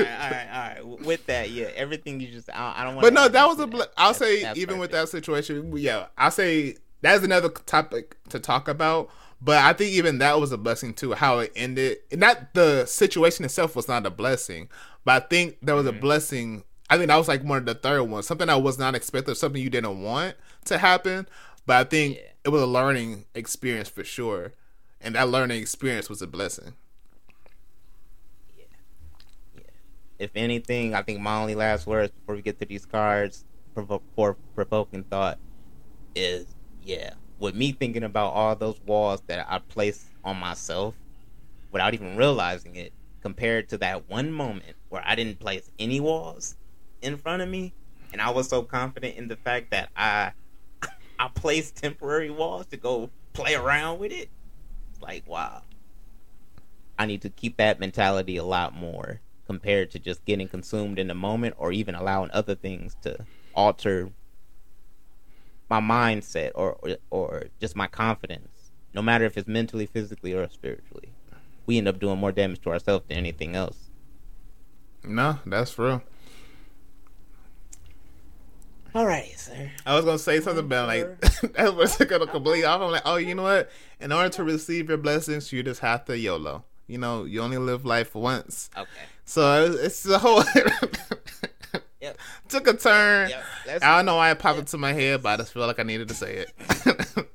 All 0.00 0.06
right, 0.06 0.48
all 0.52 0.60
right. 0.60 1.00
With 1.06 1.26
that, 1.26 1.50
yeah, 1.50 1.66
everything 1.74 2.20
you 2.20 2.28
just, 2.28 2.48
I, 2.50 2.74
I 2.78 2.84
don't 2.84 2.94
want. 2.94 3.04
But 3.04 3.12
no, 3.14 3.28
that 3.28 3.46
was 3.46 3.58
a. 3.58 3.66
Bl- 3.66 3.82
I'll 3.96 4.08
that's, 4.08 4.18
say 4.18 4.42
that's 4.42 4.58
even 4.58 4.76
perfect. 4.76 4.80
with 4.80 4.90
that 4.92 5.08
situation, 5.08 5.76
yeah, 5.76 6.06
I'll 6.16 6.30
say 6.30 6.76
that's 7.00 7.24
another 7.24 7.48
topic 7.48 8.16
to 8.30 8.38
talk 8.38 8.68
about. 8.68 9.10
But 9.40 9.58
I 9.58 9.72
think 9.72 9.92
even 9.92 10.18
that 10.18 10.40
was 10.40 10.50
a 10.50 10.58
blessing 10.58 10.94
too. 10.94 11.12
How 11.12 11.38
it 11.38 11.52
ended, 11.54 11.98
not 12.12 12.54
the 12.54 12.86
situation 12.86 13.44
itself 13.44 13.76
was 13.76 13.86
not 13.86 14.04
a 14.04 14.10
blessing, 14.10 14.68
but 15.04 15.22
I 15.22 15.26
think 15.26 15.58
there 15.62 15.74
was 15.74 15.86
mm-hmm. 15.86 15.98
a 15.98 16.00
blessing. 16.00 16.64
I 16.90 16.96
think 16.96 17.08
that 17.08 17.16
was 17.16 17.28
like 17.28 17.44
one 17.44 17.58
of 17.58 17.66
the 17.66 17.74
third 17.74 18.02
ones, 18.04 18.26
something 18.26 18.46
that 18.46 18.62
was 18.62 18.78
not 18.78 18.94
expected, 18.94 19.36
something 19.36 19.62
you 19.62 19.70
didn't 19.70 20.02
want 20.02 20.34
to 20.64 20.78
happen. 20.78 21.28
But 21.66 21.76
I 21.76 21.84
think 21.84 22.16
yeah. 22.16 22.22
it 22.44 22.48
was 22.48 22.62
a 22.62 22.66
learning 22.66 23.26
experience 23.34 23.88
for 23.88 24.02
sure, 24.02 24.54
and 25.00 25.14
that 25.14 25.28
learning 25.28 25.60
experience 25.60 26.08
was 26.08 26.20
a 26.20 26.26
blessing. 26.26 26.74
If 30.18 30.30
anything, 30.34 30.94
I 30.94 31.02
think 31.02 31.20
my 31.20 31.36
only 31.36 31.54
last 31.54 31.86
words 31.86 32.12
before 32.12 32.34
we 32.34 32.42
get 32.42 32.58
to 32.60 32.66
these 32.66 32.84
cards 32.84 33.44
for 34.16 34.36
provoking 34.54 35.04
thought 35.04 35.38
is 36.14 36.46
yeah, 36.82 37.12
with 37.38 37.54
me 37.54 37.72
thinking 37.72 38.02
about 38.02 38.32
all 38.32 38.56
those 38.56 38.80
walls 38.86 39.22
that 39.26 39.46
I 39.48 39.58
placed 39.58 40.06
on 40.24 40.38
myself 40.38 40.94
without 41.70 41.94
even 41.94 42.16
realizing 42.16 42.76
it, 42.76 42.92
compared 43.20 43.68
to 43.68 43.78
that 43.78 44.08
one 44.08 44.32
moment 44.32 44.74
where 44.88 45.02
I 45.04 45.14
didn't 45.14 45.38
place 45.38 45.70
any 45.78 46.00
walls 46.00 46.56
in 47.02 47.16
front 47.16 47.42
of 47.42 47.48
me, 47.48 47.74
and 48.12 48.22
I 48.22 48.30
was 48.30 48.48
so 48.48 48.62
confident 48.62 49.16
in 49.16 49.28
the 49.28 49.36
fact 49.36 49.70
that 49.70 49.90
I 49.96 50.32
I 51.18 51.28
placed 51.28 51.76
temporary 51.76 52.30
walls 52.30 52.66
to 52.66 52.76
go 52.76 53.10
play 53.32 53.54
around 53.54 53.98
with 53.98 54.12
it. 54.12 54.30
It's 54.90 55.02
like 55.02 55.28
wow. 55.28 55.62
I 56.98 57.06
need 57.06 57.22
to 57.22 57.30
keep 57.30 57.58
that 57.58 57.78
mentality 57.78 58.38
a 58.38 58.44
lot 58.44 58.74
more 58.74 59.20
compared 59.48 59.90
to 59.90 59.98
just 59.98 60.24
getting 60.26 60.46
consumed 60.46 60.98
in 60.98 61.08
the 61.08 61.14
moment 61.14 61.54
or 61.58 61.72
even 61.72 61.94
allowing 61.94 62.30
other 62.32 62.54
things 62.54 62.94
to 63.00 63.16
alter 63.54 64.10
my 65.70 65.80
mindset 65.80 66.52
or, 66.54 66.74
or, 66.82 66.96
or 67.10 67.44
just 67.58 67.74
my 67.74 67.86
confidence 67.86 68.70
no 68.94 69.00
matter 69.00 69.24
if 69.24 69.38
it's 69.38 69.48
mentally 69.48 69.86
physically 69.86 70.34
or 70.34 70.46
spiritually 70.50 71.10
we 71.64 71.78
end 71.78 71.88
up 71.88 71.98
doing 71.98 72.18
more 72.18 72.30
damage 72.30 72.60
to 72.60 72.68
ourselves 72.68 73.06
than 73.08 73.16
anything 73.16 73.56
else 73.56 73.88
no 75.02 75.38
that's 75.46 75.78
real 75.78 76.02
all 78.94 79.06
right, 79.06 79.38
sir. 79.38 79.70
I 79.84 79.94
was 79.94 80.04
gonna 80.04 80.18
say 80.18 80.40
something 80.40 80.64
about 80.64 80.88
like 80.88 81.20
that 81.54 81.76
was 81.76 81.96
gonna 81.98 82.26
completely 82.26 82.64
off. 82.64 82.80
I'm 82.80 82.90
like, 82.90 83.02
oh, 83.04 83.16
you 83.16 83.34
know 83.34 83.42
what? 83.42 83.70
In 84.00 84.12
order 84.12 84.30
to 84.30 84.44
receive 84.44 84.88
your 84.88 84.96
blessings, 84.98 85.52
you 85.52 85.62
just 85.62 85.80
have 85.80 86.06
to 86.06 86.18
YOLO. 86.18 86.64
You 86.86 86.96
know, 86.96 87.24
you 87.24 87.42
only 87.42 87.58
live 87.58 87.84
life 87.84 88.14
once. 88.14 88.70
Okay. 88.76 88.88
So 89.28 89.76
it's 89.78 90.02
the 90.04 90.18
whole. 90.18 90.42
yep. 92.00 92.18
Took 92.48 92.66
a 92.66 92.72
turn. 92.72 93.28
Yep. 93.28 93.82
I 93.82 93.96
don't 93.96 94.06
know 94.06 94.16
why 94.16 94.30
it 94.30 94.38
popped 94.38 94.56
yep. 94.56 94.62
into 94.62 94.78
my 94.78 94.94
head, 94.94 95.22
but 95.22 95.28
I 95.28 95.36
just 95.36 95.52
feel 95.52 95.66
like 95.66 95.78
I 95.78 95.82
needed 95.82 96.08
to 96.08 96.14
say 96.14 96.46
it. 96.46 97.28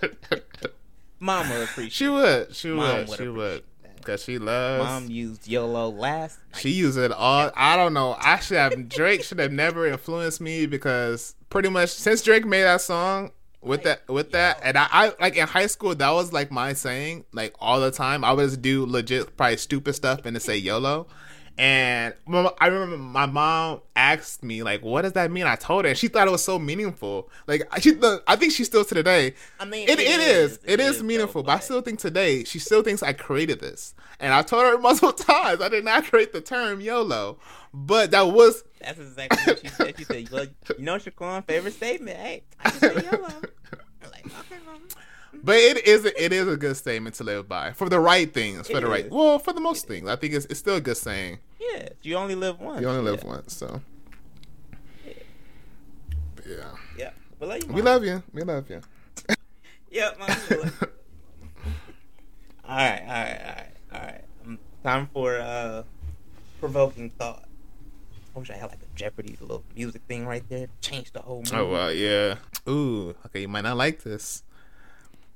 Mom 1.20 1.50
would 1.50 1.64
appreciate. 1.64 1.92
She 1.92 2.08
would. 2.08 2.56
She 2.56 2.70
would. 2.70 3.08
would 3.10 3.18
she 3.18 3.28
would. 3.28 3.62
Because 3.96 4.24
she 4.24 4.38
loves. 4.38 4.84
Mom 4.84 5.10
used 5.10 5.46
YOLO 5.46 5.90
last. 5.90 6.38
Night. 6.54 6.62
She 6.62 6.70
used 6.70 6.96
it 6.96 7.12
all. 7.12 7.44
Yep. 7.44 7.52
I 7.56 7.76
don't 7.76 7.92
know. 7.92 8.16
I 8.18 8.38
should 8.38 8.56
have. 8.56 8.88
Drake 8.88 9.22
should 9.22 9.38
have 9.38 9.52
never 9.52 9.86
influenced 9.86 10.40
me 10.40 10.64
because 10.64 11.34
pretty 11.50 11.68
much 11.68 11.90
since 11.90 12.22
Drake 12.22 12.46
made 12.46 12.62
that 12.62 12.80
song, 12.80 13.32
with 13.62 13.84
that 13.84 14.06
with 14.08 14.32
that 14.32 14.60
and 14.62 14.76
I, 14.76 14.88
I, 14.90 15.12
like 15.20 15.36
in 15.36 15.46
high 15.46 15.66
school 15.66 15.94
that 15.94 16.10
was 16.10 16.32
like 16.32 16.50
my 16.50 16.72
saying 16.72 17.24
like 17.32 17.54
all 17.60 17.80
the 17.80 17.90
time. 17.90 18.24
I 18.24 18.32
would 18.32 18.44
just 18.44 18.62
do 18.62 18.84
legit 18.86 19.36
probably 19.36 19.56
stupid 19.56 19.94
stuff 19.94 20.26
and 20.26 20.34
to 20.34 20.40
say 20.40 20.56
yolo. 20.56 21.06
And 21.58 22.14
I 22.28 22.66
remember 22.66 22.96
my 22.96 23.26
mom 23.26 23.82
asked 24.02 24.42
me 24.42 24.62
like, 24.62 24.82
"What 24.82 25.02
does 25.02 25.12
that 25.12 25.30
mean?" 25.30 25.46
I 25.46 25.56
told 25.56 25.84
her, 25.84 25.90
and 25.90 25.98
she 25.98 26.08
thought 26.08 26.26
it 26.26 26.30
was 26.30 26.44
so 26.44 26.58
meaningful. 26.58 27.30
Like 27.46 27.62
she, 27.80 27.98
I 28.26 28.36
think 28.36 28.52
she 28.52 28.64
still 28.64 28.84
to 28.84 28.94
today. 28.94 29.34
I 29.60 29.64
mean, 29.64 29.88
it, 29.88 29.98
it, 29.98 30.00
it 30.00 30.20
is, 30.20 30.58
it, 30.64 30.72
it 30.72 30.80
is, 30.80 30.96
is 30.96 31.02
meaningful. 31.02 31.42
Though, 31.42 31.46
but 31.46 31.56
I 31.56 31.60
still 31.60 31.80
think 31.80 31.98
today 31.98 32.44
she 32.44 32.58
still 32.58 32.82
thinks 32.82 33.02
I 33.02 33.12
created 33.12 33.60
this, 33.60 33.94
and 34.18 34.34
I 34.34 34.42
told 34.42 34.64
her 34.64 34.78
multiple 34.80 35.12
times 35.12 35.60
I 35.60 35.68
did 35.68 35.84
not 35.84 36.04
create 36.04 36.32
the 36.32 36.40
term 36.40 36.80
YOLO, 36.80 37.38
but 37.72 38.10
that 38.10 38.22
was. 38.22 38.64
That's 38.80 38.98
exactly 38.98 39.52
what 39.52 39.60
she 39.60 39.68
said. 39.68 39.94
She 39.98 40.04
said, 40.04 40.30
"Well, 40.30 40.46
you 40.78 40.84
know, 40.84 40.96
Shaquan 40.96 41.46
favorite 41.46 41.74
statement. 41.74 42.16
Hey, 42.16 42.42
I 42.60 42.70
just 42.70 42.80
say 42.80 42.94
YOLO." 42.94 43.28
I'm 44.04 44.10
like, 44.10 44.26
okay, 44.26 44.56
mom. 44.66 44.82
Mm-hmm. 45.32 45.38
But 45.44 45.56
it 45.56 45.86
is 45.86 46.04
a, 46.04 46.22
it 46.24 46.32
is 46.32 46.46
a 46.46 46.56
good 46.56 46.76
statement 46.76 47.14
to 47.16 47.24
live 47.24 47.48
by 47.48 47.72
for 47.72 47.88
the 47.88 47.98
right 47.98 48.32
things. 48.32 48.66
For 48.66 48.78
it 48.78 48.80
the 48.80 48.86
right, 48.88 49.10
well, 49.10 49.38
for 49.38 49.52
the 49.52 49.60
most 49.60 49.86
things, 49.86 50.08
I 50.08 50.16
think 50.16 50.34
it's, 50.34 50.46
it's 50.46 50.58
still 50.58 50.76
a 50.76 50.80
good 50.80 50.96
saying. 50.96 51.38
Yeah, 51.58 51.88
you 52.02 52.16
only 52.16 52.34
live 52.34 52.60
once. 52.60 52.80
You 52.80 52.88
only 52.88 53.10
live 53.10 53.22
yeah. 53.22 53.30
once, 53.30 53.56
so. 53.56 53.80
Yeah. 56.98 57.10
We 57.40 57.46
love 57.46 57.62
you. 57.62 57.72
We 57.72 57.82
love 57.82 58.04
you. 58.04 58.22
We 58.32 58.42
love 58.42 58.70
you. 58.70 58.80
yep. 59.90 60.18
Mom, 60.18 60.30
all 62.68 62.76
right. 62.76 63.02
All 63.02 63.08
right. 63.16 63.40
All 63.42 63.54
right. 63.54 63.70
All 63.92 64.00
right. 64.00 64.24
Um, 64.44 64.58
time 64.82 65.08
for 65.12 65.38
uh, 65.38 65.82
provoking 66.60 67.10
thought. 67.10 67.44
I 68.34 68.38
wish 68.38 68.50
I 68.50 68.54
had 68.54 68.70
like 68.70 68.82
a 68.82 68.96
Jeopardy 68.96 69.36
little 69.40 69.64
music 69.76 70.02
thing 70.08 70.26
right 70.26 70.48
there. 70.48 70.68
Change 70.80 71.12
the 71.12 71.20
whole 71.20 71.38
movie. 71.38 71.56
Oh 71.56 71.68
well, 71.68 71.92
yeah. 71.92 72.36
Ooh, 72.68 73.14
okay. 73.26 73.42
You 73.42 73.48
might 73.48 73.62
not 73.62 73.76
like 73.76 74.02
this. 74.02 74.42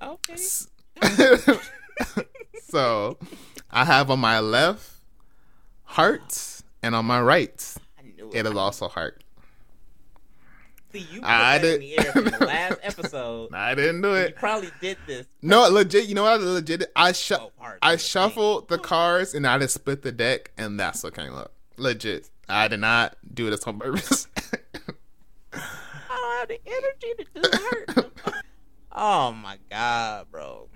Okay. 0.03 0.37
so, 2.69 3.19
I 3.71 3.85
have 3.85 4.11
on 4.11 4.21
my 4.21 4.41
left 4.41 4.91
heart, 5.85 6.63
And 6.83 6.95
on 6.95 7.07
my 7.07 7.21
right, 7.21 7.75
it 8.33 8.47
is 8.47 8.55
also 8.55 8.89
heart. 8.89 9.23
See, 10.97 11.07
you 11.13 11.21
put 11.21 11.29
I 11.29 11.59
that 11.59 11.65
in 11.65 11.81
did- 11.81 11.83
the 11.83 11.99
air 12.07 12.13
from 12.13 12.25
the 12.25 12.31
last 12.47 12.79
episode. 12.83 13.53
I 13.55 13.75
didn't 13.75 14.01
do 14.03 14.15
it. 14.15 14.31
You 14.31 14.35
probably 14.37 14.71
did 14.81 14.97
this. 15.07 15.27
No, 15.43 15.69
legit. 15.69 16.07
You 16.07 16.15
know 16.15 16.23
what? 16.23 16.33
I 16.41 16.45
legit. 16.45 16.85
I 16.97 17.13
shu- 17.13 17.35
Oh. 17.35 17.51
I 17.83 17.97
shuffled 17.97 18.69
the 18.69 18.79
cards 18.79 19.35
and 19.35 19.47
I 19.47 19.59
just 19.59 19.75
split 19.75 20.03
the 20.03 20.13
deck, 20.13 20.53
and 20.57 20.79
that's 20.81 21.03
what 21.03 21.15
came 21.15 21.35
up. 21.35 21.53
Legit. 21.77 22.31
I 22.49 22.69
did 22.69 22.81
not 22.81 23.17
do 23.35 23.51
this 23.51 23.65
on 23.65 23.79
purpose. 23.79 24.29
I 25.53 25.59
don't 26.09 26.39
have 26.39 26.49
the 26.49 26.61
energy 26.67 27.15
to 27.19 27.43
do 27.43 27.51
heart. 27.53 28.45
oh 28.93 29.33
my 29.33 29.59
god, 29.71 30.27
bro. 30.31 30.69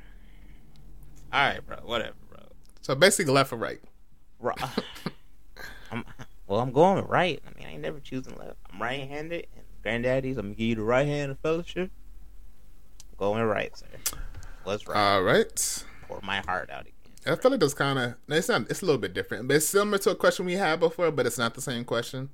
All 1.32 1.40
right, 1.40 1.64
bro. 1.66 1.76
Whatever, 1.84 2.14
bro. 2.28 2.40
so 2.82 2.94
basically, 2.94 3.32
left 3.32 3.52
or 3.52 3.56
right. 3.56 3.80
Ro- 4.40 4.54
I'm, 5.92 6.04
well, 6.46 6.60
I'm 6.60 6.72
going 6.72 7.06
right. 7.06 7.40
I 7.46 7.58
mean, 7.58 7.68
I 7.68 7.72
ain't 7.72 7.82
never 7.82 8.00
choosing 8.00 8.34
left. 8.36 8.56
I'm 8.72 8.82
right-handed, 8.82 9.46
and 9.84 10.02
granddaddy's. 10.02 10.36
I'm 10.36 10.46
gonna 10.46 10.54
give 10.54 10.66
you 10.68 10.74
the 10.76 10.82
right 10.82 11.06
hand 11.06 11.30
of 11.32 11.38
fellowship. 11.40 11.90
Going 13.16 13.42
right, 13.42 13.76
sir. 13.76 13.86
What's 14.64 14.86
right? 14.86 14.96
All 14.96 15.22
right. 15.22 15.84
Pour 16.08 16.20
my 16.22 16.40
heart 16.40 16.70
out 16.70 16.82
again. 16.82 16.94
I 17.26 17.36
feel 17.36 17.50
like 17.50 17.60
that's 17.60 17.74
kind 17.74 17.98
of 17.98 18.14
it's 18.28 18.48
not 18.48 18.62
it's 18.70 18.82
a 18.82 18.86
little 18.86 19.00
bit 19.00 19.12
different, 19.14 19.46
but 19.48 19.56
it's 19.56 19.66
similar 19.68 19.98
to 19.98 20.10
a 20.10 20.14
question 20.14 20.46
we 20.46 20.54
had 20.54 20.80
before, 20.80 21.10
but 21.10 21.26
it's 21.26 21.38
not 21.38 21.54
the 21.54 21.60
same 21.60 21.84
question. 21.84 22.30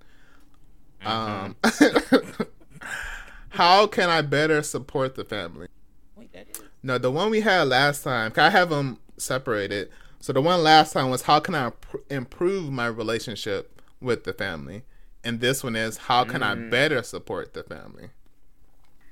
Um, 1.04 1.56
how 3.50 3.86
can 3.86 4.08
I 4.08 4.22
better 4.22 4.62
support 4.62 5.14
the 5.14 5.24
family? 5.24 5.68
Wait, 6.16 6.32
that 6.32 6.48
is. 6.50 6.62
No, 6.82 6.98
the 6.98 7.10
one 7.10 7.30
we 7.30 7.40
had 7.40 7.68
last 7.68 8.02
time, 8.04 8.30
'cause 8.30 8.42
I 8.44 8.50
have 8.50 8.70
them 8.70 8.98
separated. 9.16 9.90
So 10.20 10.32
the 10.32 10.40
one 10.40 10.62
last 10.62 10.92
time 10.92 11.10
was 11.10 11.22
how 11.22 11.40
can 11.40 11.54
I 11.54 11.70
pr- 11.70 11.98
improve 12.10 12.70
my 12.72 12.86
relationship 12.86 13.80
with 14.00 14.24
the 14.24 14.32
family, 14.32 14.82
and 15.26 15.40
this 15.40 15.64
one 15.64 15.74
is 15.74 15.96
how 15.96 16.24
can 16.24 16.42
I 16.42 16.54
mm. 16.54 16.70
better 16.70 17.02
support 17.02 17.52
the 17.52 17.64
family. 17.64 18.10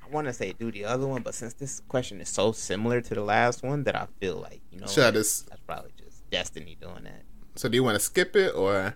I 0.02 0.08
want 0.10 0.28
to 0.28 0.32
say 0.32 0.52
do 0.52 0.70
the 0.70 0.84
other 0.84 1.08
one, 1.08 1.22
but 1.22 1.34
since 1.34 1.54
this 1.54 1.80
question 1.88 2.20
is 2.20 2.28
so 2.28 2.52
similar 2.52 3.00
to 3.00 3.14
the 3.14 3.22
last 3.22 3.64
one, 3.64 3.82
that 3.84 3.96
I 3.96 4.06
feel 4.20 4.36
like 4.36 4.60
you 4.70 4.78
know 4.78 4.86
Should 4.86 5.04
what? 5.06 5.14
just- 5.14 5.48
that's 5.48 5.60
probably 5.62 5.90
just 5.98 6.30
destiny 6.30 6.76
doing 6.80 7.04
that. 7.04 7.22
So 7.56 7.68
do 7.68 7.76
you 7.76 7.84
want 7.84 7.96
to 7.96 8.00
skip 8.00 8.36
it 8.36 8.54
or 8.54 8.94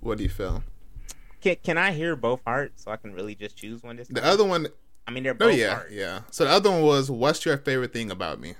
what 0.00 0.18
do 0.18 0.24
you 0.24 0.30
feel? 0.30 0.62
Can 1.40 1.56
Can 1.64 1.78
I 1.78 1.90
hear 1.92 2.14
both 2.14 2.40
hearts 2.46 2.84
so 2.84 2.92
I 2.92 2.96
can 2.96 3.12
really 3.12 3.34
just 3.34 3.56
choose 3.56 3.82
one 3.82 3.96
this 3.96 4.08
time? 4.08 4.14
The 4.14 4.24
other 4.24 4.44
one, 4.44 4.68
I 5.06 5.10
mean, 5.10 5.24
they're 5.24 5.32
oh 5.32 5.48
both 5.48 5.56
yeah, 5.56 5.74
hearts. 5.74 5.92
yeah. 5.92 6.20
So 6.30 6.44
the 6.44 6.50
other 6.50 6.70
one 6.70 6.82
was 6.82 7.10
what's 7.10 7.44
your 7.44 7.58
favorite 7.58 7.92
thing 7.92 8.10
about 8.10 8.40
me? 8.40 8.54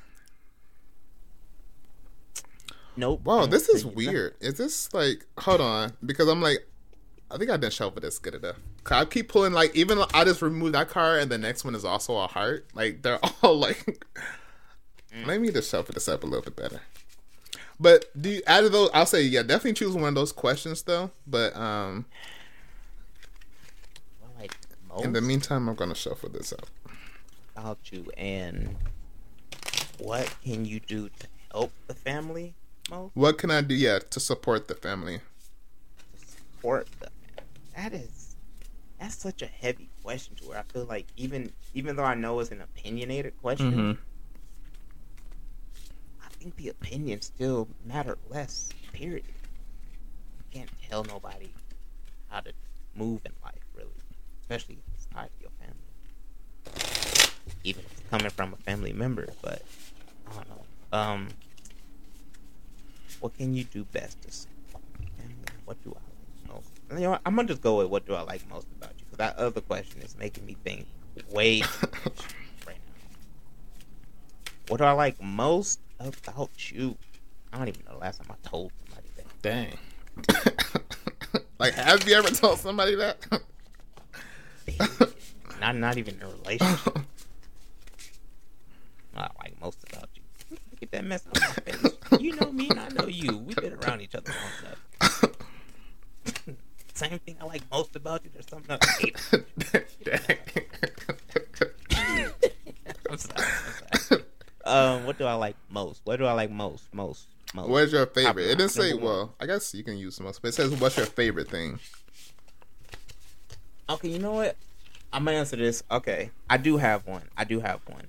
Nope. 2.97 3.23
Wow, 3.25 3.47
this 3.47 3.69
is 3.69 3.87
weird. 3.87 4.35
Is 4.41 4.55
this 4.55 4.93
like 4.93 5.25
hold 5.39 5.61
on? 5.61 5.93
Because 6.05 6.29
I'm 6.29 6.43
like 6.43 6.67
I 7.33 7.39
think 7.39 7.51
I 7.51 7.57
didn't 7.57 7.73
shuffle 7.73 8.01
this 8.01 8.19
good 8.19 8.35
enough. 8.35 8.57
'Cause 8.85 9.03
I 9.03 9.05
keep 9.07 9.29
pulling 9.29 9.53
like 9.53 9.75
even 9.75 9.99
I 10.13 10.25
just 10.25 10.43
removed 10.43 10.75
that 10.75 10.89
card 10.91 11.23
and 11.23 11.31
the 11.31 11.39
next 11.39 11.65
one 11.65 11.75
is 11.75 11.85
also 11.85 12.17
a 12.17 12.27
heart. 12.27 12.67
Like 12.75 13.03
they're 13.03 13.19
all 13.43 13.57
like 13.59 14.05
let 15.27 15.41
me 15.41 15.51
just 15.51 15.71
shuffle 15.71 15.95
this 15.95 16.09
up 16.09 16.23
a 16.23 16.27
little 16.27 16.43
bit 16.43 16.57
better. 16.57 16.81
But 17.81 18.05
do 18.21 18.29
you 18.31 18.43
out 18.47 18.65
of 18.65 18.73
those 18.73 18.91
I'll 18.93 19.07
say 19.07 19.23
yeah, 19.23 19.43
definitely 19.43 19.73
choose 19.75 19.95
one 19.95 20.05
of 20.11 20.15
those 20.15 20.33
questions 20.33 20.83
though. 20.83 21.11
But 21.27 21.57
um 21.57 22.05
I 24.23 24.41
like 24.41 24.57
most 24.89 25.05
in 25.05 25.13
the 25.13 25.21
meantime 25.21 25.69
I'm 25.69 25.75
gonna 25.75 25.95
shuffle 25.95 26.29
this 26.29 26.53
up. 26.53 26.69
about 27.57 27.79
you 27.93 28.11
and 28.17 28.77
what 29.99 30.35
can 30.45 30.65
you 30.65 30.81
do 30.81 31.09
to 31.09 31.27
help 31.53 31.73
the 31.87 31.95
family 31.95 32.55
most? 32.91 33.15
What 33.15 33.39
can 33.39 33.51
I 33.51 33.61
do 33.63 33.75
yeah 33.75 34.01
to 34.11 34.21
support 34.21 34.69
the 34.69 34.75
family? 34.75 35.21
Support 36.57 36.89
them. 37.01 37.12
That 37.83 37.95
is 37.95 38.37
that's 39.01 39.17
such 39.17 39.43
a 39.43 39.47
heavy 39.47 39.89
question 40.05 40.37
to 40.37 40.45
where 40.45 40.59
I 40.59 40.63
feel 40.63 40.85
like 40.85 41.09
even 41.17 41.53
even 41.75 41.97
though 41.97 42.05
I 42.05 42.15
know 42.15 42.39
it's 42.39 42.53
an 42.53 42.61
opinionated 42.61 43.37
question, 43.43 43.73
Mm-hmm. 43.73 44.01
I 46.25 46.29
think 46.39 46.55
the 46.55 46.69
opinions 46.69 47.27
still 47.27 47.67
matter 47.85 48.19
less. 48.31 48.69
Period. 48.93 49.25
You 49.27 50.61
can't 50.61 50.71
tell 50.89 51.03
nobody 51.03 51.51
how 52.29 52.41
to 52.41 52.53
move 52.95 53.23
in 53.25 53.33
life, 53.43 53.55
really, 53.75 53.91
especially 54.43 54.77
if 54.77 54.95
it's 54.95 55.07
tied 55.07 55.31
to 55.37 55.41
your 55.41 55.51
family. 55.59 55.75
Even 57.65 57.85
if 57.85 57.99
it's 57.99 58.11
coming 58.11 58.31
from 58.31 58.53
a 58.53 58.57
family 58.59 58.93
member, 58.93 59.27
but 59.43 59.63
I 60.31 60.35
don't 60.35 60.49
know. 60.49 60.65
Um, 60.97 61.29
what 63.19 63.37
can 63.37 63.55
you 63.55 63.65
do 63.65 63.83
best 63.83 64.23
to 64.23 64.31
support? 64.31 64.85
What 65.65 65.83
do 65.83 65.97
I? 65.97 66.12
You 66.93 67.01
know, 67.01 67.11
what? 67.13 67.23
I'm 67.25 67.35
gonna 67.37 67.49
just 67.49 67.63
go 67.63 67.79
with 67.79 67.89
what 67.89 68.07
do 68.07 68.15
I 68.15 68.21
like 68.23 68.49
most 68.51 68.67
about 68.77 68.93
you 68.99 69.05
because 69.05 69.19
that 69.19 69.37
other 69.37 69.63
question 69.63 70.03
is 70.03 70.17
making 70.19 70.45
me 70.45 70.57
think 70.63 70.87
way 71.31 71.63
right 72.67 72.77
now. 72.77 73.03
What 74.69 74.77
do 74.79 74.85
I 74.85 74.93
like 74.93 75.21
most 75.23 75.81
about 75.99 76.71
you? 76.71 76.97
I 77.53 77.59
don't 77.59 77.69
even 77.69 77.83
know 77.87 77.93
the 77.93 77.99
last 77.99 78.23
time 78.23 78.31
I 78.31 78.49
told 78.49 78.73
somebody 78.85 79.09
that. 79.17 79.43
Dang. 79.43 79.79
like 81.59 81.73
have 81.75 82.07
you 82.07 82.15
ever 82.15 82.29
told 82.29 82.59
somebody 82.59 82.95
that? 82.97 83.27
not 85.61 85.77
not 85.77 85.97
even 85.97 86.17
in 86.17 86.23
a 86.23 86.29
relationship. 86.29 86.99
What 89.15 89.25
I 89.25 89.45
like 89.45 89.61
most 89.61 89.85
about 89.91 90.09
you. 90.15 90.23
Get 90.81 90.91
that 90.93 91.05
mess 91.05 91.27
out 91.27 91.37
of 91.37 91.43
my 91.43 91.73
face. 91.73 91.93
You 92.19 92.35
know 92.37 92.51
me 92.51 92.71
and 92.71 92.81
I 92.81 92.89
know 92.89 93.07
you. 93.07 93.37
We've 93.37 93.57
been 93.57 93.75
around 93.75 94.01
each 94.01 94.15
other 94.15 94.33
long 94.33 94.51
enough. 94.65 94.79
Same 97.03 97.19
thing 97.19 97.37
I 97.41 97.45
like 97.45 97.63
most 97.71 97.97
about 97.97 98.23
you. 98.25 98.31
There's 98.33 98.49
something 98.49 98.71
else 98.71 98.81
I 98.89 98.93
hate. 99.01 99.17
I'm 103.11 103.19
sorry. 103.19 103.49
I'm 103.93 103.99
sorry. 103.99 104.23
Um, 104.65 105.07
what 105.07 105.19
do 105.19 105.25
I 105.25 105.35
like 105.35 105.57
most? 105.69 106.03
What 106.05 106.17
do 106.19 106.27
I 106.27 106.33
like 106.33 106.51
most? 106.51 106.85
Most. 106.95 107.27
Most. 107.55 107.69
What's 107.69 107.93
your 107.93 108.07
favorite? 108.07 108.45
It 108.45 108.59
didn't 108.59 108.71
say. 108.71 108.95
One. 108.95 109.03
Well, 109.03 109.35
I 109.41 109.47
guess 109.47 109.75
you 109.75 109.83
can 109.83 109.97
use 109.97 110.21
most, 110.21 110.41
but 110.41 110.49
it 110.49 110.55
says, 110.55 110.71
"What's 110.81 110.97
your 110.97 111.07
favorite 111.07 111.49
thing?" 111.51 111.81
Okay, 113.91 114.09
you 114.09 114.21
know 114.21 114.33
what? 114.33 114.57
I'm 115.13 115.25
gonna 115.25 115.39
answer 115.39 115.57
this. 115.57 115.83
Okay, 115.91 116.31
I 116.49 116.57
do 116.57 116.77
have 116.77 117.07
one. 117.07 117.25
I 117.37 117.43
do 117.45 117.59
have 117.61 117.81
one, 117.87 118.07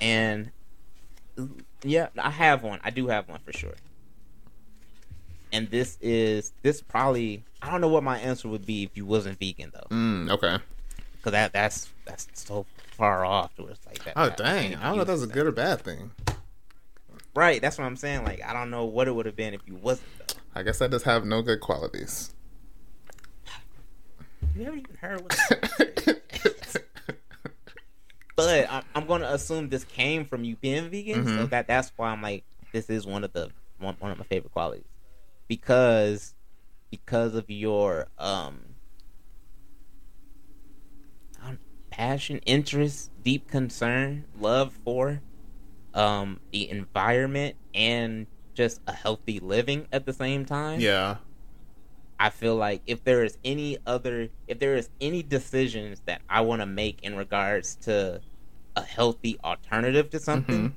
and 0.00 0.52
yeah, 1.82 2.08
I 2.16 2.30
have 2.30 2.62
one. 2.62 2.80
I 2.84 2.90
do 2.90 3.08
have 3.08 3.28
one 3.28 3.40
for 3.40 3.52
sure. 3.52 3.74
And 5.52 5.70
this 5.70 5.96
is 6.00 6.52
this 6.62 6.82
probably 6.82 7.44
I 7.62 7.70
don't 7.70 7.80
know 7.80 7.88
what 7.88 8.02
my 8.02 8.18
answer 8.18 8.48
would 8.48 8.66
be 8.66 8.82
if 8.84 8.96
you 8.96 9.06
wasn't 9.06 9.38
vegan 9.38 9.70
though, 9.72 9.86
Mm, 9.94 10.30
okay. 10.30 10.58
because 11.16 11.32
that 11.32 11.52
that's 11.52 11.88
that's 12.04 12.26
so 12.34 12.66
far 12.96 13.24
off 13.24 13.52
where 13.56 13.70
it's 13.70 13.86
like 13.86 14.02
that. 14.04 14.14
Oh 14.16 14.26
that- 14.26 14.36
dang! 14.36 14.74
I 14.76 14.88
don't 14.88 14.96
know 14.96 15.02
if 15.02 15.08
that's 15.08 15.22
a 15.22 15.26
good 15.26 15.46
or 15.46 15.52
bad 15.52 15.80
thing. 15.82 16.10
Right, 17.34 17.60
that's 17.60 17.76
what 17.78 17.84
I'm 17.84 17.96
saying. 17.96 18.24
Like 18.24 18.42
I 18.44 18.52
don't 18.52 18.70
know 18.70 18.84
what 18.86 19.08
it 19.08 19.14
would 19.14 19.26
have 19.26 19.36
been 19.36 19.54
if 19.54 19.60
you 19.66 19.74
wasn't 19.76 20.08
though. 20.18 20.34
I 20.54 20.62
guess 20.62 20.80
I 20.82 20.88
just 20.88 21.04
have 21.04 21.24
no 21.24 21.42
good 21.42 21.60
qualities. 21.60 22.32
You 24.56 24.64
haven't 24.64 24.80
even 24.80 24.96
heard 24.96 25.20
what. 25.20 25.38
but 28.36 28.68
I, 28.70 28.82
I'm 28.94 29.06
going 29.06 29.20
to 29.22 29.32
assume 29.32 29.68
this 29.68 29.84
came 29.84 30.24
from 30.24 30.44
you 30.44 30.56
being 30.56 30.88
vegan, 30.90 31.24
so 31.26 31.30
Mhm. 31.46 31.50
that 31.50 31.66
that's 31.66 31.92
why 31.96 32.08
I'm 32.10 32.22
like, 32.22 32.44
this 32.72 32.88
is 32.90 33.06
one 33.06 33.22
of 33.24 33.32
the 33.32 33.50
one, 33.78 33.96
one 33.98 34.10
of 34.10 34.18
my 34.18 34.24
favorite 34.24 34.52
qualities 34.52 34.84
because 35.48 36.34
because 36.90 37.34
of 37.34 37.50
your 37.50 38.08
um 38.18 38.76
passion, 41.90 42.38
interest, 42.46 43.10
deep 43.20 43.46
concern, 43.48 44.26
love 44.34 44.78
for 44.84 45.22
um 45.94 46.40
the 46.52 46.68
environment 46.70 47.56
and 47.74 48.28
just 48.56 48.80
a 48.86 48.92
healthy 48.92 49.40
living 49.40 49.88
at 49.92 50.06
the 50.06 50.12
same 50.12 50.44
time. 50.44 50.80
yeah. 50.80 51.18
I 52.18 52.30
feel 52.30 52.56
like 52.56 52.82
if 52.86 53.04
there 53.04 53.24
is 53.24 53.36
any 53.44 53.78
other, 53.86 54.30
if 54.46 54.58
there 54.58 54.74
is 54.76 54.90
any 55.00 55.22
decisions 55.22 56.02
that 56.06 56.22
I 56.28 56.40
want 56.40 56.60
to 56.62 56.66
make 56.66 57.02
in 57.02 57.14
regards 57.16 57.76
to 57.82 58.22
a 58.74 58.82
healthy 58.82 59.38
alternative 59.44 60.10
to 60.10 60.18
something, 60.20 60.72
Mhm. 60.72 60.76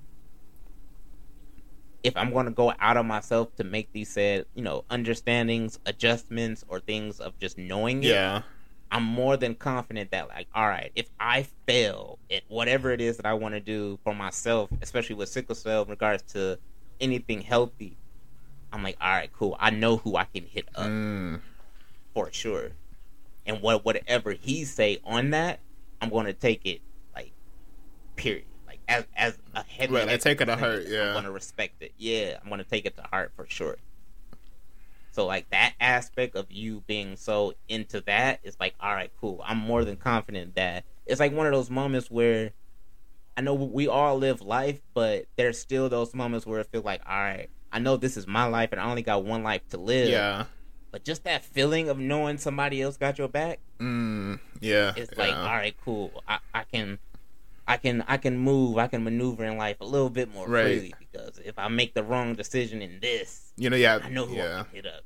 If 2.04 2.16
I'm 2.16 2.32
going 2.32 2.46
to 2.46 2.52
go 2.52 2.74
out 2.80 2.98
of 2.98 3.06
myself 3.06 3.54
to 3.58 3.64
make 3.64 3.92
these 3.92 4.10
said, 4.10 4.46
you 4.56 4.62
know, 4.64 4.86
understandings, 4.90 5.80
adjustments, 5.86 6.64
or 6.68 6.80
things 6.80 7.20
of 7.20 7.38
just 7.40 7.58
knowing 7.58 8.04
it, 8.04 8.08
Yeah. 8.08 8.42
I'm 8.92 9.04
more 9.04 9.38
than 9.38 9.54
confident 9.54 10.10
that, 10.12 10.30
like, 10.30 10.48
all 10.56 10.68
right, 10.68 10.92
if 10.96 11.10
I 11.20 11.46
fail 11.68 12.18
at 12.32 12.42
whatever 12.48 12.92
it 12.92 13.02
is 13.02 13.18
that 13.18 13.26
I 13.26 13.34
want 13.36 13.54
to 13.54 13.60
do 13.60 14.00
for 14.04 14.16
myself, 14.16 14.70
especially 14.82 15.16
with 15.16 15.30
sickle 15.30 15.54
cell 15.56 15.84
in 15.84 15.90
regards 15.90 16.24
to 16.34 16.58
anything 17.00 17.42
healthy, 17.42 17.98
I'm 18.72 18.82
like, 18.82 18.98
all 19.00 19.12
right, 19.12 19.32
cool. 19.32 19.56
I 19.60 19.70
know 19.70 19.98
who 19.98 20.16
I 20.16 20.24
can 20.26 20.46
hit 20.46 20.68
up 20.76 20.88
Mm. 20.88 21.42
for 22.16 22.32
sure. 22.32 22.72
And 23.46 23.62
what 23.62 23.86
whatever 23.86 24.32
he 24.32 24.66
say 24.66 25.00
on 25.04 25.32
that, 25.32 25.60
I'm 26.02 26.10
going 26.10 26.26
to 26.26 26.34
take 26.34 26.66
it 26.66 26.82
like 27.16 27.32
period. 28.16 28.46
As 28.90 29.06
as 29.16 29.38
a 29.56 29.64
heavy. 29.64 29.94
Right, 29.94 30.08
like, 30.08 30.20
take 30.20 30.42
it 30.42 30.46
to 30.46 30.56
heart, 30.58 30.86
yeah. 30.88 31.16
I'm 31.16 31.24
to 31.24 31.32
respect 31.32 31.82
it. 31.82 31.94
Yeah, 31.98 32.40
I'm 32.44 32.50
to 32.58 32.64
take 32.66 32.86
it 32.86 32.98
to 32.98 33.04
heart 33.04 33.32
for 33.36 33.46
sure. 33.48 33.78
So 35.12 35.26
like 35.26 35.50
that 35.52 35.74
aspect 35.80 36.36
of 36.36 36.52
you 36.52 36.84
being 36.88 37.16
so 37.16 37.54
into 37.68 38.02
that 38.02 38.40
is 38.44 38.58
like, 38.60 38.74
all 38.80 38.94
right, 38.94 39.12
cool. 39.20 39.42
I'm 39.46 39.58
more 39.58 39.86
than 39.86 39.96
confident 39.96 40.56
that 40.56 40.86
it's 41.06 41.20
like 41.20 41.34
one 41.34 41.46
of 41.46 41.54
those 41.54 41.70
moments 41.70 42.10
where 42.10 42.52
I 43.38 43.42
know 43.42 43.54
we 43.54 43.88
all 43.88 44.18
live 44.18 44.42
life, 44.42 44.82
but 44.94 45.26
there's 45.36 45.58
still 45.58 45.88
those 45.88 46.14
moments 46.14 46.46
where 46.46 46.60
it 46.60 46.68
feels 46.72 46.86
like, 46.86 47.02
all 47.08 47.18
right, 47.18 47.50
I 47.72 47.80
know 47.80 47.96
this 47.98 48.18
is 48.18 48.28
my 48.28 48.46
life 48.46 48.70
and 48.72 48.82
I 48.82 48.90
only 48.90 49.02
got 49.02 49.24
one 49.24 49.44
life 49.44 49.68
to 49.70 49.78
live. 49.78 50.10
Yeah. 50.10 50.46
But 50.92 51.04
just 51.04 51.24
that 51.26 51.46
feeling 51.46 51.90
of 51.90 52.00
knowing 52.00 52.38
somebody 52.38 52.82
else 52.82 52.98
got 52.98 53.18
your 53.18 53.28
back, 53.28 53.60
Mm, 53.80 54.40
yeah. 54.60 54.94
it's 54.96 55.12
yeah. 55.16 55.24
like, 55.24 55.36
all 55.36 55.56
right, 55.56 55.76
cool. 55.86 56.24
I, 56.28 56.40
I 56.54 56.64
can 56.64 56.98
I 57.70 57.78
can 57.78 58.04
I 58.08 58.18
can 58.18 58.36
move, 58.38 58.78
I 58.80 58.88
can 58.88 59.04
maneuver 59.04 59.46
in 59.46 59.56
life 59.56 59.78
a 59.80 59.86
little 59.86 60.10
bit 60.10 60.34
more 60.34 60.48
Right. 60.48 60.64
freely 60.80 60.94
because 61.00 61.38
if 61.46 61.58
I 61.60 61.68
make 61.68 61.94
the 61.94 62.04
wrong 62.04 62.34
decision 62.34 62.82
in 62.82 63.00
this, 63.00 63.54
You 63.58 63.70
know, 63.70 63.76
yeah. 63.78 64.00
I 64.04 64.10
know 64.10 64.26
who 64.26 64.34
I 64.34 64.38
yeah. 64.38 64.64
can 64.64 64.76
hit 64.76 64.86
up. 64.88 65.02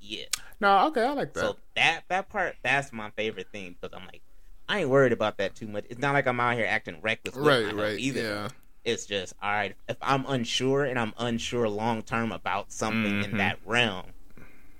Yeah. 0.00 0.24
No, 0.60 0.86
okay, 0.88 1.04
I 1.04 1.12
like 1.12 1.34
that. 1.34 1.40
So 1.40 1.56
that 1.76 2.04
that 2.08 2.30
part 2.30 2.56
that's 2.62 2.90
my 2.92 3.10
favorite 3.10 3.48
thing 3.52 3.76
because 3.78 3.94
I'm 3.94 4.06
like 4.06 4.22
I 4.66 4.80
ain't 4.80 4.88
worried 4.88 5.12
about 5.12 5.36
that 5.38 5.54
too 5.54 5.68
much. 5.68 5.84
It's 5.90 6.00
not 6.00 6.14
like 6.14 6.26
I'm 6.26 6.40
out 6.40 6.56
here 6.56 6.66
acting 6.66 6.98
reckless 7.02 7.36
right, 7.36 7.70
right. 7.74 7.98
either. 7.98 8.20
Yeah. 8.22 8.48
It's 8.82 9.04
just 9.04 9.34
all 9.42 9.50
right. 9.52 9.74
If 9.86 9.98
I'm 10.00 10.24
unsure 10.26 10.84
and 10.84 10.98
I'm 10.98 11.12
unsure 11.18 11.68
long 11.68 12.00
term 12.02 12.32
about 12.32 12.72
something 12.72 13.12
Mhm. 13.20 13.24
in 13.24 13.36
that 13.36 13.58
realm, 13.66 14.06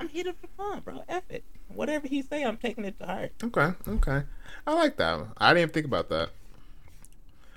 I'm 0.00 0.08
here 0.08 0.24
for 0.40 0.46
fun, 0.56 0.80
bro. 0.80 1.04
F 1.08 1.24
it. 1.28 1.44
Whatever 1.68 2.08
he 2.08 2.22
say, 2.22 2.42
I'm 2.44 2.56
taking 2.56 2.84
it 2.86 2.98
to 3.00 3.06
heart. 3.06 3.32
Okay, 3.42 3.72
okay. 3.88 4.22
I 4.66 4.72
like 4.74 4.96
that. 4.96 5.26
I 5.36 5.48
didn't 5.50 5.62
even 5.62 5.72
think 5.74 5.86
about 5.86 6.08
that. 6.10 6.30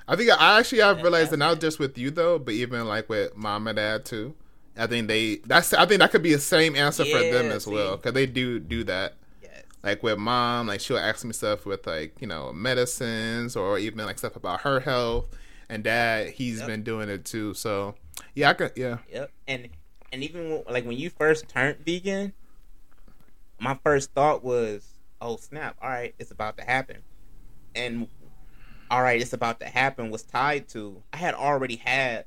I 0.08 0.16
think 0.16 0.30
I 0.32 0.60
actually 0.60 0.82
I've 0.82 1.02
realized 1.02 1.32
that 1.32 1.38
not 1.38 1.60
just 1.60 1.80
with 1.80 1.98
you 1.98 2.12
though, 2.12 2.40
but 2.40 2.54
even 2.54 2.86
like 2.88 3.10
with 3.10 3.36
mom 3.36 3.68
and 3.68 3.76
dad 3.76 4.06
too. 4.06 4.36
I 4.78 4.88
think 4.88 5.08
they 5.08 5.38
that's 5.38 5.74
I 5.74 5.86
think 5.86 6.00
that 6.00 6.12
could 6.12 6.24
be 6.24 6.34
the 6.34 6.40
same 6.40 6.76
answer 6.76 7.04
for 7.04 7.20
them 7.20 7.48
Yeah, 7.48 7.54
as 7.54 7.68
well 7.68 7.98
because 7.98 8.14
they 8.14 8.26
do 8.26 8.60
do 8.60 8.84
that. 8.86 9.16
Yes. 9.42 9.64
Like 9.84 10.04
with 10.04 10.18
mom, 10.20 10.68
like 10.68 10.80
she'll 10.80 10.98
ask 10.98 11.26
me 11.26 11.34
stuff 11.34 11.66
with 11.66 11.86
like 11.88 12.22
you 12.22 12.28
know 12.28 12.54
medicines 12.54 13.56
or 13.56 13.80
even 13.80 14.06
like 14.06 14.20
stuff 14.20 14.36
about 14.36 14.62
her 14.62 14.80
health. 14.80 15.28
And 15.70 15.84
dad, 15.84 16.30
he's 16.30 16.60
Yep. 16.60 16.68
been 16.68 16.84
doing 16.84 17.10
it 17.10 17.26
too. 17.26 17.54
So 17.54 17.96
yeah, 18.36 18.52
I 18.52 18.54
could 18.54 18.72
yeah. 18.76 19.00
Yep. 19.12 19.32
And 19.48 19.70
and 20.14 20.24
even 20.24 20.50
when- 20.52 20.64
like 20.70 20.86
when 20.86 20.98
you 20.98 21.10
first 21.10 21.50
turned 21.50 21.80
vegan, 21.86 22.34
my 23.60 23.78
first 23.84 24.12
thought 24.14 24.44
was, 24.44 24.88
"Oh 25.20 25.38
snap! 25.38 25.76
All 25.82 25.90
right, 25.90 26.14
it's 26.20 26.32
about 26.32 26.58
to 26.58 26.64
happen." 26.64 26.98
And 27.76 28.08
all 28.90 29.02
right, 29.02 29.22
it's 29.22 29.34
about 29.34 29.60
to 29.60 29.66
happen 29.66 30.10
was 30.12 30.24
tied 30.24 30.68
to 30.70 31.04
I 31.14 31.18
had 31.18 31.34
already 31.34 31.76
had 31.78 32.26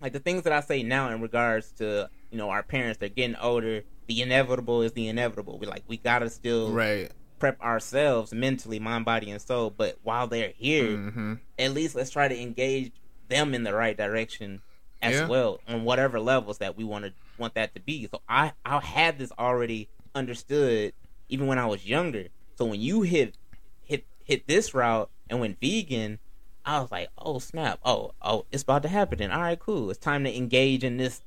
like 0.00 0.12
the 0.12 0.20
things 0.20 0.42
that 0.42 0.52
I 0.52 0.60
say 0.60 0.82
now 0.82 1.10
in 1.10 1.20
regards 1.20 1.72
to 1.72 2.08
you 2.30 2.38
know 2.38 2.50
our 2.50 2.62
parents. 2.62 2.98
They're 2.98 3.08
getting 3.08 3.36
older. 3.36 3.82
The 4.08 4.22
inevitable 4.22 4.82
is 4.82 4.92
the 4.92 5.08
inevitable. 5.08 5.58
We 5.58 5.66
like 5.66 5.84
we 5.86 5.96
gotta 5.96 6.28
still 6.30 6.70
Right. 6.72 7.10
prep 7.38 7.60
ourselves 7.60 8.32
mentally, 8.32 8.78
mind, 8.78 9.04
body, 9.04 9.30
and 9.30 9.40
soul. 9.40 9.70
But 9.70 9.98
while 10.02 10.26
they're 10.26 10.52
here, 10.56 10.96
hmm 10.96 11.34
at 11.58 11.72
least 11.72 11.94
let's 11.94 12.10
try 12.10 12.26
to 12.28 12.40
engage 12.40 12.92
them 13.28 13.54
in 13.54 13.62
the 13.62 13.74
right 13.74 13.96
direction 13.96 14.62
as 15.02 15.14
Yeah. 15.14 15.26
well 15.28 15.60
on 15.68 15.84
whatever 15.84 16.18
levels 16.18 16.58
that 16.58 16.76
we 16.76 16.84
want 16.84 17.04
to 17.04 17.12
want 17.38 17.54
that 17.54 17.74
to 17.74 17.80
be. 17.80 18.08
So 18.12 18.22
I 18.28 18.52
I 18.64 18.80
had 18.80 19.18
this 19.18 19.32
already 19.38 19.88
understood 20.14 20.92
even 21.28 21.46
when 21.46 21.58
I 21.58 21.66
was 21.66 21.86
younger. 21.86 22.26
So 22.56 22.64
when 22.66 22.80
you 22.80 23.02
hit 23.02 23.36
hit 23.82 24.06
hit 24.24 24.46
this 24.46 24.74
route 24.74 25.10
and 25.32 25.40
went 25.40 25.58
vegan, 25.60 26.18
I 26.64 26.80
was 26.80 26.92
like, 26.92 27.08
oh 27.18 27.38
snap, 27.40 27.80
oh 27.84 28.12
oh, 28.20 28.46
it's 28.52 28.62
about 28.62 28.82
to 28.82 28.88
happen. 28.88 29.18
Then 29.18 29.32
all 29.32 29.40
right, 29.40 29.58
cool. 29.58 29.90
It's 29.90 29.98
time 29.98 30.24
to 30.24 30.36
engage 30.36 30.84
in 30.84 30.98
this 30.98 31.22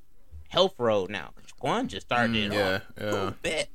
health 0.47 0.75
road 0.77 1.09
now. 1.09 1.31
Quan 1.59 1.87
just 1.87 2.05
started 2.05 2.35
Mm, 2.35 2.45
it 2.45 2.53
yeah, 2.53 2.79
yeah. 3.01 3.11
Cool, 3.11 3.33
bet. 3.41 3.69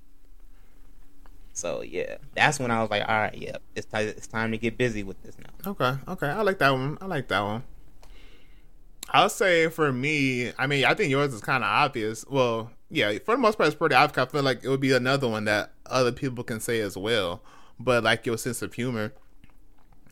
So 1.53 1.83
yeah, 1.83 2.17
that's 2.35 2.59
when 2.59 2.71
I 2.71 2.81
was 2.81 2.91
like, 2.91 3.07
all 3.07 3.19
right, 3.19 3.37
yeah, 3.37 3.57
it's 3.75 3.87
time. 3.87 4.09
It's 4.09 4.27
time 4.27 4.53
to 4.53 4.59
get 4.59 4.79
busy 4.79 5.03
with 5.03 5.21
this 5.23 5.37
now. 5.39 5.71
Okay, 5.73 5.99
okay. 6.09 6.29
I 6.29 6.43
like 6.43 6.59
that 6.59 6.71
one. 6.71 6.97
I 7.01 7.07
like 7.07 7.29
that 7.29 7.41
one. 7.41 7.65
I'll 9.13 9.29
say 9.29 9.69
for 9.69 9.93
me, 9.93 10.53
I 10.57 10.69
mean, 10.69 10.85
I 10.85 10.95
think 10.95 11.11
yours 11.11 11.35
is 11.35 11.41
kind 11.41 11.65
of 11.65 11.69
obvious. 11.69 12.25
Well, 12.31 12.71
yeah, 12.89 13.19
for 13.25 13.35
the 13.35 13.41
most 13.41 13.59
part, 13.59 13.67
it's 13.67 13.77
pretty 13.77 13.97
obvious. 13.97 14.19
I 14.29 14.31
feel 14.31 14.45
like 14.45 14.63
it 14.63 14.69
would 14.69 14.81
be 14.81 14.93
another 14.93 15.29
one 15.29 15.45
that 15.47 15.73
other 15.87 16.13
people 16.13 16.45
can 16.45 16.61
say 16.61 16.81
as 16.81 16.97
well. 16.97 17.43
But 17.81 18.05
like 18.05 18.25
your 18.25 18.39
sense 18.39 18.63
of 18.63 18.73
humor, 18.75 19.13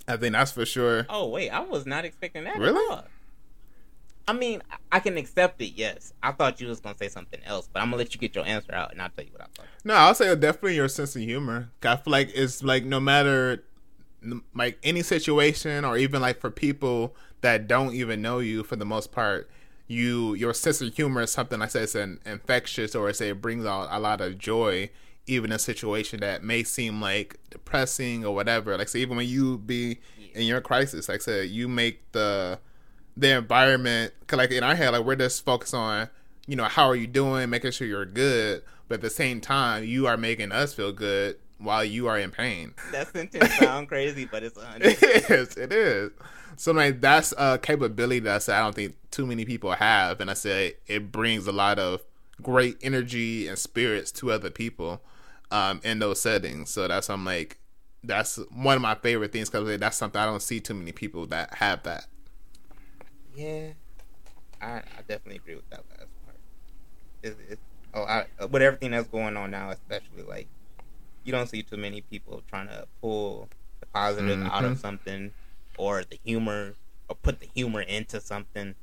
I 0.08 0.16
think 0.16 0.32
that's 0.32 0.52
for 0.52 0.66
sure. 0.66 1.06
Oh 1.08 1.28
wait, 1.28 1.50
I 1.50 1.60
was 1.60 1.86
not 1.86 2.04
expecting 2.04 2.44
that. 2.44 2.58
Really? 2.58 2.82
At 2.90 2.98
all. 2.98 3.04
I 4.26 4.32
mean, 4.34 4.62
I- 4.92 5.00
can 5.00 5.16
accept 5.16 5.60
it. 5.62 5.72
Yes, 5.74 6.12
I 6.22 6.32
thought 6.32 6.60
you 6.60 6.68
was 6.68 6.80
gonna 6.80 6.96
say 6.96 7.08
something 7.08 7.40
else, 7.44 7.68
but 7.72 7.80
I'm 7.80 7.86
gonna 7.88 7.98
let 7.98 8.14
you 8.14 8.20
get 8.20 8.34
your 8.34 8.44
answer 8.44 8.74
out, 8.74 8.92
and 8.92 9.00
I'll 9.00 9.08
tell 9.10 9.24
you 9.24 9.32
what 9.32 9.42
I 9.42 9.46
thought. 9.54 9.66
No, 9.84 9.94
I'll 9.94 10.14
say 10.14 10.34
definitely 10.34 10.76
your 10.76 10.88
sense 10.88 11.14
of 11.14 11.22
humor. 11.22 11.70
I 11.82 11.96
feel 11.96 12.10
like 12.10 12.30
it's 12.34 12.62
like 12.62 12.84
no 12.84 13.00
matter 13.00 13.64
like 14.54 14.78
any 14.82 15.02
situation 15.02 15.84
or 15.84 15.96
even 15.96 16.20
like 16.20 16.40
for 16.40 16.50
people 16.50 17.14
that 17.40 17.68
don't 17.68 17.94
even 17.94 18.20
know 18.20 18.40
you 18.40 18.64
for 18.64 18.76
the 18.76 18.84
most 18.84 19.12
part, 19.12 19.48
you 19.86 20.34
your 20.34 20.52
sense 20.52 20.80
of 20.82 20.94
humor 20.94 21.22
is 21.22 21.30
something 21.30 21.62
I 21.62 21.66
say 21.66 21.82
it's 21.82 21.94
an 21.94 22.20
infectious 22.26 22.94
or 22.94 23.08
I 23.08 23.12
say 23.12 23.30
it 23.30 23.40
brings 23.40 23.64
out 23.64 23.88
a 23.90 23.98
lot 23.98 24.20
of 24.20 24.38
joy 24.38 24.90
even 25.28 25.52
a 25.52 25.58
situation 25.58 26.20
that 26.20 26.42
may 26.42 26.64
seem 26.64 27.00
like 27.00 27.38
depressing 27.50 28.24
or 28.24 28.34
whatever. 28.34 28.76
Like 28.76 28.88
say 28.88 29.00
even 29.00 29.16
when 29.16 29.28
you 29.28 29.58
be 29.58 29.98
in 30.34 30.46
your 30.46 30.60
crisis, 30.60 31.08
like 31.08 31.20
I 31.20 31.24
said, 31.24 31.48
you 31.50 31.68
make 31.68 32.12
the 32.12 32.58
the 33.16 33.36
environment 33.36 34.12
cause 34.28 34.38
like 34.38 34.52
in 34.52 34.62
our 34.62 34.76
head 34.76 34.90
like 34.90 35.04
we're 35.04 35.16
just 35.16 35.44
focused 35.44 35.74
on 35.74 36.08
you 36.46 36.54
know 36.54 36.64
how 36.64 36.86
are 36.86 36.94
you 36.94 37.08
doing 37.08 37.50
making 37.50 37.72
sure 37.72 37.84
you're 37.84 38.06
good 38.06 38.62
but 38.86 38.96
at 38.96 39.00
the 39.00 39.10
same 39.10 39.40
time 39.40 39.82
you 39.82 40.06
are 40.06 40.16
making 40.16 40.52
us 40.52 40.72
feel 40.72 40.92
good 40.92 41.36
while 41.58 41.84
you 41.84 42.06
are 42.06 42.18
in 42.18 42.30
pain. 42.30 42.74
That 42.92 43.12
sentence 43.12 43.52
sound 43.56 43.88
crazy, 43.88 44.24
but 44.24 44.44
it's 44.44 44.56
a 44.56 44.76
it 44.80 45.02
is. 45.30 45.56
it 45.56 45.72
is. 45.72 46.12
So 46.56 46.72
like 46.72 47.00
that's 47.00 47.34
a 47.36 47.58
capability 47.58 48.20
that 48.20 48.36
I 48.36 48.38
said 48.38 48.56
I 48.56 48.62
don't 48.62 48.74
think 48.74 48.96
too 49.10 49.26
many 49.26 49.44
people 49.44 49.72
have 49.72 50.20
and 50.20 50.30
I 50.30 50.34
say 50.34 50.74
it 50.86 51.12
brings 51.12 51.46
a 51.46 51.52
lot 51.52 51.78
of 51.78 52.02
great 52.40 52.76
energy 52.82 53.48
and 53.48 53.58
spirits 53.58 54.12
to 54.12 54.30
other 54.30 54.50
people 54.50 55.02
um 55.50 55.80
in 55.84 55.98
those 55.98 56.20
settings 56.20 56.70
so 56.70 56.88
that's 56.88 57.08
I'm 57.10 57.24
like 57.24 57.58
that's 58.02 58.38
one 58.52 58.76
of 58.76 58.82
my 58.82 58.94
favorite 58.94 59.32
things 59.32 59.50
because 59.50 59.78
that's 59.80 59.96
something 59.96 60.20
I 60.20 60.26
don't 60.26 60.42
see 60.42 60.60
too 60.60 60.74
many 60.74 60.92
people 60.92 61.26
that 61.28 61.54
have 61.54 61.82
that 61.84 62.06
Yeah, 63.34 63.72
I, 64.60 64.78
I 64.78 65.02
definitely 65.08 65.36
agree 65.36 65.56
with 65.56 65.68
that 65.70 65.84
last 65.90 66.10
part. 66.24 66.40
It, 67.22 67.38
it, 67.52 67.60
oh, 67.94 68.04
I, 68.04 68.26
with 68.46 68.62
everything 68.62 68.92
that's 68.92 69.08
going 69.08 69.36
on 69.36 69.50
now, 69.50 69.70
especially 69.70 70.22
like 70.22 70.48
you 71.24 71.32
don't 71.32 71.48
see 71.48 71.62
too 71.62 71.76
many 71.78 72.02
people 72.02 72.42
trying 72.48 72.68
to 72.68 72.86
pull 73.02 73.50
the 73.80 73.86
positive 73.94 74.40
out 74.44 74.64
of 74.64 74.76
Mhm. 74.76 74.78
something 74.78 75.34
or 75.76 76.04
the 76.04 76.18
humor 76.24 76.76
or 77.08 77.16
put 77.16 77.40
the 77.40 77.48
humor 77.54 77.82
into 77.82 78.20
something. 78.20 78.76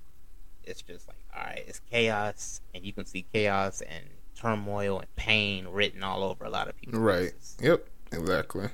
It's 0.63 0.81
just 0.83 1.07
like 1.07 1.17
all 1.35 1.43
right, 1.43 1.63
it's 1.67 1.81
chaos, 1.91 2.61
and 2.73 2.85
you 2.85 2.93
can 2.93 3.05
see 3.05 3.23
chaos 3.33 3.81
and 3.81 4.05
turmoil 4.45 4.99
and 4.99 5.15
pain 5.15 5.67
written 5.67 6.03
all 6.03 6.23
over 6.23 6.45
a 6.45 6.49
lot 6.49 6.67
of 6.67 6.75
people. 6.77 6.99
right 6.99 7.33
yep 7.61 7.87
exactly 8.11 8.65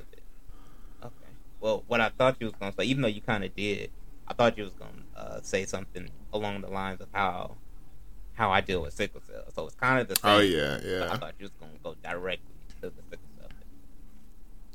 Okay. 1.04 1.32
Well, 1.60 1.84
what 1.88 2.02
I 2.02 2.10
thought 2.10 2.36
you 2.40 2.48
was 2.48 2.56
gonna 2.60 2.74
say, 2.78 2.86
even 2.86 3.02
though 3.02 3.08
you 3.08 3.22
kind 3.22 3.44
of 3.44 3.56
did, 3.56 3.90
I 4.28 4.34
thought 4.34 4.58
you 4.58 4.64
was 4.64 4.74
gonna 4.74 4.92
uh, 5.16 5.40
say 5.42 5.66
something 5.66 6.10
along 6.34 6.62
the 6.62 6.68
lines 6.70 7.02
of 7.02 7.08
how 7.14 7.56
how 8.34 8.52
I 8.52 8.62
deal 8.62 8.82
with 8.82 8.94
sickle 8.94 9.22
cell. 9.28 9.44
So 9.56 9.68
it's 9.68 9.76
kind 9.76 10.00
of 10.00 10.08
the 10.08 10.16
same. 10.16 10.32
oh 10.32 10.40
yeah 10.40 10.80
yeah. 10.84 11.10
I 11.12 11.18
thought 11.18 11.34
you 11.40 11.46
was 11.46 11.52
gonna 11.60 11.74
go 11.84 11.96
directly 12.04 12.48
to 12.82 12.90
the 12.90 13.02
sickle 13.10 13.26
cell. 13.40 13.50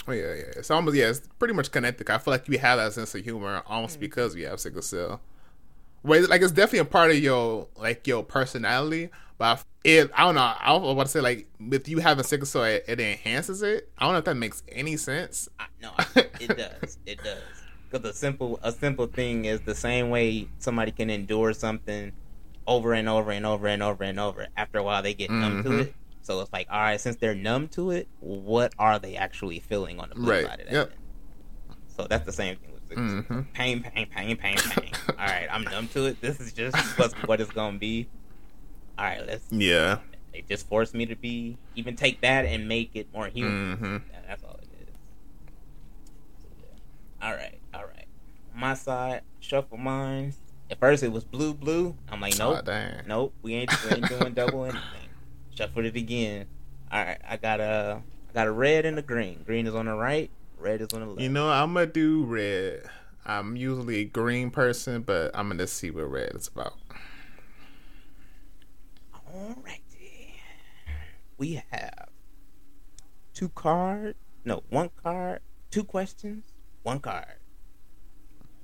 Oh 0.08 0.12
yeah, 0.12 0.34
yeah. 0.34 0.58
It's 0.58 0.70
almost 0.70 0.96
yeah. 0.96 1.08
It's 1.10 1.20
pretty 1.38 1.54
much 1.54 1.70
connected. 1.70 2.08
I 2.10 2.18
feel 2.18 2.32
like 2.32 2.48
you 2.48 2.58
have 2.58 2.78
that 2.78 2.92
sense 2.92 3.14
of 3.14 3.22
humor 3.24 3.62
almost 3.66 3.98
because 4.00 4.34
you 4.36 4.46
have 4.46 4.60
sickle 4.60 4.82
cell. 4.82 5.20
Wait, 6.02 6.28
like 6.28 6.42
it's 6.42 6.52
definitely 6.52 6.78
a 6.80 6.84
part 6.84 7.10
of 7.10 7.18
your 7.18 7.66
like 7.76 8.06
your 8.06 8.22
personality. 8.22 9.10
But 9.38 9.64
it, 9.84 10.10
I 10.14 10.22
don't 10.24 10.34
know. 10.34 10.40
I 10.58 10.72
was 10.72 10.92
about 10.92 11.02
to 11.04 11.08
say 11.10 11.20
like 11.20 11.46
with 11.60 11.88
you 11.88 11.98
having 11.98 12.24
sickle 12.24 12.46
cell, 12.46 12.64
it, 12.64 12.84
it 12.88 13.00
enhances 13.00 13.62
it. 13.62 13.90
I 13.98 14.04
don't 14.04 14.12
know 14.14 14.18
if 14.18 14.24
that 14.24 14.34
makes 14.36 14.62
any 14.68 14.96
sense. 14.96 15.48
I, 15.58 15.66
no, 15.82 15.92
it 16.40 16.56
does. 16.56 16.98
It 17.06 17.22
does. 17.22 17.42
Because 17.90 18.08
a 18.08 18.14
simple 18.14 18.58
a 18.62 18.72
simple 18.72 19.06
thing 19.06 19.44
is 19.44 19.60
the 19.60 19.74
same 19.74 20.10
way 20.10 20.48
somebody 20.58 20.90
can 20.90 21.10
endure 21.10 21.52
something 21.52 22.12
over 22.66 22.94
and 22.94 23.08
over 23.08 23.30
and 23.30 23.46
over 23.46 23.66
and 23.68 23.82
over 23.82 24.04
and 24.04 24.18
over. 24.18 24.46
After 24.56 24.78
a 24.78 24.82
while, 24.82 25.02
they 25.02 25.14
get 25.14 25.30
numb 25.30 25.62
to 25.62 25.68
Mhm. 25.68 25.80
it. 25.82 25.94
So 26.22 26.40
it's 26.40 26.52
like, 26.52 26.66
all 26.68 26.80
right, 26.80 27.00
since 27.00 27.14
they're 27.16 27.36
numb 27.36 27.68
to 27.68 27.92
it, 27.92 28.08
what 28.18 28.72
are 28.80 28.98
they 28.98 29.14
actually 29.14 29.60
feeling 29.60 30.00
on 30.00 30.08
the 30.08 30.16
flip 30.16 30.28
Right. 30.28 30.46
side 30.46 30.60
of 30.60 30.66
that? 30.66 30.72
Yep. 30.72 30.92
So 31.96 32.06
that's 32.10 32.26
the 32.26 32.32
same 32.32 32.56
thing 32.56 32.72
with 32.72 32.88
sickle 32.88 33.08
cell. 33.08 33.22
hmm 33.22 33.40
pain, 33.54 33.80
pain, 33.82 34.06
pain, 34.12 34.36
pain, 34.36 34.56
pain. 34.58 34.90
all 35.10 35.14
right, 35.24 35.46
I'm 35.50 35.62
numb 35.64 35.86
to 35.88 36.06
it. 36.06 36.20
This 36.20 36.40
is 36.40 36.52
just 36.52 36.76
what's, 36.98 37.14
what 37.24 37.40
it's 37.40 37.50
gonna 37.52 37.78
be. 37.78 38.08
All 38.98 39.04
right, 39.04 39.26
let's. 39.26 39.44
Yeah. 39.50 39.98
They 40.32 40.42
just 40.48 40.68
force 40.68 40.92
me 40.94 41.06
to 41.06 41.16
be 41.16 41.56
even 41.74 41.96
take 41.96 42.20
that 42.20 42.44
and 42.44 42.68
make 42.68 42.90
it 42.94 43.06
more 43.14 43.26
human. 43.28 43.76
Mm-hmm. 43.76 43.96
That's 44.28 44.42
all 44.44 44.58
it 44.62 44.68
is. 44.82 44.94
So, 46.42 46.48
yeah. 46.60 47.26
All 47.28 47.34
right, 47.34 47.58
all 47.74 47.84
right. 47.84 48.06
My 48.54 48.74
side, 48.74 49.22
shuffle 49.40 49.78
mines. 49.78 50.38
At 50.70 50.78
first 50.80 51.02
it 51.02 51.12
was 51.12 51.24
blue, 51.24 51.54
blue. 51.54 51.96
I'm 52.10 52.20
like, 52.20 52.38
Oh 52.40 52.54
nope, 52.54 52.64
dang. 52.64 53.02
nope. 53.06 53.32
We 53.42 53.54
ain't, 53.54 53.84
we 53.84 53.90
ain't 53.96 54.08
doing 54.08 54.32
double 54.34 54.64
anything. 54.64 54.82
Shuffle 55.54 55.84
it 55.86 55.96
again. 55.96 56.46
All 56.90 57.02
right, 57.04 57.18
I 57.26 57.36
got 57.36 57.60
a 57.60 58.02
I 58.30 58.32
got 58.32 58.46
a 58.46 58.52
red 58.52 58.84
and 58.84 58.98
a 58.98 59.02
green. 59.02 59.42
Green 59.46 59.66
is 59.66 59.74
on 59.74 59.86
the 59.86 59.94
right. 59.94 60.30
Red 60.58 60.80
is 60.80 60.88
on 60.92 61.00
the 61.00 61.06
left. 61.06 61.20
You 61.20 61.28
know, 61.28 61.48
I'm 61.50 61.72
gonna 61.74 61.86
do 61.86 62.24
red. 62.24 62.82
I'm 63.24 63.56
usually 63.56 63.98
a 64.00 64.04
green 64.04 64.50
person, 64.50 65.02
but 65.02 65.30
I'm 65.34 65.48
gonna 65.48 65.66
see 65.66 65.90
what 65.90 66.10
red 66.10 66.32
is 66.34 66.48
about. 66.48 66.74
Alrighty. 69.36 70.32
We 71.36 71.62
have 71.70 72.08
two 73.34 73.50
cards. 73.50 74.16
No, 74.44 74.62
one 74.70 74.90
card. 75.02 75.40
Two 75.70 75.84
questions. 75.84 76.44
One 76.82 77.00
card. 77.00 77.38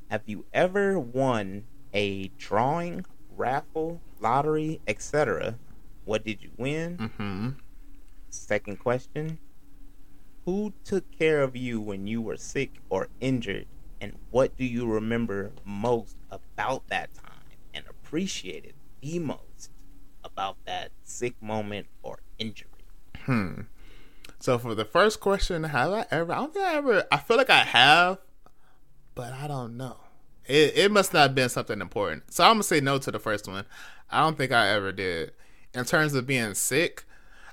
Have 0.09 0.23
you 0.27 0.47
ever 0.53 0.99
won 0.99 1.65
a 1.93 2.29
drawing, 2.39 3.05
raffle, 3.37 4.01
lottery, 4.19 4.81
etc.? 4.87 5.59
What 6.05 6.25
did 6.25 6.43
you 6.43 6.51
win? 6.57 6.97
Mm-hmm. 6.97 7.49
Second 8.31 8.79
question. 8.79 9.39
Who 10.47 10.73
took 10.85 11.11
care 11.11 11.43
of 11.43 11.55
you 11.55 11.81
when 11.81 12.07
you 12.07 12.23
were 12.23 12.37
sick 12.37 12.71
or 12.89 13.09
injured? 13.21 13.67
And 14.01 14.15
what 14.31 14.57
do 14.57 14.65
you 14.65 14.87
remember 14.87 15.53
most 15.65 16.17
about 16.31 16.89
that 16.89 17.15
time 17.15 17.59
and 17.75 17.85
appreciated 17.89 18.75
the 19.01 19.19
most 19.19 19.52
about 20.25 20.57
that 20.67 20.93
sick 21.05 21.41
moment 21.43 21.87
or 22.03 22.21
injury? 22.39 22.69
Hmm. 23.25 23.63
So 24.43 24.59
for 24.59 24.75
the 24.75 24.85
first 24.85 25.21
question, 25.21 25.63
have 25.63 25.93
I 25.93 26.05
ever? 26.11 26.33
I 26.33 26.37
don't 26.37 26.53
think 26.53 26.67
I 26.67 26.75
ever. 26.75 27.05
I 27.13 27.19
feel 27.19 27.37
like 27.37 27.51
I 27.51 27.61
have, 27.61 28.19
but 29.15 29.33
I 29.33 29.47
don't 29.47 29.77
know. 29.77 29.99
It 30.47 30.77
it 30.77 30.91
must 30.91 31.13
not 31.13 31.21
have 31.21 31.35
been 31.35 31.49
something 31.49 31.81
important. 31.81 32.33
So 32.33 32.43
I'm 32.45 32.55
gonna 32.55 32.65
say 32.65 32.81
no 32.81 32.99
to 32.99 33.11
the 33.13 33.21
first 33.21 33.47
one. 33.47 33.65
I 34.11 34.21
don't 34.21 34.37
think 34.37 34.51
I 34.51 34.71
ever 34.71 34.91
did. 34.91 35.33
In 35.75 35.85
terms 35.85 36.15
of 36.15 36.27
being 36.27 36.55
sick, 36.55 37.05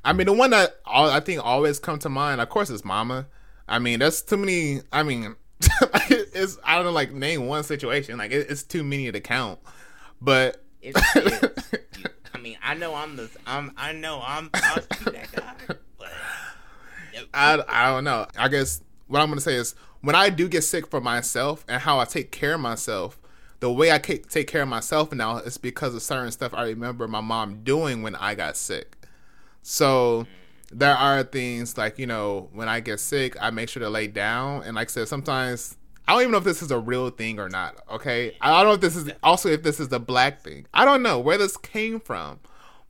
I 0.03 0.13
mean 0.13 0.25
the 0.25 0.33
one 0.33 0.49
that 0.49 0.77
all, 0.83 1.09
I 1.09 1.19
think 1.19 1.45
always 1.45 1.79
come 1.79 1.99
to 1.99 2.09
mind, 2.09 2.41
of 2.41 2.49
course, 2.49 2.69
is 2.71 2.83
Mama. 2.83 3.27
I 3.67 3.77
mean 3.77 3.99
that's 3.99 4.23
too 4.23 4.37
many. 4.37 4.81
I 4.91 5.03
mean, 5.03 5.35
it's 6.09 6.57
I 6.63 6.75
don't 6.75 6.85
know 6.85 6.91
like 6.91 7.11
name 7.11 7.45
one 7.45 7.63
situation. 7.63 8.17
Like 8.17 8.31
it, 8.31 8.49
it's 8.49 8.63
too 8.63 8.83
many 8.83 9.11
to 9.11 9.19
count. 9.19 9.59
But 10.19 10.63
It 10.81 10.97
is. 11.15 11.81
I 12.39 12.41
mean, 12.41 12.57
I 12.63 12.73
know 12.73 12.95
I'm 12.95 13.17
the. 13.17 13.29
I'm. 13.45 13.73
I 13.75 13.91
know 13.91 14.21
I'm. 14.25 14.49
I'll 14.53 14.75
that 14.75 15.29
guy. 15.33 15.75
But 15.97 16.11
I, 17.33 17.61
I 17.67 17.87
don't 17.89 18.05
know. 18.05 18.27
I 18.37 18.47
guess 18.47 18.81
what 19.07 19.21
I'm 19.21 19.27
gonna 19.27 19.41
say 19.41 19.55
is 19.55 19.75
when 19.99 20.15
I 20.15 20.29
do 20.29 20.47
get 20.47 20.61
sick 20.61 20.87
for 20.87 21.01
myself 21.01 21.65
and 21.67 21.81
how 21.81 21.99
I 21.99 22.05
take 22.05 22.31
care 22.31 22.53
of 22.53 22.61
myself, 22.61 23.19
the 23.59 23.69
way 23.69 23.91
I 23.91 23.97
take 23.97 24.47
care 24.47 24.61
of 24.61 24.69
myself 24.69 25.11
now 25.11 25.39
is 25.39 25.57
because 25.57 25.93
of 25.93 26.01
certain 26.01 26.31
stuff 26.31 26.53
I 26.53 26.63
remember 26.63 27.09
my 27.09 27.19
mom 27.19 27.65
doing 27.65 28.03
when 28.03 28.15
I 28.15 28.35
got 28.35 28.55
sick. 28.55 28.95
So 29.61 30.25
there 30.71 30.95
are 30.95 31.23
things 31.23 31.77
like 31.77 31.99
you 31.99 32.07
know 32.07 32.47
when 32.53 32.69
I 32.69 32.79
get 32.79 33.01
sick, 33.01 33.35
I 33.41 33.49
make 33.49 33.67
sure 33.67 33.81
to 33.81 33.89
lay 33.89 34.07
down, 34.07 34.63
and 34.63 34.75
like 34.77 34.87
I 34.87 34.91
said, 34.91 35.09
sometimes. 35.09 35.75
I 36.09 36.13
don't 36.13 36.21
even 36.21 36.31
know 36.31 36.39
if 36.39 36.43
this 36.43 36.63
is 36.63 36.71
a 36.71 36.79
real 36.79 37.11
thing 37.11 37.39
or 37.39 37.49
not. 37.49 37.83
Okay, 37.87 38.35
I 38.41 38.49
don't 38.49 38.65
know 38.65 38.73
if 38.73 38.81
this 38.81 38.95
is 38.95 39.11
also 39.21 39.47
if 39.47 39.61
this 39.61 39.79
is 39.79 39.89
the 39.89 39.99
black 39.99 40.41
thing. 40.41 40.65
I 40.73 40.83
don't 40.83 41.03
know 41.03 41.19
where 41.19 41.37
this 41.37 41.55
came 41.55 41.99
from, 41.99 42.39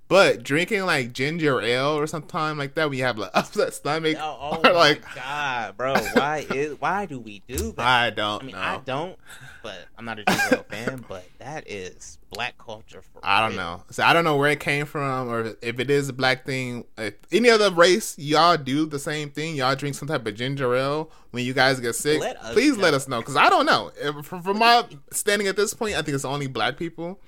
but 0.09 0.43
drinking 0.43 0.85
like 0.85 1.13
ginger 1.13 1.61
ale 1.61 1.97
or 1.97 2.07
something 2.07 2.57
like 2.57 2.73
that 2.75 2.89
when 2.89 2.97
you 2.97 3.05
have 3.05 3.17
like 3.17 3.31
upset 3.35 3.73
stomach 3.73 4.17
oh, 4.19 4.37
oh 4.41 4.57
or 4.57 4.61
my 4.63 4.71
like 4.71 5.15
god, 5.15 5.77
bro, 5.77 5.93
why 6.13 6.45
is 6.49 6.75
why 6.81 7.05
do 7.05 7.19
we 7.19 7.41
do 7.47 7.71
that? 7.73 7.79
I 7.79 8.09
don't 8.09 8.43
I 8.43 8.45
mean, 8.45 8.55
know. 8.55 8.61
I 8.61 8.81
don't, 8.83 9.17
but 9.63 9.77
I'm 9.97 10.03
not 10.05 10.19
a 10.19 10.25
ginger 10.25 10.55
ale 10.55 10.63
fan. 10.63 11.05
But 11.07 11.25
that 11.37 11.69
is 11.69 12.17
black 12.31 12.57
culture 12.57 13.01
for. 13.01 13.19
I 13.23 13.39
don't 13.41 13.51
real. 13.51 13.59
know. 13.59 13.83
So 13.91 14.03
I 14.03 14.13
don't 14.13 14.23
know 14.23 14.35
where 14.35 14.49
it 14.49 14.59
came 14.59 14.85
from, 14.85 15.29
or 15.29 15.55
if 15.61 15.79
it 15.79 15.89
is 15.89 16.09
a 16.09 16.13
black 16.13 16.45
thing. 16.45 16.85
If 16.97 17.13
any 17.31 17.49
other 17.49 17.71
race, 17.71 18.17
y'all 18.17 18.57
do 18.57 18.87
the 18.87 18.99
same 18.99 19.29
thing. 19.29 19.55
Y'all 19.55 19.75
drink 19.75 19.95
some 19.95 20.07
type 20.07 20.25
of 20.25 20.33
ginger 20.35 20.75
ale 20.75 21.11
when 21.31 21.45
you 21.45 21.53
guys 21.53 21.79
get 21.79 21.93
sick. 21.93 22.19
Let 22.19 22.41
Please 22.53 22.77
let 22.77 22.95
us 22.95 23.07
know, 23.07 23.19
because 23.19 23.35
I 23.35 23.49
don't 23.49 23.65
know. 23.65 23.91
From 24.23 24.57
my 24.57 24.85
standing 25.11 25.47
at 25.47 25.55
this 25.55 25.73
point, 25.75 25.95
I 25.95 26.01
think 26.01 26.15
it's 26.15 26.25
only 26.25 26.47
black 26.47 26.77
people. 26.77 27.19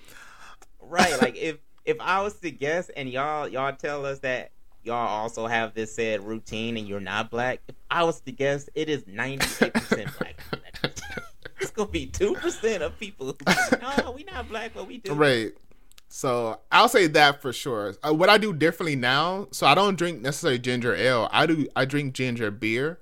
right? 0.82 1.22
Like 1.22 1.38
if 1.38 1.58
if 1.86 1.98
I 1.99 2.22
was 2.22 2.36
to 2.40 2.52
guess, 2.52 2.90
and 2.90 3.10
y'all 3.10 3.48
y'all 3.48 3.74
tell 3.74 4.06
us 4.06 4.20
that 4.20 4.52
y'all 4.84 5.08
also 5.08 5.48
have 5.48 5.74
this 5.74 5.94
said 5.94 6.24
routine, 6.24 6.78
and 6.78 6.88
you're 6.88 6.99
not 6.99 7.30
black. 7.30 7.60
If 7.68 7.76
I 7.90 8.03
was 8.03 8.22
to 8.22 8.32
guess, 8.32 8.70
it 8.76 8.90
is 8.90 9.06
98 9.08 9.74
percent 9.74 10.10
black. 10.18 10.36
it's 11.60 11.72
gonna 11.72 11.90
be 11.90 12.06
two 12.08 12.34
percent 12.36 12.84
of 12.84 12.98
people. 12.99 13.28
Who 13.28 13.53
say, 13.53 13.78
no, 13.82 14.12
we 14.12 14.24
not 14.24 14.49
black, 14.49 14.72
but 14.74 14.88
we 14.88 14.98
do. 14.98 15.14
Right. 15.14 15.52
So 16.14 16.60
I'll 16.72 16.90
say 16.90 17.08
that 17.08 17.41
for 17.41 17.53
sure. 17.53 17.95
Uh, 18.06 18.14
what 18.14 18.30
I 18.30 18.38
do 18.38 18.52
differently 18.52 18.98
now, 18.98 19.48
so 19.52 19.66
I 19.66 19.76
don't 19.76 19.98
drink 19.98 20.22
necessarily 20.22 20.60
ginger 20.60 20.94
ale. 20.94 21.30
I 21.32 21.45
do. 21.45 21.68
I 21.76 21.86
drink 21.86 22.14
ginger 22.14 22.52
beer 22.52 22.99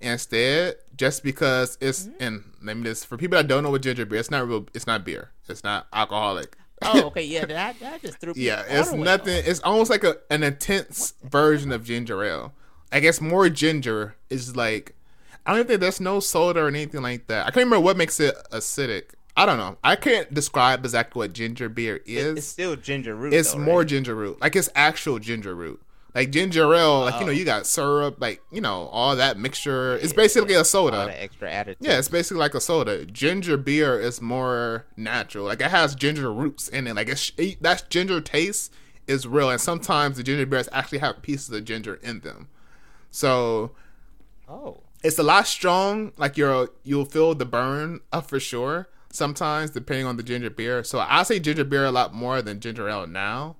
instead, 0.00 0.76
just 0.96 1.22
because 1.22 1.78
it's 1.80 2.04
Mm-hmm. 2.06 2.22
and 2.22 2.44
let 2.62 2.76
me 2.76 2.84
just 2.84 3.06
for 3.06 3.16
people 3.16 3.36
that 3.36 3.46
don't 3.46 3.62
know 3.62 3.70
what 3.70 3.82
ginger 3.82 4.04
beer. 4.04 4.20
It's 4.20 4.30
not 4.30 4.46
real. 4.46 4.66
It's 4.74 4.86
not 4.86 5.04
beer. 5.04 5.30
It's 5.48 5.64
not 5.64 5.86
alcoholic. 5.92 6.56
Oh, 6.82 7.04
okay, 7.06 7.24
yeah, 7.24 7.44
that 7.44 7.78
that 7.80 8.00
just 8.02 8.18
threw 8.18 8.32
me. 8.34 8.42
Yeah, 8.42 8.62
it's 8.68 8.92
nothing. 8.92 9.38
off. 9.38 9.46
It's 9.46 9.60
almost 9.60 9.90
like 9.90 10.04
a 10.04 10.16
an 10.30 10.42
intense 10.42 11.14
version 11.22 11.72
of 11.72 11.84
ginger 11.84 12.22
ale. 12.24 12.52
I 12.92 13.00
guess 13.00 13.20
more 13.20 13.48
ginger 13.48 14.16
is 14.28 14.56
like. 14.56 14.94
I 15.46 15.56
don't 15.56 15.66
think 15.66 15.80
there's 15.80 16.00
no 16.00 16.20
soda 16.20 16.60
or 16.60 16.68
anything 16.68 17.02
like 17.02 17.26
that. 17.28 17.42
I 17.42 17.50
can't 17.50 17.64
remember 17.64 17.80
what 17.80 17.96
makes 17.96 18.20
it 18.20 18.36
acidic. 18.52 19.04
I 19.36 19.46
don't 19.46 19.56
know. 19.56 19.78
I 19.82 19.96
can't 19.96 20.32
describe 20.34 20.84
exactly 20.84 21.18
what 21.20 21.32
ginger 21.32 21.68
beer 21.68 22.00
is. 22.04 22.38
It's 22.38 22.46
still 22.46 22.76
ginger 22.76 23.14
root. 23.14 23.32
It's 23.32 23.52
though, 23.52 23.60
more 23.60 23.78
right? 23.78 23.88
ginger 23.88 24.14
root. 24.14 24.40
Like 24.40 24.54
it's 24.54 24.68
actual 24.74 25.18
ginger 25.18 25.54
root. 25.54 25.80
Like 26.14 26.30
ginger 26.30 26.74
ale, 26.74 27.00
like 27.00 27.14
you 27.20 27.26
know, 27.26 27.32
Oh. 27.32 27.34
you 27.34 27.44
got 27.44 27.66
syrup, 27.66 28.16
like 28.20 28.42
you 28.50 28.60
know, 28.60 28.88
all 28.92 29.14
that 29.16 29.38
mixture. 29.38 29.94
It's 29.96 30.12
basically 30.12 30.54
a 30.54 30.64
soda. 30.64 31.08
extra 31.16 31.48
additives. 31.48 31.76
Yeah, 31.80 31.98
it's 31.98 32.08
basically 32.08 32.40
like 32.40 32.54
a 32.54 32.60
soda. 32.60 33.04
Ginger 33.06 33.56
beer 33.56 33.98
is 34.00 34.20
more 34.20 34.86
natural. 34.96 35.44
Like 35.44 35.60
it 35.60 35.70
has 35.70 35.94
ginger 35.94 36.32
roots 36.32 36.66
in 36.68 36.86
it. 36.88 36.96
Like 36.96 37.08
it's 37.08 37.30
it, 37.36 37.62
that 37.62 37.88
ginger 37.90 38.20
taste 38.20 38.72
is 39.06 39.26
real, 39.26 39.50
and 39.50 39.60
sometimes 39.60 40.16
the 40.16 40.22
ginger 40.24 40.46
beers 40.46 40.68
actually 40.72 40.98
have 40.98 41.22
pieces 41.22 41.50
of 41.50 41.64
ginger 41.64 41.94
in 42.02 42.20
them. 42.20 42.48
So 43.10 43.72
Oh, 44.48 44.82
it's 45.04 45.18
a 45.18 45.22
lot 45.22 45.46
strong. 45.46 46.12
Like 46.16 46.36
you're 46.36 46.70
you'll 46.82 47.04
feel 47.04 47.34
the 47.36 47.44
burn 47.46 48.00
up 48.12 48.28
for 48.28 48.40
sure. 48.40 48.88
Sometimes 49.12 49.70
depending 49.70 50.06
on 50.06 50.16
the 50.16 50.22
ginger 50.24 50.50
beer. 50.50 50.82
So 50.82 50.98
I 50.98 51.22
say 51.22 51.38
ginger 51.38 51.64
beer 51.64 51.84
a 51.84 51.92
lot 51.92 52.12
more 52.14 52.42
than 52.42 52.58
ginger 52.60 52.88
ale 52.88 53.06
now. 53.06 53.56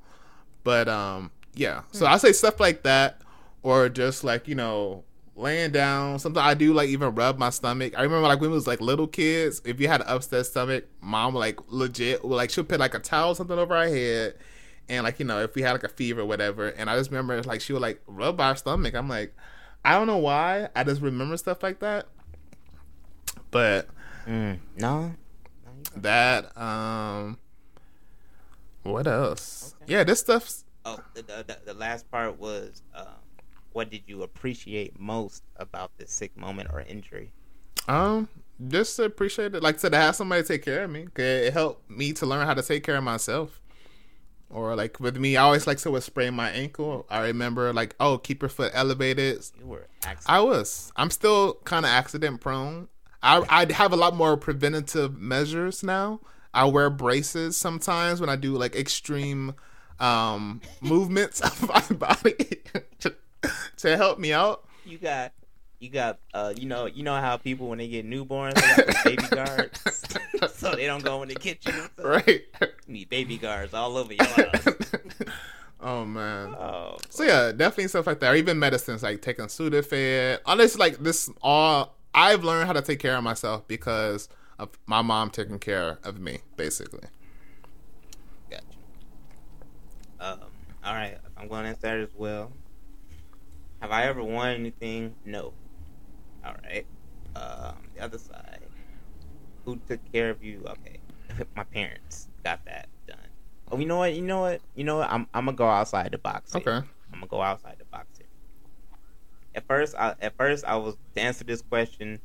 But 0.64 0.88
um 0.88 1.30
yeah. 1.54 1.82
So 1.92 2.06
I 2.06 2.16
say 2.16 2.32
stuff 2.32 2.60
like 2.60 2.82
that 2.82 3.20
or 3.62 3.88
just 3.88 4.24
like, 4.24 4.48
you 4.48 4.54
know, 4.54 5.04
laying 5.36 5.72
down. 5.72 6.18
Sometimes 6.18 6.46
I 6.46 6.54
do 6.54 6.72
like 6.72 6.88
even 6.88 7.14
rub 7.14 7.38
my 7.38 7.50
stomach. 7.50 7.94
I 7.96 8.02
remember 8.02 8.28
like 8.28 8.40
when 8.40 8.50
we 8.50 8.54
was 8.54 8.66
like 8.66 8.80
little 8.80 9.06
kids, 9.06 9.60
if 9.64 9.80
you 9.80 9.88
had 9.88 10.02
an 10.02 10.06
upset 10.08 10.46
stomach, 10.46 10.84
mom 11.00 11.34
like 11.34 11.58
legit 11.68 12.24
would 12.24 12.36
like 12.36 12.50
she'll 12.50 12.64
put 12.64 12.80
like 12.80 12.94
a 12.94 12.98
towel 12.98 13.30
or 13.30 13.34
something 13.34 13.58
over 13.58 13.76
our 13.76 13.88
head. 13.88 14.34
And 14.88 15.04
like, 15.04 15.20
you 15.20 15.24
know, 15.24 15.40
if 15.40 15.54
we 15.54 15.62
had 15.62 15.72
like 15.72 15.84
a 15.84 15.88
fever 15.88 16.22
or 16.22 16.26
whatever. 16.26 16.68
And 16.68 16.90
I 16.90 16.96
just 16.96 17.10
remember 17.10 17.40
like 17.42 17.60
she 17.60 17.72
would 17.72 17.82
like 17.82 18.00
rub 18.06 18.40
our 18.40 18.56
stomach. 18.56 18.94
I'm 18.94 19.08
like, 19.08 19.34
I 19.84 19.92
don't 19.92 20.06
know 20.06 20.18
why. 20.18 20.68
I 20.74 20.84
just 20.84 21.00
remember 21.00 21.36
stuff 21.36 21.62
like 21.62 21.80
that. 21.80 22.06
But 23.50 23.88
mm, 24.26 24.58
no. 24.76 25.14
that 25.96 26.56
um 26.56 27.38
what 28.82 29.06
else? 29.06 29.74
Okay. 29.82 29.94
Yeah, 29.94 30.04
this 30.04 30.20
stuff's 30.20 30.64
Oh, 30.84 30.98
the, 31.14 31.22
the, 31.22 31.58
the 31.66 31.74
last 31.74 32.10
part 32.10 32.38
was, 32.38 32.82
um, 32.94 33.06
what 33.72 33.90
did 33.90 34.02
you 34.06 34.22
appreciate 34.22 34.98
most 34.98 35.44
about 35.56 35.96
this 35.98 36.10
sick 36.10 36.36
moment 36.36 36.70
or 36.72 36.80
injury? 36.80 37.32
um 37.88 38.28
just 38.68 38.96
to 38.96 39.04
appreciate 39.04 39.54
it. 39.54 39.62
Like 39.62 39.76
I 39.76 39.78
said, 39.78 39.92
to 39.92 39.98
have 39.98 40.14
somebody 40.14 40.42
take 40.42 40.62
care 40.62 40.84
of 40.84 40.90
me. 40.90 41.06
It 41.16 41.52
helped 41.52 41.90
me 41.90 42.12
to 42.14 42.26
learn 42.26 42.46
how 42.46 42.54
to 42.54 42.62
take 42.62 42.84
care 42.84 42.96
of 42.96 43.04
myself. 43.04 43.60
Or 44.50 44.74
like 44.74 45.00
with 45.00 45.16
me, 45.16 45.36
I 45.36 45.44
always 45.44 45.66
like 45.66 45.78
to 45.78 45.90
would 45.90 46.02
sprain 46.02 46.34
my 46.34 46.50
ankle. 46.50 47.06
I 47.08 47.22
remember 47.22 47.72
like, 47.72 47.94
oh, 48.00 48.18
keep 48.18 48.42
your 48.42 48.48
foot 48.48 48.72
elevated. 48.74 49.46
You 49.58 49.66
were 49.66 49.86
accident. 50.04 50.24
I 50.26 50.40
was. 50.40 50.92
I'm 50.96 51.10
still 51.10 51.54
kind 51.64 51.86
of 51.86 51.90
accident 51.90 52.40
prone. 52.40 52.88
I 53.22 53.44
I 53.48 53.72
have 53.72 53.92
a 53.92 53.96
lot 53.96 54.14
more 54.14 54.36
preventative 54.36 55.18
measures 55.18 55.82
now. 55.82 56.20
I 56.52 56.64
wear 56.64 56.90
braces 56.90 57.56
sometimes 57.56 58.20
when 58.20 58.28
I 58.28 58.36
do 58.36 58.56
like 58.56 58.74
extreme 58.74 59.54
um 60.00 60.60
movements 60.80 61.40
of 61.40 61.68
my 61.68 61.80
body 61.96 62.34
to, 63.00 63.14
to 63.76 63.96
help 63.96 64.18
me 64.18 64.32
out. 64.32 64.64
you 64.84 64.98
got, 64.98 65.32
you 65.78 65.88
got, 65.90 66.18
uh, 66.34 66.52
you 66.56 66.66
know, 66.66 66.86
you 66.86 67.02
know 67.02 67.14
how 67.20 67.36
people 67.36 67.68
when 67.68 67.78
they 67.78 67.88
get 67.88 68.04
newborns, 68.08 68.54
they 68.54 68.92
got 68.92 69.04
baby 69.04 69.22
guards, 69.30 70.52
so 70.54 70.74
they 70.74 70.86
don't 70.86 71.04
go 71.04 71.22
in 71.22 71.28
the 71.28 71.34
kitchen. 71.34 71.72
Stuff. 71.72 71.90
Right. 71.98 72.42
Need 72.86 73.08
baby 73.08 73.36
guards 73.38 73.72
all 73.74 73.96
over 73.96 74.12
your 74.12 74.24
house. 74.24 74.66
oh 75.80 76.04
man. 76.04 76.54
Oh, 76.54 76.96
So 77.08 77.22
yeah, 77.24 77.52
definitely 77.52 77.88
stuff 77.88 78.06
like 78.06 78.20
that. 78.20 78.32
Or 78.32 78.36
even 78.36 78.58
medicines 78.58 79.02
like 79.02 79.22
taking 79.22 79.46
Sudafed. 79.46 80.38
All 80.46 80.56
this 80.56 80.76
like 80.78 80.98
this 80.98 81.30
all 81.42 81.94
I've 82.14 82.42
learned 82.44 82.66
how 82.66 82.72
to 82.72 82.82
take 82.82 82.98
care 82.98 83.16
of 83.16 83.22
myself 83.24 83.66
because 83.68 84.28
of 84.58 84.70
my 84.86 85.00
mom 85.02 85.30
taking 85.30 85.58
care 85.58 85.98
of 86.04 86.18
me, 86.20 86.40
basically. 86.56 87.08
Um, 90.20 90.38
all 90.84 90.94
right, 90.94 91.16
I'm 91.36 91.48
going 91.48 91.62
to 91.62 91.70
answer 91.70 91.80
that 91.82 91.98
as 91.98 92.10
well. 92.14 92.52
Have 93.80 93.90
I 93.90 94.04
ever 94.04 94.22
won 94.22 94.50
anything? 94.50 95.14
No. 95.24 95.54
All 96.44 96.54
right. 96.64 96.86
Um, 97.34 97.76
the 97.94 98.02
other 98.02 98.18
side. 98.18 98.60
Who 99.64 99.80
took 99.88 100.00
care 100.12 100.30
of 100.30 100.42
you? 100.42 100.62
Okay. 100.66 101.00
My 101.56 101.64
parents 101.64 102.28
got 102.44 102.64
that 102.66 102.88
done. 103.06 103.16
Oh, 103.70 103.78
you 103.78 103.86
know 103.86 103.98
what? 103.98 104.14
You 104.14 104.22
know 104.22 104.40
what? 104.40 104.60
You 104.74 104.84
know 104.84 104.98
what? 104.98 105.10
I'm 105.10 105.26
I'm 105.32 105.46
gonna 105.46 105.56
go 105.56 105.68
outside 105.68 106.10
the 106.12 106.18
box. 106.18 106.52
Here. 106.52 106.60
Okay. 106.60 106.86
I'm 107.12 107.20
gonna 107.20 107.26
go 107.26 107.40
outside 107.40 107.76
the 107.78 107.84
box 107.86 108.18
here. 108.18 108.26
At 109.54 109.66
first, 109.66 109.94
I, 109.96 110.14
at 110.20 110.36
first, 110.36 110.64
I 110.64 110.76
was 110.76 110.96
to 111.14 111.20
answer 111.20 111.44
this 111.44 111.62
question 111.62 112.20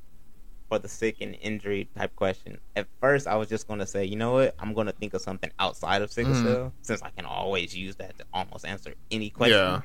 for 0.70 0.80
the 0.80 0.88
sick 0.88 1.18
and 1.22 1.36
injury 1.42 1.88
type 1.96 2.16
question. 2.16 2.60
At 2.76 2.88
first, 3.00 3.28
I 3.28 3.36
was 3.36 3.48
just 3.50 3.68
gonna 3.68 3.86
say, 3.86 4.06
you 4.06 4.16
know 4.16 4.34
what? 4.34 4.56
I'm 4.60 4.74
gonna 4.74 4.92
think 4.92 5.14
of 5.14 5.22
something 5.22 5.52
outside 5.60 6.02
of 6.02 6.12
sickle 6.12 6.34
Mhm. 6.34 6.44
cell, 6.44 6.74
since 6.82 7.02
I 7.02 7.10
can 7.12 7.26
always 7.26 7.76
use 7.76 7.96
that 7.98 8.18
to 8.18 8.26
almost 8.34 8.66
answer 8.66 8.94
any 9.12 9.30
question. 9.30 9.58
Yeah. 9.58 9.82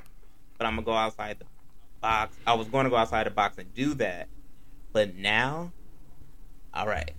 But 0.59 0.67
I'm 0.67 0.75
gonna 0.77 0.85
go 0.87 0.93
outside 0.93 1.39
the 1.39 1.47
box. 2.01 2.37
I 2.47 2.55
was 2.55 2.67
going 2.69 2.85
to 2.85 2.91
go 2.91 2.97
outside 2.97 3.27
the 3.27 3.31
box 3.31 3.59
and 3.59 3.73
do 3.75 3.93
that, 3.95 4.29
but 4.93 5.15
now, 5.17 5.71
all 6.73 6.87
right. 6.87 7.13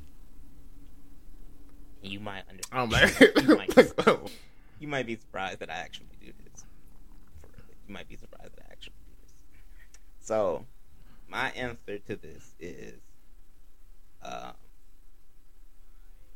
You 2.01 2.19
might 2.19 2.43
understand. 2.49 2.81
I'm 2.81 2.89
like, 2.89 3.19
you, 3.19 3.55
might, 3.55 3.93
oh. 4.07 4.25
you 4.79 4.87
might 4.87 5.05
be 5.05 5.15
surprised 5.15 5.59
that 5.59 5.69
I 5.69 5.75
actually 5.75 6.07
do 6.19 6.31
this. 6.43 6.65
You 7.87 7.93
might 7.93 8.09
be 8.09 8.15
surprised 8.15 8.55
that 8.55 8.63
I 8.67 8.71
actually 8.71 8.93
do 9.05 9.13
this. 9.21 9.33
So, 10.19 10.65
my 11.27 11.51
answer 11.51 11.99
to 11.99 12.15
this 12.15 12.55
is, 12.59 12.95
um, 14.23 14.53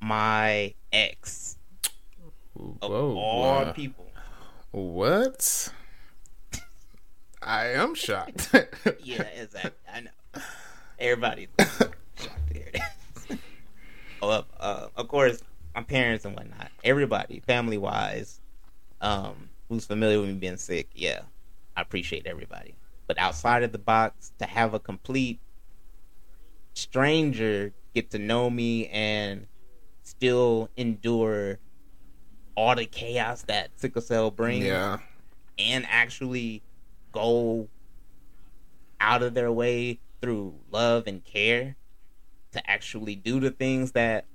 my 0.01 0.73
ex 0.91 1.57
of 2.55 2.89
Whoa, 2.89 3.15
all 3.17 3.65
wow. 3.65 3.71
people. 3.71 4.05
What? 4.71 5.71
I 7.41 7.67
am 7.67 7.95
shocked. 7.95 8.53
Yeah, 9.03 9.21
exactly. 9.21 9.71
I 9.91 10.01
know. 10.01 10.41
Everybody's 10.99 11.47
shocked 11.59 11.95
to 12.47 12.53
hear 12.53 12.69
this. 12.73 13.37
oh, 14.21 14.45
uh, 14.59 14.87
of 14.95 15.07
course, 15.07 15.41
my 15.75 15.83
parents 15.83 16.25
and 16.25 16.35
whatnot. 16.35 16.71
Everybody, 16.83 17.39
family 17.41 17.77
wise, 17.77 18.41
um, 19.01 19.49
who's 19.69 19.85
familiar 19.85 20.19
with 20.19 20.29
me 20.29 20.35
being 20.35 20.57
sick, 20.57 20.89
yeah, 20.95 21.21
I 21.77 21.81
appreciate 21.81 22.25
everybody. 22.25 22.75
But 23.07 23.19
outside 23.19 23.63
of 23.63 23.71
the 23.71 23.77
box, 23.77 24.31
to 24.39 24.45
have 24.45 24.73
a 24.73 24.79
complete 24.79 25.39
stranger 26.76 27.73
get 27.93 28.11
to 28.11 28.19
know 28.19 28.49
me 28.49 28.88
and 28.88 29.47
still 30.03 30.69
endure 30.77 31.60
all 32.56 32.76
the 32.76 32.85
chaos 32.85 33.43
that 33.43 33.72
sickle 33.76 34.02
cell 34.02 34.30
brings 34.31 34.65
yeah. 34.65 34.97
and 35.57 35.85
actually 35.89 36.61
go 37.11 37.68
out 38.99 39.23
of 39.23 39.34
their 39.34 39.52
way 39.52 39.99
through 40.22 40.53
love 40.72 41.07
and 41.07 41.23
care 41.23 41.76
to 42.52 42.69
actually 42.69 43.15
do 43.15 43.39
the 43.39 43.52
things 43.52 43.91
that 43.93 44.26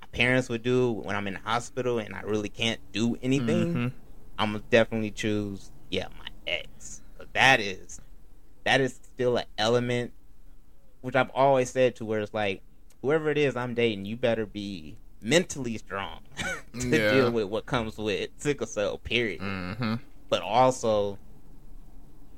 my 0.00 0.06
parents 0.12 0.48
would 0.48 0.62
do 0.62 0.92
when 0.92 1.16
I'm 1.16 1.26
in 1.26 1.34
the 1.34 1.40
hospital 1.40 1.98
and 1.98 2.14
I 2.14 2.20
really 2.20 2.48
can't 2.48 2.80
do 2.92 3.16
anything, 3.22 3.74
Mhm. 3.74 3.92
I'm 4.38 4.52
gonna 4.52 4.64
definitely 4.70 5.10
choose 5.10 5.70
yeah 5.90 6.08
my 6.18 6.28
ex. 6.46 7.02
But 7.18 7.32
that 7.34 7.60
is 7.60 8.00
that 8.64 8.80
is 8.80 8.94
still 8.94 9.36
an 9.36 9.46
element 9.58 10.12
which 11.02 11.14
I've 11.16 11.30
always 11.30 11.70
said 11.70 11.96
to 11.96 12.04
where 12.04 12.20
it's 12.20 12.34
like 12.34 12.62
whoever 13.02 13.30
it 13.30 13.38
is 13.38 13.56
I'm 13.56 13.74
dating, 13.74 14.04
you 14.06 14.16
better 14.16 14.46
be 14.46 14.96
mentally 15.20 15.78
strong 15.78 16.20
to 16.80 16.98
Yeah. 16.98 17.10
deal 17.10 17.30
with 17.30 17.46
what 17.48 17.66
comes 17.66 17.96
with 17.98 18.30
sickle 18.38 18.66
cell. 18.66 18.98
Period 18.98 19.40
Mhm. 19.40 20.00
but 20.28 20.42
also 20.42 21.18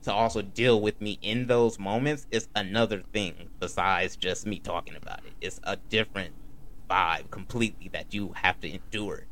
to 0.02 0.12
also 0.12 0.42
deal 0.42 0.80
with 0.80 1.00
me 1.00 1.18
in 1.22 1.46
those 1.48 1.78
moments 1.78 2.26
is 2.30 2.48
another 2.54 3.02
thing 3.12 3.50
besides 3.60 4.16
just 4.16 4.46
me 4.46 4.58
talking 4.58 4.94
about 4.94 5.18
it. 5.26 5.32
It's 5.40 5.58
a 5.64 5.76
different 5.90 6.34
vibe 6.88 7.30
completely 7.30 7.88
that 7.92 8.14
you 8.14 8.32
have 8.36 8.60
to 8.60 8.68
endure. 8.70 9.26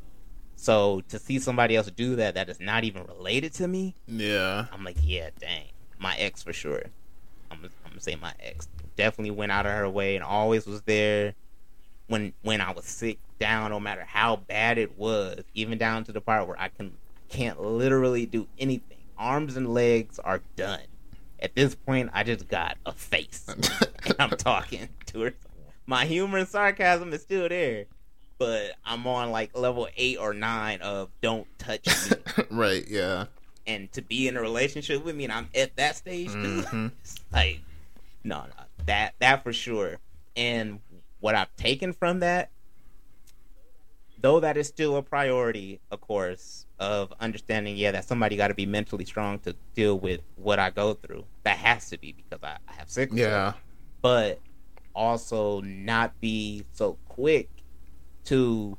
So 0.55 1.01
to 1.07 1.19
see 1.19 1.39
somebody 1.39 1.75
else 1.75 1.89
do 1.91 2.15
that 2.17 2.33
that 2.35 2.49
is 2.49 2.59
not 2.59 2.83
even 2.83 3.03
related 3.05 3.53
to 3.55 3.67
me, 3.67 3.95
Yeah. 4.07 4.65
I'm 4.71 4.83
like, 4.83 4.97
yeah, 5.03 5.29
dang, 5.39 5.65
my 5.99 6.15
ex 6.17 6.43
for 6.43 6.53
sure. 6.53 6.83
I'm, 7.49 7.63
I'm 7.63 7.91
gonna 7.91 8.01
say 8.01 8.15
my 8.15 8.33
ex 8.39 8.67
definitely 8.97 9.31
went 9.31 9.51
out 9.53 9.65
of 9.65 9.71
her 9.71 9.89
way 9.89 10.15
and 10.15 10.23
always 10.23 10.65
was 10.65 10.81
there 10.81 11.33
when 12.07 12.33
when 12.41 12.59
I 12.61 12.71
was 12.71 12.83
sick 12.85 13.19
down, 13.39 13.69
no 13.71 13.79
matter 13.79 14.03
how 14.03 14.35
bad 14.37 14.77
it 14.77 14.97
was, 14.97 15.43
even 15.53 15.77
down 15.77 16.03
to 16.05 16.11
the 16.11 16.19
part 16.21 16.47
where 16.47 16.59
I 16.59 16.67
can 16.69 16.91
can't 17.29 17.61
literally 17.61 18.25
do 18.25 18.47
anything. 18.59 18.97
Arms 19.17 19.55
and 19.57 19.73
legs 19.73 20.19
are 20.19 20.41
done. 20.55 20.81
At 21.39 21.53
this 21.55 21.75
point, 21.75 22.09
I 22.13 22.23
just 22.23 22.47
got 22.47 22.77
a 22.85 22.91
face, 22.91 23.45
and 23.47 24.15
I'm 24.19 24.31
talking 24.31 24.89
to 25.07 25.21
her. 25.21 25.33
My 25.85 26.05
humor 26.05 26.39
and 26.39 26.47
sarcasm 26.47 27.13
is 27.13 27.21
still 27.21 27.47
there, 27.47 27.85
but 28.39 28.71
I'm 28.85 29.05
on 29.05 29.31
like 29.31 29.55
level 29.55 29.87
eight 29.97 30.17
or 30.17 30.33
nine 30.33 30.81
of 30.81 31.09
don't 31.21 31.47
touch 31.59 31.85
me 32.09 32.17
right. 32.49 32.85
Yeah. 32.87 33.25
and 33.67 33.91
to 33.93 34.01
be 34.01 34.27
in 34.27 34.35
a 34.37 34.41
relationship 34.41 35.03
with 35.03 35.15
me 35.15 35.25
and 35.25 35.33
I'm 35.33 35.49
at 35.55 35.75
that 35.75 35.95
stage 35.97 36.31
too, 36.31 36.63
Mhm. 36.63 36.91
it's 37.01 37.15
like 37.31 37.59
no, 38.23 38.41
no, 38.41 38.56
that 38.87 39.13
that 39.19 39.43
for 39.43 39.53
sure. 39.53 39.97
And 40.35 40.79
what 41.19 41.35
I've 41.35 41.55
taken 41.55 41.93
from 41.93 42.19
that, 42.19 42.49
though 44.19 44.39
that 44.39 44.57
is 44.57 44.67
still 44.67 44.97
a 44.97 45.01
priority, 45.03 45.79
of 45.91 46.01
course, 46.01 46.65
of 46.79 47.13
understanding, 47.19 47.75
yeah, 47.77 47.91
that 47.91 48.05
somebody 48.05 48.35
got 48.35 48.49
to 48.49 48.53
be 48.53 48.65
mentally 48.65 49.05
strong 49.05 49.39
to 49.39 49.55
deal 49.75 49.97
with 49.99 50.21
what 50.35 50.59
I 50.59 50.69
go 50.69 50.93
through. 50.93 51.25
That 51.43 51.57
has 51.57 51.89
to 51.91 51.97
be 51.97 52.11
because 52.13 52.43
I, 52.43 52.57
I 52.67 52.73
have 52.73 52.89
sickle 52.89 53.17
cell 53.17 53.29
Yeah. 53.29 53.53
but 54.01 54.39
also 54.93 55.61
not 55.61 56.19
be 56.19 56.65
so 56.71 56.97
quick 57.07 57.49
to 58.25 58.77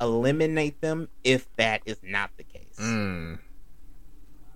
eliminate 0.00 0.80
them 0.80 1.08
if 1.24 1.48
that 1.56 1.82
is 1.86 1.98
not 2.02 2.30
the 2.36 2.44
case. 2.44 2.76
Mm. 2.80 3.38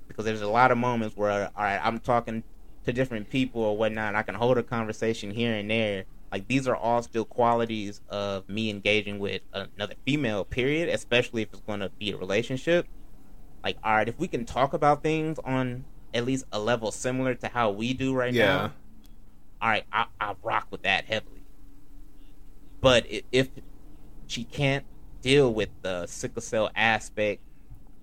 Because 0.08 0.24
there's 0.24 0.42
a 0.42 0.48
lot 0.48 0.70
of 0.70 0.78
moments 0.78 1.16
where, 1.16 1.30
all 1.32 1.50
right, 1.56 1.80
I'm 1.82 1.98
talking 1.98 2.42
to 2.84 2.92
different 2.92 3.28
people 3.30 3.62
or 3.62 3.76
whatnot, 3.76 4.14
I 4.14 4.22
can 4.22 4.34
hold 4.34 4.58
a 4.58 4.62
conversation 4.62 5.30
here 5.30 5.54
and 5.54 5.70
there. 5.70 6.04
Like 6.32 6.46
these 6.48 6.68
are 6.68 6.76
all 6.76 7.02
still 7.02 7.24
qualities 7.24 8.00
of 8.08 8.48
me 8.48 8.70
engaging 8.70 9.18
with 9.18 9.42
another 9.52 9.94
female. 10.06 10.44
Period. 10.44 10.88
Especially 10.88 11.42
if 11.42 11.48
it's 11.52 11.62
going 11.62 11.80
to 11.80 11.90
be 11.98 12.12
a 12.12 12.16
relationship. 12.16 12.86
Like, 13.64 13.76
all 13.84 13.94
right, 13.94 14.08
if 14.08 14.18
we 14.18 14.28
can 14.28 14.44
talk 14.44 14.72
about 14.72 15.02
things 15.02 15.38
on 15.44 15.84
at 16.14 16.24
least 16.24 16.44
a 16.52 16.58
level 16.58 16.90
similar 16.90 17.34
to 17.34 17.48
how 17.48 17.70
we 17.70 17.92
do 17.92 18.14
right 18.14 18.32
Yeah. 18.32 18.46
now, 18.46 18.72
all 19.60 19.68
right, 19.68 19.84
I, 19.92 20.06
I 20.20 20.34
rock 20.42 20.68
with 20.70 20.82
that 20.82 21.04
heavily. 21.04 21.42
But 22.80 23.06
if 23.30 23.50
she 24.26 24.44
can't 24.44 24.86
deal 25.20 25.52
with 25.52 25.68
the 25.82 26.06
sickle 26.06 26.40
cell 26.40 26.70
aspect 26.74 27.42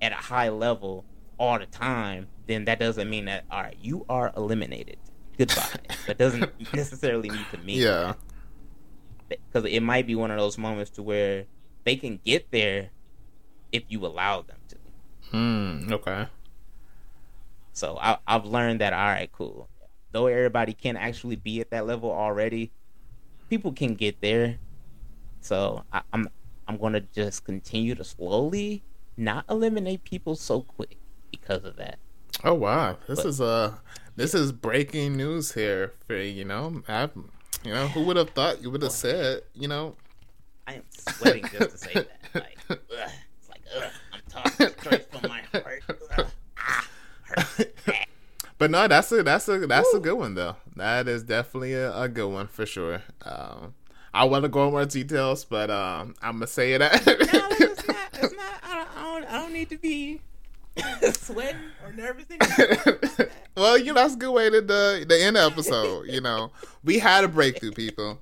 at 0.02 0.12
a 0.12 0.16
high 0.16 0.50
level 0.50 1.04
all 1.38 1.60
the 1.60 1.66
time, 1.66 2.28
then 2.48 2.66
that 2.66 2.80
doesn't 2.80 3.10
mean 3.10 3.26
that 3.26 3.46
all 3.52 3.62
right, 3.62 3.78
you 3.82 4.06
are 4.10 4.32
eliminated. 4.36 4.98
Goodbye. 5.38 5.70
that 6.08 6.18
doesn't 6.18 6.52
necessarily 6.74 7.30
need 7.30 7.46
to 7.52 7.58
mean 7.60 7.80
Yeah. 7.82 8.14
because 9.30 9.66
it 9.66 9.82
might 9.82 10.08
be 10.08 10.16
one 10.16 10.32
of 10.32 10.38
those 10.38 10.58
moments 10.58 10.90
to 10.92 11.04
where 11.04 11.46
they 11.84 11.96
can 11.96 12.20
get 12.26 12.50
there 12.52 12.90
if 13.72 13.84
you 13.90 14.06
allow 14.06 14.42
them 14.42 14.58
to. 14.70 14.78
Hmm. 15.32 15.94
Okay. 15.94 16.28
So 17.74 17.98
I, 18.02 18.18
I've 18.28 18.46
learned 18.46 18.82
that 18.82 18.94
all 18.94 19.06
right, 19.08 19.32
cool. 19.32 19.70
Though 20.12 20.28
everybody 20.28 20.74
can 20.74 20.98
actually 20.98 21.36
be 21.36 21.60
at 21.62 21.70
that 21.70 21.86
level 21.86 22.12
already, 22.12 22.72
people 23.50 23.72
can 23.74 23.94
get 23.94 24.20
there. 24.22 24.58
So 25.42 25.84
I, 25.94 26.02
I'm 26.12 26.28
I'm 26.68 26.78
gonna 26.78 27.02
just 27.02 27.44
continue 27.46 27.94
to 27.96 28.04
slowly 28.04 28.84
not 29.16 29.46
eliminate 29.50 30.04
people 30.04 30.36
so 30.36 30.62
quick 30.62 30.98
because 31.48 31.64
of 31.64 31.76
that. 31.78 32.00
Oh 32.44 32.54
wow. 32.54 32.98
This 33.08 33.20
But- 33.22 33.26
is 33.30 33.42
uh 33.42 33.74
this 34.16 34.34
is 34.34 34.52
breaking 34.52 35.16
news 35.16 35.54
here 35.54 35.94
for 36.06 36.18
you 36.18 36.46
know. 36.46 36.82
I, 36.88 37.10
you 37.64 37.74
know, 37.74 37.88
who 37.88 38.04
would 38.06 38.18
have 38.18 38.32
thought 38.32 38.62
you 38.62 38.72
would 38.72 38.82
have 38.82 38.92
said, 38.92 39.42
you 39.54 39.68
know, 39.68 39.96
I 40.68 40.76
am 40.76 40.84
sweating 40.90 41.44
just 41.52 41.72
to 41.72 41.78
say 41.78 41.94
that. 41.94 42.08
Like, 42.34 42.58
ugh, 42.70 42.80
it's 43.40 43.50
like 43.50 43.62
ugh, 43.76 43.92
I'm 44.14 44.22
talking 44.30 44.68
straight 44.80 45.12
from 45.12 45.30
my 45.30 45.42
heart. 45.52 45.84
Ugh, 46.18 46.28
ah. 46.58 46.88
But 48.60 48.72
no, 48.72 48.88
that's 48.88 49.12
a 49.12 49.22
that's 49.22 49.48
a 49.50 49.68
that's 49.68 49.94
a 49.94 50.00
good 50.00 50.18
one 50.18 50.34
though. 50.34 50.56
That 50.76 51.08
is 51.08 51.22
definitely 51.22 51.74
a, 51.76 51.96
a 51.96 52.10
good 52.10 52.28
one 52.28 52.48
for 52.48 52.66
sure. 52.66 53.04
Um, 53.24 53.76
I 54.16 54.24
want 54.24 54.44
to 54.46 54.50
go 54.50 54.66
in 54.66 54.72
more 54.72 54.86
details, 54.86 55.46
but 55.46 55.70
um, 55.70 56.16
I'm 56.24 56.34
gonna 56.38 56.48
say 56.48 56.74
it. 56.74 56.80
No, 56.80 56.90
it's 56.92 57.88
not. 57.88 58.10
It's 58.14 58.34
not. 58.36 58.64
I 58.64 58.74
don't, 58.74 58.98
I 58.98 59.04
don't, 59.04 59.26
I 59.26 59.40
don't 59.42 59.54
need 59.54 59.70
to 59.70 59.78
be 59.78 60.22
sweating 61.14 61.62
or 61.84 61.92
nervous 61.94 62.26
well, 63.56 63.78
you 63.78 63.94
know 63.94 63.94
that's 63.96 64.14
a 64.14 64.18
good 64.18 64.32
way 64.32 64.50
to 64.50 64.62
the 64.62 65.06
the 65.08 65.22
end 65.22 65.38
episode. 65.38 66.08
You 66.08 66.22
know, 66.22 66.52
we 66.84 67.00
had 67.00 67.24
a 67.24 67.28
breakthrough, 67.28 67.72
people. 67.72 68.20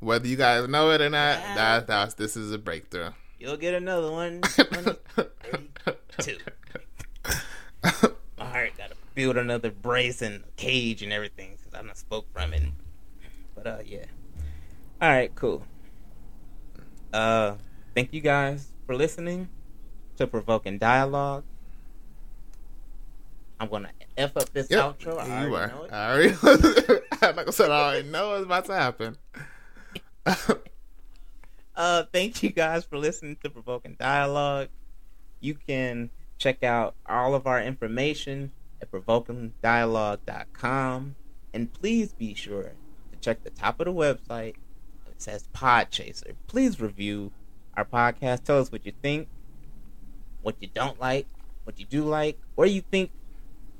Whether 0.00 0.26
you 0.26 0.36
guys 0.36 0.68
know 0.68 0.90
it 0.90 1.00
or 1.00 1.10
not, 1.10 1.38
that 1.54 1.86
that's 1.86 2.14
this 2.14 2.36
is 2.36 2.52
a 2.52 2.58
breakthrough. 2.58 3.10
You'll 3.38 3.56
get 3.56 3.74
another 3.74 4.10
one. 4.10 4.40
2032. 4.42 6.38
My 8.38 8.44
heart 8.44 8.72
got 8.76 8.90
to 8.90 8.96
build 9.14 9.36
another 9.36 9.70
brace 9.70 10.22
and 10.22 10.44
cage 10.56 11.02
and 11.02 11.12
everything 11.12 11.56
since 11.62 11.74
I 11.74 11.82
not 11.82 11.96
spoke 11.96 12.26
from 12.32 12.52
it. 12.52 12.62
But 13.54 13.66
uh, 13.66 13.78
yeah. 13.84 14.04
All 15.00 15.08
right, 15.10 15.34
cool. 15.34 15.64
Uh, 17.12 17.56
thank 17.94 18.12
you 18.12 18.20
guys 18.20 18.68
for 18.86 18.96
listening 18.96 19.48
to 20.16 20.26
Provoking 20.26 20.78
Dialogue. 20.78 21.44
I'm 23.60 23.68
gonna 23.68 23.90
f 24.16 24.36
up 24.36 24.50
this 24.52 24.68
Yep, 24.70 24.98
outro. 24.98 25.18
I 25.18 25.46
you 25.46 25.54
are. 25.54 25.68
know 25.68 25.84
it. 25.84 25.92
I 25.92 26.12
already, 26.12 26.34
like 27.36 27.48
I 27.48 27.50
said, 27.50 27.70
I 27.70 27.80
already 27.92 28.08
know 28.08 28.34
it's 28.34 28.44
about 28.44 28.64
to 28.66 28.74
happen. 28.74 29.16
Uh, 31.76 32.04
thank 32.12 32.40
you 32.42 32.50
guys 32.50 32.84
for 32.84 32.96
listening 32.98 33.36
to 33.42 33.50
Provoking 33.50 33.96
Dialogue. 33.98 34.68
You 35.40 35.54
can 35.54 36.08
check 36.38 36.62
out 36.62 36.94
all 37.04 37.34
of 37.34 37.48
our 37.48 37.60
information 37.60 38.52
at 38.80 38.92
provokingdialogue.com. 38.92 41.16
And 41.52 41.72
please 41.72 42.12
be 42.12 42.32
sure 42.34 42.74
to 43.12 43.18
check 43.20 43.42
the 43.42 43.50
top 43.50 43.80
of 43.80 43.86
the 43.86 43.92
website. 43.92 44.54
It 45.08 45.20
says 45.20 45.48
Podchaser. 45.52 46.34
Please 46.46 46.80
review 46.80 47.32
our 47.76 47.84
podcast. 47.84 48.44
Tell 48.44 48.60
us 48.60 48.70
what 48.70 48.86
you 48.86 48.92
think, 49.02 49.26
what 50.42 50.54
you 50.60 50.68
don't 50.72 51.00
like, 51.00 51.26
what 51.64 51.80
you 51.80 51.86
do 51.86 52.04
like, 52.04 52.38
where 52.54 52.68
you 52.68 52.82
think 52.82 53.10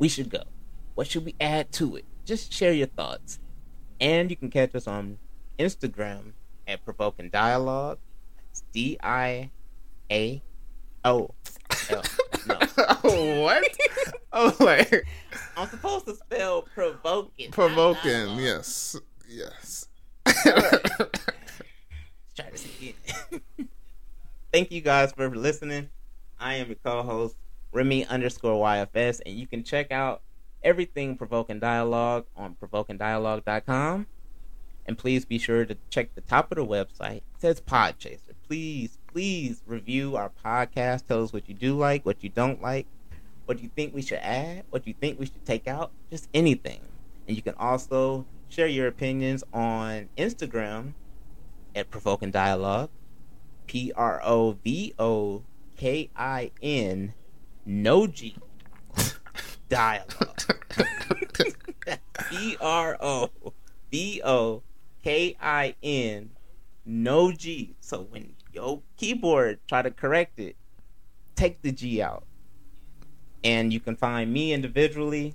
we 0.05 0.09
should 0.11 0.29
go. 0.29 0.43
What 0.97 1.07
should 1.07 1.25
we 1.25 1.35
add 1.41 1.73
to 1.73 1.97
it? 1.97 2.05
Just 2.27 2.53
share 2.53 2.75
your 2.75 2.89
thoughts. 2.89 3.39
And 3.99 4.29
you 4.29 4.37
can 4.37 4.51
catch 4.51 4.75
us 4.75 4.87
on 4.87 5.17
Instagram 5.59 6.33
at 6.69 6.85
Provoking 6.85 7.31
Dialogue. 7.31 7.97
It's 8.51 8.63
D 8.71 8.99
I 9.03 9.51
A 10.13 10.43
O 11.07 11.31
L. 11.89 12.03
No. 12.47 12.55
what? 13.41 13.65
Oh, 14.35 14.55
like 14.61 15.07
I'm 15.57 15.69
supposed 15.69 16.05
to 16.05 16.17
spell 16.17 16.69
provoking. 16.75 17.51
provoking. 17.51 18.37
Yes, 18.37 18.97
yes. 19.27 19.89
Try 20.27 20.35
this 22.53 22.67
again. 22.79 22.93
Thank 24.53 24.71
you 24.71 24.83
guys 24.83 25.13
for 25.13 25.35
listening. 25.35 25.89
I 26.39 26.57
am 26.57 26.67
your 26.67 26.77
co-host 26.85 27.37
Remy 27.75 28.07
underscore 28.07 28.65
YFS, 28.65 29.21
and 29.27 29.35
you 29.35 29.49
can 29.49 29.65
check 29.65 29.91
out 29.91 30.23
everything 30.63 31.17
Provoking 31.17 31.59
Dialogue 31.59 32.27
on 32.37 32.55
provokingdialogue.com. 32.55 34.07
And 34.87 34.97
please 34.99 35.25
be 35.25 35.39
sure 35.39 35.65
to 35.65 35.77
check 35.91 36.15
the 36.15 36.21
top 36.21 36.53
of 36.53 36.57
the 36.57 36.65
website. 36.65 37.17
It 37.17 37.23
says 37.39 37.61
Podchaser. 37.61 38.35
Please, 38.47 38.99
please 39.13 39.63
review 39.67 40.15
our 40.15 40.31
podcast. 40.45 41.07
Tell 41.07 41.25
us 41.25 41.33
what 41.33 41.49
you 41.49 41.55
do 41.55 41.77
like, 41.77 42.07
what 42.07 42.23
you 42.23 42.29
don't 42.29 42.63
like, 42.63 42.87
what 43.47 43.61
you 43.61 43.71
think 43.75 43.93
we 43.93 44.03
should 44.03 44.19
add, 44.19 44.65
what 44.71 44.87
you 44.87 44.95
think 45.01 45.19
we 45.19 45.27
should 45.27 45.45
take 45.45 45.67
out, 45.67 45.91
just 46.11 46.29
anything. 46.33 46.81
And 47.27 47.37
you 47.37 47.43
can 47.43 47.55
also 47.59 48.25
share 48.49 48.69
your 48.69 48.87
opinions 48.87 49.43
on 49.53 50.11
Instagram 50.17 50.93
at 51.75 51.91
Provoking 51.91 52.31
Dialogue. 52.31 52.91
P 53.67 53.91
R 53.97 54.21
O 54.23 54.59
V 54.63 54.95
O 54.99 55.43
K 55.77 56.11
I 56.15 56.51
N 56.63 57.15
no 57.67 58.07
G 58.07 58.37
dialogue. 59.69 60.41
P 62.31 62.57
R 62.61 62.97
O 63.01 63.31
V 63.91 64.23
O 64.25 64.63
K 65.03 65.37
I 65.41 65.75
N 65.83 66.31
no 66.85 67.33
G. 67.33 67.75
So 67.81 68.07
when 68.11 68.35
your 68.53 68.83
keyboard 68.97 69.59
try 69.69 69.83
to 69.83 69.91
correct 69.91 70.39
it, 70.39 70.57
take 71.35 71.63
the 71.63 71.73
G 71.73 72.03
out. 72.03 72.25
And 73.43 73.73
you 73.73 73.81
can 73.81 73.97
find 73.97 74.33
me 74.33 74.53
individually 74.53 75.35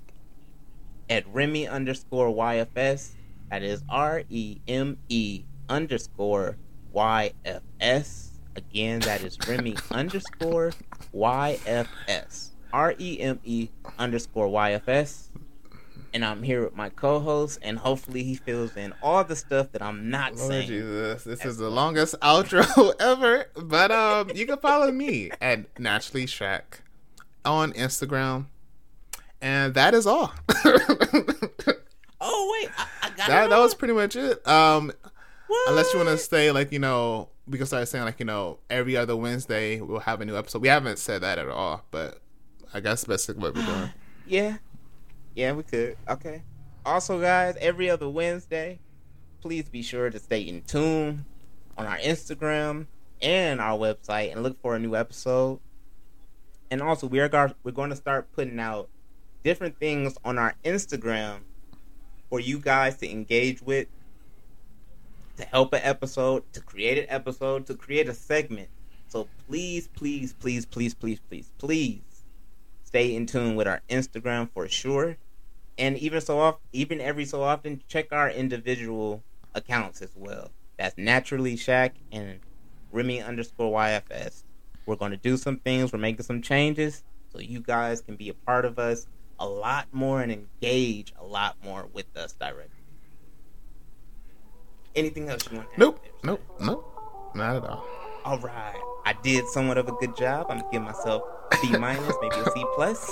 at 1.08 1.24
Remy 1.32 1.68
underscore 1.68 2.34
YFS. 2.34 3.12
That 3.50 3.62
is 3.62 3.82
R 3.88 4.22
E 4.28 4.60
M 4.66 4.98
E 5.08 5.44
underscore 5.68 6.56
YFS. 6.94 8.29
Again, 8.60 9.00
that 9.00 9.22
is 9.22 9.38
Remy 9.48 9.76
underscore 9.90 10.72
YFS. 11.14 12.50
R 12.72 12.94
E 12.98 13.18
M 13.20 13.40
E 13.44 13.68
underscore 13.98 14.48
YFS. 14.48 15.28
And 16.12 16.24
I'm 16.24 16.42
here 16.42 16.64
with 16.64 16.74
my 16.76 16.88
co 16.88 17.20
host, 17.20 17.58
and 17.62 17.78
hopefully 17.78 18.22
he 18.24 18.34
fills 18.34 18.76
in 18.76 18.92
all 19.02 19.22
the 19.24 19.36
stuff 19.36 19.72
that 19.72 19.80
I'm 19.80 20.10
not 20.10 20.34
Lord 20.36 20.48
saying. 20.50 20.66
Jesus, 20.68 21.24
this 21.24 21.44
is 21.44 21.56
the 21.56 21.70
longest 21.70 22.14
outro 22.22 22.92
ever. 23.00 23.46
But 23.56 23.90
um, 23.90 24.30
you 24.34 24.44
can 24.46 24.58
follow 24.58 24.90
me 24.92 25.30
at 25.40 25.78
Naturally 25.78 26.26
Shaq 26.26 26.80
on 27.44 27.72
Instagram, 27.72 28.46
and 29.40 29.72
that 29.74 29.94
is 29.94 30.06
all. 30.06 30.32
Oh, 32.22 32.58
wait, 32.60 32.70
I, 32.76 32.86
I 33.02 33.08
got 33.16 33.28
that 33.28 33.48
that 33.48 33.58
was 33.58 33.74
pretty 33.74 33.94
much 33.94 34.14
it. 34.14 34.46
Um, 34.46 34.92
What? 35.46 35.70
unless 35.70 35.90
you 35.94 36.00
want 36.00 36.10
to 36.10 36.18
say 36.18 36.52
like 36.52 36.70
you 36.70 36.78
know, 36.78 37.30
we 37.50 37.58
can 37.58 37.66
start 37.66 37.88
saying 37.88 38.04
like 38.04 38.20
you 38.20 38.26
know, 38.26 38.58
every 38.70 38.96
other 38.96 39.16
Wednesday 39.16 39.80
we'll 39.80 40.00
have 40.00 40.20
a 40.20 40.24
new 40.24 40.36
episode. 40.36 40.62
We 40.62 40.68
haven't 40.68 40.98
said 40.98 41.22
that 41.22 41.38
at 41.38 41.48
all, 41.48 41.84
but 41.90 42.20
I 42.72 42.80
guess 42.80 43.04
that's 43.04 43.28
what 43.28 43.54
we're 43.54 43.62
doing. 43.64 43.90
Yeah. 44.26 44.58
Yeah, 45.34 45.52
we 45.52 45.64
could. 45.64 45.96
Okay. 46.08 46.44
Also, 46.86 47.20
guys, 47.20 47.56
every 47.60 47.90
other 47.90 48.08
Wednesday, 48.08 48.78
please 49.40 49.68
be 49.68 49.82
sure 49.82 50.08
to 50.08 50.20
stay 50.20 50.42
in 50.42 50.62
tune 50.62 51.24
on 51.76 51.86
our 51.86 51.98
Instagram 51.98 52.86
and 53.20 53.60
our 53.60 53.76
website 53.76 54.30
and 54.30 54.44
look 54.44 54.60
for 54.60 54.76
a 54.76 54.78
new 54.78 54.94
episode. 54.94 55.58
And 56.70 56.80
also, 56.80 57.08
we 57.08 57.18
are 57.18 57.28
gar- 57.28 57.54
we're 57.64 57.72
going 57.72 57.90
to 57.90 57.96
start 57.96 58.30
putting 58.32 58.60
out 58.60 58.88
different 59.42 59.78
things 59.78 60.16
on 60.24 60.38
our 60.38 60.54
Instagram 60.64 61.38
for 62.28 62.38
you 62.38 62.60
guys 62.60 62.96
to 62.98 63.10
engage 63.10 63.62
with, 63.62 63.88
to 65.40 65.46
help 65.46 65.72
an 65.72 65.80
episode, 65.82 66.52
to 66.52 66.60
create 66.60 66.98
an 66.98 67.06
episode, 67.08 67.66
to 67.66 67.74
create 67.74 68.08
a 68.08 68.14
segment. 68.14 68.68
So 69.08 69.28
please, 69.48 69.88
please, 69.88 70.32
please, 70.32 70.66
please, 70.66 70.94
please, 70.94 71.20
please, 71.20 71.50
please 71.58 72.24
stay 72.84 73.14
in 73.14 73.26
tune 73.26 73.56
with 73.56 73.66
our 73.66 73.82
Instagram 73.88 74.50
for 74.52 74.68
sure. 74.68 75.16
And 75.78 75.96
even 75.98 76.20
so 76.20 76.38
off 76.38 76.58
even 76.72 77.00
every 77.00 77.24
so 77.24 77.42
often, 77.42 77.82
check 77.88 78.12
our 78.12 78.30
individual 78.30 79.22
accounts 79.54 80.02
as 80.02 80.10
well. 80.14 80.50
That's 80.76 80.96
naturally 80.98 81.56
Shaq 81.56 81.92
and 82.12 82.40
Remy 82.92 83.22
underscore 83.22 83.72
YFS. 83.72 84.44
We're 84.86 84.96
gonna 84.96 85.16
do 85.16 85.36
some 85.36 85.58
things, 85.58 85.92
we're 85.92 85.98
making 85.98 86.24
some 86.24 86.42
changes, 86.42 87.04
so 87.32 87.38
you 87.40 87.60
guys 87.60 88.00
can 88.00 88.16
be 88.16 88.28
a 88.28 88.34
part 88.34 88.64
of 88.64 88.78
us 88.78 89.06
a 89.38 89.46
lot 89.46 89.86
more 89.92 90.20
and 90.20 90.30
engage 90.30 91.14
a 91.18 91.24
lot 91.24 91.56
more 91.64 91.88
with 91.92 92.14
us 92.16 92.34
directly. 92.34 92.79
Anything 94.96 95.28
else 95.28 95.48
you 95.50 95.58
want 95.58 95.70
to 95.72 95.78
Nope, 95.78 96.00
nope, 96.24 96.40
nope, 96.60 96.84
not 97.34 97.56
at 97.56 97.64
all. 97.64 97.84
all 98.24 98.38
right. 98.38 98.80
I 99.04 99.14
did 99.22 99.46
somewhat 99.48 99.78
of 99.78 99.88
a 99.88 99.92
good 99.92 100.16
job. 100.16 100.46
I'm 100.50 100.58
gonna 100.58 100.70
give 100.72 100.82
myself 100.82 101.22
B 101.62 101.76
minus, 101.78 102.14
maybe 102.20 102.36
a 102.36 102.50
C 102.50 102.64
plus. 102.74 103.10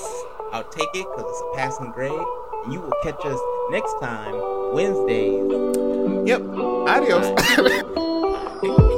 I'll 0.52 0.68
take 0.68 0.88
it 0.94 1.06
because 1.10 1.24
it's 1.30 1.40
a 1.40 1.56
passing 1.56 1.90
grade. 1.92 2.12
And 2.64 2.72
you 2.72 2.80
will 2.80 2.92
catch 3.02 3.24
us 3.24 3.38
next 3.70 3.94
time, 4.00 4.34
Wednesdays. 4.74 6.28
Yep. 6.28 6.42
Adios. 6.88 8.92